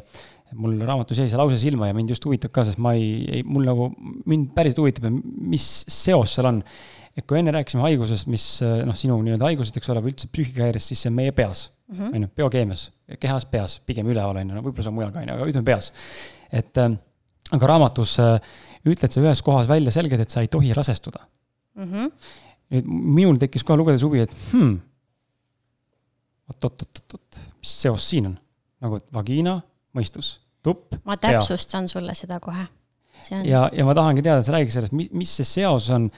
mul 0.55 0.79
raamatus 0.85 1.21
jäi 1.21 1.29
see 1.31 1.39
lause 1.39 1.59
silma 1.61 1.89
ja 1.89 1.95
mind 1.97 2.11
just 2.13 2.25
huvitab 2.27 2.53
ka, 2.55 2.65
sest 2.67 2.81
ma 2.83 2.95
ei, 2.97 3.23
ei, 3.39 3.45
mul 3.47 3.65
nagu, 3.67 3.89
mind 4.29 4.51
päriselt 4.55 4.83
huvitab, 4.83 5.07
mis 5.53 5.67
seos 5.91 6.35
seal 6.37 6.49
on. 6.49 6.61
et 7.13 7.27
kui 7.29 7.37
enne 7.37 7.51
rääkisime 7.53 7.83
haigusest, 7.85 8.25
mis 8.33 8.43
noh, 8.87 8.95
sinu 8.97 9.19
nii-öelda 9.21 9.45
haigusest, 9.45 9.75
eks 9.77 9.91
ole, 9.93 10.01
või 10.01 10.15
üldse 10.15 10.29
psüühikahäirest, 10.33 10.89
siis 10.89 11.03
see 11.03 11.11
on 11.11 11.17
meie 11.19 11.33
peas 11.35 11.67
mm, 11.87 11.99
on 12.01 12.13
-hmm. 12.13 12.21
ju, 12.25 12.29
biokeemias, 12.35 12.91
kehas, 13.19 13.45
peas, 13.45 13.79
pigem 13.85 14.07
üleval, 14.09 14.39
on 14.41 14.49
ju, 14.49 14.55
no 14.55 14.63
võib-olla 14.65 14.85
see 14.85 14.93
on 14.93 14.97
mujal 14.97 15.11
ka, 15.13 15.21
on 15.21 15.29
ju, 15.29 15.35
aga 15.35 15.49
ütleme 15.51 15.65
peas. 15.67 15.91
et 16.51 16.77
äh, 16.81 16.95
aga 17.51 17.69
raamatus 17.73 18.15
äh, 18.19 18.39
ütled 18.85 19.13
sa 19.13 19.21
ühes 19.21 19.43
kohas 19.45 19.69
välja 19.69 19.91
selgelt, 19.91 20.25
et 20.25 20.33
sa 20.33 20.41
ei 20.41 20.47
tohi 20.47 20.73
rasestuda 20.73 21.27
mm. 21.75 21.91
-hmm. 21.91 22.11
nüüd 22.73 22.89
minul 23.19 23.37
tekkis 23.37 23.63
kohe 23.63 23.77
lugedes 23.77 24.03
huvi, 24.03 24.19
et 24.19 24.35
hmm, 24.51 24.79
oot-oot-oot-oot, 26.49 27.41
mis 27.59 27.81
seos 27.81 28.09
siin 28.09 28.31
on? 28.31 28.39
nagu 28.83 28.99
vagiina, 29.13 29.61
mõistus 29.95 30.42
tupp. 30.63 30.95
ma 31.05 31.17
täpsustan 31.17 31.87
pea. 31.87 31.95
sulle 31.95 32.15
seda 32.17 32.39
kohe. 32.43 32.67
On... 33.31 33.43
ja, 33.47 33.67
ja 33.71 33.85
ma 33.87 33.95
tahangi 33.95 34.23
teada, 34.23 34.43
sa 34.43 34.55
räägi 34.57 34.73
sellest, 34.73 34.95
mis, 34.97 35.11
mis 35.15 35.35
see 35.39 35.47
seos 35.47 35.89
on 35.95 36.09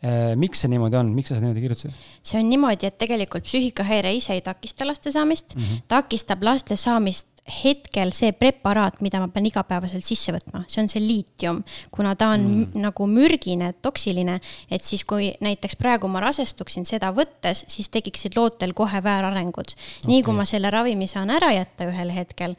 eh,. 0.00 0.32
miks 0.40 0.64
see 0.64 0.72
niimoodi 0.72 0.96
on, 0.96 1.12
miks 1.16 1.32
sa 1.32 1.36
seda 1.36 1.48
niimoodi 1.48 1.64
kirjutasid? 1.66 2.04
see 2.24 2.40
on 2.40 2.48
niimoodi, 2.48 2.88
et 2.88 2.98
tegelikult 3.00 3.44
psüühikahäire 3.48 4.14
ise 4.16 4.36
ei 4.36 4.44
takista 4.44 4.88
laste 4.88 5.12
saamist 5.12 5.56
mm, 5.56 5.62
-hmm. 5.62 5.88
takistab 5.92 6.44
laste 6.46 6.76
saamist 6.80 7.28
hetkel 7.46 8.10
see 8.14 8.32
preparaat, 8.34 8.98
mida 9.04 9.20
ma 9.22 9.28
pean 9.30 9.46
igapäevaselt 9.46 10.04
sisse 10.04 10.34
võtma, 10.34 10.64
see 10.70 10.80
on 10.82 10.88
see 10.90 11.02
liitium, 11.02 11.60
kuna 11.94 12.16
ta 12.18 12.32
on 12.34 12.46
mm. 12.46 12.80
nagu 12.82 13.06
mürgine, 13.10 13.70
toksiline, 13.82 14.40
et 14.70 14.86
siis, 14.86 15.04
kui 15.06 15.30
näiteks 15.44 15.78
praegu 15.78 16.10
ma 16.10 16.24
rasestuksin 16.24 16.88
seda 16.88 17.12
võttes, 17.14 17.62
siis 17.70 17.90
tekiksid 17.94 18.38
lootel 18.38 18.74
kohe 18.76 19.02
väärarengud 19.02 19.76
okay.. 19.76 20.10
nii 20.10 20.24
kui 20.26 20.34
ma 20.34 20.48
selle 20.48 20.72
ravimi 20.74 21.06
saan 21.10 21.30
ära 21.34 21.52
jätta 21.54 21.86
ühel 21.92 22.10
hetkel, 22.16 22.56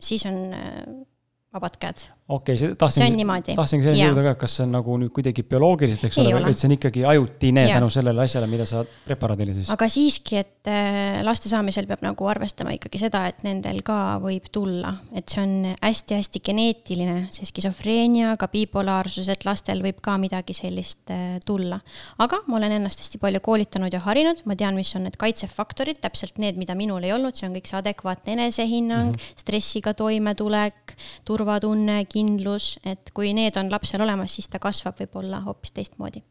siis 0.00 0.26
on 0.26 0.54
äh, 0.54 1.06
vabad 1.52 1.76
käed. 1.80 2.08
Okei 2.28 2.54
okay,, 2.56 2.74
tahtsin, 2.80 3.18
tahtsingi 3.54 3.84
selleni 3.84 4.06
jõuda 4.06 4.22
ka, 4.30 4.32
kas 4.44 4.54
see 4.56 4.64
on 4.64 4.70
nagu 4.78 4.94
nüüd 4.96 5.10
kuidagi 5.12 5.42
bioloogiliselt, 5.44 6.06
eks 6.08 6.18
ei 6.22 6.30
ole, 6.32 6.48
et 6.48 6.56
see 6.56 6.70
on 6.70 6.74
ikkagi 6.78 7.02
ajutine 7.04 7.66
tänu 7.68 7.90
sellele 7.92 8.22
asjale, 8.24 8.48
mida 8.48 8.64
sa 8.68 8.80
preparaadile 9.04 9.52
siis. 9.58 9.68
aga 9.74 9.88
siiski, 9.92 10.38
et 10.40 10.70
äh, 10.72 11.18
laste 11.26 11.50
saamisel 11.52 11.84
peab 11.90 12.00
nagu 12.06 12.28
arvestama 12.30 12.72
ikkagi 12.78 13.02
seda, 13.02 13.26
et 13.28 13.44
nendel 13.44 13.82
ka 13.84 13.98
võib 14.24 14.48
tulla, 14.54 14.94
et 15.12 15.28
see 15.28 15.42
on 15.42 15.52
hästi-hästi 15.82 16.40
geneetiline, 16.48 17.18
see 17.34 17.50
skisofreenia, 17.50 18.38
ka 18.40 18.48
bipolaarsus, 18.54 19.28
et 19.28 19.44
lastel 19.44 19.84
võib 19.84 20.00
ka 20.04 20.16
midagi 20.20 20.56
sellist 20.56 21.12
äh, 21.12 21.36
tulla. 21.44 21.82
aga 22.24 22.40
ma 22.48 22.56
olen 22.56 22.78
ennast 22.78 23.04
hästi 23.04 23.20
palju 23.20 23.44
koolitanud 23.44 23.92
ja 23.92 24.00
harinud, 24.06 24.40
ma 24.48 24.56
tean, 24.56 24.80
mis 24.80 24.94
on 24.96 25.04
need 25.10 25.20
kaitsefaktorid, 25.20 26.00
täpselt 26.00 26.40
need, 26.40 26.56
mida 26.56 26.72
minul 26.72 27.04
ei 27.04 27.12
olnud, 27.12 27.36
see 27.36 27.50
on 27.50 27.60
kõik 27.60 27.68
see 27.68 27.82
adekvaatne 27.82 28.38
enesehinnang 28.38 29.12
mm, 29.12 29.20
-hmm. 29.20 29.44
stressiga 29.44 29.92
toimetulek, 29.92 30.96
turvatunne, 31.28 32.00
kindlus, 32.14 32.74
et 32.86 33.10
kui 33.16 33.32
need 33.36 33.56
on 33.60 33.70
lapsel 33.72 34.04
olemas, 34.04 34.36
siis 34.36 34.50
ta 34.52 34.60
kasvab 34.62 35.00
võib-olla 35.02 35.42
hoopis 35.46 35.74
teistmoodi. 35.76 36.22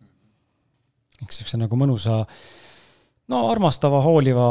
eks 1.23 1.41
siukse 1.41 1.59
nagu 1.59 1.77
mõnusa, 1.79 2.23
no 3.31 3.41
armastava, 3.51 4.01
hooliva, 4.03 4.47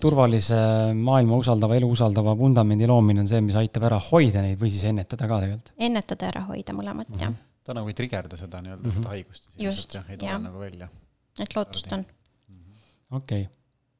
turvalise, 0.00 0.58
maailma 0.96 1.40
usaldava, 1.40 1.76
elu 1.80 1.90
usaldava 1.96 2.36
vundamendi 2.38 2.88
loomine 2.88 3.24
on 3.24 3.30
see, 3.30 3.42
mis 3.44 3.58
aitab 3.60 3.88
ära 3.90 4.00
hoida 4.10 4.44
neid 4.44 4.60
või 4.60 4.72
siis 4.72 4.86
ennetada 4.90 5.28
ka 5.30 5.40
tegelikult. 5.44 5.74
ennetada, 5.88 6.30
ära 6.32 6.44
hoida 6.50 6.76
mõlemat 6.76 7.10
mm, 7.10 7.18
-hmm. 7.18 7.24
jah. 7.26 7.64
ta 7.64 7.76
nagu 7.76 7.90
ei 7.92 7.98
trigerda 7.98 8.40
seda 8.40 8.62
nii-öelda 8.64 8.84
mm, 8.84 8.90
-hmm. 8.90 9.02
seda 9.02 9.16
haigust. 9.16 9.50
just, 9.58 9.98
jah. 9.98 10.06
ei 10.08 10.20
tule 10.20 10.38
nagu 10.46 10.62
välja. 10.62 10.88
et 11.40 11.56
lootust 11.56 11.92
on. 11.92 12.06
okei 13.10 13.42
okay., 13.42 13.50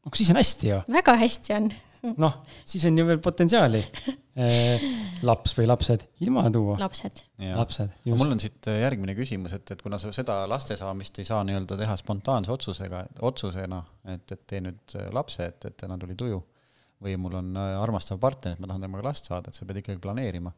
aga 0.06 0.16
siis 0.22 0.30
on 0.30 0.40
hästi 0.40 0.72
ju. 0.72 0.80
väga 1.00 1.16
hästi 1.24 1.58
on 1.60 1.72
noh, 2.20 2.36
siis 2.66 2.84
on 2.88 2.98
ju 2.98 3.06
veel 3.08 3.22
potentsiaali. 3.24 3.82
Eh, 4.34 4.82
laps 5.22 5.52
või 5.54 5.68
lapsed, 5.68 6.08
ilma 6.26 6.40
tuua. 6.50 6.72
lapsed. 6.80 7.20
lapsed, 7.38 7.92
just. 8.02 8.18
mul 8.18 8.32
on 8.34 8.40
siit 8.42 8.66
eh, 8.66 8.80
järgmine 8.80 9.14
küsimus, 9.14 9.52
et, 9.54 9.70
et 9.70 9.78
kuna 9.78 9.94
sa 10.02 10.10
seda 10.10 10.40
laste 10.50 10.74
saamist 10.74 11.20
ei 11.22 11.28
saa 11.28 11.44
nii-öelda 11.46 11.76
teha 11.78 11.94
spontaanse 12.00 12.50
otsusega, 12.50 13.04
otsusena, 13.30 13.78
et, 14.10 14.24
et 14.34 14.42
tee 14.50 14.58
nüüd 14.64 14.96
eh, 14.98 15.06
lapse, 15.14 15.46
et, 15.46 15.68
et 15.70 15.76
täna 15.78 15.94
tuli 16.02 16.18
tuju. 16.18 16.40
või 17.06 17.14
mul 17.22 17.38
on 17.38 17.52
armastav 17.60 18.18
partner, 18.18 18.56
et 18.56 18.64
ma 18.64 18.72
tahan 18.72 18.88
temaga 18.88 19.06
last 19.06 19.30
saada, 19.30 19.52
et 19.52 19.54
sa 19.54 19.68
pead 19.70 19.84
ikkagi 19.84 20.02
planeerima. 20.02 20.50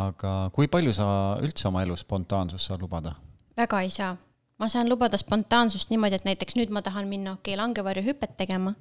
aga 0.00 0.34
kui 0.50 0.66
palju 0.66 0.90
sa 0.98 1.06
üldse 1.46 1.70
oma 1.70 1.86
elus 1.86 2.02
spontaansust 2.02 2.72
saad 2.72 2.82
lubada? 2.82 3.14
väga 3.54 3.84
ei 3.86 3.94
saa 3.94 4.16
ma 4.60 4.68
saan 4.68 4.88
lubada 4.92 5.18
spontaansust 5.20 5.90
niimoodi, 5.90 6.20
et 6.20 6.26
näiteks 6.28 6.56
nüüd 6.58 6.72
ma 6.74 6.82
tahan 6.84 7.08
minna, 7.08 7.34
okei 7.38 7.54
okay,, 7.54 7.60
langevarjuhüpet 7.60 8.36
tegema, 8.36 8.74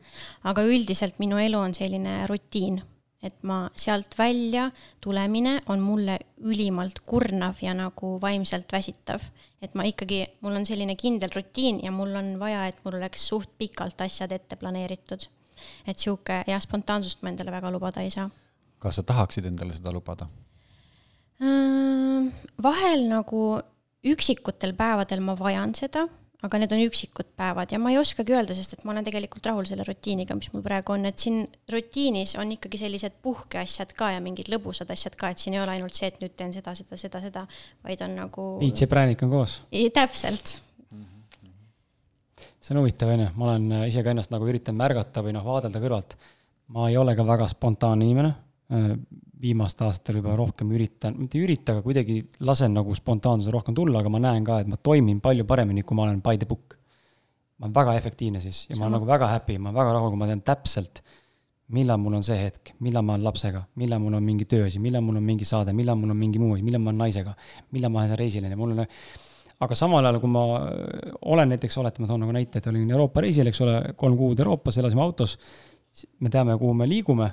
aga 0.44 0.64
üldiselt 0.68 1.20
minu 1.24 1.40
elu 1.40 1.60
on 1.60 1.76
selline 1.76 2.26
rutiin, 2.30 2.82
et 3.24 3.36
ma 3.48 3.62
sealt 3.76 4.16
välja 4.20 4.70
tulemine 5.04 5.58
on 5.72 5.82
mulle 5.84 6.18
ülimalt 6.48 7.02
kurnav 7.08 7.64
ja 7.64 7.74
nagu 7.76 8.18
vaimselt 8.22 8.72
väsitav. 8.72 9.24
et 9.62 9.76
ma 9.76 9.84
ikkagi, 9.84 10.26
mul 10.42 10.56
on 10.56 10.66
selline 10.66 10.96
kindel 10.96 11.32
rutiin 11.36 11.82
ja 11.84 11.92
mul 11.92 12.16
on 12.16 12.38
vaja, 12.40 12.68
et 12.68 12.78
mul 12.86 12.96
oleks 13.00 13.28
suht 13.28 13.50
pikalt 13.58 14.02
asjad 14.02 14.32
ette 14.32 14.56
planeeritud. 14.56 15.26
et 15.88 15.98
sihuke 15.98 16.44
jah, 16.48 16.62
spontaansust 16.62 17.24
ma 17.24 17.30
endale 17.30 17.52
väga 17.52 17.72
lubada 17.72 18.02
ei 18.02 18.12
saa. 18.12 18.30
kas 18.80 18.96
sa 18.96 19.04
tahaksid 19.04 19.46
endale 19.46 19.74
seda 19.74 19.92
lubada? 19.92 20.28
vahel 22.64 23.08
nagu 23.08 23.44
üksikutel 24.08 24.74
päevadel 24.78 25.22
ma 25.24 25.36
vajan 25.40 25.74
seda, 25.76 26.06
aga 26.40 26.60
need 26.62 26.72
on 26.72 26.82
üksikud 26.86 27.34
päevad 27.40 27.74
ja 27.74 27.80
ma 27.84 27.92
ei 27.92 27.98
oskagi 28.00 28.32
öelda, 28.32 28.56
sest 28.56 28.78
et 28.78 28.86
ma 28.88 28.94
olen 28.94 29.04
tegelikult 29.08 29.50
rahul 29.50 29.68
selle 29.68 29.84
rutiiniga, 29.88 30.38
mis 30.40 30.54
mul 30.54 30.64
praegu 30.64 30.96
on, 30.96 31.04
et 31.10 31.20
siin 31.20 31.42
rutiinis 31.74 32.38
on 32.40 32.54
ikkagi 32.56 32.80
sellised 32.80 33.20
puhkeasjad 33.26 33.92
ka 34.00 34.14
ja 34.16 34.24
mingid 34.24 34.52
lõbusad 34.54 34.92
asjad 34.96 35.20
ka, 35.20 35.34
et 35.34 35.44
siin 35.44 35.58
ei 35.58 35.64
ole 35.64 35.76
ainult 35.76 35.98
see, 35.98 36.08
et 36.08 36.24
nüüd 36.24 36.38
teen 36.40 36.56
seda, 36.56 36.76
seda, 36.80 37.00
seda, 37.02 37.24
seda, 37.28 37.46
vaid 37.84 38.08
on 38.08 38.16
nagu. 38.22 38.50
viits 38.64 38.86
ja 38.86 38.88
präänik 38.92 39.24
on 39.28 39.36
koos. 39.36 39.60
täpselt. 39.94 40.60
see 42.60 42.76
on 42.76 42.84
huvitav, 42.86 43.12
on 43.12 43.26
ju, 43.26 43.32
ma 43.36 43.52
olen 43.52 43.72
ise 43.90 44.04
ka 44.06 44.16
ennast 44.16 44.32
nagu 44.32 44.48
üritanud 44.48 44.80
märgata 44.80 45.26
või 45.26 45.36
noh, 45.36 45.44
vaadelda 45.44 45.84
kõrvalt. 45.84 46.16
ma 46.72 46.88
ei 46.88 46.96
ole 47.02 47.20
ka 47.20 47.28
väga 47.28 47.52
spontaanne 47.52 48.08
inimene 48.08 48.32
viimastel 49.40 49.88
aastatel 49.88 50.20
juba 50.20 50.36
rohkem 50.38 50.72
üritan, 50.76 51.16
mitte 51.18 51.40
ei 51.40 51.46
ürita, 51.48 51.74
aga 51.74 51.84
kuidagi 51.86 52.20
lasen 52.46 52.76
nagu 52.76 52.94
spontaansusel 52.96 53.56
rohkem 53.56 53.78
tulla, 53.78 54.02
aga 54.04 54.12
ma 54.14 54.22
näen 54.22 54.46
ka, 54.46 54.60
et 54.62 54.70
ma 54.70 54.78
toimin 54.78 55.22
palju 55.24 55.46
paremini, 55.50 55.84
kui 55.88 55.98
ma 55.98 56.06
olen 56.06 56.20
by 56.26 56.38
the 56.38 56.50
book. 56.50 56.76
ma 57.60 57.68
olen 57.68 57.76
väga 57.76 57.94
efektiivne 58.00 58.40
siis 58.40 58.68
ja 58.70 58.76
ma 58.78 58.86
olen 58.86 58.94
nagu 58.96 59.08
väga 59.08 59.28
happy, 59.28 59.58
ma 59.58 59.70
olen 59.70 59.80
väga 59.80 59.96
rahul, 59.96 60.14
kui 60.14 60.20
ma 60.22 60.28
tean 60.30 60.44
täpselt, 60.48 61.02
millal 61.76 61.98
mul 62.00 62.20
on 62.20 62.24
see 62.24 62.38
hetk, 62.40 62.72
millal 62.86 63.04
ma 63.04 63.18
olen 63.18 63.26
lapsega, 63.26 63.64
millal 63.82 64.00
mul 64.04 64.20
on 64.20 64.24
mingi 64.24 64.46
tööasi, 64.48 64.80
millal 64.80 65.04
mul 65.04 65.20
on 65.20 65.26
mingi 65.26 65.48
saade, 65.48 65.74
millal 65.76 65.98
mul 66.00 66.14
on 66.14 66.20
mingi 66.20 66.40
muu 66.40 66.54
asi, 66.56 66.64
millal 66.64 66.84
ma 66.86 66.94
olen 66.94 67.04
naisega, 67.04 67.36
millal 67.76 67.92
ma 67.92 68.06
lähen 68.06 68.22
reisile 68.22 68.54
ja 68.54 68.60
mul 68.60 68.78
on 68.78 68.86
aga 69.60 69.76
samal 69.76 70.06
ajal, 70.06 70.22
kui 70.24 70.32
ma 70.32 70.46
olen 71.34 71.52
näiteks, 71.56 71.78
oletame, 71.82 72.08
toon 72.08 72.24
nagu 72.24 72.36
näite, 72.36 72.62
et 72.62 72.72
olin 72.72 72.92
Euroopa 72.96 73.26
reisil, 73.26 73.50
eks 73.52 73.62
ole, 73.66 73.76
kolm 74.00 74.16
kuud 74.20 74.40
Euroopas, 74.40 74.78
elasime 74.80 75.04
autos, 75.04 75.36
me 76.24 76.32
teame, 76.32 76.56
kuhu 76.62 76.78
me 76.80 76.88
liigume 76.88 77.28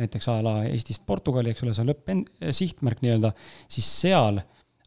näiteks 0.00 0.30
a 0.32 0.38
la 0.44 0.54
Eestist 0.68 1.04
Portugali, 1.06 1.52
eks 1.52 1.64
ole, 1.66 1.74
see 1.76 1.84
on 1.84 1.92
lõpp, 1.92 2.14
sihtmärk 2.56 3.04
nii-öelda, 3.04 3.32
siis 3.70 3.88
seal 4.00 4.40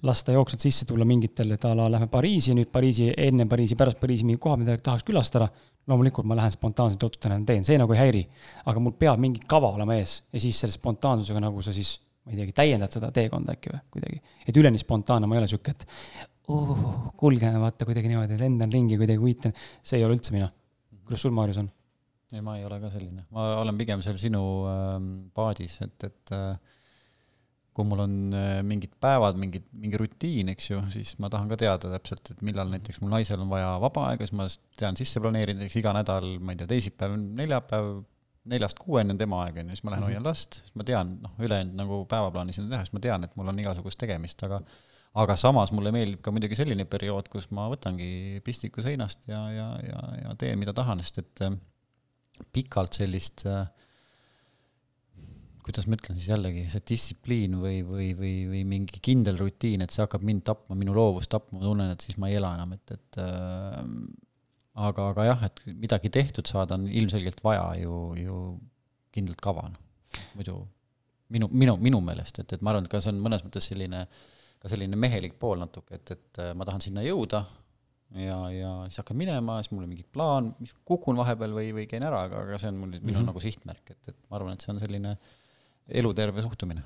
lasta 0.03 0.35
jooksvalt 0.35 0.63
sisse 0.65 0.85
tulla 0.85 1.05
mingitel, 1.07 1.53
et 1.55 1.65
a 1.65 1.71
la 1.77 1.87
lähme 1.91 2.09
Pariisi, 2.11 2.55
nüüd 2.57 2.71
Pariisi, 2.71 3.07
enne 3.17 3.45
Pariisi, 3.49 3.77
pärast 3.79 3.99
Pariisi 4.01 4.27
mingi 4.27 4.41
koha, 4.43 4.57
mida 4.59 4.75
tahaks 4.83 5.05
külastada, 5.07 5.47
loomulikult 5.87 6.27
ma 6.27 6.37
lähen 6.39 6.51
spontaanselt 6.51 7.03
otsustan, 7.07 7.45
teen, 7.47 7.63
see 7.67 7.77
nagu 7.79 7.95
ei 7.95 8.01
häiri. 8.01 8.23
aga 8.65 8.83
mul 8.83 8.95
peab 8.99 9.19
mingi 9.19 9.43
kava 9.47 9.71
olema 9.75 9.95
ees 9.99 10.21
ja 10.31 10.39
siis 10.39 10.59
selle 10.59 10.75
spontaansusega 10.75 11.43
nagu 11.43 11.61
sa 11.63 11.75
siis, 11.75 11.97
ma 12.23 12.33
ei 12.33 12.39
teagi, 12.39 12.55
täiendad 12.59 12.95
seda 12.95 13.11
teekonda 13.15 13.55
äkki 13.55 13.71
või 13.71 13.83
kuidagi. 13.97 14.21
et 14.47 14.59
üleni 14.59 14.79
spontaanne 14.79 15.27
ma 15.27 15.35
ei 15.37 15.43
ole 15.43 15.51
sihuke, 15.51 15.75
et 15.75 15.87
uh, 16.51 16.83
kulgen 17.19 17.59
vaata 17.63 17.87
kuidagi 17.87 18.11
niimoodi, 18.11 18.39
lendan 18.39 18.71
ringi 18.71 18.99
kuidagi 18.99 19.23
uitan, 19.23 19.55
see 19.83 19.99
ei 19.99 20.07
ole 20.07 20.19
üldse 20.19 20.35
mina. 20.35 20.51
kuidas 21.03 21.23
sul, 21.23 21.35
Maarjus, 21.35 21.63
on? 21.63 21.71
Ei, 22.37 22.45
ma 22.45 22.57
ei 22.59 22.65
ole 22.67 22.79
ka 22.81 22.91
selline, 22.93 23.25
ma 23.33 23.49
olen 23.61 23.77
pigem 23.79 24.03
seal 24.05 24.17
sinu 24.21 24.43
äh, 24.69 24.95
paadis, 25.35 25.79
et, 25.85 26.07
et 26.07 26.33
äh, 26.35 26.55
kui 27.73 27.87
mul 27.89 28.03
on 28.05 28.15
äh, 28.37 28.61
mingid 28.65 28.93
päevad, 29.01 29.37
mingid, 29.41 29.65
mingi 29.81 29.99
rutiin, 29.99 30.51
eks 30.53 30.69
ju, 30.69 30.79
siis 30.93 31.15
ma 31.21 31.29
tahan 31.33 31.49
ka 31.51 31.57
teada 31.59 31.91
täpselt, 31.95 32.33
et 32.33 32.43
millal 32.45 32.69
näiteks 32.73 33.01
mul 33.01 33.13
naisel 33.15 33.41
on 33.41 33.51
vaja 33.51 33.73
vaba 33.81 34.07
aega, 34.11 34.27
siis 34.27 34.37
ma 34.37 34.47
tean 34.79 34.97
sisse 34.99 35.21
planeerida, 35.23 35.59
näiteks 35.61 35.81
iga 35.81 35.93
nädal, 35.97 36.35
ma 36.39 36.53
ei 36.53 36.61
tea, 36.61 36.69
teisipäev, 36.69 37.17
neljapäev, 37.41 37.91
neljast 38.53 38.81
kuueni 38.81 39.15
on 39.15 39.19
tema 39.19 39.43
aeg, 39.45 39.61
on 39.61 39.69
ju, 39.71 39.77
siis 39.77 39.85
ma 39.87 39.95
lähen 39.95 40.07
hoian 40.09 40.25
last, 40.25 40.61
siis 40.61 40.77
ma 40.77 40.85
tean, 40.87 41.17
noh, 41.23 41.35
ülejäänud 41.41 41.77
nagu 41.79 42.01
päevaplaani 42.11 42.55
sinna 42.55 42.75
teha, 42.75 42.85
siis 42.85 42.95
ma 42.97 43.03
tean, 43.03 43.25
et 43.25 43.37
mul 43.39 43.53
on 43.53 43.61
igasugust 43.65 44.01
tegemist, 44.01 44.41
aga 44.45 44.61
aga 45.21 45.35
samas 45.37 45.69
mulle 45.69 45.91
meeldib 45.93 46.23
ka 46.25 46.31
muidugi 46.33 46.57
selline 46.57 46.87
periood, 46.89 47.27
kus 47.29 47.45
ma 47.53 47.67
võtangi 47.69 48.41
pistiku 48.45 48.81
seinast 48.81 49.27
ja, 49.29 49.43
ja, 49.53 49.67
ja, 49.85 49.99
ja 50.23 50.33
teen, 50.41 50.57
mida 50.61 50.73
tahan, 50.73 51.03
sest 51.05 51.21
et 51.21 51.43
äh, 51.45 51.53
pikalt 52.51 52.99
sellist 52.99 53.45
äh, 53.49 53.65
kuidas 55.63 55.87
ma 55.87 55.97
ütlen 55.97 56.17
siis 56.17 56.27
jällegi, 56.31 56.65
see 56.71 56.83
distsipliin 56.91 57.55
või, 57.61 57.79
või, 57.87 58.09
või, 58.17 58.33
või 58.51 58.61
mingi 58.67 58.99
kindel 59.03 59.39
rutiin, 59.39 59.83
et 59.85 59.95
see 59.95 60.03
hakkab 60.03 60.25
mind 60.27 60.43
tapma, 60.47 60.75
minu 60.79 60.95
loovust 60.95 61.31
tapma, 61.31 61.59
ma 61.59 61.65
tunnen, 61.65 61.93
et 61.93 62.03
siis 62.03 62.19
ma 62.19 62.29
ei 62.29 62.37
ela 62.39 62.51
enam, 62.57 62.75
et, 62.75 62.95
et 62.97 63.19
äh, 63.23 63.79
aga, 64.89 65.07
aga 65.13 65.27
jah, 65.29 65.47
et 65.47 65.63
midagi 65.71 66.11
tehtud 66.13 66.49
saada, 66.49 66.77
on 66.79 66.87
ilmselgelt 66.91 67.43
vaja 67.45 67.65
ju, 67.79 67.97
ju 68.19 68.37
kindlat 69.15 69.43
kava, 69.43 69.69
noh. 69.71 70.21
muidu 70.37 70.59
minu, 71.33 71.49
minu, 71.49 71.77
minu 71.81 72.01
meelest, 72.03 72.43
et, 72.43 72.55
et 72.55 72.63
ma 72.63 72.73
arvan, 72.73 72.85
et 72.85 72.91
ka 72.91 73.01
see 73.01 73.13
on 73.13 73.23
mõnes 73.23 73.45
mõttes 73.45 73.71
selline, 73.71 74.05
ka 74.61 74.71
selline 74.71 74.99
mehelik 74.99 75.37
pool 75.39 75.61
natuke, 75.61 75.99
et, 75.99 76.15
et 76.17 76.43
äh, 76.43 76.51
ma 76.57 76.67
tahan 76.67 76.83
sinna 76.83 77.05
jõuda 77.05 77.45
ja, 78.19 78.37
ja 78.53 78.71
siis 78.87 79.01
hakkan 79.01 79.17
minema, 79.19 79.59
siis 79.63 79.73
mul 79.73 79.85
on 79.85 79.91
mingi 79.91 80.05
plaan, 80.15 80.51
mis 80.61 80.73
kukun 80.87 81.17
vahepeal 81.19 81.55
või, 81.55 81.71
või 81.77 81.87
käin 81.89 82.05
ära, 82.05 82.25
aga, 82.27 82.43
aga 82.47 82.59
see 82.61 82.71
on 82.73 82.81
mul 82.81 82.93
nüüd 82.93 83.05
minu 83.05 83.17
mm 83.17 83.21
-hmm. 83.21 83.31
nagu 83.31 83.43
sihtmärk, 83.43 83.95
et, 83.95 84.11
et 84.11 84.17
ma 84.29 84.39
arvan, 84.39 84.57
et 84.57 84.65
see 84.65 84.73
on 84.73 84.81
selline 84.81 85.15
eluterve 86.01 86.45
suhtumine. 86.45 86.83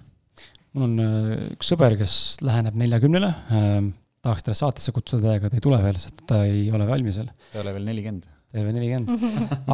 mul 0.73 0.87
on 0.87 0.99
äh, 1.03 1.31
üks 1.57 1.73
sõber, 1.73 1.97
kes 1.99 2.15
läheneb 2.45 2.75
neljakümnele 2.79 3.33
äh,, 3.33 3.91
tahaks 4.21 4.43
teda 4.43 4.57
saatesse 4.57 4.91
kutsuda 4.95 5.29
täiega, 5.29 5.49
ta 5.49 5.59
ei 5.59 5.67
tule 5.67 5.83
veel, 5.83 5.99
sest 6.01 6.25
ta 6.27 6.43
ei 6.45 6.67
ole 6.71 6.87
valmis 6.87 7.19
veel. 7.21 7.31
ta 7.51 7.59
ei 7.59 7.65
ole 7.65 7.77
veel 7.77 7.87
nelikümmend 7.91 8.27
TV40. 8.55 9.11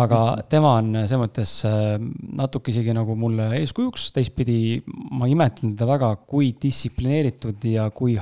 aga 0.01 0.19
tema 0.49 0.75
on 0.79 0.91
selles 1.03 1.19
mõttes 1.21 1.51
äh, 1.69 1.95
natuke 2.39 2.73
isegi 2.73 2.95
nagu 2.97 3.15
mulle 3.19 3.51
eeskujuks, 3.59 4.07
teistpidi 4.15 4.81
ma 5.13 5.29
imetlen 5.29 5.75
teda 5.77 5.87
väga, 5.93 6.09
kui 6.29 6.51
distsiplineeritud 6.61 7.67
ja 7.69 7.89
kui 7.93 8.17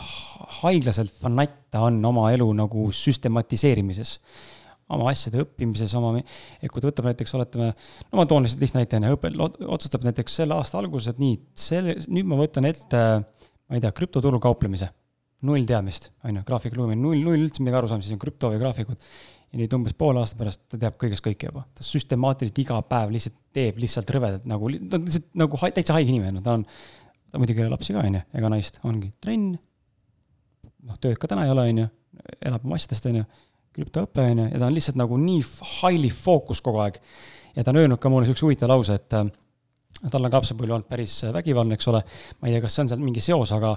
haiglaselt 0.61 1.13
fanatt 1.23 1.57
ta 1.71 1.85
on 1.87 2.01
oma 2.03 2.27
elu 2.35 2.49
nagu 2.57 2.89
süstematiseerimises 2.91 4.17
oma 4.91 5.07
asjade 5.11 5.39
õppimises, 5.45 5.93
oma, 5.95 6.17
et 6.59 6.71
kui 6.71 6.83
ta 6.83 6.89
võtab 6.89 7.05
näiteks, 7.07 7.35
oletame, 7.37 7.69
no 8.09 8.19
ma 8.19 8.25
toon 8.27 8.43
lihtsalt 8.43 8.63
lihtsa 8.65 8.79
näite, 8.81 8.99
onju, 8.99 9.47
otsustab 9.71 10.03
näiteks 10.03 10.41
selle 10.41 10.57
aasta 10.57 10.81
alguses, 10.81 11.13
et 11.13 11.21
nii, 11.21 11.37
selle, 11.55 11.95
nüüd 12.11 12.27
ma 12.27 12.39
võtan 12.41 12.67
ette, 12.67 13.03
ma 13.23 13.77
ei 13.77 13.83
tea, 13.83 13.93
krüptoturul 13.95 14.43
kauplemise. 14.43 14.91
null 15.47 15.63
teadmist, 15.65 16.11
onju, 16.27 16.43
graafiku 16.45 16.77
lugemine, 16.77 17.01
null, 17.01 17.23
null 17.23 17.47
üldse 17.47 17.63
midagi 17.63 17.79
aru 17.79 17.87
saanud, 17.89 18.05
siis 18.05 18.13
on 18.13 18.19
krüpto 18.21 18.51
või 18.51 18.59
graafikud 18.61 19.07
ja 19.51 19.59
nüüd 19.59 19.73
umbes 19.75 19.95
poole 19.97 20.21
aasta 20.21 20.39
pärast 20.39 20.63
ta 20.71 20.79
teab 20.79 20.97
kõigest 20.99 21.23
kõike 21.25 21.49
juba. 21.49 21.65
ta 21.75 21.83
süstemaatiliselt 21.83 22.61
iga 22.63 22.79
päev 22.87 23.11
lihtsalt 23.11 23.37
teeb 23.55 23.81
lihtsalt 23.83 24.13
rõvedalt 24.15 24.47
nagu, 24.47 24.71
ta 24.87 24.99
on 24.99 25.07
lihtsalt 25.07 25.27
nagu 25.41 25.59
täitsa 25.61 25.97
haige 25.97 26.13
inimene, 26.13 26.43
ta 26.45 26.55
on, 26.59 26.65
ta 27.31 27.41
muidugi 27.41 27.59
ei 27.59 27.67
ole 27.67 27.75
lapsi 27.75 27.95
ka, 27.95 28.05
on 28.07 28.19
ju, 28.19 28.23
ega 28.39 28.51
naist, 28.53 28.79
ongi 28.87 29.11
trenn, 29.23 29.57
noh, 30.87 30.99
tööd 31.03 31.19
ka 31.19 31.29
täna 31.31 31.45
ei 31.47 31.53
ole, 31.53 31.67
on 31.73 31.83
ju, 31.83 31.89
elab 32.47 32.67
oma 32.67 32.79
asjadest, 32.79 33.09
on 33.11 33.21
ju, 33.21 33.27
krüptoõpe, 33.75 34.23
on 34.23 34.43
ju, 34.45 34.47
ja 34.53 34.61
ta 34.61 34.69
on 34.69 34.77
lihtsalt 34.77 34.99
nagu 34.99 35.19
nii 35.19 35.43
highly 35.81 36.11
focus 36.15 36.63
kogu 36.63 36.83
aeg. 36.85 37.01
ja 37.55 37.63
ta 37.63 37.75
on 37.75 37.83
öelnud 37.83 37.99
ka 37.99 38.11
mulle 38.11 38.27
niisuguse 38.27 38.47
huvitava 38.47 38.75
lause, 38.75 38.95
et 38.95 39.19
äh, 39.19 39.27
tal 40.09 40.23
on 40.23 40.31
ka 40.31 40.39
lapsepõlve 40.39 40.77
olnud 40.77 40.89
päris 40.89 41.17
vägivaldne, 41.33 41.77
eks 41.77 41.89
ole, 41.91 42.01
ma 42.39 42.49
ei 42.49 42.55
tea, 42.55 42.63
kas 42.63 42.77
see 42.77 42.85
on 42.85 42.91
seal 42.91 43.03
mingi 43.03 43.23
seos, 43.23 43.51
aga 43.57 43.75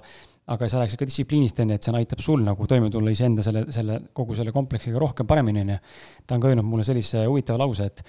aga 0.53 0.69
sa 0.69 0.83
rääkisid 0.83 1.01
ka 1.01 1.09
distsipliinist 1.09 1.61
enne, 1.65 1.79
et 1.79 1.87
see 1.87 1.95
aitab 1.97 2.21
sul 2.25 2.43
nagu 2.45 2.67
toime 2.69 2.91
tulla 2.93 3.13
iseenda 3.15 3.43
selle, 3.45 3.65
selle, 3.73 3.97
kogu 4.17 4.37
selle 4.37 4.53
kompleksiga 4.53 5.01
rohkem 5.01 5.29
paremini, 5.29 5.63
on 5.65 5.73
ju. 5.73 5.79
ta 6.27 6.37
on 6.37 6.43
ka 6.43 6.51
öelnud 6.51 6.69
mulle 6.69 6.85
sellise 6.85 7.25
huvitava 7.25 7.63
lause, 7.65 7.87
et 7.89 8.03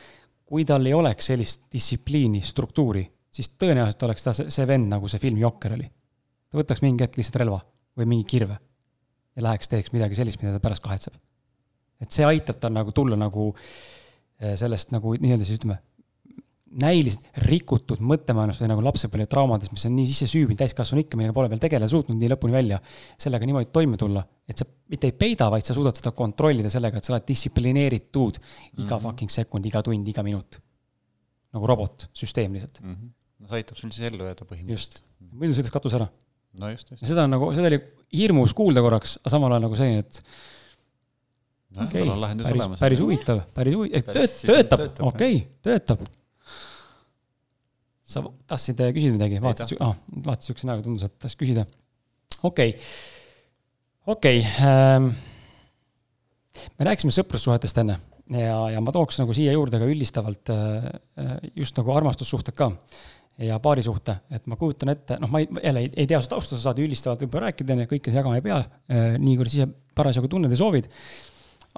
kui 0.45 0.65
tal 0.67 0.85
ei 0.85 0.93
oleks 0.93 1.31
sellist 1.31 1.69
distsipliini, 1.71 2.41
struktuuri, 2.43 3.05
siis 3.31 3.53
tõenäoliselt 3.55 4.03
oleks 4.07 4.27
ta 4.27 4.33
see, 4.35 4.51
see 4.51 4.67
vend, 4.67 4.91
nagu 4.91 5.07
see 5.11 5.21
film 5.23 5.39
Jokker 5.39 5.77
oli. 5.77 5.87
ta 6.51 6.59
võtaks 6.59 6.83
mingi 6.83 7.05
hetk 7.05 7.19
lihtsalt 7.19 7.39
relva 7.43 7.61
või 7.95 8.09
mingi 8.11 8.27
kirve 8.35 8.59
ja 9.35 9.47
läheks 9.47 9.71
teeks 9.71 9.95
midagi 9.95 10.19
sellist, 10.19 10.41
mida 10.43 10.55
ta 10.55 10.63
pärast 10.63 10.83
kahetseb. 10.83 11.15
et 12.03 12.11
see 12.11 12.27
aitab 12.27 12.59
tal 12.59 12.75
nagu 12.75 12.91
tulla 12.91 13.15
nagu 13.15 13.53
eh, 13.55 14.55
sellest 14.59 14.91
nagu 14.91 15.15
nii-öelda 15.15 15.47
siis 15.47 15.61
ütleme, 15.61 15.79
näiliselt 16.81 17.39
rikutud 17.45 18.01
mõttemaailmast 18.03 18.61
või 18.63 18.69
nagu 18.71 18.83
lapsepõlve 18.83 19.27
traumadest, 19.31 19.71
mis 19.71 19.85
on 19.87 19.93
nii 19.95 20.07
sisse 20.09 20.27
süübinud 20.27 20.59
täiskasvanu 20.59 21.05
ikka, 21.05 21.17
millega 21.19 21.35
pole 21.35 21.49
veel 21.51 21.61
tegeleda 21.63 21.87
suutnud 21.91 22.19
nii 22.19 22.31
lõpuni 22.33 22.55
välja, 22.55 22.79
sellega 23.21 23.47
niimoodi 23.47 23.69
toime 23.75 23.99
tulla, 23.99 24.25
et 24.49 24.59
sa 24.59 24.67
mitte 24.91 25.07
ei 25.07 25.15
peida, 25.15 25.47
vaid 25.53 25.65
sa 25.67 25.75
suudad 25.77 25.95
seda 25.95 26.11
kontrollida 26.15 26.71
sellega, 26.73 26.99
et 26.99 27.07
sa 27.07 27.13
oled 27.13 27.27
distsiplineeritud 27.29 28.39
iga 28.39 28.83
mm 28.83 28.89
-hmm. 28.89 29.03
fucking 29.07 29.31
sekund, 29.31 29.65
iga 29.65 29.83
tund, 29.85 30.07
iga 30.07 30.23
minut. 30.23 30.59
nagu 31.55 31.67
robot, 31.67 32.09
süsteem 32.11 32.53
lihtsalt 32.53 32.81
mm. 32.81 32.93
-hmm. 32.93 33.09
no 33.39 33.47
see 33.47 33.55
aitab 33.55 33.77
sul 33.77 33.91
siis 33.91 34.07
ellu 34.11 34.25
jääda 34.25 34.43
põhimõtteliselt. 34.43 34.99
just, 34.99 35.03
muidu 35.31 35.53
sõidaks 35.55 35.71
katus 35.71 35.93
ära. 35.93 36.07
no 36.59 36.69
just, 36.69 36.91
just. 36.91 37.07
seda 37.07 37.23
on 37.23 37.31
nagu, 37.31 37.53
seda 37.55 37.67
oli 37.67 37.79
hirmus 38.11 38.53
kuulda 38.53 38.81
korraks, 38.81 39.17
aga 39.21 39.29
samal 39.29 39.51
ajal 39.51 39.63
nagu 39.63 39.75
selline, 39.75 39.99
et 39.99 40.21
okay,, 41.77 42.03
päris, 42.43 42.79
päris 42.79 42.99
huvitav, 42.99 43.41
päris 43.53 43.75
huvitav, 43.75 44.13
töötab, 44.43 44.79
okei 44.99 45.35
okay,, 45.35 45.47
töötab 45.63 46.03
sa 48.05 48.21
tahtsid 48.49 48.81
äh, 48.85 48.91
küsida 48.95 49.15
midagi, 49.15 49.41
vaatasid, 49.43 49.81
ah, 49.83 49.95
vaatasid 50.27 50.51
siukse 50.51 50.69
näoga, 50.69 50.85
tundus, 50.85 51.07
et 51.07 51.15
tahtsid 51.21 51.41
küsida. 51.41 51.65
okei 52.43 52.75
okay., 52.75 52.89
okei 54.13 54.43
okay, 54.43 54.67
ähm,. 54.69 55.09
me 56.77 56.87
rääkisime 56.89 57.15
sõprussuhetest 57.15 57.81
enne 57.81 57.97
ja, 58.37 58.59
ja 58.75 58.83
ma 58.83 58.93
tooks 58.93 59.17
nagu 59.21 59.33
siia 59.37 59.55
juurde 59.55 59.81
ka 59.81 59.89
üldistavalt 59.89 60.53
äh, 60.53 60.89
äh, 61.21 61.35
just 61.63 61.77
nagu 61.81 61.95
armastussuhted 61.97 62.57
ka 62.57 62.71
ja 63.41 63.57
paarisuhte, 63.59 64.13
et 64.31 64.45
ma 64.47 64.55
kujutan 64.55 64.93
ette, 64.93 65.17
noh, 65.19 65.27
ma 65.27 65.41
ei, 65.41 65.49
jälle 65.59 65.81
ei, 65.83 65.89
ei 66.05 66.07
tea 66.07 66.21
su 66.23 66.29
tausta, 66.31 66.55
sa 66.55 66.69
saad 66.69 66.77
üldistavalt 66.79 67.25
võib-olla 67.25 67.49
rääkida, 67.49 67.75
onju, 67.75 67.89
kõike 67.89 68.13
jagama 68.13 68.37
ei 68.37 68.45
pea, 68.45 68.61
nii 69.19 69.33
kuidas 69.35 69.57
ise 69.57 69.67
parasjagu 69.97 70.29
tunned 70.31 70.53
ja 70.55 70.59
soovid. 70.61 70.87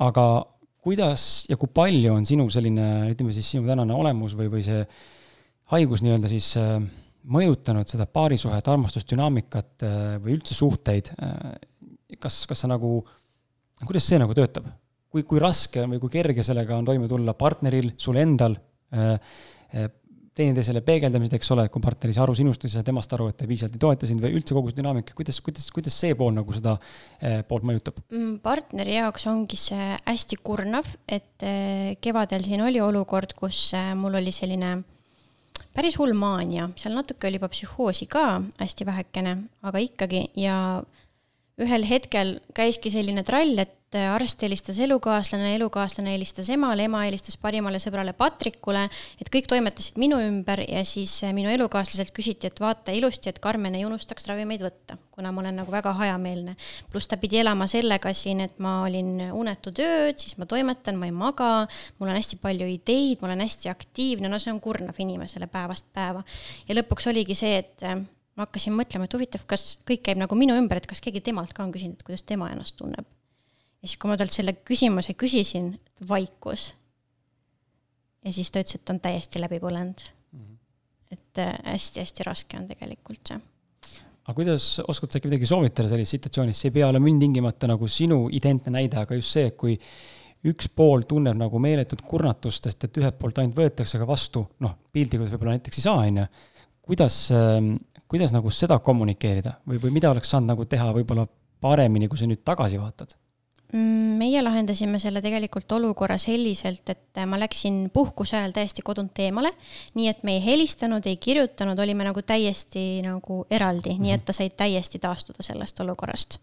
aga 0.05 0.25
kuidas 0.85 1.47
ja 1.49 1.57
kui 1.57 1.71
palju 1.73 2.13
on 2.13 2.27
sinu 2.29 2.45
selline, 2.53 2.85
ütleme 3.09 3.33
siis 3.33 3.49
sinu 3.55 3.65
tänane 3.65 3.95
olemus 3.95 4.37
või, 4.37 4.51
või 4.53 4.61
see 4.67 4.83
haigus 5.73 6.03
nii-öelda 6.05 6.31
siis 6.31 6.53
äh, 6.61 6.79
mõjutanud 7.27 7.89
seda 7.89 8.07
paarisuhet, 8.09 8.67
armastusdünaamikat 8.71 9.85
äh, 9.85 10.09
või 10.23 10.37
üldse 10.37 10.55
suhteid. 10.57 11.11
Äh, 11.19 12.17
kas, 12.21 12.45
kas 12.49 12.63
sa 12.63 12.71
nagu, 12.71 12.99
kuidas 13.83 14.07
see 14.07 14.21
nagu 14.21 14.35
töötab? 14.37 14.69
kui, 15.07 15.21
kui 15.23 15.39
raske 15.39 15.85
või 15.87 16.01
kui 16.03 16.11
kerge 16.11 16.43
sellega 16.43 16.75
on 16.75 16.85
toime 16.85 17.07
tulla 17.07 17.31
partneril, 17.33 17.93
sul 17.97 18.19
endal 18.19 18.57
äh,, 18.91 19.15
äh, 19.71 19.85
teineteisele 20.37 20.81
peegeldamised, 20.85 21.33
eks 21.33 21.53
ole, 21.55 21.63
kui 21.71 21.81
partner 21.81 22.11
ei 22.11 22.17
saa 22.17 22.25
aru 22.25 22.35
sinust 22.37 22.61
või 22.61 22.73
sa 22.73 22.83
temast 22.85 23.15
aru, 23.15 23.29
et 23.31 23.37
ta 23.39 23.47
piisavalt 23.49 23.77
ei 23.79 23.81
toeta 23.81 24.09
sind 24.09 24.21
või 24.21 24.35
üldse 24.37 24.53
kogu 24.53 24.69
see 24.69 24.81
dünaamika, 24.81 25.15
kuidas, 25.17 25.39
kuidas, 25.41 25.63
kuidas 25.73 25.95
see 25.97 26.11
pool 26.19 26.35
nagu 26.35 26.53
seda 26.53 26.75
poolt 27.47 27.65
mõjutab? 27.65 28.03
Mm, 28.11 28.35
partneri 28.43 28.99
jaoks 28.99 29.25
ongi 29.31 29.57
see 29.57 29.87
hästi 29.95 30.37
kurnav, 30.45 30.91
et 31.07 31.47
kevadel 32.03 32.45
siin 32.45 32.67
oli 32.67 32.83
olukord, 32.83 33.33
kus 33.39 33.71
mul 33.97 34.19
oli 34.19 34.35
selline 34.35 34.75
päris 35.75 35.97
hull 35.99 36.13
maania, 36.17 36.69
seal 36.79 36.95
natuke 36.97 37.29
oli 37.29 37.39
juba 37.39 37.49
psühhoosi 37.53 38.07
ka 38.11 38.25
hästi 38.59 38.87
vähekene, 38.87 39.37
aga 39.63 39.81
ikkagi 39.83 40.27
ja 40.39 40.57
ühel 41.61 41.85
hetkel 41.89 42.37
käiski 42.57 42.91
selline 42.93 43.23
trall, 43.27 43.57
et 43.61 43.76
et 43.97 44.03
äh, 44.05 44.13
arst 44.13 44.41
helistas 44.41 44.77
elukaaslane, 44.83 45.55
elukaaslane 45.55 46.13
helistas 46.13 46.49
emale, 46.53 46.85
ema 46.87 47.01
helistas 47.05 47.37
parimale 47.41 47.79
sõbrale 47.81 48.13
Patrikule, 48.17 48.85
et 49.21 49.29
kõik 49.33 49.47
toimetasid 49.49 49.97
minu 50.01 50.19
ümber 50.21 50.61
ja 50.65 50.83
siis 50.87 51.13
äh, 51.25 51.33
minu 51.35 51.49
elukaaslaselt 51.53 52.13
küsiti, 52.15 52.49
et 52.49 52.61
vaata 52.61 52.93
ilusti, 52.95 53.31
et 53.31 53.39
Karmen 53.43 53.75
ei 53.77 53.85
unustaks 53.87 54.27
ravimeid 54.29 54.63
võtta, 54.65 54.97
kuna 55.15 55.31
ma 55.33 55.41
olen 55.43 55.61
nagu 55.61 55.73
väga 55.73 55.95
hajameelne. 55.97 56.55
pluss 56.91 57.09
ta 57.09 57.17
pidi 57.17 57.41
elama 57.41 57.67
sellega 57.67 58.13
siin, 58.13 58.43
et 58.45 58.59
ma 58.63 58.81
olin 58.85 59.31
unetud 59.33 59.81
ööd, 59.83 60.19
siis 60.21 60.37
ma 60.37 60.45
toimetan, 60.49 60.99
ma 60.99 61.09
ei 61.09 61.15
maga, 61.15 61.51
mul 61.97 62.11
on 62.11 62.19
hästi 62.19 62.41
palju 62.43 62.69
ideid, 62.69 63.21
ma 63.21 63.31
olen 63.31 63.45
hästi 63.45 63.73
aktiivne, 63.73 64.29
no 64.29 64.39
see 64.41 64.53
on 64.53 64.61
kurnav 64.61 64.99
inimesele 65.01 65.49
päevast 65.51 65.89
päeva. 65.93 66.23
ja 66.67 66.77
lõpuks 66.77 67.09
oligi 67.09 67.37
see, 67.37 67.57
et 67.63 67.87
äh, 67.87 67.97
ma 68.37 68.45
hakkasin 68.45 68.75
mõtlema, 68.77 69.07
et 69.07 69.17
huvitav, 69.17 69.47
kas 69.49 69.77
kõik 69.87 70.05
käib 70.09 70.21
nagu 70.21 70.37
minu 70.37 70.57
ümber, 70.57 70.81
et 70.81 70.89
kas 70.89 71.01
keegi 71.01 71.23
temalt 71.25 71.55
ka 71.57 71.65
on 71.65 71.73
küsinud, 71.73 71.97
et 71.97 72.05
kuidas 72.05 72.27
tema 72.27 72.51
ennast 72.53 72.77
tunneb 72.77 73.07
ja 73.81 73.87
siis, 73.87 73.97
kui 74.01 74.11
ma 74.11 74.17
talt 74.19 74.33
selle 74.33 74.55
küsimuse 74.67 75.15
küsisin, 75.19 75.71
vaikus. 76.09 76.71
ja 78.25 78.33
siis 78.33 78.51
ta 78.51 78.61
ütles, 78.61 78.79
et 78.79 78.85
ta 78.85 78.95
on 78.95 79.01
täiesti 79.03 79.41
läbi 79.41 79.59
põlenud 79.63 80.03
mm. 80.03 80.41
-hmm. 80.41 80.57
et 81.11 81.43
hästi-hästi 81.65 82.23
äh, 82.23 82.27
raske 82.27 82.57
on 82.57 82.67
tegelikult 82.67 83.31
see. 83.33 83.39
aga 84.25 84.35
kuidas, 84.35 84.81
oskad 84.87 85.11
sa 85.11 85.19
äkki 85.19 85.31
midagi 85.31 85.49
soovitada 85.49 85.89
sellises 85.89 86.17
situatsioonis, 86.17 86.61
see 86.61 86.69
ei 86.71 86.77
pea 86.79 86.87
olema 86.89 87.09
ilmtingimata 87.09 87.67
nagu 87.67 87.87
sinu 87.87 88.27
identne 88.31 88.73
näide, 88.75 88.97
aga 89.01 89.15
just 89.15 89.33
see, 89.37 89.51
kui 89.51 89.77
üks 90.47 90.69
pool 90.75 91.03
tunneb 91.07 91.37
nagu 91.37 91.59
meeletut 91.59 92.01
kurnatust, 92.01 92.63
sest 92.63 92.83
et 92.83 92.97
ühelt 92.97 93.17
poolt 93.19 93.39
ainult 93.41 93.57
võetakse 93.57 93.99
ka 93.99 94.07
vastu, 94.07 94.45
noh, 94.63 94.75
piltlikult 94.93 95.31
võib-olla 95.33 95.57
näiteks 95.57 95.79
ei 95.79 95.85
saa, 95.85 96.03
on 96.05 96.17
ju. 96.21 96.25
kuidas, 96.81 97.31
ähm, 97.35 97.73
kuidas 98.07 98.33
nagu 98.35 98.51
seda 98.53 98.79
kommunikeerida 98.79 99.57
või, 99.67 99.81
või 99.81 99.95
mida 99.97 100.11
oleks 100.11 100.29
saanud 100.29 100.53
nagu 100.53 100.65
teha 100.65 100.91
võib-olla 100.93 101.27
paremini, 101.61 102.07
kui 102.07 102.19
sa 102.19 102.29
nüüd 102.29 102.43
tagasi 102.45 102.77
vaatad? 102.79 103.15
Mm, 103.73 104.15
meie 104.15 104.39
lahendasime 104.39 104.95
selle 104.95 105.19
tegelikult 105.19 105.73
olukorra 105.75 106.15
selliselt, 106.21 106.87
et 106.87 107.19
ma 107.27 107.35
läksin 107.35 107.89
puhkuse 107.91 108.37
ajal 108.39 108.53
täiesti 108.55 108.83
kodunt 108.85 109.19
eemale, 109.19 109.51
nii 109.99 110.05
et 110.07 110.21
me 110.23 110.37
ei 110.37 110.43
helistanud, 110.45 111.03
ei 111.03 111.17
kirjutanud, 111.19 111.79
olime 111.83 112.05
nagu 112.07 112.23
täiesti 112.23 113.01
nagu 113.03 113.41
eraldi 113.51 113.89
mm, 113.89 113.97
-hmm. 113.97 114.05
nii 114.05 114.13
et 114.15 114.23
ta 114.25 114.33
sai 114.33 114.49
täiesti 114.49 114.99
taastuda 115.03 115.43
sellest 115.43 115.79
olukorrast. 115.83 116.37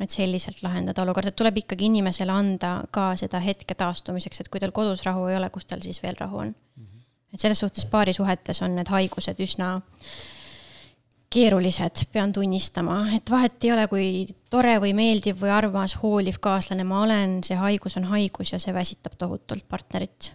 et 0.00 0.10
selliselt 0.10 0.62
lahendada 0.62 1.02
olukorda, 1.02 1.30
tuleb 1.30 1.56
ikkagi 1.56 1.84
inimesele 1.84 2.32
anda 2.32 2.84
ka 2.90 3.16
seda 3.16 3.40
hetke 3.42 3.74
taastumiseks, 3.74 4.40
et 4.40 4.48
kui 4.48 4.60
tal 4.60 4.72
kodus 4.72 5.02
rahu 5.02 5.26
ei 5.26 5.36
ole, 5.36 5.50
kus 5.50 5.66
tal 5.66 5.82
siis 5.82 6.02
veel 6.02 6.16
rahu 6.20 6.38
on 6.38 6.46
mm. 6.46 6.84
-hmm. 6.84 7.34
et 7.34 7.40
selles 7.40 7.58
suhtes 7.58 7.84
paarisuhetes 7.84 8.62
on 8.62 8.76
need 8.76 8.88
haigused 8.88 9.40
üsna 9.40 9.74
äh, 9.76 10.37
keerulised, 11.32 12.06
pean 12.12 12.32
tunnistama, 12.32 13.02
et 13.16 13.30
vahet 13.30 13.64
ei 13.66 13.74
ole, 13.74 13.84
kui 13.90 14.08
tore 14.50 14.78
või 14.80 14.94
meeldiv 14.96 15.42
või 15.42 15.52
armas, 15.52 15.98
hooliv 16.02 16.40
kaaslane 16.44 16.86
ma 16.88 17.02
olen, 17.04 17.38
see 17.44 17.58
haigus 17.60 17.98
on 18.00 18.08
haigus 18.08 18.54
ja 18.54 18.60
see 18.62 18.74
väsitab 18.74 19.18
tohutult 19.20 19.66
partnerit. 19.68 20.32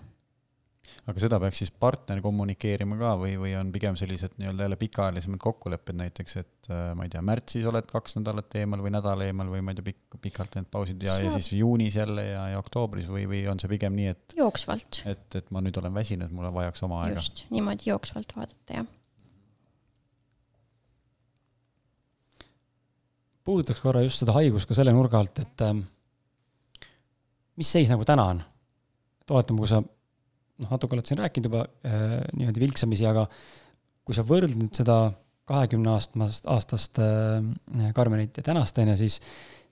aga 1.03 1.19
seda 1.19 1.39
peaks 1.41 1.59
siis 1.59 1.71
partner 1.71 2.21
kommunikeerima 2.23 2.95
ka 2.99 3.15
või, 3.19 3.33
või 3.41 3.55
on 3.59 3.73
pigem 3.73 3.97
sellised 3.99 4.37
nii-öelda 4.37 4.69
jälle 4.69 4.77
pikaajalisemad 4.79 5.41
kokkulepped 5.41 5.97
näiteks, 5.99 6.37
et 6.39 6.69
äh, 6.69 6.85
ma 6.95 7.09
ei 7.09 7.11
tea, 7.11 7.25
märtsis 7.25 7.65
oled 7.67 7.89
kaks 7.89 8.19
nädalat 8.21 8.55
eemal 8.61 8.85
või 8.85 8.93
nädal 8.93 9.25
eemal 9.25 9.49
või 9.51 9.65
ma 9.65 9.73
ei 9.73 9.81
tea, 9.81 9.89
pikk, 9.89 10.21
pikalt 10.29 10.61
need 10.61 10.69
pausid 10.71 11.03
ja, 11.03 11.17
ja 11.25 11.33
siis 11.33 11.55
juunis 11.57 11.97
jälle 11.97 12.29
ja, 12.29 12.47
ja 12.53 12.61
oktoobris 12.61 13.09
või, 13.11 13.25
või 13.33 13.43
on 13.51 13.59
see 13.59 13.73
pigem 13.73 13.97
nii, 13.97 14.13
et 14.13 14.37
jooksvalt. 14.37 15.01
et, 15.09 15.27
et 15.41 15.51
ma 15.51 15.65
nüüd 15.65 15.81
olen 15.81 15.97
väsinud, 15.97 16.31
mul 16.31 16.53
vajaks 16.53 16.85
oma 16.85 17.07
aega. 17.07 17.17
just, 17.17 17.47
niimoodi 17.49 17.89
jooksvalt 17.89 18.37
vaadata, 18.37 18.83
jah 18.83 18.99
puudutaks 23.43 23.81
korra 23.83 24.03
just 24.05 24.23
seda 24.23 24.35
haigust 24.37 24.69
ka 24.69 24.77
selle 24.77 24.93
nurga 24.95 25.19
alt, 25.19 25.39
et 25.43 25.65
ähm, 25.65 25.83
mis 27.59 27.71
seis 27.75 27.91
nagu 27.91 28.05
täna 28.07 28.29
on? 28.33 28.43
et 29.23 29.31
oletame, 29.31 29.61
kui 29.63 29.71
sa 29.71 29.79
noh, 29.79 30.69
natuke 30.69 30.97
oled 30.97 31.07
siin 31.07 31.19
rääkinud 31.21 31.49
juba 31.49 31.65
äh, 31.87 32.21
niimoodi 32.35 32.63
vilksamisi, 32.63 33.07
aga 33.07 33.27
kui 34.03 34.15
sa 34.15 34.25
võrdled 34.27 34.59
nüüd 34.59 34.75
seda 34.75 34.97
kahekümne 35.47 35.91
aastast, 35.91 36.47
aastast 36.51 36.99
äh, 37.03 37.91
Karmenit 37.95 38.39
ja 38.39 38.45
tänast, 38.45 38.77
on 38.79 38.93
ju, 38.93 38.97
siis 39.03 39.19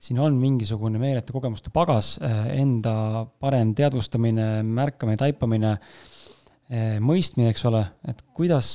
siin 0.02 0.20
on 0.20 0.36
mingisugune 0.40 1.00
meeletu 1.00 1.36
kogemuste 1.36 1.72
pagas 1.72 2.16
äh,, 2.20 2.46
enda 2.60 3.24
parem 3.40 3.74
teadvustamine, 3.78 4.48
märkamine, 4.66 5.20
taipamine 5.20 5.76
äh,, 5.76 6.98
mõistmine, 7.00 7.52
eks 7.52 7.68
ole, 7.70 7.84
et 8.08 8.24
kuidas, 8.36 8.74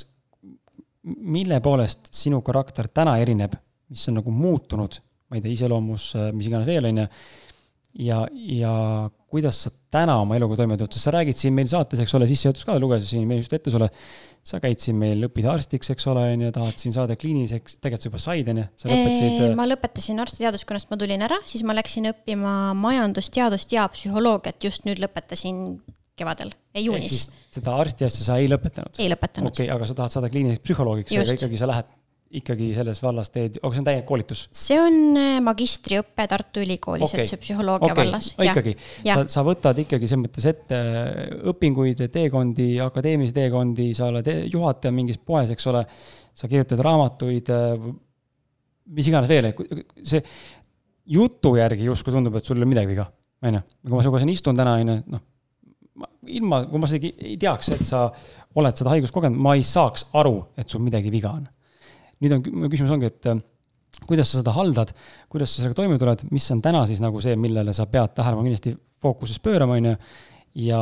mille 1.04 1.62
poolest 1.64 2.10
sinu 2.16 2.42
karakter 2.46 2.90
täna 2.90 3.18
erineb 3.22 3.56
mis 3.92 4.08
on 4.12 4.20
nagu 4.20 4.34
muutunud, 4.34 5.02
ma 5.28 5.38
ei 5.38 5.44
tea, 5.44 5.54
iseloomus, 5.58 6.10
äh, 6.18 6.32
mis 6.36 6.50
iganes 6.50 6.68
veel, 6.68 6.90
on 6.90 7.04
ju. 7.04 7.08
ja, 8.08 8.24
ja 8.32 8.74
kuidas 9.28 9.60
sa 9.66 9.72
täna 9.92 10.18
oma 10.22 10.38
eluga 10.38 10.56
toime 10.60 10.78
tuled, 10.80 10.94
sest 10.96 11.08
sa 11.08 11.14
räägid 11.16 11.40
siin 11.40 11.56
meil 11.56 11.68
saates, 11.72 12.00
eks 12.04 12.14
ole, 12.16 12.28
sissejuhatus 12.30 12.68
ka 12.68 12.78
lugesin 12.80 13.26
meil 13.28 13.42
just 13.42 13.56
ette 13.56 13.74
sulle. 13.74 13.90
sa 14.48 14.62
käid 14.64 14.80
siin 14.80 14.96
meil, 14.96 15.26
õpid 15.28 15.44
arstiks, 15.52 15.90
eks 15.92 16.06
ole, 16.08 16.22
on 16.32 16.46
ju, 16.46 16.52
tahad 16.56 16.78
siin 16.80 16.94
saada 16.96 17.18
kliiniliseks, 17.20 17.82
tegelikult 17.84 18.06
sa 18.06 18.08
juba 18.08 18.22
said, 18.24 18.52
on 18.54 18.62
ju, 18.62 18.68
sa 18.80 18.88
lõpetasid. 18.92 19.42
Äh, 19.44 19.56
ma 19.60 19.66
lõpetasin 19.68 20.24
arstiteaduskonnast, 20.24 20.88
ma 20.92 21.00
tulin 21.02 21.26
ära, 21.28 21.42
siis 21.50 21.66
ma 21.68 21.76
läksin 21.76 22.08
õppima 22.14 22.54
majandusteadust 22.80 23.76
ja 23.76 23.84
psühholoogiat, 23.92 24.62
just 24.64 24.88
nüüd 24.88 25.04
lõpetasin 25.04 25.66
kevadel, 26.18 26.56
juunis. 26.80 27.28
seda 27.54 27.76
arstiasja 27.78 28.24
sa 28.30 28.40
ei 28.42 28.48
lõpetanud? 28.50 28.96
ei 29.04 29.12
lõpetanud. 29.12 29.52
okei 29.52 29.68
okay,, 29.68 29.76
aga 29.76 29.90
sa 29.90 29.98
tahad 30.00 30.16
saada 30.16 30.32
kliiniliseks 30.32 30.64
psühholoogiks, 30.64 31.18
aga 31.20 31.36
ikkagi 31.36 31.60
sa 31.60 31.70
lähed 31.70 31.92
ikkagi 32.36 32.74
selles 32.76 33.00
vallas 33.00 33.30
teed, 33.32 33.58
aga 33.62 33.70
see 33.72 33.82
on 33.82 33.88
täielik 33.88 34.08
koolitus? 34.08 34.42
see 34.56 34.78
on 34.82 34.98
äh, 35.20 35.38
magistriõpe 35.44 36.26
Tartu 36.28 36.64
Ülikoolis 36.64 37.08
okay., 37.08 37.24
et 37.24 37.32
see 37.32 37.40
psühholoogia 37.40 37.94
okay. 37.94 38.02
vallas. 38.02 38.30
ikkagi, 38.44 38.74
sa, 39.06 39.24
sa 39.32 39.44
võtad 39.48 39.80
ikkagi 39.84 40.10
selles 40.10 40.24
mõttes 40.26 40.48
ette 40.52 40.80
äh, 40.80 41.38
õpinguid, 41.54 42.04
teekondi, 42.12 42.68
akadeemilisi 42.84 43.36
teekondi, 43.38 43.88
sa 43.96 44.12
oled 44.12 44.28
e-, 44.28 44.42
juhataja 44.52 44.96
mingis 44.96 45.22
poes, 45.24 45.54
eks 45.56 45.72
ole. 45.72 45.86
sa 46.38 46.52
kirjutad 46.52 46.84
raamatuid, 46.84 47.54
äh, 47.56 47.88
mis 48.98 49.08
iganes 49.08 49.32
veel, 49.32 49.50
see 50.04 50.22
jutu 51.16 51.56
järgi 51.58 51.88
justkui 51.88 52.14
tundub, 52.14 52.36
et 52.36 52.46
sul 52.46 52.60
ei 52.60 52.66
ole 52.66 52.74
midagi 52.76 52.92
viga, 52.92 53.08
on 53.48 53.62
ju. 53.62 53.66
kui 53.88 53.96
ma 53.96 54.04
sinuga 54.04 54.24
siin 54.24 54.36
istun 54.36 54.60
täna, 54.60 54.78
on 54.82 54.96
ju, 54.98 55.02
noh 55.16 55.28
ilma, 56.28 56.66
kui 56.70 56.78
ma 56.82 56.86
isegi 56.90 57.16
ei 57.24 57.38
teaks, 57.42 57.72
et 57.74 57.88
sa 57.88 58.04
oled 58.60 58.78
seda 58.78 58.92
haigust 58.92 59.16
kogenud, 59.16 59.40
ma 59.42 59.56
ei 59.58 59.64
saaks 59.66 60.10
aru, 60.20 60.42
et 60.60 60.70
sul 60.70 60.84
midagi 60.84 61.10
viga 61.14 61.32
on 61.34 61.48
nüüd 62.24 62.38
on, 62.38 62.48
mu 62.64 62.72
küsimus 62.72 62.94
ongi, 62.96 63.12
et 63.12 63.30
äh, 63.32 63.42
kuidas 64.08 64.32
sa 64.32 64.42
seda 64.42 64.54
haldad, 64.56 64.94
kuidas 65.32 65.52
sa 65.52 65.62
sellega 65.62 65.80
toime 65.82 66.00
tuled, 66.02 66.26
mis 66.34 66.48
on 66.54 66.62
täna 66.66 66.86
siis 66.90 67.02
nagu 67.04 67.22
see, 67.24 67.38
millele 67.40 67.74
sa 67.76 67.88
pead 67.92 68.16
tähelepanu 68.18 68.50
kindlasti 68.50 68.76
fookuses 69.02 69.42
pöörama, 69.44 69.78
on 69.78 69.92
ju, 69.92 69.96
ja 70.68 70.82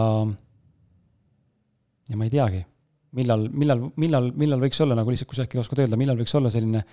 ja 2.09 2.19
ma 2.19 2.27
ei 2.27 2.33
teagi, 2.33 2.61
millal, 3.17 3.47
millal, 3.51 3.89
millal, 4.01 4.29
millal 4.37 4.63
võiks 4.63 4.79
olla 4.83 4.97
nagu 4.97 5.11
lihtsalt, 5.11 5.29
kui 5.31 5.39
sa 5.39 5.45
äkki 5.47 5.59
oskad 5.61 5.81
öelda, 5.83 5.99
millal 5.99 6.19
võiks 6.19 6.35
olla 6.37 6.51
selline 6.53 6.83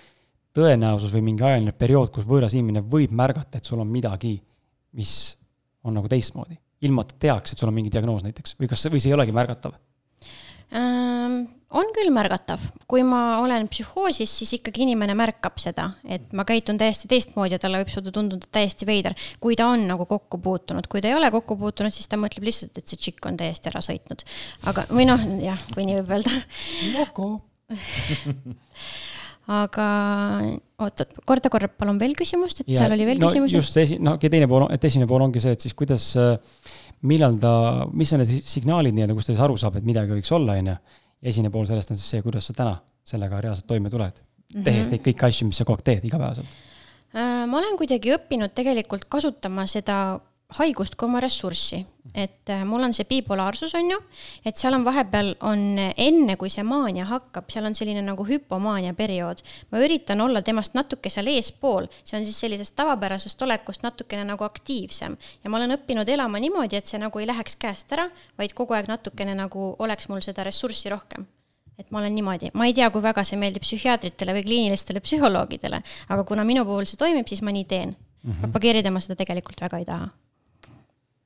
tõenäosus 0.53 1.13
või 1.13 1.23
mingi 1.29 1.45
ajaline 1.45 1.73
periood, 1.77 2.11
kus 2.13 2.27
võõras 2.29 2.53
inimene 2.55 2.83
võib 2.85 3.13
märgata, 3.15 3.59
et 3.59 3.69
sul 3.69 3.81
on 3.81 3.89
midagi, 3.89 4.35
mis 4.97 5.13
on 5.83 5.97
nagu 5.97 6.09
teistmoodi, 6.09 6.57
ilma 6.87 7.03
et 7.03 7.13
ta 7.13 7.21
teaks, 7.27 7.53
et 7.53 7.61
sul 7.61 7.71
on 7.71 7.77
mingi 7.77 7.91
diagnoos 7.93 8.23
näiteks 8.25 8.57
või 8.59 8.69
kas, 8.71 8.85
või 8.91 9.01
see 9.01 9.11
ei 9.11 9.17
olegi 9.17 9.35
märgatav? 9.35 9.75
On 10.73 11.89
küll 11.93 12.09
märgatav, 12.13 12.61
kui 12.89 13.03
ma 13.05 13.39
olen 13.41 13.67
psühhoosis, 13.71 14.31
siis 14.39 14.55
ikkagi 14.59 14.83
inimene 14.85 15.15
märkab 15.17 15.59
seda, 15.61 15.89
et 16.05 16.33
ma 16.37 16.45
käitun 16.49 16.79
täiesti 16.81 17.09
teistmoodi 17.11 17.57
ja 17.57 17.61
talle 17.61 17.81
võib 17.81 17.93
seda 17.93 18.13
tunduda 18.13 18.49
täiesti 18.53 18.87
veider. 18.89 19.15
kui 19.43 19.57
ta 19.59 19.67
on 19.73 19.87
nagu 19.89 20.07
kokku 20.09 20.39
puutunud, 20.43 20.87
kui 20.89 21.01
ta 21.01 21.11
ei 21.11 21.17
ole 21.17 21.31
kokku 21.33 21.57
puutunud, 21.61 21.93
siis 21.93 22.09
ta 22.09 22.19
mõtleb 22.21 22.45
lihtsalt, 22.49 22.77
et 22.77 22.87
see 22.87 22.99
tšikk 22.99 23.29
on 23.29 23.39
täiesti 23.41 23.71
ära 23.73 23.81
sõitnud. 23.85 24.25
aga, 24.69 24.85
või 24.93 25.07
noh, 25.09 25.25
jah, 25.43 25.65
kui 25.73 25.87
nii 25.87 26.01
võib 26.01 26.13
öelda. 26.17 26.37
Noko 26.97 27.31
aga 29.51 29.85
oot-oot, 30.83 31.17
korda 31.27 31.51
korra 31.51 31.67
palun 31.67 31.99
veel 31.99 32.15
küsimust, 32.19 32.63
et 32.63 32.71
ja, 32.71 32.83
seal 32.83 32.95
oli 32.95 33.07
veel 33.07 33.19
no, 33.19 33.27
küsimusi. 33.27 33.59
just 33.59 33.79
esi-, 33.81 33.99
no 34.03 34.15
teine 34.21 34.47
pool, 34.51 34.67
et 34.73 34.87
esimene 34.87 35.09
pool 35.09 35.25
ongi 35.25 35.43
see, 35.43 35.55
et 35.55 35.65
siis 35.65 35.75
kuidas, 35.77 36.13
millal 37.09 37.37
ta, 37.41 37.53
mis 37.93 38.11
on 38.15 38.23
need 38.23 38.43
signaalid 38.47 38.95
nii-öelda, 38.95 39.15
kus 39.17 39.27
ta 39.27 39.33
siis 39.33 39.43
aru 39.43 39.57
saab, 39.59 39.79
et 39.79 39.87
midagi 39.87 40.15
võiks 40.15 40.31
olla, 40.35 40.57
on 40.59 40.73
ju 40.73 40.75
esimene 41.31 41.51
pool 41.53 41.65
sellest 41.69 41.93
on 41.93 41.99
siis 41.99 42.15
see, 42.15 42.23
kuidas 42.25 42.49
sa 42.49 42.55
täna 42.57 42.75
sellega 43.07 43.39
reaalselt 43.43 43.67
toime 43.67 43.91
tuled 43.91 44.11
mm, 44.11 44.25
-hmm. 44.53 44.63
tehes 44.67 44.91
neid 44.91 45.03
kõiki 45.05 45.27
asju, 45.27 45.47
mis 45.47 45.59
sa 45.59 45.67
kogu 45.67 45.79
aeg 45.79 45.87
teed 45.89 46.05
igapäevaselt. 46.09 46.59
Äh, 47.15 47.43
ma 47.47 47.57
olen 47.59 47.77
kuidagi 47.77 48.13
õppinud 48.15 48.55
tegelikult 48.55 49.05
kasutama 49.09 49.65
seda 49.67 50.19
haigust 50.59 50.95
kui 50.95 51.07
oma 51.07 51.21
ressurssi. 51.23 51.85
et 52.13 52.49
äh, 52.49 52.61
mul 52.67 52.83
on 52.83 52.93
see 52.93 53.07
bipolaarsus, 53.09 53.71
on 53.79 53.87
ju, 53.89 53.97
et 54.45 54.59
seal 54.59 54.75
on 54.75 54.83
vahepeal, 54.85 55.31
on 55.49 55.79
enne, 55.79 56.35
kui 56.37 56.51
see 56.53 56.63
maania 56.67 57.07
hakkab, 57.09 57.47
seal 57.49 57.65
on 57.65 57.73
selline 57.73 58.03
nagu 58.05 58.25
hüpomaania 58.27 58.93
periood. 58.93 59.41
ma 59.71 59.81
üritan 59.81 60.21
olla 60.21 60.41
temast 60.41 60.77
natuke 60.77 61.09
seal 61.09 61.31
eespool, 61.31 61.87
see 62.03 62.19
on 62.19 62.25
siis 62.25 62.39
sellisest 62.45 62.75
tavapärasest 62.75 63.41
olekust 63.41 63.83
natukene 63.83 64.27
nagu 64.29 64.43
aktiivsem. 64.43 65.17
ja 65.43 65.49
ma 65.49 65.57
olen 65.57 65.77
õppinud 65.77 66.09
elama 66.09 66.39
niimoodi, 66.43 66.77
et 66.77 66.87
see 66.87 67.01
nagu 67.01 67.19
ei 67.19 67.29
läheks 67.29 67.55
käest 67.55 67.91
ära, 67.93 68.09
vaid 68.37 68.53
kogu 68.53 68.77
aeg 68.77 68.91
natukene 68.91 69.35
nagu 69.35 69.73
oleks 69.79 70.09
mul 70.09 70.21
seda 70.21 70.45
ressurssi 70.45 70.93
rohkem 70.93 71.25
et 71.79 71.89
ma 71.91 71.99
olen 71.99 72.13
niimoodi, 72.15 72.51
ma 72.53 72.67
ei 72.69 72.73
tea, 72.77 72.89
kui 72.93 73.01
väga 73.03 73.23
see 73.27 73.39
meeldib 73.41 73.63
psühhiaatritele 73.65 74.35
või 74.37 74.45
kliinilistele 74.45 75.01
psühholoogidele, 75.03 75.79
aga 76.13 76.25
kuna 76.27 76.45
minu 76.47 76.65
puhul 76.67 76.85
see 76.89 76.99
toimib, 77.01 77.27
siis 77.29 77.41
ma 77.41 77.53
nii 77.55 77.65
teen 77.69 77.95
mm. 77.95 78.31
-hmm. 78.31 78.41
propageerida 78.45 78.91
ma 78.91 79.01
seda 79.03 79.17
tegelikult 79.19 79.61
väga 79.61 79.81
ei 79.81 79.85
taha. 79.89 80.09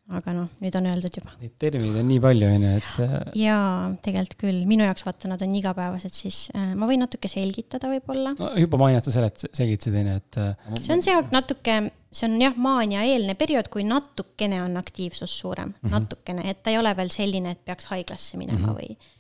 Aga 0.08 0.34
noh, 0.36 0.48
nüüd 0.64 0.76
on 0.80 0.88
öeldud 0.88 1.18
juba. 1.20 1.34
Neid 1.42 1.56
termineid 1.60 2.00
on 2.00 2.08
nii 2.08 2.20
palju, 2.24 2.50
on 2.56 2.66
ju, 2.66 2.74
et. 2.80 2.92
Äh, 3.04 3.16
jaa, 3.42 3.72
tegelikult 4.06 4.38
küll, 4.46 4.62
minu 4.70 4.86
jaoks 4.88 5.04
vaata, 5.08 5.30
nad 5.32 5.44
on 5.44 5.56
igapäevased, 5.60 6.16
siis 6.16 6.46
äh, 6.56 6.70
ma 6.80 6.88
võin 6.90 7.04
natuke 7.04 7.32
selgitada 7.32 7.92
võib-olla 7.92 8.34
no,. 8.38 8.54
juba 8.62 8.80
mainiad 8.86 9.08
sa 9.08 9.16
selet-, 9.18 9.50
selgitasid, 9.52 10.00
on 10.00 10.12
ju, 10.14 10.22
et 10.22 10.40
äh.... 10.44 10.80
see 10.80 10.96
on 10.96 11.04
see 11.04 11.20
natuke, 11.36 11.78
see 12.16 12.30
on 12.30 12.40
jah, 12.42 12.56
maania-eelne 12.68 13.36
periood, 13.40 13.72
kui 13.74 13.84
natukene 13.88 14.64
on 14.64 14.80
aktiivsus 14.80 15.36
suurem 15.42 15.74
mm, 15.74 15.80
-hmm. 15.82 15.98
natukene, 15.98 16.48
et 16.50 16.64
ta 16.64 16.72
ei 16.72 16.80
ole 16.80 16.96
veel 16.98 17.12
selline, 17.14 17.58
et 17.58 17.66
peaks 17.68 17.92
haiglasse 17.92 18.40
minema 18.40 18.60
mm 18.60 18.74
-hmm. 18.74 18.80
või 18.80 19.16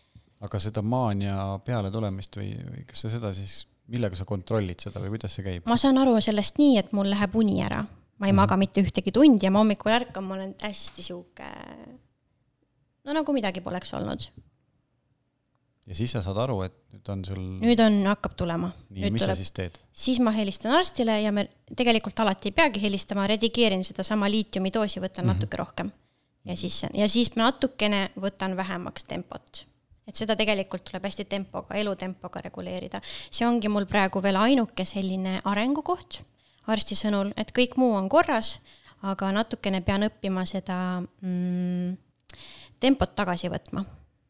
aga 0.47 0.59
seda 0.61 0.83
maania 0.85 1.59
pealetulemist 1.65 2.37
või, 2.37 2.51
või 2.61 2.85
kas 2.87 3.03
sa 3.05 3.09
seda 3.09 3.33
siis 3.33 3.65
millega 3.91 4.17
sa 4.19 4.25
kontrollid 4.27 4.83
seda 4.83 5.01
või 5.01 5.15
kuidas 5.15 5.37
see 5.37 5.45
käib? 5.45 5.67
ma 5.69 5.77
saan 5.79 5.97
aru 6.01 6.17
sellest 6.23 6.59
nii, 6.61 6.77
et 6.81 6.93
mul 6.95 7.09
läheb 7.13 7.35
uni 7.39 7.61
ära. 7.65 7.83
Ma 8.17 8.29
ei 8.29 8.35
maga 8.35 8.57
mitte 8.59 8.81
ühtegi 8.83 9.13
tundi 9.13 9.47
ja 9.47 9.53
ma 9.53 9.61
hommikul 9.61 9.93
ärkan, 9.93 10.25
ma 10.25 10.37
olen 10.37 10.53
hästi 10.63 11.05
sihuke, 11.05 11.47
no 13.05 13.15
nagu 13.17 13.35
midagi 13.35 13.61
poleks 13.65 13.93
olnud. 13.97 14.27
ja 15.87 15.95
siis 15.95 16.11
sa 16.15 16.23
saad 16.25 16.39
aru, 16.43 16.59
et 16.65 16.75
nüüd 16.93 17.11
on 17.13 17.23
sul 17.27 17.43
nüüd 17.61 17.83
on, 17.83 18.01
hakkab 18.09 18.35
tulema. 18.39 18.71
nii, 18.89 19.11
mis 19.11 19.23
tuleb. 19.23 19.35
sa 19.35 19.39
siis 19.39 19.53
teed? 19.55 19.79
siis 19.93 20.19
ma 20.23 20.33
helistan 20.35 20.75
arstile 20.79 21.19
ja 21.21 21.31
me 21.31 21.47
tegelikult 21.75 22.19
alati 22.25 22.51
ei 22.51 22.57
peagi 22.57 22.83
helistama, 22.83 23.27
redigeerin 23.29 23.85
sedasama 23.87 24.29
liitiumidoosi, 24.31 25.01
võtan 25.03 25.25
mm 25.25 25.29
-hmm. 25.29 25.41
natuke 25.41 25.63
rohkem. 25.63 25.91
ja 26.45 26.57
siis, 26.57 26.83
ja 26.93 27.09
siis 27.09 27.35
ma 27.35 27.49
natukene 27.51 28.09
võtan 28.17 28.57
vähemaks 28.57 29.03
tempot 29.03 29.65
et 30.07 30.15
seda 30.15 30.35
tegelikult 30.39 30.85
tuleb 30.87 31.03
hästi 31.03 31.25
tempoga, 31.25 31.75
elutempoga 31.75 32.41
reguleerida. 32.41 33.01
see 33.29 33.45
ongi 33.47 33.67
mul 33.67 33.85
praegu 33.85 34.23
veel 34.23 34.35
ainuke 34.35 34.85
selline 34.85 35.41
arengukoht 35.43 36.21
arsti 36.73 36.97
sõnul, 36.99 37.31
et 37.39 37.53
kõik 37.55 37.77
muu 37.79 37.93
on 37.97 38.09
korras, 38.11 38.57
aga 39.07 39.31
natukene 39.35 39.81
pean 39.85 40.07
õppima 40.07 40.45
seda 40.49 40.77
mm, 41.01 41.95
tempot 42.81 43.13
tagasi 43.15 43.51
võtma. 43.53 43.85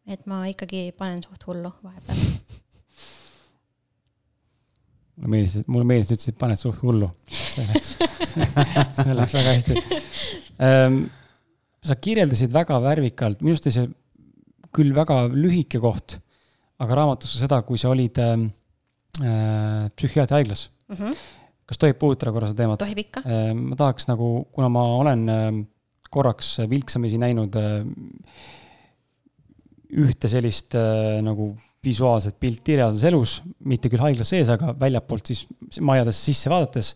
et 0.07 0.23
ma 0.27 0.45
ikkagi 0.47 0.93
panen 0.97 1.19
suht 1.23 1.43
hullu 1.47 1.71
vahepeal. 1.83 2.17
mulle 5.17 5.31
meeldis, 5.33 5.55
mulle 5.67 5.87
meeldis, 5.87 6.11
ütlesid, 6.15 6.35
et 6.35 6.39
paned 6.39 6.59
suht 6.59 6.81
hullu. 6.83 7.09
see 7.27 7.65
läks, 7.67 7.95
see 9.01 9.15
läks 9.15 9.37
väga 9.39 9.55
hästi 9.55 9.79
ähm,. 10.63 11.07
sa 11.83 11.95
kirjeldasid 11.95 12.51
väga 12.51 12.79
värvikalt, 12.83 13.41
minu 13.41 13.55
arust 13.55 13.69
oli 13.69 13.77
see 13.79 13.89
küll 14.75 14.93
väga 14.95 15.25
lühike 15.31 15.79
koht, 15.81 16.19
aga 16.83 17.01
raamatus 17.01 17.37
seda, 17.39 17.61
kui 17.65 17.79
sa 17.81 17.89
olid 17.93 18.19
ähm, 18.21 18.49
äh, 19.23 19.87
psühhiaatriahaiglas 19.95 20.69
mm. 20.89 20.95
-hmm. 20.95 21.15
Kas 21.67 21.81
tohib 21.81 21.99
puudutada 22.01 22.33
korra 22.35 22.51
seda 22.51 22.63
teemat? 22.63 22.81
tohib 22.83 23.01
ikka 23.05 23.23
äh,. 23.25 23.51
ma 23.55 23.79
tahaks 23.79 24.09
nagu, 24.11 24.31
kuna 24.55 24.69
ma 24.73 24.85
olen 24.99 25.25
äh, 25.31 25.47
korraks 26.13 26.57
vilksamisi 26.69 27.19
näinud 27.21 27.57
äh, 27.59 27.81
ühte 30.03 30.27
sellist 30.31 30.75
nagu 31.23 31.53
visuaalset 31.87 32.35
pilti 32.41 32.75
reaalses 32.75 33.05
elus, 33.07 33.37
mitte 33.71 33.87
küll 33.87 34.03
haiglas 34.03 34.33
sees, 34.33 34.49
aga 34.51 34.73
väljapoolt 34.79 35.31
siis 35.31 35.45
majadesse 35.79 36.31
sisse 36.31 36.51
vaadates. 36.51 36.89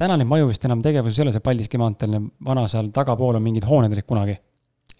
täna 0.00 0.16
neid 0.16 0.28
maju 0.30 0.48
vist 0.48 0.64
enam 0.64 0.80
tegevuses 0.84 1.18
ei 1.18 1.26
ole, 1.26 1.34
see 1.34 1.44
Paldiski 1.44 1.80
maanteel, 1.80 2.16
vana 2.44 2.64
seal 2.72 2.88
tagapool 2.96 3.36
on 3.36 3.44
mingid 3.44 3.68
hooned 3.68 3.92
olid 3.92 4.08
kunagi 4.08 4.38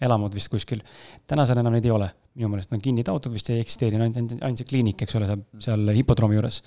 elamud 0.03 0.33
vist 0.37 0.49
kuskil. 0.51 0.81
tänasel 1.27 1.59
enam 1.61 1.73
neid 1.73 1.85
ei 1.87 1.93
ole, 1.93 2.07
minu 2.37 2.51
meelest 2.51 2.73
on 2.75 2.81
kinni 2.83 3.05
taotud, 3.05 3.33
vist 3.33 3.49
ei 3.53 3.61
eksisteeri, 3.63 3.97
ainult, 3.97 4.37
ainult, 4.37 4.61
see 4.61 4.69
kliinik, 4.69 5.01
eks 5.03 5.17
ole, 5.17 5.29
seal, 5.29 5.43
seal 5.63 5.93
hipodroomi 5.97 6.37
juures. 6.37 6.61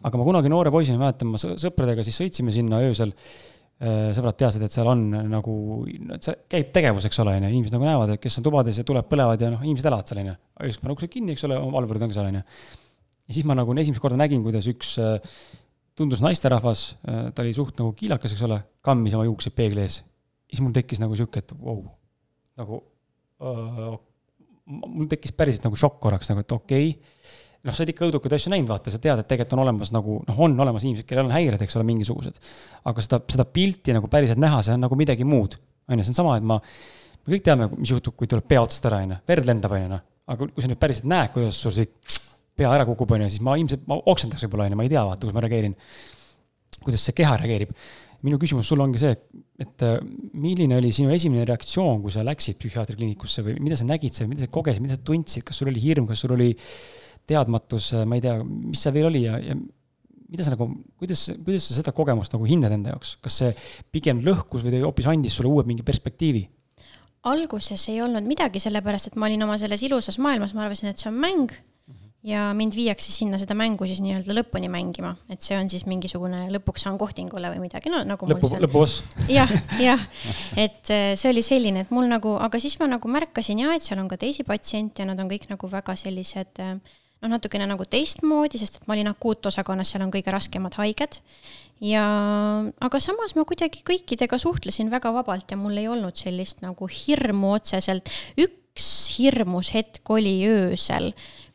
aga 0.00 0.20
ma 0.20 0.28
kunagi 0.28 0.52
noore 0.52 0.72
poisina 0.74 1.00
mäletan, 1.00 1.32
ma 1.32 1.40
sõpradega 1.40 2.04
siis 2.06 2.20
sõitsime 2.22 2.54
sinna 2.54 2.80
öösel. 2.86 3.12
Äh, 3.82 4.12
sõbrad 4.14 4.36
teadsid, 4.38 4.62
et 4.62 4.70
seal 4.70 4.86
on 4.86 5.00
nagu, 5.26 5.52
see 6.22 6.36
käib 6.52 6.68
tegevus, 6.70 7.08
eks 7.08 7.18
ole, 7.24 7.32
on 7.34 7.48
ju, 7.48 7.48
inimesed 7.50 7.74
nagu 7.74 7.86
näevad, 7.88 8.12
et 8.14 8.20
kes 8.22 8.36
on 8.38 8.44
tubades 8.46 8.76
ja 8.78 8.84
tuleb, 8.86 9.08
põlevad 9.10 9.40
ja 9.42 9.48
noh, 9.50 9.64
inimesed 9.64 9.88
elavad 9.90 10.06
seal, 10.06 10.20
on 10.22 10.28
ju. 10.28 10.34
öösel 10.68 10.84
panen 10.84 10.94
uksed 10.94 11.10
kinni, 11.10 11.34
eks 11.34 11.42
ole, 11.48 11.56
valvurid 11.74 12.04
ongi 12.06 12.14
seal, 12.14 12.28
on 12.30 12.36
ju. 12.38 12.42
ja 13.26 13.34
siis 13.34 13.48
ma 13.48 13.56
nagu 13.58 13.74
esimest 13.82 14.04
korda 14.04 14.20
nägin, 14.20 14.44
kuidas 14.46 14.68
üks 14.70 14.92
äh, 15.02 15.34
tundus 15.98 16.22
naisterahvas, 16.22 16.84
äh, 17.02 17.24
ta 17.34 17.42
oli 17.42 17.56
suht 17.56 17.82
nagu 17.82 17.90
kiilakas, 17.98 18.36
eks 18.36 18.46
ole, 18.46 18.60
kammis 18.86 19.18
oma 19.18 19.26
juukseid 19.26 19.58
peegli 19.58 19.82
ees. 19.82 19.98
siis 20.46 20.62
mul 20.62 20.78
tekkis 20.78 21.02
nagu 21.02 21.18
sihuke, 21.18 21.42
et 21.42 21.56
vau 21.58 21.80
wow 21.80 21.90
nagu 22.62 22.80
uh, 23.42 23.98
mul 24.66 25.10
tekkis 25.10 25.34
päriselt 25.36 25.66
nagu 25.66 25.78
šokk 25.78 26.00
korraks 26.02 26.30
nagu, 26.30 26.44
et 26.44 26.54
okei 26.54 26.88
okay, 26.92 27.12
noh, 27.66 27.74
sa 27.74 27.82
oled 27.82 27.92
ikka 27.92 28.06
õudukaid 28.08 28.36
asju 28.36 28.52
näinud, 28.52 28.70
vaata, 28.70 28.92
sa 28.94 29.00
tead, 29.02 29.22
et 29.22 29.28
tegelikult 29.30 29.56
on 29.56 29.64
olemas 29.64 29.92
nagu 29.94 30.18
noh, 30.26 30.40
on 30.46 30.56
olemas 30.64 30.86
inimesed, 30.86 31.06
kellel 31.08 31.28
on 31.28 31.34
häired, 31.34 31.62
eks 31.62 31.78
ole, 31.78 31.86
mingisugused. 31.88 32.40
aga 32.90 33.04
seda, 33.04 33.22
seda 33.34 33.46
pilti 33.46 33.94
nagu 33.96 34.10
päriselt 34.12 34.40
näha, 34.42 34.62
see 34.66 34.76
on 34.76 34.82
nagu 34.86 34.98
midagi 34.98 35.26
muud. 35.28 35.58
on 35.90 35.98
ju, 35.98 36.06
see 36.06 36.14
on 36.14 36.20
sama, 36.22 36.36
et 36.38 36.46
ma, 36.46 36.58
me 37.22 37.36
kõik 37.36 37.46
teame, 37.46 37.68
mis 37.76 37.94
juhtub, 37.94 38.16
kui 38.18 38.30
tuleb 38.30 38.46
pea 38.50 38.62
otsast 38.62 38.86
ära, 38.90 39.02
on 39.04 39.16
ju, 39.16 39.20
verd 39.32 39.50
lendab, 39.50 39.74
on 39.76 39.84
ju, 39.84 39.90
noh. 39.92 40.04
aga 40.34 40.48
kui 40.48 40.64
sa 40.64 40.70
nüüd 40.70 40.82
päriselt 40.82 41.10
näed, 41.10 41.34
kuidas 41.34 41.58
sul 41.58 41.74
siit 41.76 42.18
pea 42.58 42.70
ära 42.70 42.86
kukub, 42.88 43.14
on 43.14 43.26
ju, 43.26 43.32
siis 43.34 43.44
ma 43.44 43.58
ilmselt, 43.58 43.86
ma 43.90 43.98
oksendaks 44.12 44.46
võib-olla, 44.46 44.68
on 44.68 44.74
ju, 44.74 44.80
ma 44.80 44.86
ei 44.86 44.92
tea, 44.92 45.04
vaata, 45.08 45.22
kuidas 45.26 45.38
ma 45.38 45.44
reageerin. 45.46 45.76
kuidas 46.82 47.04
see 47.06 47.14
keha 47.14 47.36
reageerib 47.38 47.74
minu 48.26 48.38
küsimus 48.40 48.68
sulle 48.70 48.84
ongi 48.84 49.00
see, 49.02 49.12
et 49.62 49.84
äh, 49.86 49.98
milline 50.38 50.78
oli 50.78 50.92
sinu 50.94 51.12
esimene 51.14 51.44
reaktsioon, 51.48 52.02
kui 52.04 52.14
sa 52.14 52.24
läksid 52.26 52.58
psühhiaatrikliinikusse 52.62 53.44
või 53.46 53.58
mida 53.62 53.78
sa 53.78 53.86
nägid 53.88 54.16
seal, 54.16 54.30
mida 54.30 54.46
sa 54.46 54.52
kogesid, 54.52 54.84
mida 54.84 54.96
sa 54.98 55.04
tundsid, 55.06 55.46
kas 55.48 55.58
sul 55.58 55.72
oli 55.72 55.82
hirm, 55.82 56.06
kas 56.10 56.22
sul 56.22 56.36
oli 56.36 56.52
teadmatus, 57.28 57.92
äh, 57.98 58.06
ma 58.08 58.18
ei 58.18 58.24
tea, 58.24 58.38
mis 58.44 58.82
seal 58.82 58.94
veel 58.96 59.10
oli 59.10 59.24
ja, 59.26 59.38
ja 59.42 59.58
mida 60.32 60.46
sa 60.46 60.54
nagu, 60.54 60.68
kuidas, 61.00 61.26
kuidas 61.44 61.68
sa 61.68 61.76
seda 61.80 61.94
kogemust 61.96 62.32
nagu 62.34 62.46
hindad 62.48 62.72
enda 62.74 62.94
jaoks, 62.94 63.16
kas 63.24 63.42
see 63.42 63.52
pigem 63.92 64.22
lõhkus 64.24 64.64
või 64.64 64.80
hoopis 64.84 65.10
andis 65.10 65.36
sulle 65.36 65.52
uue 65.52 65.66
mingi 65.68 65.86
perspektiivi? 65.86 66.46
alguses 67.22 67.84
ei 67.92 68.00
olnud 68.02 68.26
midagi, 68.26 68.58
sellepärast 68.58 69.12
et 69.12 69.16
ma 69.20 69.28
olin 69.28 69.44
oma 69.46 69.54
selles 69.60 69.84
ilusas 69.86 70.16
maailmas, 70.18 70.56
ma 70.56 70.64
arvasin, 70.64 70.90
et 70.90 70.98
see 70.98 71.06
on 71.06 71.20
mäng 71.22 71.52
ja 72.26 72.44
mind 72.54 72.76
viiakse 72.78 73.10
sinna 73.10 73.38
seda 73.40 73.54
mängu 73.58 73.86
siis 73.90 73.98
nii-öelda 74.02 74.34
lõpuni 74.36 74.70
mängima, 74.70 75.16
et 75.32 75.42
see 75.42 75.56
on 75.58 75.70
siis 75.70 75.84
mingisugune 75.90 76.44
lõpuks 76.54 76.84
saan 76.86 76.98
kohtingule 77.00 77.50
või 77.54 77.64
midagi, 77.64 77.90
no 77.90 78.04
nagu 78.06 78.28
lõpu, 78.30 78.52
seal... 78.52 78.62
lõpuoss. 78.62 79.02
jah, 79.32 79.50
jah, 79.82 80.04
et 80.54 80.92
äh, 80.94 81.12
see 81.18 81.32
oli 81.32 81.42
selline, 81.42 81.82
et 81.82 81.94
mul 81.94 82.06
nagu, 82.10 82.36
aga 82.38 82.62
siis 82.62 82.78
ma 82.78 82.86
nagu 82.90 83.10
märkasin 83.10 83.64
ja 83.64 83.74
et 83.74 83.82
seal 83.82 84.02
on 84.02 84.10
ka 84.10 84.20
teisi 84.22 84.46
patsiente 84.46 85.02
ja 85.02 85.08
nad 85.10 85.22
on 85.22 85.30
kõik 85.32 85.48
nagu 85.50 85.70
väga 85.72 85.98
sellised 85.98 86.62
äh, 86.62 86.76
noh, 87.22 87.34
natukene 87.34 87.66
nagu 87.70 87.86
teistmoodi, 87.90 88.60
sest 88.62 88.80
et 88.80 88.88
ma 88.88 88.96
olin 88.96 89.10
akuutosakonnas, 89.10 89.90
seal 89.94 90.06
on 90.06 90.14
kõige 90.14 90.34
raskemad 90.34 90.78
haiged. 90.78 91.18
ja, 91.82 92.06
aga 92.86 93.02
samas 93.02 93.34
ma 93.34 93.46
kuidagi 93.48 93.82
kõikidega 93.86 94.38
suhtlesin 94.38 94.94
väga 94.94 95.10
vabalt 95.14 95.50
ja 95.50 95.58
mul 95.58 95.74
ei 95.78 95.90
olnud 95.90 96.18
sellist 96.18 96.62
nagu 96.62 96.86
hirmu 96.86 97.56
otseselt. 97.58 98.10
üks 98.38 98.90
hirmus 99.18 99.74
hetk 99.74 100.06
oli 100.10 100.38
öösel 100.48 101.10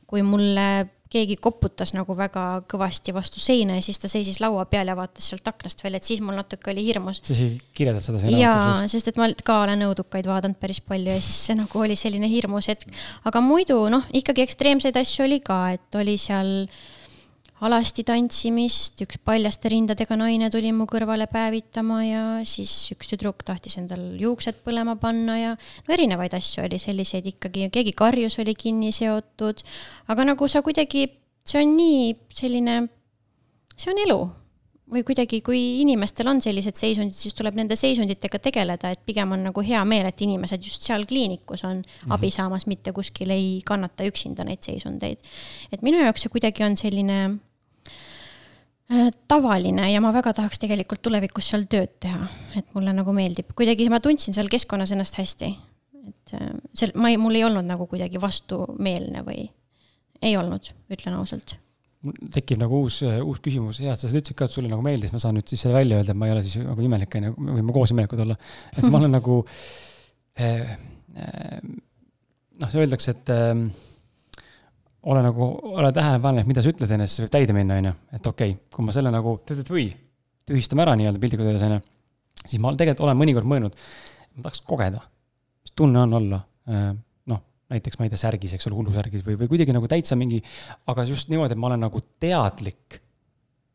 kui 0.07 0.23
mulle 0.25 0.87
keegi 1.07 1.37
koputas 1.39 1.93
nagu 1.95 2.15
väga 2.17 2.43
kõvasti 2.67 3.13
vastu 3.15 3.39
seina 3.39 3.77
ja 3.77 3.83
siis 3.85 3.99
ta 4.01 4.09
seisis 4.11 4.41
laua 4.43 4.65
peal 4.67 4.89
ja 4.91 4.95
vaatas 4.97 5.29
sealt 5.31 5.47
aknast 5.47 5.79
välja, 5.83 6.01
et 6.01 6.07
siis 6.07 6.19
mul 6.23 6.35
natuke 6.35 6.71
oli 6.73 6.83
hirmus. 6.83 7.21
sa 7.23 7.37
siis 7.37 7.61
kirjeldad 7.77 8.03
seda 8.03 8.19
siin 8.19 8.35
jaa, 8.41 8.83
sest 8.91 9.13
et 9.13 9.21
ma 9.21 9.29
ka 9.43 9.61
olen 9.63 9.87
õudukaid 9.87 10.27
vaadanud 10.27 10.59
päris 10.59 10.81
palju 10.83 11.15
ja 11.15 11.23
siis 11.23 11.39
see 11.47 11.55
nagu 11.59 11.83
oli 11.83 11.95
selline 11.95 12.27
hirmus 12.31 12.67
hetk. 12.73 12.91
aga 13.23 13.43
muidu 13.43 13.79
noh, 13.93 14.03
ikkagi 14.11 14.43
ekstreemseid 14.43 14.99
asju 14.99 15.27
oli 15.29 15.39
ka, 15.39 15.61
et 15.77 15.99
oli 16.01 16.17
seal 16.19 16.53
äh, 16.65 16.96
alasti 17.65 18.03
tantsimist, 18.05 18.99
üks 19.01 19.17
paljaste 19.25 19.71
rindadega 19.73 20.17
naine 20.19 20.49
tuli 20.53 20.69
mu 20.75 20.85
kõrvale 20.89 21.25
päevitama 21.31 22.01
ja 22.05 22.23
siis 22.45 22.71
üks 22.93 23.09
tüdruk 23.09 23.41
tahtis 23.47 23.79
endal 23.81 24.03
juuksed 24.21 24.61
põlema 24.65 24.97
panna 25.01 25.37
ja 25.39 25.53
no 25.57 25.95
erinevaid 25.95 26.35
asju 26.37 26.67
oli 26.67 26.77
selliseid 26.81 27.25
ikkagi, 27.33 27.69
keegi 27.73 27.95
karjus 27.97 28.37
oli 28.43 28.53
kinni 28.57 28.91
seotud, 28.93 29.63
aga 30.13 30.27
nagu 30.33 30.49
sa 30.51 30.61
kuidagi, 30.65 31.07
see 31.47 31.63
on 31.63 31.73
nii 31.79 32.11
selline, 32.29 32.83
see 33.73 33.93
on 33.93 34.03
elu 34.05 34.19
või 34.87 35.01
kuidagi, 35.03 35.41
kui 35.43 35.59
inimestel 35.81 36.29
on 36.31 36.39
sellised 36.43 36.77
seisundid, 36.79 37.17
siis 37.17 37.35
tuleb 37.35 37.57
nende 37.59 37.75
seisunditega 37.75 38.39
tegeleda, 38.39 38.93
et 38.93 39.01
pigem 39.03 39.33
on 39.35 39.43
nagu 39.49 39.63
hea 39.65 39.81
meel, 39.89 40.07
et 40.07 40.21
inimesed 40.23 40.63
just 40.63 40.85
seal 40.87 41.03
kliinikus 41.09 41.65
on 41.67 41.81
mm 41.81 41.83
-hmm. 41.83 42.13
abi 42.15 42.29
saamas, 42.31 42.67
mitte 42.67 42.93
kuskil 42.93 43.33
ei 43.33 43.61
kannata 43.65 44.05
üksinda 44.07 44.45
neid 44.45 44.63
seisundeid. 44.63 45.17
et 45.71 45.81
minu 45.81 45.99
jaoks 45.99 46.21
see 46.21 46.29
kuidagi 46.29 46.63
on 46.63 46.77
selline 46.77 47.39
tavaline 49.27 49.89
ja 49.91 49.99
ma 50.03 50.13
väga 50.15 50.31
tahaks 50.37 50.61
tegelikult 50.63 51.01
tulevikus 51.03 51.49
seal 51.51 51.65
tööd 51.67 51.97
teha, 52.03 52.27
et 52.55 52.69
mulle 52.75 52.93
nagu 52.95 53.11
meeldib, 53.15 53.51
kuidagi 53.57 53.89
ma 53.91 53.99
tundsin 54.03 54.35
seal 54.35 54.47
keskkonnas 54.51 54.93
ennast 54.95 55.17
hästi. 55.19 55.51
et 56.07 56.33
äh, 56.39 56.51
seal, 56.71 56.93
ma 56.95 57.11
ei, 57.11 57.17
mul 57.19 57.35
ei 57.35 57.43
olnud 57.43 57.67
nagu 57.67 57.87
kuidagi 57.91 58.21
vastumeelne 58.21 59.25
või 59.27 59.49
ei 60.23 60.37
olnud, 60.39 60.71
ütlen 60.93 61.17
ausalt. 61.19 61.57
mul 62.07 62.15
tekib 62.31 62.61
nagu 62.61 62.79
uus, 62.85 63.01
uus 63.03 63.41
küsimus, 63.43 63.81
hea, 63.83 63.91
et 63.91 63.99
sa 63.99 64.07
ütlesid 64.07 64.37
ka, 64.37 64.47
et 64.47 64.55
sulle 64.55 64.71
nagu 64.71 64.85
meeldis, 64.85 65.11
ma 65.11 65.19
saan 65.19 65.35
nüüd 65.35 65.51
siis 65.51 65.65
selle 65.65 65.75
välja 65.75 65.99
öelda, 65.99 66.13
et 66.13 66.21
ma 66.21 66.29
ei 66.29 66.37
ole 66.37 66.45
siis 66.45 66.63
nagu 66.63 66.87
imelik, 66.87 67.19
on 67.19 67.27
ju, 67.27 67.35
me 67.43 67.57
võime 67.59 67.75
koos 67.75 67.91
imelikud 67.91 68.23
olla. 68.23 68.39
et 68.71 68.87
ma 68.87 69.01
olen 69.01 69.15
nagu 69.17 69.41
eh,, 70.37 70.77
eh, 71.17 71.59
noh, 72.61 72.79
öeldakse, 72.85 73.17
et 73.17 73.35
eh, 73.35 73.51
ole 75.11 75.23
nagu, 75.23 75.47
ole 75.73 75.91
tähelepanelik, 75.95 76.49
mida 76.49 76.63
sa 76.63 76.71
ütled 76.71 76.91
enne, 76.93 77.07
siis 77.07 77.25
võib 77.25 77.33
täide 77.33 77.55
minna, 77.55 77.79
on 77.79 77.89
ju. 77.89 77.93
et 78.17 78.29
okei 78.31 78.53
okay,, 78.53 78.69
kui 78.75 78.87
ma 78.87 78.95
selle 78.95 79.11
nagu 79.13 79.37
või 79.71 79.87
tühistame 80.47 80.83
ära 80.83 80.95
nii-öelda 80.99 81.21
piltlikult 81.21 81.49
öeldes, 81.49 81.65
on 81.67 81.77
ju. 81.77 81.81
siis 82.43 82.61
ma 82.63 82.73
tegelikult 82.75 83.05
olen 83.07 83.19
mõnikord 83.21 83.49
mõelnud, 83.49 83.81
ma 84.35 84.47
tahaks 84.47 84.63
kogeda, 84.67 85.03
mis 85.63 85.75
tunne 85.79 86.03
on 86.03 86.15
olla 86.19 86.41
äh, 86.69 86.89
noh, 87.31 87.43
näiteks 87.73 87.99
ma 87.99 88.07
ei 88.07 88.13
tea, 88.13 88.21
särgis, 88.21 88.55
eks 88.57 88.69
ole, 88.69 88.79
hullusärgis 88.79 89.25
või, 89.27 89.39
või 89.41 89.51
kuidagi 89.53 89.75
nagu 89.75 89.89
täitsa 89.91 90.19
mingi, 90.19 90.41
aga 90.91 91.07
just 91.07 91.31
niimoodi, 91.31 91.55
et 91.55 91.61
ma 91.61 91.71
olen 91.71 91.85
nagu 91.87 92.03
teadlik. 92.19 93.01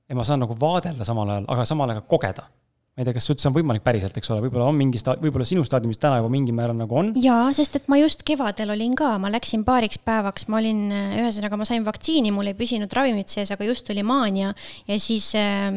ja 0.08 0.18
ma 0.18 0.26
saan 0.28 0.44
nagu 0.44 0.56
vaadelda 0.60 1.06
samal 1.08 1.36
ajal, 1.36 1.48
aga 1.54 1.68
samal 1.68 1.92
ajal 1.92 2.04
ka 2.04 2.12
kogeda 2.16 2.48
ma 2.92 3.00
ei 3.00 3.06
tea, 3.08 3.14
kas 3.16 3.30
üldse 3.32 3.48
on 3.48 3.54
võimalik 3.56 3.84
päriselt, 3.86 4.16
eks 4.20 4.28
ole, 4.34 4.42
võib-olla 4.44 4.66
on 4.68 4.76
mingi 4.76 5.00
sta-, 5.00 5.16
võib-olla 5.20 5.46
sinu 5.48 5.64
staadiumis 5.64 6.00
täna 6.00 6.18
juba 6.20 6.28
mingil 6.32 6.56
määral 6.56 6.76
nagu 6.76 6.98
on. 7.00 7.12
jaa, 7.16 7.46
sest 7.56 7.78
et 7.80 7.88
ma 7.88 7.96
just 8.02 8.20
kevadel 8.28 8.74
olin 8.74 8.92
ka, 8.98 9.14
ma 9.22 9.32
läksin 9.32 9.64
paariks 9.64 10.00
päevaks, 10.04 10.44
ma 10.52 10.60
olin, 10.60 10.84
ühesõnaga 11.22 11.56
ma 11.56 11.68
sain 11.68 11.86
vaktsiini, 11.88 12.34
mul 12.36 12.52
ei 12.52 12.58
püsinud 12.58 12.92
ravimid 12.92 13.32
sees, 13.32 13.54
aga 13.54 13.64
just 13.64 13.88
tuli 13.88 14.04
maania 14.04 14.52
ja 14.90 15.00
siis 15.00 15.30
äh, 15.40 15.72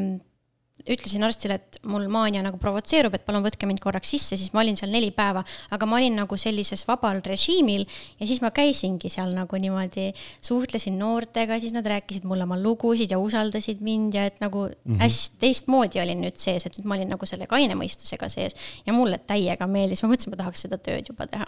ütlesin 0.92 1.26
arstile, 1.26 1.58
et 1.60 1.80
mul 1.90 2.06
maania 2.12 2.44
nagu 2.46 2.60
provotseerub, 2.62 3.16
et 3.18 3.26
palun 3.26 3.44
võtke 3.46 3.68
mind 3.70 3.82
korraks 3.84 4.12
sisse, 4.16 4.38
siis 4.38 4.54
ma 4.54 4.62
olin 4.62 4.78
seal 4.80 4.94
neli 4.94 5.12
päeva, 5.16 5.44
aga 5.74 5.90
ma 5.90 5.98
olin 6.00 6.20
nagu 6.22 6.38
sellises 6.40 6.86
vabal 6.88 7.22
režiimil 7.26 7.86
ja 8.20 8.30
siis 8.30 8.42
ma 8.44 8.52
käisingi 8.56 9.10
seal 9.12 9.34
nagu 9.36 9.60
niimoodi, 9.62 10.12
suhtlesin 10.46 10.98
noortega, 11.02 11.60
siis 11.64 11.76
nad 11.76 11.88
rääkisid 11.90 12.28
mulle 12.30 12.48
oma 12.48 12.60
lugusid 12.62 13.14
ja 13.14 13.20
usaldasid 13.22 13.84
mind 13.86 14.18
ja 14.18 14.26
et 14.30 14.42
nagu 14.44 14.68
mm 14.68 14.96
-hmm. 14.96 15.02
hästi 15.02 15.42
teistmoodi 15.42 16.02
olin 16.02 16.22
nüüd 16.22 16.38
sees, 16.38 16.66
et 16.66 16.78
nüüd 16.78 16.90
ma 16.90 17.00
olin 17.00 17.10
nagu 17.10 17.26
selle 17.26 17.48
kaine 17.48 17.76
mõistusega 17.76 18.30
sees 18.30 18.56
ja 18.86 18.94
mulle 18.94 19.18
täiega 19.18 19.68
meeldis, 19.68 20.04
ma 20.04 20.10
mõtlesin, 20.10 20.36
ma 20.36 20.44
tahaks 20.44 20.68
seda 20.68 20.78
tööd 20.78 21.10
juba 21.10 21.28
teha 21.28 21.46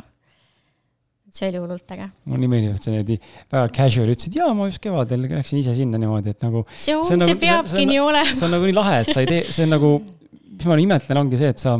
see 1.37 1.51
oli 1.51 1.61
hullult 1.61 1.93
äge. 1.95 2.07
mulle 2.25 2.41
nii 2.43 2.51
meeldib, 2.51 2.77
et 2.77 2.83
sa 2.83 2.93
niimoodi 2.93 3.17
väga 3.53 3.73
casual 3.77 4.13
ütlesid, 4.13 4.37
jaa, 4.39 4.53
ma 4.57 4.69
just 4.69 4.81
kevadel 4.83 5.27
läksin 5.27 5.61
ise 5.61 5.75
sinna 5.77 5.99
niimoodi, 6.01 6.33
et 6.35 6.45
nagu. 6.45 6.63
see 6.73 6.95
on, 6.97 7.05
see, 7.05 7.17
on, 7.17 7.25
see 7.25 7.33
nagu, 7.33 7.41
peabki 7.43 7.73
see 7.73 7.83
on, 7.83 7.91
nii 7.91 8.01
olema. 8.03 8.33
see 8.33 8.47
on 8.47 8.55
nagu 8.57 8.69
nii 8.69 8.77
lahe, 8.77 8.95
et 9.03 9.13
sa 9.13 9.23
ei 9.23 9.29
tee, 9.29 9.43
see 9.49 9.67
on 9.67 9.75
nagu, 9.75 9.91
mis 10.53 10.69
ma 10.71 10.79
imetlen, 10.85 11.21
ongi 11.23 11.41
see, 11.41 11.53
et 11.55 11.63
sa 11.63 11.77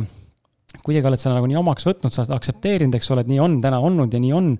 kuidagi 0.84 1.10
oled 1.10 1.22
selle 1.22 1.38
nagu 1.38 1.50
nii 1.50 1.60
omaks 1.60 1.88
võtnud, 1.88 2.14
sa 2.14 2.22
oled 2.24 2.36
aktsepteerinud, 2.38 2.96
eks 2.98 3.12
ole, 3.14 3.26
et 3.26 3.32
nii 3.32 3.42
on 3.44 3.58
täna 3.64 3.82
olnud 3.84 4.14
ja 4.14 4.22
nii 4.22 4.34
on. 4.36 4.54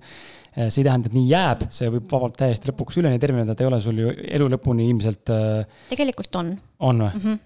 see 0.59 0.81
ei 0.81 0.85
tähenda, 0.87 1.07
et 1.07 1.15
nii 1.15 1.27
jääb, 1.29 1.61
see 1.71 1.91
võib 1.93 2.09
vabalt 2.11 2.33
täiesti 2.39 2.71
lõpuks 2.71 2.97
üleni 2.99 3.19
terminada, 3.21 3.53
et 3.53 3.61
ei 3.61 3.67
ole 3.69 3.77
sul 3.85 4.01
ju 4.01 4.09
elu 4.09 4.47
lõpuni 4.55 4.89
ilmselt. 4.89 5.29
Äh, 5.31 5.83
tegelikult 5.91 6.35
on. 6.41 6.55
on 6.79 7.05
või 7.05 7.13
mm? 7.13 7.21
-hmm 7.27 7.45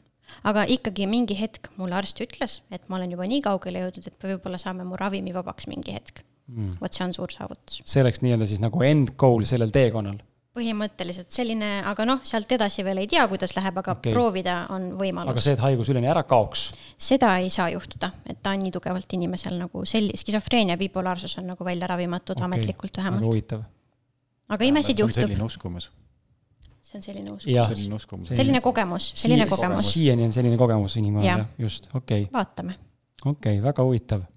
aga 0.50 0.64
ikkagi 0.66 1.06
mingi 1.06 1.36
hetk 1.38 1.70
mulle 1.78 1.94
arst 1.94 2.18
ütles, 2.24 2.62
et 2.74 2.88
ma 2.90 2.98
olen 2.98 3.12
juba 3.14 3.28
nii 3.30 3.42
kaugele 3.46 3.84
jõudnud, 3.84 4.08
et 4.10 4.26
võib-olla 4.26 4.58
saame 4.58 4.88
mu 4.88 4.98
ravimi 4.98 5.36
vabaks 5.36 5.68
mingi 5.70 5.94
hetk 5.94 6.24
mm.. 6.52 6.78
vot 6.82 6.94
see 6.94 7.06
on 7.08 7.16
suur 7.16 7.34
saavutus. 7.34 7.82
see 7.86 8.04
oleks 8.04 8.24
nii-öelda 8.24 8.48
siis 8.50 8.62
nagu 8.64 8.84
end 8.86 9.16
goal 9.20 9.46
sellel 9.50 9.74
teekonnal? 9.74 10.22
põhimõtteliselt 10.54 11.34
selline, 11.34 11.70
aga 11.90 12.06
noh, 12.06 12.20
sealt 12.28 12.52
edasi 12.54 12.84
veel 12.86 13.02
ei 13.02 13.08
tea, 13.10 13.24
kuidas 13.30 13.56
läheb, 13.58 13.78
aga 13.82 13.96
okay. 13.96 14.14
proovida 14.14 14.58
on 14.74 14.92
võimalus. 15.00 15.34
aga 15.34 15.44
see, 15.46 15.56
et 15.58 15.64
haigus 15.64 15.90
üleni 15.90 16.10
ära 16.12 16.26
kaoks? 16.30 16.68
seda 17.02 17.32
ei 17.42 17.50
saa 17.54 17.72
juhtuda, 17.74 18.12
et 18.30 18.42
ta 18.44 18.54
on 18.54 18.62
nii 18.62 18.74
tugevalt 18.76 19.18
inimesel 19.18 19.58
nagu 19.58 19.86
selli-, 19.90 20.18
skisofreenia, 20.20 20.78
bipolaarsus 20.78 21.40
on 21.42 21.50
nagu 21.54 21.66
välja 21.66 21.90
ravimatud 21.90 22.38
okay. 22.38 22.46
ametlikult 22.50 23.02
vähemalt. 23.02 23.26
väga 23.26 23.34
huvitav. 23.34 23.66
aga 24.54 24.70
imesid 24.70 25.02
juhtub. 25.02 25.24
selline 25.24 25.48
uskumus 25.48 25.90
see 26.84 27.00
on 27.00 27.06
selline 27.08 27.32
uskumus. 27.32 27.68
selline 27.72 27.96
uskumus. 27.96 28.36
selline 28.36 28.62
kogemus, 28.62 29.10
selline 29.24 29.50
kogemus. 29.50 29.90
siiani 29.96 30.28
on 30.28 30.38
selline 30.38 30.60
kogemus 30.62 31.00
inimkonnal, 31.02 31.48
just, 31.58 31.90
okei 31.96 32.28
okay.. 32.28 32.34
vaatame. 32.34 32.78
okei 33.26 33.58
okay,, 33.58 33.64
väga 33.64 33.90
huvitav 33.90 34.30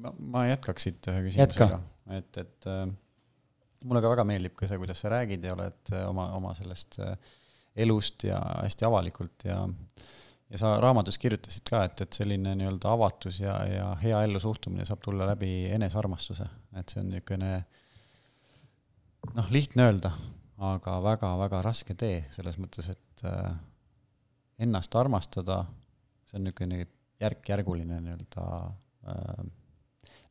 ma, 0.00 0.12
ma 0.18 0.44
jätkaks 0.48 0.88
siit 0.88 1.08
ühe 1.12 1.24
küsimusega, 1.28 1.80
et, 2.18 2.42
et 2.42 2.68
äh, 2.70 2.84
mulle 3.84 4.02
ka 4.04 4.12
väga 4.14 4.26
meeldib 4.28 4.56
ka 4.58 4.68
see, 4.70 4.80
kuidas 4.80 5.00
sa 5.04 5.12
räägid 5.14 5.44
ja 5.44 5.54
oled 5.56 5.94
äh, 5.94 6.04
oma, 6.08 6.30
oma 6.38 6.54
sellest 6.58 6.98
äh, 7.04 7.16
elust 7.84 8.26
ja 8.28 8.38
hästi 8.62 8.86
avalikult 8.88 9.48
ja 9.48 9.64
ja 10.50 10.60
sa 10.60 10.74
raamatus 10.80 11.18
kirjutasid 11.18 11.64
ka, 11.66 11.84
et, 11.88 12.00
et 12.04 12.16
selline 12.16 12.52
nii-öelda 12.58 12.92
avatus 12.94 13.40
ja, 13.42 13.56
ja 13.66 13.86
hea 13.98 14.20
ellu 14.26 14.40
suhtumine 14.40 14.84
saab 14.86 15.00
tulla 15.02 15.26
läbi 15.26 15.50
enesearmastuse, 15.74 16.46
et 16.78 16.92
see 16.92 17.00
on 17.02 17.10
niisugune 17.10 17.52
noh, 19.34 19.48
lihtne 19.50 19.88
öelda, 19.88 20.12
aga 20.70 20.98
väga-väga 21.02 21.62
raske 21.64 21.96
tee, 21.98 22.20
selles 22.30 22.60
mõttes, 22.60 22.90
et 22.92 23.24
äh, 23.26 23.50
ennast 24.62 24.94
armastada, 25.00 25.64
see 26.28 26.38
on 26.38 26.46
niisugune 26.46 26.84
järk-järguline 27.24 27.98
nii-öelda 28.04 28.46
äh, 29.10 29.44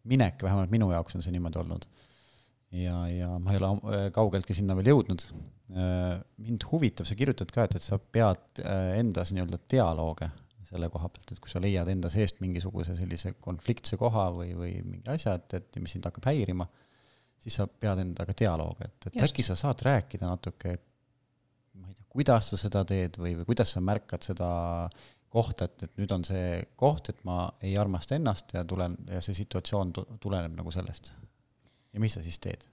minek, 0.10 0.42
vähemalt 0.44 0.74
minu 0.74 0.90
jaoks 0.92 1.16
on 1.18 1.26
see 1.26 1.34
niimoodi 1.36 1.62
olnud. 1.62 1.88
ja, 2.74 2.96
ja 3.08 3.34
ma 3.40 3.54
ei 3.54 3.60
ole 3.62 3.74
äh, 3.74 4.06
kaugeltki 4.16 4.56
sinna 4.58 4.76
veel 4.78 4.90
jõudnud. 4.94 5.26
Äh, 5.74 6.22
mind 6.42 6.66
huvitab, 6.72 7.06
sa 7.10 7.18
kirjutad 7.18 7.52
ka, 7.54 7.68
et, 7.68 7.78
et 7.78 7.86
sa 7.86 8.00
pead 8.02 8.64
äh, 8.64 8.96
endas 9.00 9.34
nii-öelda 9.34 9.62
dialoog 9.72 10.26
selle 10.74 10.90
koha 10.90 11.10
pealt, 11.14 11.34
et 11.34 11.42
kui 11.44 11.52
sa 11.52 11.62
leiad 11.62 11.90
enda 11.92 12.10
seest 12.10 12.40
mingisuguse 12.42 12.96
sellise 12.98 13.36
konfliktse 13.44 14.00
koha 14.02 14.30
või, 14.34 14.54
või 14.58 14.72
mingi 14.82 15.12
asja, 15.14 15.36
et, 15.38 15.60
et 15.60 15.80
mis 15.84 15.94
sind 15.94 16.08
hakkab 16.08 16.32
häirima, 16.32 16.66
siis 17.44 17.60
sa 17.60 17.68
pead 17.68 18.02
endaga 18.02 18.36
dialoogi, 18.40 18.88
et, 18.88 18.98
et 19.10 19.20
Just. 19.20 19.28
äkki 19.28 19.46
sa 19.46 19.58
saad 19.60 19.84
rääkida 19.86 20.30
natuke, 20.30 20.78
ma 21.78 21.92
ei 21.92 21.98
tea, 21.98 22.08
kuidas 22.16 22.50
sa 22.54 22.60
seda 22.60 22.84
teed 22.90 23.20
või, 23.22 23.36
või 23.40 23.50
kuidas 23.52 23.76
sa 23.76 23.84
märkad 23.86 24.26
seda 24.26 24.50
kohta, 25.34 25.66
et, 25.66 25.88
et 25.88 25.98
nüüd 26.02 26.12
on 26.14 26.26
see 26.28 26.62
koht, 26.80 27.10
et 27.10 27.24
ma 27.28 27.48
ei 27.62 27.74
armasta 27.80 28.18
ennast 28.20 28.54
ja 28.54 28.64
tulen 28.68 28.98
ja 29.10 29.22
see 29.24 29.36
situatsioon 29.42 29.94
tuleneb 30.22 30.54
nagu 30.60 30.72
sellest. 30.72 31.14
ja 31.94 32.02
mis 32.02 32.14
sa 32.16 32.24
siis 32.26 32.40
teed? 32.42 32.68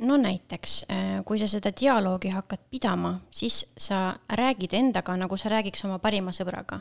no 0.00 0.16
näiteks, 0.16 0.84
äh, 0.88 1.18
kui 1.24 1.38
sa 1.38 1.48
seda 1.50 1.72
dialoogi 1.76 2.32
hakkad 2.32 2.62
pidama, 2.70 3.18
siis 3.30 3.66
sa 3.76 4.14
räägid 4.32 4.74
endaga, 4.76 5.16
nagu 5.16 5.36
sa 5.36 5.52
räägiks 5.52 5.84
oma 5.84 5.98
parima 5.98 6.32
sõbraga. 6.32 6.80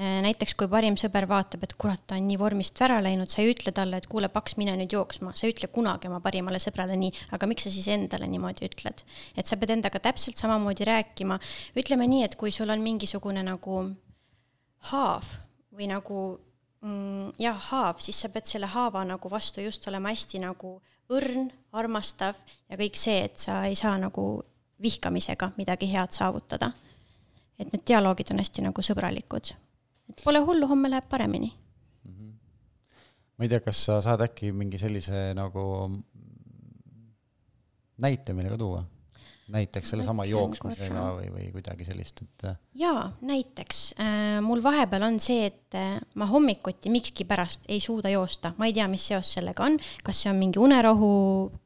Äh, 0.00 0.20
näiteks 0.24 0.54
kui 0.56 0.68
parim 0.72 0.94
sõber 0.96 1.26
vaatab, 1.28 1.66
et 1.66 1.74
kurat, 1.76 2.00
ta 2.06 2.16
on 2.16 2.28
nii 2.28 2.38
vormist 2.40 2.78
ära 2.80 3.00
läinud, 3.04 3.28
sa 3.28 3.42
ei 3.42 3.50
ütle 3.52 3.74
talle, 3.76 3.98
et 3.98 4.06
kuule, 4.08 4.30
paks, 4.32 4.56
mine 4.56 4.76
nüüd 4.78 4.94
jooksma, 4.94 5.34
sa 5.36 5.46
ei 5.46 5.52
ütle 5.52 5.68
kunagi 5.74 6.08
oma 6.08 6.22
parimale 6.24 6.62
sõbrale 6.62 6.96
nii, 6.96 7.10
aga 7.36 7.50
miks 7.50 7.66
sa 7.66 7.74
siis 7.74 7.90
endale 7.92 8.30
niimoodi 8.30 8.70
ütled? 8.70 9.04
et 9.36 9.46
sa 9.46 9.58
pead 9.58 9.74
endaga 9.76 10.00
täpselt 10.00 10.40
samamoodi 10.40 10.88
rääkima, 10.88 11.38
ütleme 11.76 12.08
nii, 12.08 12.24
et 12.30 12.38
kui 12.40 12.54
sul 12.54 12.72
on 12.72 12.80
mingisugune 12.80 13.44
nagu 13.44 13.82
haav 14.90 15.24
või 15.72 15.88
nagu 15.90 16.22
mm, 16.82 17.34
jah, 17.40 17.58
haav, 17.70 18.00
siis 18.04 18.20
sa 18.22 18.30
pead 18.32 18.48
selle 18.50 18.70
haava 18.72 19.04
nagu 19.08 19.30
vastu 19.30 19.62
just 19.64 19.86
olema 19.88 20.12
hästi 20.12 20.42
nagu 20.42 20.76
õrn, 21.12 21.50
armastav 21.76 22.38
ja 22.68 22.78
kõik 22.80 22.96
see, 22.98 23.24
et 23.26 23.38
sa 23.40 23.62
ei 23.68 23.76
saa 23.78 23.96
nagu 24.00 24.42
vihkamisega 24.82 25.52
midagi 25.56 25.90
head 25.92 26.14
saavutada. 26.14 26.72
et 27.58 27.72
need 27.72 27.82
dialoogid 27.86 28.32
on 28.32 28.40
hästi 28.42 28.62
nagu 28.62 28.82
sõbralikud. 28.82 29.54
et 30.10 30.22
pole 30.24 30.38
hullu, 30.38 30.66
homme 30.66 30.90
läheb 30.90 31.08
paremini 31.08 31.52
mm. 32.04 32.14
-hmm. 32.14 32.32
ma 33.36 33.44
ei 33.44 33.48
tea, 33.48 33.60
kas 33.60 33.84
sa 33.84 34.00
saad 34.00 34.20
äkki 34.20 34.52
mingi 34.52 34.78
sellise 34.78 35.34
nagu 35.34 35.90
näite 37.98 38.32
meile 38.32 38.50
ka 38.50 38.58
tuua? 38.58 38.84
Näiteks 39.52 39.92
sellesama 39.92 40.24
jooksmisega 40.28 41.02
või, 41.16 41.28
või 41.32 41.46
kuidagi 41.52 41.84
sellist, 41.86 42.22
et. 42.24 42.44
Äh, 42.48 42.56
jaa, 42.80 43.04
näiteks 43.26 43.80
äh, 44.00 44.38
mul 44.44 44.62
vahepeal 44.64 45.04
on 45.06 45.18
see, 45.22 45.46
et 45.50 45.76
äh, 45.78 45.98
ma 46.18 46.28
hommikuti 46.30 46.92
mikskipärast 46.92 47.68
ei 47.72 47.80
suuda 47.84 48.12
joosta, 48.12 48.54
ma 48.58 48.68
ei 48.68 48.76
tea, 48.76 48.88
mis 48.90 49.04
seos 49.12 49.34
sellega 49.36 49.66
on, 49.66 49.76
kas 50.04 50.22
see 50.22 50.32
on 50.32 50.40
mingi 50.40 50.60
unerohu 50.62 51.10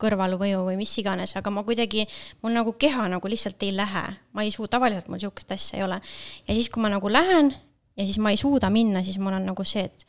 kõrvalmõju 0.02 0.64
või 0.70 0.80
mis 0.80 0.96
iganes, 1.02 1.36
aga 1.38 1.52
ma 1.54 1.64
kuidagi, 1.66 2.06
mul 2.42 2.56
nagu 2.56 2.74
keha 2.78 3.06
nagu 3.12 3.30
lihtsalt 3.30 3.62
ei 3.66 3.74
lähe, 3.76 4.06
ma 4.34 4.46
ei 4.46 4.52
suu-, 4.54 4.70
tavaliselt 4.70 5.10
mul 5.12 5.22
sihukest 5.22 5.54
asja 5.54 5.80
ei 5.80 5.86
ole. 5.86 6.00
ja 6.48 6.58
siis, 6.58 6.70
kui 6.72 6.82
ma 6.82 6.90
nagu 6.92 7.12
lähen 7.12 7.54
ja 7.96 8.04
siis 8.04 8.18
ma 8.18 8.34
ei 8.34 8.40
suuda 8.40 8.70
minna, 8.72 9.04
siis 9.06 9.20
mul 9.22 9.38
on 9.38 9.46
nagu 9.52 9.64
see, 9.64 9.86
et 9.86 10.06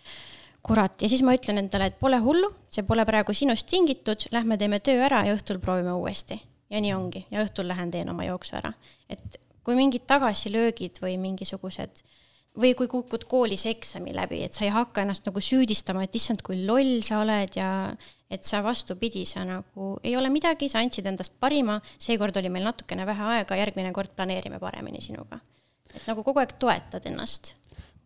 kurat, 0.65 0.97
ja 1.01 1.09
siis 1.09 1.21
ma 1.23 1.37
ütlen 1.37 1.61
endale, 1.61 1.91
et 1.91 2.01
pole 2.01 2.17
hullu, 2.19 2.49
see 2.73 2.83
pole 2.83 3.05
praegu 3.07 3.35
sinust 3.37 3.69
tingitud, 3.69 4.27
lähme 4.33 4.57
teeme 4.57 4.81
töö 4.83 5.05
ära 5.05 5.23
ja 5.29 5.37
õhtul 5.37 5.61
proovime 5.63 5.93
uuesti 5.95 6.41
ja 6.69 6.81
nii 6.84 6.94
ongi 6.94 7.26
ja 7.31 7.44
õhtul 7.45 7.68
lähen 7.69 7.91
teen 7.91 8.10
oma 8.10 8.27
jooksu 8.27 8.57
ära. 8.60 8.73
et 9.10 9.39
kui 9.64 9.76
mingid 9.76 10.06
tagasilöögid 10.07 11.02
või 11.03 11.18
mingisugused 11.19 12.03
või 12.57 12.73
kui 12.77 12.88
kukud 12.89 13.27
koolis 13.30 13.68
eksami 13.69 14.15
läbi, 14.15 14.41
et 14.45 14.56
sa 14.57 14.65
ei 14.65 14.72
hakka 14.73 15.03
ennast 15.03 15.27
nagu 15.27 15.41
süüdistama, 15.44 16.06
et 16.07 16.15
issand, 16.18 16.41
kui 16.45 16.64
loll 16.65 17.03
sa 17.06 17.19
oled 17.22 17.53
ja 17.60 17.69
et 18.34 18.48
sa 18.48 18.64
vastupidi, 18.65 19.26
sa 19.30 19.44
nagu 19.45 19.91
ei 20.03 20.15
ole 20.18 20.31
midagi, 20.34 20.69
sa 20.72 20.81
andsid 20.81 21.06
endast 21.06 21.38
parima, 21.39 21.77
seekord 22.02 22.39
oli 22.41 22.49
meil 22.49 22.65
natukene 22.65 23.06
vähe 23.06 23.30
aega, 23.35 23.60
järgmine 23.61 23.94
kord 23.94 24.15
planeerime 24.18 24.60
paremini 24.64 25.03
sinuga. 25.03 25.39
et 25.94 26.03
nagu 26.07 26.23
kogu 26.23 26.41
aeg 26.41 26.57
toetad 26.60 27.06
ennast 27.10 27.53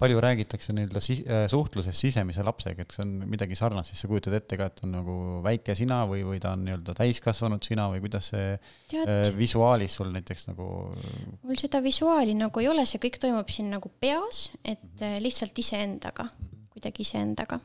palju 0.02 0.22
räägitakse 0.24 0.74
nii-öelda 0.76 1.02
si-, 1.04 1.22
äh, 1.28 1.46
suhtluses 1.52 1.98
sisemise 2.04 2.44
lapsega, 2.46 2.84
et 2.84 2.90
kas 2.92 3.02
on 3.04 3.14
midagi 3.30 3.58
sarnast, 3.58 3.92
siis 3.92 4.04
sa 4.04 4.10
kujutad 4.10 4.36
ette 4.38 4.58
ka, 4.60 4.70
et 4.72 4.82
on 4.86 4.96
nagu 4.98 5.18
väike 5.46 5.76
sina 5.78 6.02
või, 6.10 6.24
või 6.28 6.40
ta 6.42 6.56
on 6.56 6.64
nii-öelda 6.66 6.96
täiskasvanud 6.98 7.66
sina 7.66 7.88
või 7.94 8.02
kuidas 8.06 8.32
see 8.34 8.56
Tead, 8.92 9.06
äh, 9.06 9.28
visuaalis 9.38 10.00
sul 10.00 10.10
näiteks 10.16 10.48
nagu 10.50 10.70
mul 10.92 11.60
seda 11.62 11.84
visuaali 11.86 12.34
nagu 12.40 12.64
ei 12.64 12.72
ole, 12.72 12.86
see 12.90 13.02
kõik 13.04 13.20
toimub 13.22 13.52
siin 13.54 13.70
nagu 13.74 13.92
peas, 14.02 14.50
et 14.64 14.82
mm 14.82 14.98
-hmm. 14.98 15.22
lihtsalt 15.28 15.64
iseendaga 15.66 16.26
mm, 16.26 16.34
-hmm. 16.40 16.72
kuidagi 16.74 17.06
iseendaga. 17.06 17.60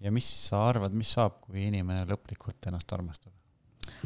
ja 0.00 0.12
mis 0.12 0.28
sa 0.48 0.68
arvad, 0.68 0.94
mis 0.94 1.12
saab, 1.18 1.40
kui 1.40 1.66
inimene 1.66 2.06
lõplikult 2.06 2.70
ennast 2.70 2.92
armastab? 2.92 3.32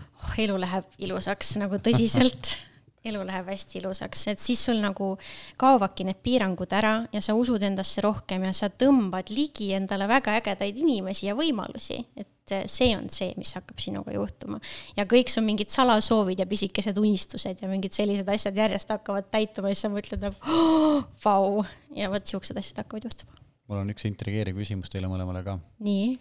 oh, 0.00 0.34
elu 0.38 0.56
läheb 0.60 0.98
ilusaks 0.98 1.56
nagu 1.60 1.76
tõsiselt 1.76 2.56
elu 3.04 3.20
läheb 3.24 3.48
hästi 3.48 3.78
ilusaks, 3.80 4.26
et 4.32 4.42
siis 4.42 4.60
sul 4.66 4.80
nagu 4.82 5.14
kaovadki 5.60 6.04
need 6.04 6.18
piirangud 6.24 6.72
ära 6.76 6.92
ja 7.12 7.22
sa 7.24 7.34
usud 7.38 7.62
endasse 7.64 8.02
rohkem 8.04 8.44
ja 8.44 8.52
sa 8.56 8.68
tõmbad 8.68 9.32
ligi 9.32 9.70
endale 9.76 10.08
väga 10.10 10.36
ägedaid 10.40 10.82
inimesi 10.82 11.30
ja 11.30 11.36
võimalusi, 11.38 11.96
et 12.20 12.52
eh, 12.52 12.66
see 12.68 12.92
on 12.96 13.08
see, 13.12 13.32
mis 13.40 13.54
hakkab 13.56 13.80
sinuga 13.80 14.12
juhtuma. 14.16 14.60
ja 14.98 15.08
kõik 15.08 15.32
su 15.32 15.40
mingid 15.44 15.72
salasoovid 15.72 16.44
ja 16.44 16.48
pisikesed 16.50 17.00
unistused 17.00 17.64
ja 17.64 17.72
mingid 17.72 17.96
sellised 17.96 18.28
asjad 18.28 18.60
järjest 18.60 18.92
hakkavad 18.92 19.32
täituma 19.32 19.72
ja 19.72 19.78
siis 19.78 19.88
sa 19.88 19.92
mõtled 19.96 20.28
nagu 20.28 20.36
oh, 20.52 21.08
vau 21.24 21.64
ja 21.96 22.12
vot 22.12 22.28
siuksed 22.28 22.60
asjad 22.60 22.84
hakkavad 22.84 23.08
juhtuma. 23.08 23.40
mul 23.72 23.80
on 23.80 23.96
üks 23.96 24.04
intrigeeriv 24.12 24.60
küsimus 24.60 24.92
teile 24.92 25.08
mõlemale 25.08 25.44
ka. 25.46 25.56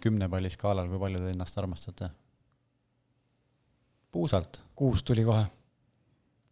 kümne 0.00 0.32
palli 0.32 0.48
skaalal, 0.48 0.88
kui 0.88 1.04
palju 1.04 1.20
te 1.20 1.36
ennast 1.36 1.60
armastate? 1.60 2.08
puusalt. 4.10 4.62
kuus 4.74 5.04
tuli 5.04 5.28
kohe 5.28 5.44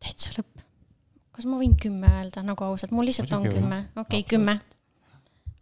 täitsa 0.02 0.32
lõpp. 0.36 0.64
kas 1.36 1.46
ma 1.46 1.60
võin 1.60 1.76
kümme 1.78 2.10
öelda 2.20 2.42
nagu 2.46 2.66
ausalt, 2.66 2.92
mul 2.94 3.08
lihtsalt 3.08 3.30
Muidugi 3.32 3.54
on 3.54 3.62
kümme, 3.62 3.78
okei 3.94 4.22
okay,, 4.22 4.28
kümme. 4.34 4.58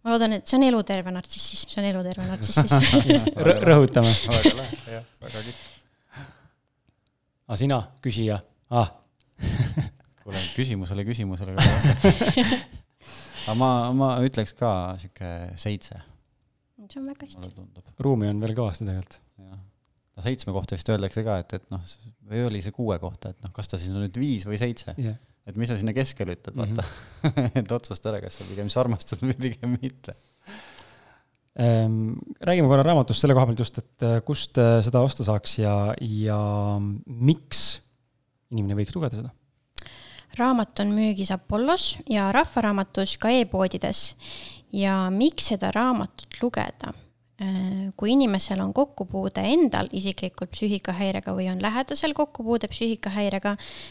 ma 0.05 0.15
loodan, 0.15 0.37
et 0.39 0.47
see 0.49 0.59
on 0.59 0.67
eluterve 0.69 1.13
nartsissism, 1.15 1.73
see 1.73 1.83
on 1.83 1.91
eluterve 1.91 2.29
nartsissism 2.29 2.87
rõhutame. 3.71 4.15
väga 4.31 4.55
lahe, 4.61 4.81
jah, 4.97 5.07
väga 5.27 5.45
kihvt. 5.49 5.63
aga 7.47 7.61
sina, 7.63 7.83
küsija 8.05 8.41
ah. 8.71 8.93
kuule, 10.25 10.43
küsimusele 10.57 11.07
küsimusele 11.07 11.57
ka 11.57 11.69
vastata. 11.71 12.59
aga 13.47 13.57
ma, 13.61 13.71
ma 13.97 14.11
ütleks 14.27 14.57
ka 14.59 14.73
sihuke 15.01 15.33
seitse. 15.61 16.03
see 16.87 17.01
on 17.01 17.09
väga 17.13 17.29
hästi. 17.29 17.55
ruumi 18.05 18.33
on 18.33 18.45
veel 18.45 18.57
kõvasti 18.59 18.89
tegelikult. 18.89 19.23
jah 19.45 19.65
no 20.17 20.25
seitsme 20.25 20.55
kohta 20.57 20.79
vist 20.79 20.91
öeldakse 20.93 21.25
ka, 21.27 21.41
et, 21.45 21.57
et 21.59 21.73
noh, 21.73 21.83
või 22.31 22.45
oli 22.49 22.63
see 22.65 22.75
kuue 22.75 22.99
kohta, 23.03 23.33
et 23.35 23.41
noh, 23.45 23.53
kas 23.57 23.71
ta 23.71 23.81
siis 23.81 23.95
on 23.95 24.03
nüüd 24.05 24.21
viis 24.21 24.47
või 24.49 24.61
seitse 24.61 24.95
yeah.. 24.97 25.19
et 25.49 25.59
mis 25.61 25.71
sa 25.71 25.79
sinna 25.79 25.95
keskele 25.97 26.39
ütled, 26.39 26.57
vaata 26.57 26.83
mm. 26.83 27.29
-hmm. 27.29 27.59
et 27.63 27.77
otsusta 27.77 28.13
ära, 28.13 28.23
kas 28.25 28.41
sa 28.41 28.49
pigem 28.49 28.71
siis 28.71 28.81
armastad 28.83 29.25
või 29.25 29.37
pigem 29.49 29.77
mitte 29.77 30.17
ähm,. 31.61 32.17
räägime 32.41 32.73
korra 32.73 32.87
raamatust 32.87 33.25
selle 33.25 33.37
koha 33.37 33.51
pealt 33.51 33.65
just, 33.65 33.81
et 33.83 34.09
äh, 34.09 34.21
kust 34.25 34.61
äh, 34.63 34.79
seda 34.87 35.05
osta 35.05 35.27
saaks 35.27 35.59
ja, 35.61 35.77
ja 36.01 36.41
miks 37.07 37.67
inimene 38.51 38.81
võiks 38.81 38.97
lugeda 38.97 39.21
seda? 39.21 39.35
raamat 40.37 40.85
on 40.85 40.93
müügis 40.97 41.33
Apollos 41.33 41.97
ja 42.13 42.29
Rahvaraamatus 42.33 43.17
ka 43.21 43.33
e-poodides. 43.33 44.15
ja 44.73 45.07
miks 45.13 45.53
seda 45.53 45.71
raamatut 45.77 46.41
lugeda? 46.43 46.93
Äh, 47.37 47.91
kui 48.01 48.15
inimesel 48.15 48.63
on 48.65 48.71
kokkupuude 48.73 49.43
endal 49.45 49.91
isiklikult 49.93 50.55
psüühikahäirega 50.55 51.35
või 51.37 51.51
on 51.53 51.59
lähedasel 51.61 52.15
kokkupuude 52.17 52.71
psüühikahäirega, 52.73 53.51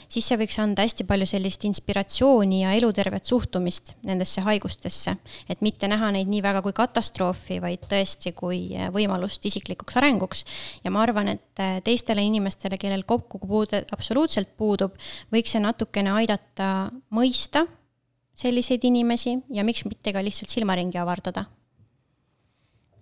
siis 0.09 0.25
see 0.25 0.39
võiks 0.41 0.55
anda 0.63 0.81
hästi 0.81 1.03
palju 1.05 1.27
sellist 1.29 1.67
inspiratsiooni 1.69 2.63
ja 2.63 2.71
elutervet 2.73 3.29
suhtumist 3.29 3.91
nendesse 4.01 4.41
haigustesse. 4.41 5.13
et 5.45 5.61
mitte 5.61 5.85
näha 5.85 6.09
neid 6.15 6.31
nii 6.31 6.41
väga 6.41 6.63
kui 6.65 6.73
katastroofi, 6.73 7.59
vaid 7.61 7.83
tõesti 7.91 8.33
kui 8.33 8.73
äh, 8.73 8.89
võimalust 8.89 9.45
isiklikuks 9.45 9.99
arenguks. 10.01 10.41
ja 10.81 10.89
ma 10.89 11.03
arvan, 11.05 11.29
et 11.35 11.61
äh, 11.61 11.77
teistele 11.85 12.25
inimestele, 12.25 12.79
kellel 12.81 13.03
kokkupuude 13.05 13.83
absoluutselt 13.91 14.57
puudub, 14.57 14.97
võiks 15.29 15.53
see 15.53 15.61
natukene 15.61 16.15
aidata 16.17 16.89
mõista 17.13 17.67
selliseid 18.33 18.89
inimesi 18.89 19.37
ja 19.53 19.63
miks 19.63 19.85
mitte 19.85 20.15
ka 20.17 20.25
lihtsalt 20.25 20.49
silmaringi 20.49 20.97
avardada 20.97 21.45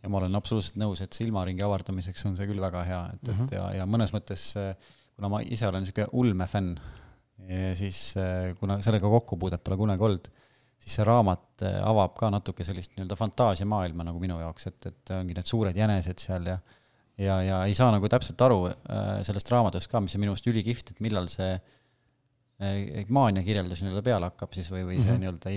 ja 0.04 0.12
ma 0.12 0.20
olen 0.20 0.36
absoluutselt 0.40 0.80
nõus, 0.82 1.02
et 1.04 1.16
silmaringi 1.16 1.64
avardamiseks 1.66 2.28
on 2.30 2.38
see 2.40 2.50
küll 2.50 2.62
väga 2.64 2.84
hea, 2.88 3.02
et 3.16 3.28
mm, 3.28 3.34
-hmm. 3.34 3.48
et 3.48 3.58
ja, 3.58 3.70
ja 3.80 3.88
mõnes 3.90 4.14
mõttes 4.16 4.52
kuna 5.16 5.30
ma 5.32 5.42
ise 5.46 5.68
olen 5.68 5.86
niisugune 5.86 6.10
ulmefänn, 6.12 6.74
siis 7.80 8.16
kuna 8.60 8.80
sellega 8.82 9.10
kokkupuudet 9.10 9.64
pole 9.64 9.78
kunagi 9.78 10.04
olnud, 10.08 10.30
siis 10.80 10.98
see 10.98 11.06
raamat 11.08 11.66
avab 11.84 12.16
ka 12.20 12.30
natuke 12.34 12.66
sellist 12.68 12.96
nii-öelda 12.96 13.18
fantaasiamaailma 13.20 14.08
nagu 14.10 14.20
minu 14.20 14.40
jaoks, 14.42 14.68
et, 14.72 14.90
et 14.92 15.14
ongi 15.16 15.38
need 15.38 15.50
suured 15.50 15.78
jänesed 15.78 16.20
seal 16.24 16.52
ja 16.52 16.58
ja, 17.18 17.42
ja 17.46 17.62
ei 17.70 17.76
saa 17.78 17.92
nagu 17.94 18.10
täpselt 18.10 18.42
aru 18.42 18.66
sellest 19.24 19.52
raamatust 19.54 19.92
ka, 19.92 20.02
mis 20.02 20.16
on 20.18 20.24
minu 20.24 20.34
meelest 20.34 20.50
ülikihvt, 20.50 20.96
et 20.96 21.02
millal 21.06 21.30
see 21.32 21.52
äh, 21.54 21.73
maania 23.14 23.44
kirjeldus 23.44 23.82
nii-öelda 23.82 24.04
peale 24.06 24.28
hakkab 24.30 24.54
siis 24.56 24.70
või, 24.72 24.84
või 24.88 25.00
see 25.02 25.12
mm 25.12 25.24
-hmm. 25.24 25.24
nii-öelda 25.24 25.50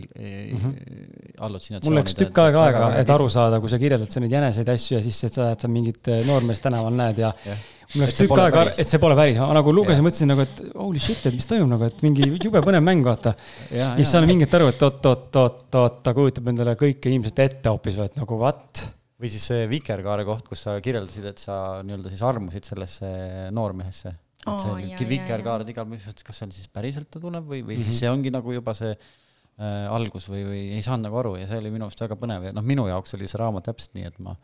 mm 0.52 0.62
-hmm. 0.62 1.34
allutsinatsioonide 1.46 1.92
mul 1.92 2.00
läks 2.00 2.16
tükk 2.18 2.40
aega 2.42 2.64
aega, 2.64 2.88
et 3.02 3.10
aru 3.12 3.28
saada, 3.30 3.60
kui 3.60 3.70
sa 3.70 3.78
kirjeldad 3.78 4.10
sa 4.10 4.22
neid 4.24 4.32
jäneseid 4.32 4.72
asju 4.72 4.96
ja 4.96 5.02
siis, 5.04 5.20
et 5.28 5.36
sa, 5.36 5.50
et 5.52 5.60
sa 5.60 5.68
mingit 5.68 6.08
äh, 6.08 6.24
noormeest 6.26 6.64
tänaval 6.64 6.96
näed 6.96 7.20
ja 7.22 7.32
yeah. 7.46 7.62
mul 7.94 8.06
läks 8.06 8.18
tükk 8.18 8.40
aega, 8.40 8.64
et 8.72 8.88
see 8.88 9.02
pole 9.02 9.18
päris, 9.18 9.38
ma 9.38 9.52
nagu 9.60 9.76
lugesin 9.76 10.00
yeah., 10.00 10.08
mõtlesin 10.08 10.32
nagu, 10.32 10.48
et 10.48 10.64
holy 10.74 11.04
shit, 11.06 11.22
et 11.26 11.36
mis 11.36 11.46
toimub 11.52 11.72
nagu, 11.76 11.84
et 11.92 12.02
mingi 12.02 12.32
jube 12.32 12.64
põnev 12.64 12.84
mäng, 12.88 13.04
vaata. 13.04 13.36
ja 13.70 13.94
siis 14.00 14.16
saan 14.16 14.26
mingit 14.26 14.58
aru, 14.58 14.72
et 14.72 14.82
oot-oot-oot-oot, 14.88 16.02
ta 16.02 16.14
kujutab 16.16 16.52
endale 16.54 16.78
kõike 16.80 17.12
ilmselt 17.12 17.44
ette 17.44 17.70
hoopis 17.70 18.00
või 18.00 18.10
et 18.10 18.22
nagu 18.24 18.40
what 18.42 18.86
või 19.20 19.30
siis 19.32 19.46
see 19.48 19.64
vikerkaare 19.68 20.24
koht, 20.24 20.48
kus 20.48 20.66
sa 20.66 20.80
kirjeldasid, 20.80 21.24
et 21.24 21.38
sa 21.38 21.82
nii-öelda 21.84 22.12
siis 22.12 22.22
armusid 22.22 22.64
sellesse 22.64 23.08
noormehesse 23.52 24.16
et 24.46 24.64
see 24.64 24.96
oh, 24.96 25.06
vikerkaard 25.10 25.70
igal 25.72 25.86
pool, 25.90 26.02
kas 26.26 26.40
see 26.40 26.46
on 26.46 26.52
siis 26.54 26.68
päriselt 26.72 27.10
ta 27.10 27.22
tunneb 27.22 27.46
või, 27.46 27.62
või 27.62 27.76
mm 27.76 27.80
-hmm. 27.80 27.88
siis 27.90 28.04
see 28.04 28.12
ongi 28.12 28.32
nagu 28.34 28.52
juba 28.54 28.74
see 28.78 28.92
äh, 28.94 29.86
algus 29.92 30.28
või, 30.30 30.44
või 30.46 30.62
ei 30.76 30.84
saanud 30.84 31.08
nagu 31.08 31.18
aru 31.22 31.34
ja 31.40 31.48
see 31.50 31.58
oli 31.62 31.72
minu 31.74 31.88
arust 31.88 32.02
väga 32.04 32.18
põnev 32.20 32.48
ja 32.48 32.54
noh, 32.56 32.66
minu 32.66 32.86
jaoks 32.90 33.16
oli 33.18 33.28
see 33.30 33.40
raamat 33.42 33.66
täpselt 33.70 33.98
nii, 33.98 34.06
et 34.12 34.18
ma 34.22 34.36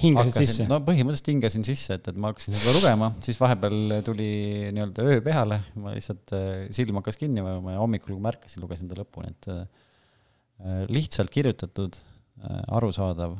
hingasid 0.00 0.38
sisse? 0.38 0.66
no 0.70 0.80
põhimõtteliselt 0.86 1.30
hingasin 1.34 1.66
sisse, 1.66 1.98
et, 1.98 2.08
et 2.08 2.18
ma 2.18 2.32
hakkasin 2.32 2.56
seda 2.56 2.74
lugema, 2.76 3.12
siis 3.24 3.40
vahepeal 3.40 3.98
tuli 4.06 4.32
nii-öelda 4.74 5.06
öö 5.08 5.22
peale, 5.24 5.62
ma 5.76 5.94
lihtsalt 5.94 6.34
äh,, 6.36 6.50
silm 6.74 7.00
hakkas 7.00 7.20
kinni 7.20 7.44
vajuma 7.44 7.76
ja 7.76 7.82
hommikul, 7.82 8.14
kui 8.16 8.24
ma 8.24 8.32
ärkasin, 8.32 8.64
lugesin 8.64 8.90
ta 8.90 8.98
lõpuni, 8.98 9.32
et 9.34 9.50
äh, 9.52 10.84
lihtsalt 10.92 11.32
kirjutatud 11.34 11.98
äh,, 11.98 12.62
arusaadav 12.78 13.36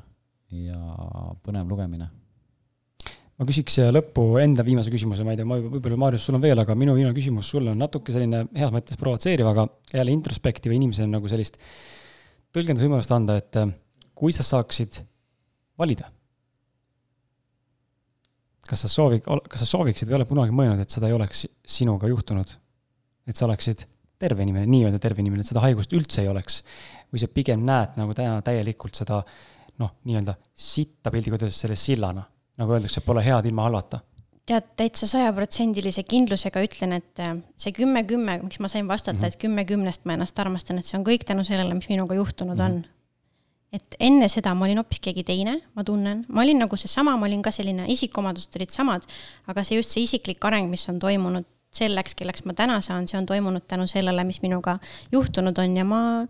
ja 0.53 0.79
põnev 1.47 1.71
lugemine 1.73 2.11
ma 3.43 3.49
küsiks 3.49 3.81
lõppu 3.91 4.25
enda 4.39 4.63
viimase 4.63 4.93
küsimuse, 4.93 5.25
ma 5.27 5.35
ei 5.35 5.41
tea, 5.41 5.47
võib-olla 5.47 5.99
Maarjus, 5.99 6.29
sul 6.29 6.39
on 6.39 6.45
veel, 6.45 6.61
aga 6.63 6.77
minu 6.79 6.95
viimane 6.95 7.15
küsimus 7.17 7.49
sulle 7.51 7.73
on 7.73 7.81
natuke 7.81 8.15
selline 8.15 8.45
heas 8.55 8.71
mõttes 8.75 8.99
provotseeriv, 9.01 9.49
aga 9.51 9.67
jälle 9.91 10.15
introspektiiv 10.15 10.75
inimesele 10.77 11.11
nagu 11.11 11.31
sellist 11.31 11.59
tõlgendusvõimalust 12.55 13.15
anda, 13.17 13.41
et 13.43 13.59
äh, 13.59 13.73
kui 14.19 14.35
sa 14.37 14.47
saaksid 14.47 15.01
valida, 15.81 16.07
kas 18.69 18.85
sa 18.87 18.91
soovi, 18.93 19.19
kas 19.25 19.65
sa 19.65 19.71
sooviksid 19.73 20.11
või 20.11 20.21
oled 20.21 20.31
kunagi 20.31 20.55
mõelnud, 20.55 20.85
et 20.85 20.95
seda 20.95 21.11
ei 21.11 21.17
oleks 21.17 21.47
sinuga 21.67 22.11
juhtunud? 22.13 22.59
et 23.23 23.39
sa 23.39 23.47
oleksid 23.47 23.85
terve 24.19 24.43
inimene, 24.43 24.67
nii-öelda 24.67 24.99
terve 25.03 25.23
inimene, 25.23 25.45
et 25.45 25.51
seda 25.51 25.63
haigust 25.63 25.93
üldse 25.95 26.23
ei 26.23 26.31
oleks? 26.31 26.63
või 27.11 27.23
sa 27.23 27.29
pigem 27.31 27.67
näed 27.67 27.99
nagu 27.99 28.15
täna 28.15 28.39
täielikult 28.47 28.99
seda 28.99 29.25
noh, 29.83 29.97
nii-öelda 30.07 30.37
sitta 30.55 31.11
piltlikult 31.11 31.43
öeldes 31.47 31.59
selle 31.65 31.79
sillana 31.79 32.23
nagu 32.61 32.75
öeldakse, 32.77 33.01
pole 33.01 33.25
head 33.25 33.47
ilma 33.49 33.69
halvata 33.69 34.03
tead, 34.49 34.73
täitsa 34.79 35.07
sajaprotsendilise 35.07 36.05
kindlusega 36.09 36.63
ütlen, 36.67 36.97
et 36.99 37.23
äh, 37.23 37.37
see 37.61 37.75
kümme, 37.77 38.03
kümme, 38.09 38.39
miks 38.43 38.59
ma 38.63 38.71
sain 38.71 38.89
vastata 38.89 39.17
mm, 39.19 39.23
-hmm. 39.23 39.35
et 39.35 39.45
kümme 39.45 39.65
kümnest 39.65 40.05
ma 40.05 40.17
ennast 40.17 40.39
armastan, 40.39 40.79
et 40.79 40.89
see 40.89 40.99
on 40.99 41.07
kõik 41.07 41.27
tänu 41.29 41.45
sellele, 41.45 41.75
mis 41.75 41.89
minuga 41.89 42.15
juhtunud 42.19 42.59
mm 42.59 42.67
-hmm. 42.67 42.83
on. 42.83 42.85
et 43.73 43.97
enne 44.01 44.29
seda 44.29 44.55
ma 44.55 44.65
olin 44.65 44.77
hoopis 44.77 45.01
keegi 45.01 45.25
teine, 45.25 45.61
ma 45.75 45.85
tunnen, 45.85 46.27
ma 46.29 46.43
olin 46.43 46.59
nagu 46.59 46.77
seesama, 46.77 47.17
ma 47.17 47.27
olin 47.27 47.43
ka 47.43 47.51
selline, 47.51 47.87
isikuomadused 47.89 48.57
olid 48.57 48.71
samad, 48.71 49.07
aga 49.47 49.65
see 49.65 49.77
just 49.77 49.91
see 49.91 50.03
isiklik 50.03 50.45
areng, 50.45 50.69
mis 50.71 50.89
on 50.89 50.99
toimunud 50.99 51.47
selleks, 51.73 52.15
kelleks 52.15 52.45
ma 52.45 52.53
täna 52.53 52.81
saan, 52.81 53.09
see 53.09 53.19
on 53.19 53.27
toimunud 53.27 53.65
tänu 53.69 53.87
sellele, 53.87 54.25
mis 54.25 54.43
minuga 54.43 54.79
juhtunud 55.13 55.59
on 55.59 55.77
ja 55.77 55.85
ma 55.85 56.27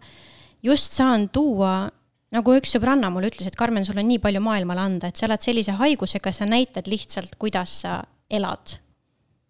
just 0.63 0.93
saan 0.93 1.29
tuua 1.29 1.91
nagu 2.33 2.55
üks 2.57 2.73
sõbranna 2.77 3.11
mulle 3.13 3.31
ütles, 3.33 3.49
et 3.49 3.59
Karmen, 3.59 3.87
sul 3.87 4.01
on 4.01 4.09
nii 4.09 4.21
palju 4.23 4.43
maailmale 4.45 4.85
anda, 4.87 5.11
et 5.11 5.19
sa 5.19 5.29
elad 5.29 5.45
sellise 5.45 5.77
haigusega, 5.79 6.33
sa 6.35 6.49
näitad 6.49 6.89
lihtsalt, 6.91 7.37
kuidas 7.41 7.75
sa 7.85 8.01
elad 8.33 8.77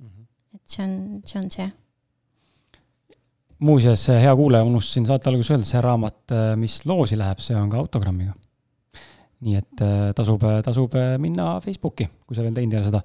mm. 0.00 0.08
-hmm. 0.08 0.26
et 0.58 0.74
see 0.74 0.84
on, 0.84 0.94
see 1.24 1.40
on 1.40 1.50
see. 1.50 1.68
muuseas, 3.58 4.08
hea 4.08 4.36
kuulaja, 4.36 4.64
unustasin 4.66 5.06
saate 5.06 5.30
alguses 5.30 5.54
öelda, 5.54 5.68
see 5.68 5.80
raamat, 5.80 6.34
mis 6.56 6.80
loosi 6.86 7.18
läheb, 7.18 7.38
see 7.38 7.56
on 7.56 7.70
ka 7.70 7.78
autogrammiga. 7.78 8.34
nii 9.42 9.56
et 9.58 9.80
äh, 9.82 10.10
tasub, 10.14 10.42
tasub 10.64 10.92
minna 11.18 11.60
Facebooki, 11.60 12.08
kui 12.26 12.36
sa 12.36 12.42
veel 12.42 12.54
teinud 12.54 12.74
ei 12.74 12.78
ole 12.78 12.90
seda. 12.90 13.00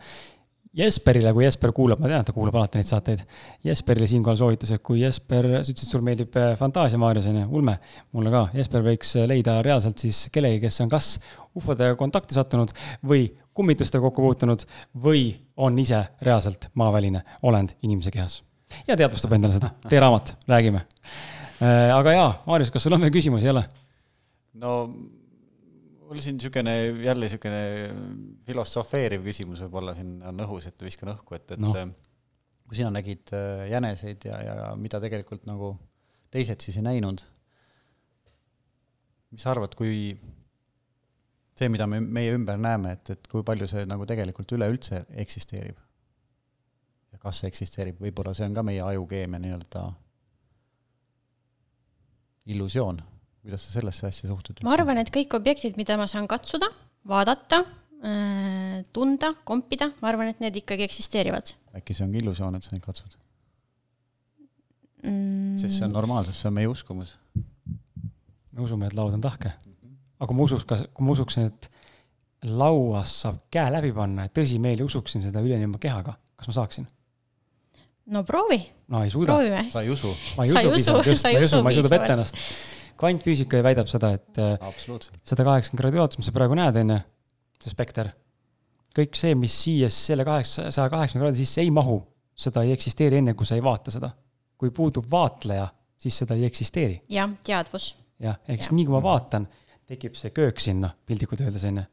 Jesperile, 0.77 1.31
kui 1.33 1.45
Jesper 1.45 1.71
kuulab, 1.73 2.01
ma 2.03 2.09
tean, 2.09 2.21
et 2.21 2.27
ta 2.29 2.33
kuulab 2.35 2.59
alati 2.59 2.77
neid 2.77 2.89
saateid. 2.89 3.23
Jesperile 3.65 4.07
siinkohal 4.09 4.37
soovitus, 4.37 4.75
et 4.75 4.83
kui 4.85 4.99
Jesper, 5.01 5.47
sa 5.57 5.73
ütlesid, 5.73 5.89
sul 5.89 6.03
meeldib 6.05 6.37
äh, 6.37 6.51
fantaasia, 6.59 6.99
Maarjas 7.01 7.29
on 7.31 7.39
ju, 7.39 7.47
ulme, 7.57 7.77
mulle 8.13 8.33
ka. 8.33 8.43
Jesper 8.57 8.85
võiks 8.85 9.15
äh, 9.17 9.25
leida 9.31 9.57
reaalselt 9.65 10.03
siis 10.03 10.27
kellegi, 10.33 10.61
kes 10.67 10.77
on 10.85 10.91
kas 10.93 11.09
ufodega 11.57 11.97
kontakti 11.97 12.37
sattunud 12.37 12.75
või 13.09 13.25
kummitustega 13.57 14.05
kokku 14.05 14.21
puutunud 14.27 14.67
või 15.01 15.31
on 15.57 15.79
ise 15.81 16.03
reaalselt 16.21 16.69
maaväline 16.77 17.23
olend 17.49 17.73
inimese 17.81 18.13
kehas. 18.13 18.43
ja 18.87 18.97
teadvustab 18.99 19.33
endale 19.33 19.57
seda. 19.57 19.73
tee 19.89 19.99
raamat, 20.03 20.35
räägime. 20.47 20.85
Äh, 21.57 21.89
aga 21.95 22.13
jaa, 22.13 22.31
Maarjas, 22.45 22.69
kas 22.69 22.85
sul 22.85 22.93
on 22.93 23.01
veel 23.01 23.17
küsimusi 23.17 23.49
jälle? 23.49 23.65
no 24.53 24.77
mul 26.07 26.21
siin 26.23 26.37
niisugune, 26.37 26.73
jälle 27.03 27.25
niisugune 27.25 27.61
filosofeeriv 28.47 29.25
küsimus 29.27 29.63
võib-olla 29.65 29.95
siin 29.97 30.17
on 30.27 30.45
õhus, 30.45 30.69
et 30.69 30.85
viskan 30.85 31.11
õhku, 31.13 31.35
et, 31.35 31.55
et 31.55 31.61
no. 31.61 31.73
kui 32.67 32.79
sina 32.79 32.91
nägid 32.93 33.33
äh, 33.35 33.65
jäneseid 33.71 34.27
ja, 34.29 34.39
ja 34.43 34.55
mida 34.79 35.01
tegelikult 35.03 35.45
nagu 35.49 35.73
teised 36.33 36.63
siis 36.63 36.79
ei 36.79 36.85
näinud, 36.87 37.23
mis 39.31 39.43
sa 39.43 39.51
arvad, 39.53 39.75
kui 39.77 40.15
see, 41.57 41.69
mida 41.73 41.87
me 41.89 41.99
meie 42.03 42.35
ümber 42.37 42.59
näeme, 42.61 42.95
et, 42.97 43.15
et 43.15 43.29
kui 43.31 43.43
palju 43.47 43.67
see 43.69 43.85
nagu 43.89 44.07
tegelikult 44.09 44.55
üleüldse 44.57 45.03
eksisteerib? 45.25 45.83
ja 47.11 47.19
kas 47.23 47.41
see 47.41 47.51
eksisteerib, 47.51 47.99
võib-olla 48.03 48.35
see 48.35 48.47
on 48.47 48.55
ka 48.55 48.63
meie 48.67 48.83
ajukeemia 48.83 49.39
nii-öelda 49.43 49.83
illusioon 52.51 52.99
kuidas 53.47 53.63
sa 53.63 53.77
sellesse 53.79 54.07
asja 54.09 54.27
suhtud? 54.27 54.59
ma 54.67 54.73
arvan, 54.75 54.99
et 54.99 55.11
kõik 55.13 55.37
objektid, 55.37 55.77
mida 55.79 55.95
ma 55.99 56.07
saan 56.11 56.27
katsuda, 56.27 56.67
vaadata, 57.07 57.61
äh, 58.03 58.81
tunda, 58.95 59.31
kompida, 59.47 59.93
ma 60.01 60.11
arvan, 60.11 60.33
et 60.33 60.43
need 60.43 60.59
ikkagi 60.63 60.83
eksisteerivad. 60.87 61.55
äkki 61.79 61.95
see 61.95 62.07
ongi 62.07 62.19
illusioon, 62.23 62.59
et 62.59 62.67
sa 62.67 62.75
neid 62.75 62.83
katsud 62.83 63.15
mm.? 65.05 65.55
sest 65.63 65.79
see 65.79 65.87
on 65.87 65.95
normaalsus, 65.95 66.41
see 66.41 66.51
on 66.51 66.59
meie 66.59 66.67
uskumus. 66.71 67.15
me 68.51 68.67
usume, 68.67 68.91
et 68.91 68.97
laud 68.99 69.15
on 69.15 69.23
tahke. 69.23 69.55
aga 70.19 70.27
kui 70.27 70.35
ma 70.35 70.51
usuks, 70.51 70.67
kas, 70.67 70.83
kui 70.91 71.07
ma 71.07 71.15
usuksin, 71.15 71.47
et 71.47 71.71
lauas 72.51 73.15
saab 73.23 73.45
käe 73.53 73.71
läbi 73.73 73.95
panna 73.95 74.27
ja 74.27 74.37
tõsimeeli 74.41 74.83
usuksin 74.85 75.23
seda 75.23 75.39
üleni 75.45 75.71
oma 75.71 75.79
kehaga, 75.79 76.19
kas 76.35 76.51
ma 76.51 76.59
saaksin? 76.59 76.91
no 78.11 78.27
proovi. 78.27 78.59
no 78.91 79.07
ei 79.07 79.13
suuda. 79.13 79.39
sa 79.71 79.87
ei 79.87 79.93
usu. 79.95 80.17
ma 80.35 80.43
ei 80.43 80.51
usu 80.51 80.73
piisavalt, 80.75 81.15
just, 81.15 81.23
ma 81.23 81.31
ei 81.31 81.47
usu, 81.47 81.63
ma 81.63 81.71
ei 81.71 81.79
suuda 81.79 81.95
petta 81.95 82.17
ennast 82.19 82.75
kvantfüüsika 82.97 83.61
väidab 83.65 83.89
seda, 83.91 84.13
et 84.17 84.39
äh, 84.41 84.55
sada 85.27 85.45
kaheksakümmend 85.47 85.81
kraadi 85.81 85.99
ulatuses, 85.99 86.21
mis 86.21 86.29
sa 86.29 86.35
praegu 86.35 86.57
näed, 86.57 86.79
on 86.81 86.93
ju, 86.95 86.99
see 87.63 87.73
spekter, 87.73 88.11
kõik 88.97 89.17
see, 89.19 89.35
mis 89.37 89.55
siia 89.63 89.89
selle 89.93 90.25
kaheksa, 90.27 90.69
saja 90.73 90.89
kaheksakümne 90.93 91.27
kraadi 91.27 91.43
sisse 91.43 91.63
ei 91.63 91.73
mahu, 91.73 91.99
seda 92.37 92.63
ei 92.65 92.73
eksisteeri 92.75 93.21
enne, 93.21 93.35
kui 93.37 93.49
sa 93.49 93.57
ei 93.57 93.65
vaata 93.65 93.93
seda. 93.93 94.13
kui 94.57 94.71
puudub 94.73 95.05
vaatleja, 95.05 95.67
siis 96.01 96.15
seda 96.17 96.33
ei 96.33 96.47
eksisteeri. 96.47 97.01
jah, 97.13 97.29
teadvus. 97.45 97.91
jah, 98.19 98.39
ehk 98.47 98.63
siis 98.63 98.73
nii 98.73 98.87
kui 98.87 98.95
ma 98.95 99.03
vaatan, 99.05 99.45
tekib 99.87 100.17
see 100.17 100.33
köök 100.33 100.59
sinna, 100.59 100.89
piltlikult 101.05 101.43
öeldes, 101.45 101.67
on 101.69 101.77
ju. 101.83 101.85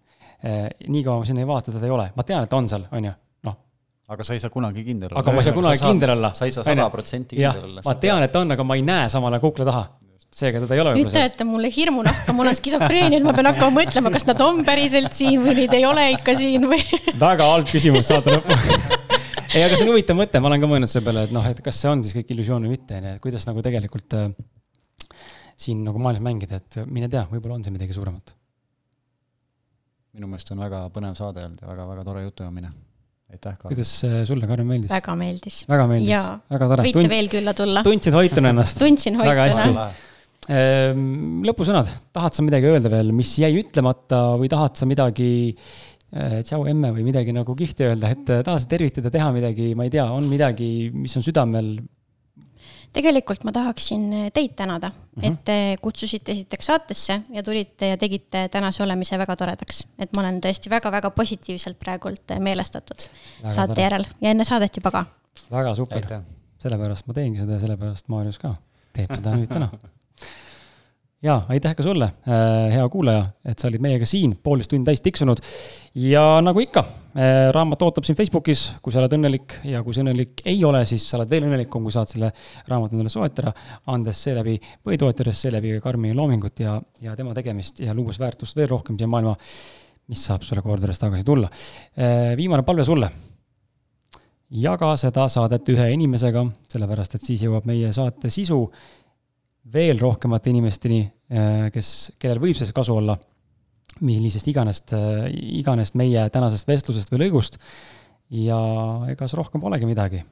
Äh, 0.45 0.65
nii 0.89 1.05
kaua 1.05 1.21
ma 1.21 1.29
sinna 1.29 1.45
ei 1.45 1.49
vaata, 1.49 1.73
teda 1.73 1.89
ei 1.89 1.93
ole, 1.93 2.09
ma 2.17 2.25
tean, 2.25 2.45
et 2.45 2.53
ta 2.53 2.57
on 2.57 2.69
seal, 2.69 2.87
on 2.93 3.11
ju, 3.11 3.13
noh. 3.49 3.59
aga 4.09 4.25
sa 4.25 4.37
ei 4.37 4.41
saa 4.41 4.53
kunagi 4.53 4.85
kindel 4.85 5.13
olla. 5.13 5.21
aga 5.21 5.37
ma 5.37 5.45
ei 5.45 5.49
saa 5.49 5.57
kunagi 5.57 5.85
kindel 5.85 6.15
olla. 6.17 6.33
sa 6.37 6.49
ei 6.49 6.57
saa 6.57 6.65
sada 6.65 6.89
protsenti 6.93 7.37
kindel 7.37 7.69
olla. 7.69 7.85
ma 7.85 7.95
tean, 8.01 8.25
et 8.25 8.41
on, 8.41 8.57
aga 8.57 8.67
ma 8.67 8.81
ei 8.81 8.85
näe 8.85 9.13
samal 9.13 9.37
ajal 9.37 9.45
kukla 9.45 9.69
taha 9.69 9.85
seega 10.35 10.62
teda 10.65 10.77
ei 10.77 10.82
ole. 10.82 10.94
nüüd 10.98 11.12
teete 11.15 11.47
mulle 11.47 11.70
hirmu 11.73 12.05
nahka, 12.06 12.35
mul 12.36 12.51
on 12.51 12.59
skisofreenia, 12.59 13.20
et 13.20 13.27
ma 13.27 13.35
pean 13.36 13.48
hakkama 13.52 13.82
mõtlema, 13.82 14.12
kas 14.15 14.27
nad 14.28 14.40
on 14.44 14.62
päriselt 14.66 15.15
siin 15.16 15.43
või 15.44 15.56
neid 15.61 15.74
ei 15.78 15.86
ole 15.89 16.09
ikka 16.16 16.35
siin 16.39 16.66
või. 16.70 16.81
väga 17.27 17.51
halb 17.52 17.70
küsimus 17.70 18.11
saate 18.11 18.35
lõppu 18.35 18.59
ei, 19.55 19.62
aga 19.62 19.77
see 19.77 19.85
on 19.86 19.93
huvitav 19.93 20.19
mõte, 20.19 20.40
ma 20.43 20.51
olen 20.51 20.65
ka 20.65 20.70
mõelnud 20.70 20.90
selle 20.90 21.06
peale, 21.06 21.27
et 21.28 21.35
noh, 21.35 21.44
et 21.47 21.61
kas 21.65 21.78
see 21.82 21.90
on 21.90 22.02
siis 22.05 22.16
kõik 22.16 22.32
illusioon 22.35 22.66
või 22.66 22.74
mitte, 22.74 22.98
onju, 22.98 23.12
et 23.16 23.23
kuidas 23.23 23.47
nagu 23.47 23.62
tegelikult 23.65 24.16
äh, 24.19 24.32
siin 25.66 25.85
nagu 25.86 26.01
maailmas 26.02 26.27
mängida, 26.27 26.59
et 26.59 26.81
mine 26.89 27.11
tea, 27.12 27.23
võib-olla 27.31 27.61
on 27.61 27.66
see 27.66 27.74
midagi 27.74 27.94
suuremat. 27.94 28.35
minu 30.19 30.31
meelest 30.31 30.51
on 30.55 30.62
väga 30.62 30.89
põnev 30.94 31.15
saade 31.19 31.43
olnud 31.43 31.62
ja 31.62 31.70
väga-väga 31.70 32.05
tore 32.06 32.27
jutuajamine 32.27 32.73
aitäh, 33.35 33.55
Kaarel. 33.59 33.74
kuidas 33.74 33.93
äh, 34.06 34.16
sulle, 34.27 34.47
Kaarel, 34.51 34.66
meeldis? 34.69 34.90
väga 34.90 35.15
meeldis. 35.19 35.61
väga 35.70 35.86
meeldis, 35.90 36.27
väga 36.55 36.69
tore. 36.73 36.89
võite 36.89 36.98
Tund... 36.98 37.12
veel 37.15 37.31
külla 37.32 37.55
tulla. 37.55 37.85
tundsid 37.86 38.19
hoituna 38.19 38.52
ennast? 38.55 38.82
tundsin 38.82 39.19
hoituna. 39.20 39.86
Ehm, 40.53 41.41
lõpusõnad, 41.47 41.89
tahad 42.12 42.37
sa 42.37 42.45
midagi 42.45 42.69
öelda 42.69 42.91
veel, 42.93 43.15
mis 43.16 43.31
jäi 43.41 43.55
ütlemata 43.62 44.35
või 44.41 44.51
tahad 44.53 44.77
sa 44.77 44.85
midagi 44.89 45.55
äh, 45.55 46.43
tšau 46.45 46.66
emme 46.69 46.91
või 46.93 47.07
midagi 47.07 47.33
nagu 47.33 47.55
kihvti 47.57 47.87
öelda, 47.87 48.11
et 48.12 48.33
äh, 48.33 48.43
tahad 48.45 48.61
sa 48.61 48.69
tervitada, 48.69 49.12
teha 49.15 49.31
midagi, 49.33 49.71
ma 49.79 49.87
ei 49.87 49.95
tea, 49.95 50.05
on 50.12 50.29
midagi, 50.29 50.91
mis 50.93 51.16
on 51.16 51.25
südamel? 51.25 51.77
tegelikult 52.95 53.43
ma 53.43 53.51
tahaksin 53.51 54.05
teid 54.37 54.53
tänada 54.55 54.87
mm, 54.93 55.01
-hmm. 55.16 55.25
et 55.27 55.41
te 55.45 55.57
kutsusite 55.83 56.31
esiteks 56.33 56.66
saatesse 56.66 57.16
ja 57.33 57.43
tulite 57.43 57.89
ja 57.89 57.97
tegite 57.99 58.45
tänase 58.49 58.83
olemise 58.85 59.19
väga 59.19 59.37
toredaks. 59.37 59.87
et 59.99 60.12
ma 60.15 60.23
olen 60.23 60.39
tõesti 60.45 60.71
väga-väga 60.71 61.11
positiivselt 61.11 61.79
praegult 61.79 62.37
meelestatud 62.39 63.09
väga 63.43 63.51
saate 63.51 63.75
tore. 63.75 63.83
järel 63.83 64.07
ja 64.21 64.31
enne 64.31 64.45
saadet 64.45 64.77
juba 64.77 64.91
ka. 64.91 65.05
väga 65.51 65.75
super, 65.75 66.07
sellepärast 66.59 67.07
ma 67.07 67.15
teengi 67.15 67.43
seda 67.43 67.53
ja 67.59 67.61
sellepärast 67.66 68.09
Maarjus 68.09 68.39
ka 68.39 68.55
teeb 68.93 69.11
seda 69.11 69.35
nüüd 69.35 69.51
täna 69.51 69.73
ja 71.24 71.39
aitäh 71.49 71.73
ka 71.77 71.82
sulle, 71.82 72.05
äh, 72.28 72.73
hea 72.73 72.85
kuulaja, 72.93 73.24
et 73.49 73.59
sa 73.59 73.69
olid 73.70 73.82
meiega 73.82 74.07
siin, 74.09 74.35
poolteist 74.43 74.73
tundi 74.73 74.89
täis 74.89 75.01
tiksunud. 75.05 75.41
ja 75.95 76.41
nagu 76.43 76.61
ikka, 76.61 76.85
äh, 77.16 77.49
raamat 77.55 77.82
ootab 77.82 78.05
sind 78.05 78.19
Facebookis, 78.19 78.65
kui 78.82 78.93
sa 78.93 79.01
oled 79.01 79.15
õnnelik 79.16 79.57
ja 79.65 79.82
kui 79.82 79.95
sa 79.95 80.03
õnnelik 80.05 80.43
ei 80.45 80.65
ole, 80.65 80.85
siis 80.86 81.07
sa 81.09 81.16
oled 81.19 81.31
veel 81.31 81.47
õnnelikum, 81.49 81.86
kui 81.86 81.95
saad 81.95 82.11
selle 82.11 82.32
raamatu 82.69 82.97
endale 82.97 83.12
soetada, 83.12 83.55
andes 83.86 84.20
seeläbi 84.27 84.59
põhitootjatest, 84.85 85.47
seeläbi 85.47 85.78
ka 85.78 85.86
Karmini 85.89 86.16
loomingut 86.19 86.61
ja, 86.61 86.81
ja 87.01 87.16
tema 87.16 87.35
tegemist 87.35 87.81
ja 87.81 87.95
luues 87.95 88.20
väärtust 88.20 88.57
veel 88.57 88.69
rohkem 88.69 88.99
siia 88.99 89.09
maailma, 89.09 89.36
mis 90.09 90.24
saab 90.28 90.43
sulle 90.45 90.62
kordades 90.62 91.01
tagasi 91.01 91.24
tulla. 91.24 91.49
Äh, 91.97 92.35
viimane 92.36 92.66
palve 92.66 92.85
sulle 92.85 93.09
jaga 94.55 94.93
seda 95.01 95.24
saadet 95.32 95.69
ühe 95.73 95.89
inimesega, 95.95 96.45
sellepärast 96.70 97.16
et 97.16 97.24
siis 97.24 97.47
jõuab 97.47 97.65
meie 97.66 97.93
saate 97.97 98.28
sisu 98.31 98.61
veel 99.73 100.01
rohkemate 100.01 100.53
inimesteni, 100.53 101.01
äh, 101.32 101.69
kes, 101.73 101.89
kellel 102.20 102.43
võib 102.43 102.57
sellest 102.59 102.77
kasu 102.77 102.97
olla, 102.99 103.16
millisest 104.05 104.49
iganest, 104.51 104.93
äh, 104.97 105.28
iganest 105.61 105.97
meie 105.99 106.27
tänasest 106.35 106.69
vestlusest 106.69 107.12
või 107.12 107.27
lõigust. 107.27 107.59
ja 108.35 108.57
ega 109.12 109.27
see 109.28 109.36
rohkem 109.36 109.61
polegi 109.61 109.86
midagi. 109.86 110.24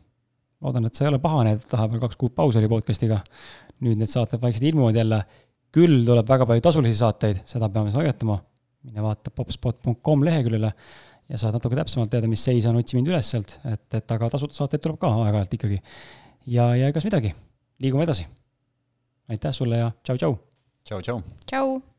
loodan, 0.63 0.87
et 0.87 0.95
sa 0.95 1.05
ei 1.05 1.09
ole 1.09 1.19
pahane, 1.19 1.53
et 1.53 1.73
vahepeal 1.73 2.01
kaks 2.01 2.17
kuud 2.17 2.35
paus 2.35 2.57
oli 2.57 2.69
podcast'iga. 2.69 3.23
nüüd 3.81 3.99
need 3.99 4.09
saated 4.09 4.41
vaikselt 4.41 4.69
ilmuvad 4.73 4.97
jälle. 4.97 5.25
küll 5.73 6.05
tuleb 6.05 6.29
väga 6.29 6.47
palju 6.47 6.61
tasulisi 6.61 6.99
saateid, 6.99 7.43
seda 7.45 7.69
peame 7.69 7.91
siis 7.91 7.97
hoiatama. 7.97 8.43
mine 8.83 9.03
vaata 9.03 9.31
popspot.com 9.31 10.25
leheküljele 10.25 10.73
ja 11.29 11.39
saad 11.39 11.55
natuke 11.55 11.77
täpsemalt 11.77 12.11
teada, 12.11 12.27
mis 12.27 12.45
seis 12.45 12.67
on, 12.67 12.77
otsi 12.77 12.97
mind 12.97 13.09
üles 13.09 13.31
sealt, 13.31 13.61
et, 13.65 13.95
et 13.95 14.11
aga 14.11 14.29
tasuta 14.29 14.55
saateid 14.55 14.83
tuleb 14.83 14.99
ka 14.99 15.09
aeg-ajalt 15.09 15.55
ikkagi. 15.55 15.81
ja, 16.47 16.75
ja 16.77 16.89
egas 16.89 17.05
midagi, 17.05 17.35
liigume 17.79 18.03
edasi 18.03 18.27
aitäh 19.29 19.53
sulle 19.53 19.77
ja 19.77 19.93
tšau-tšau. 20.05 20.37
tšau-tšau. 20.85 21.21
tšau. 21.47 21.92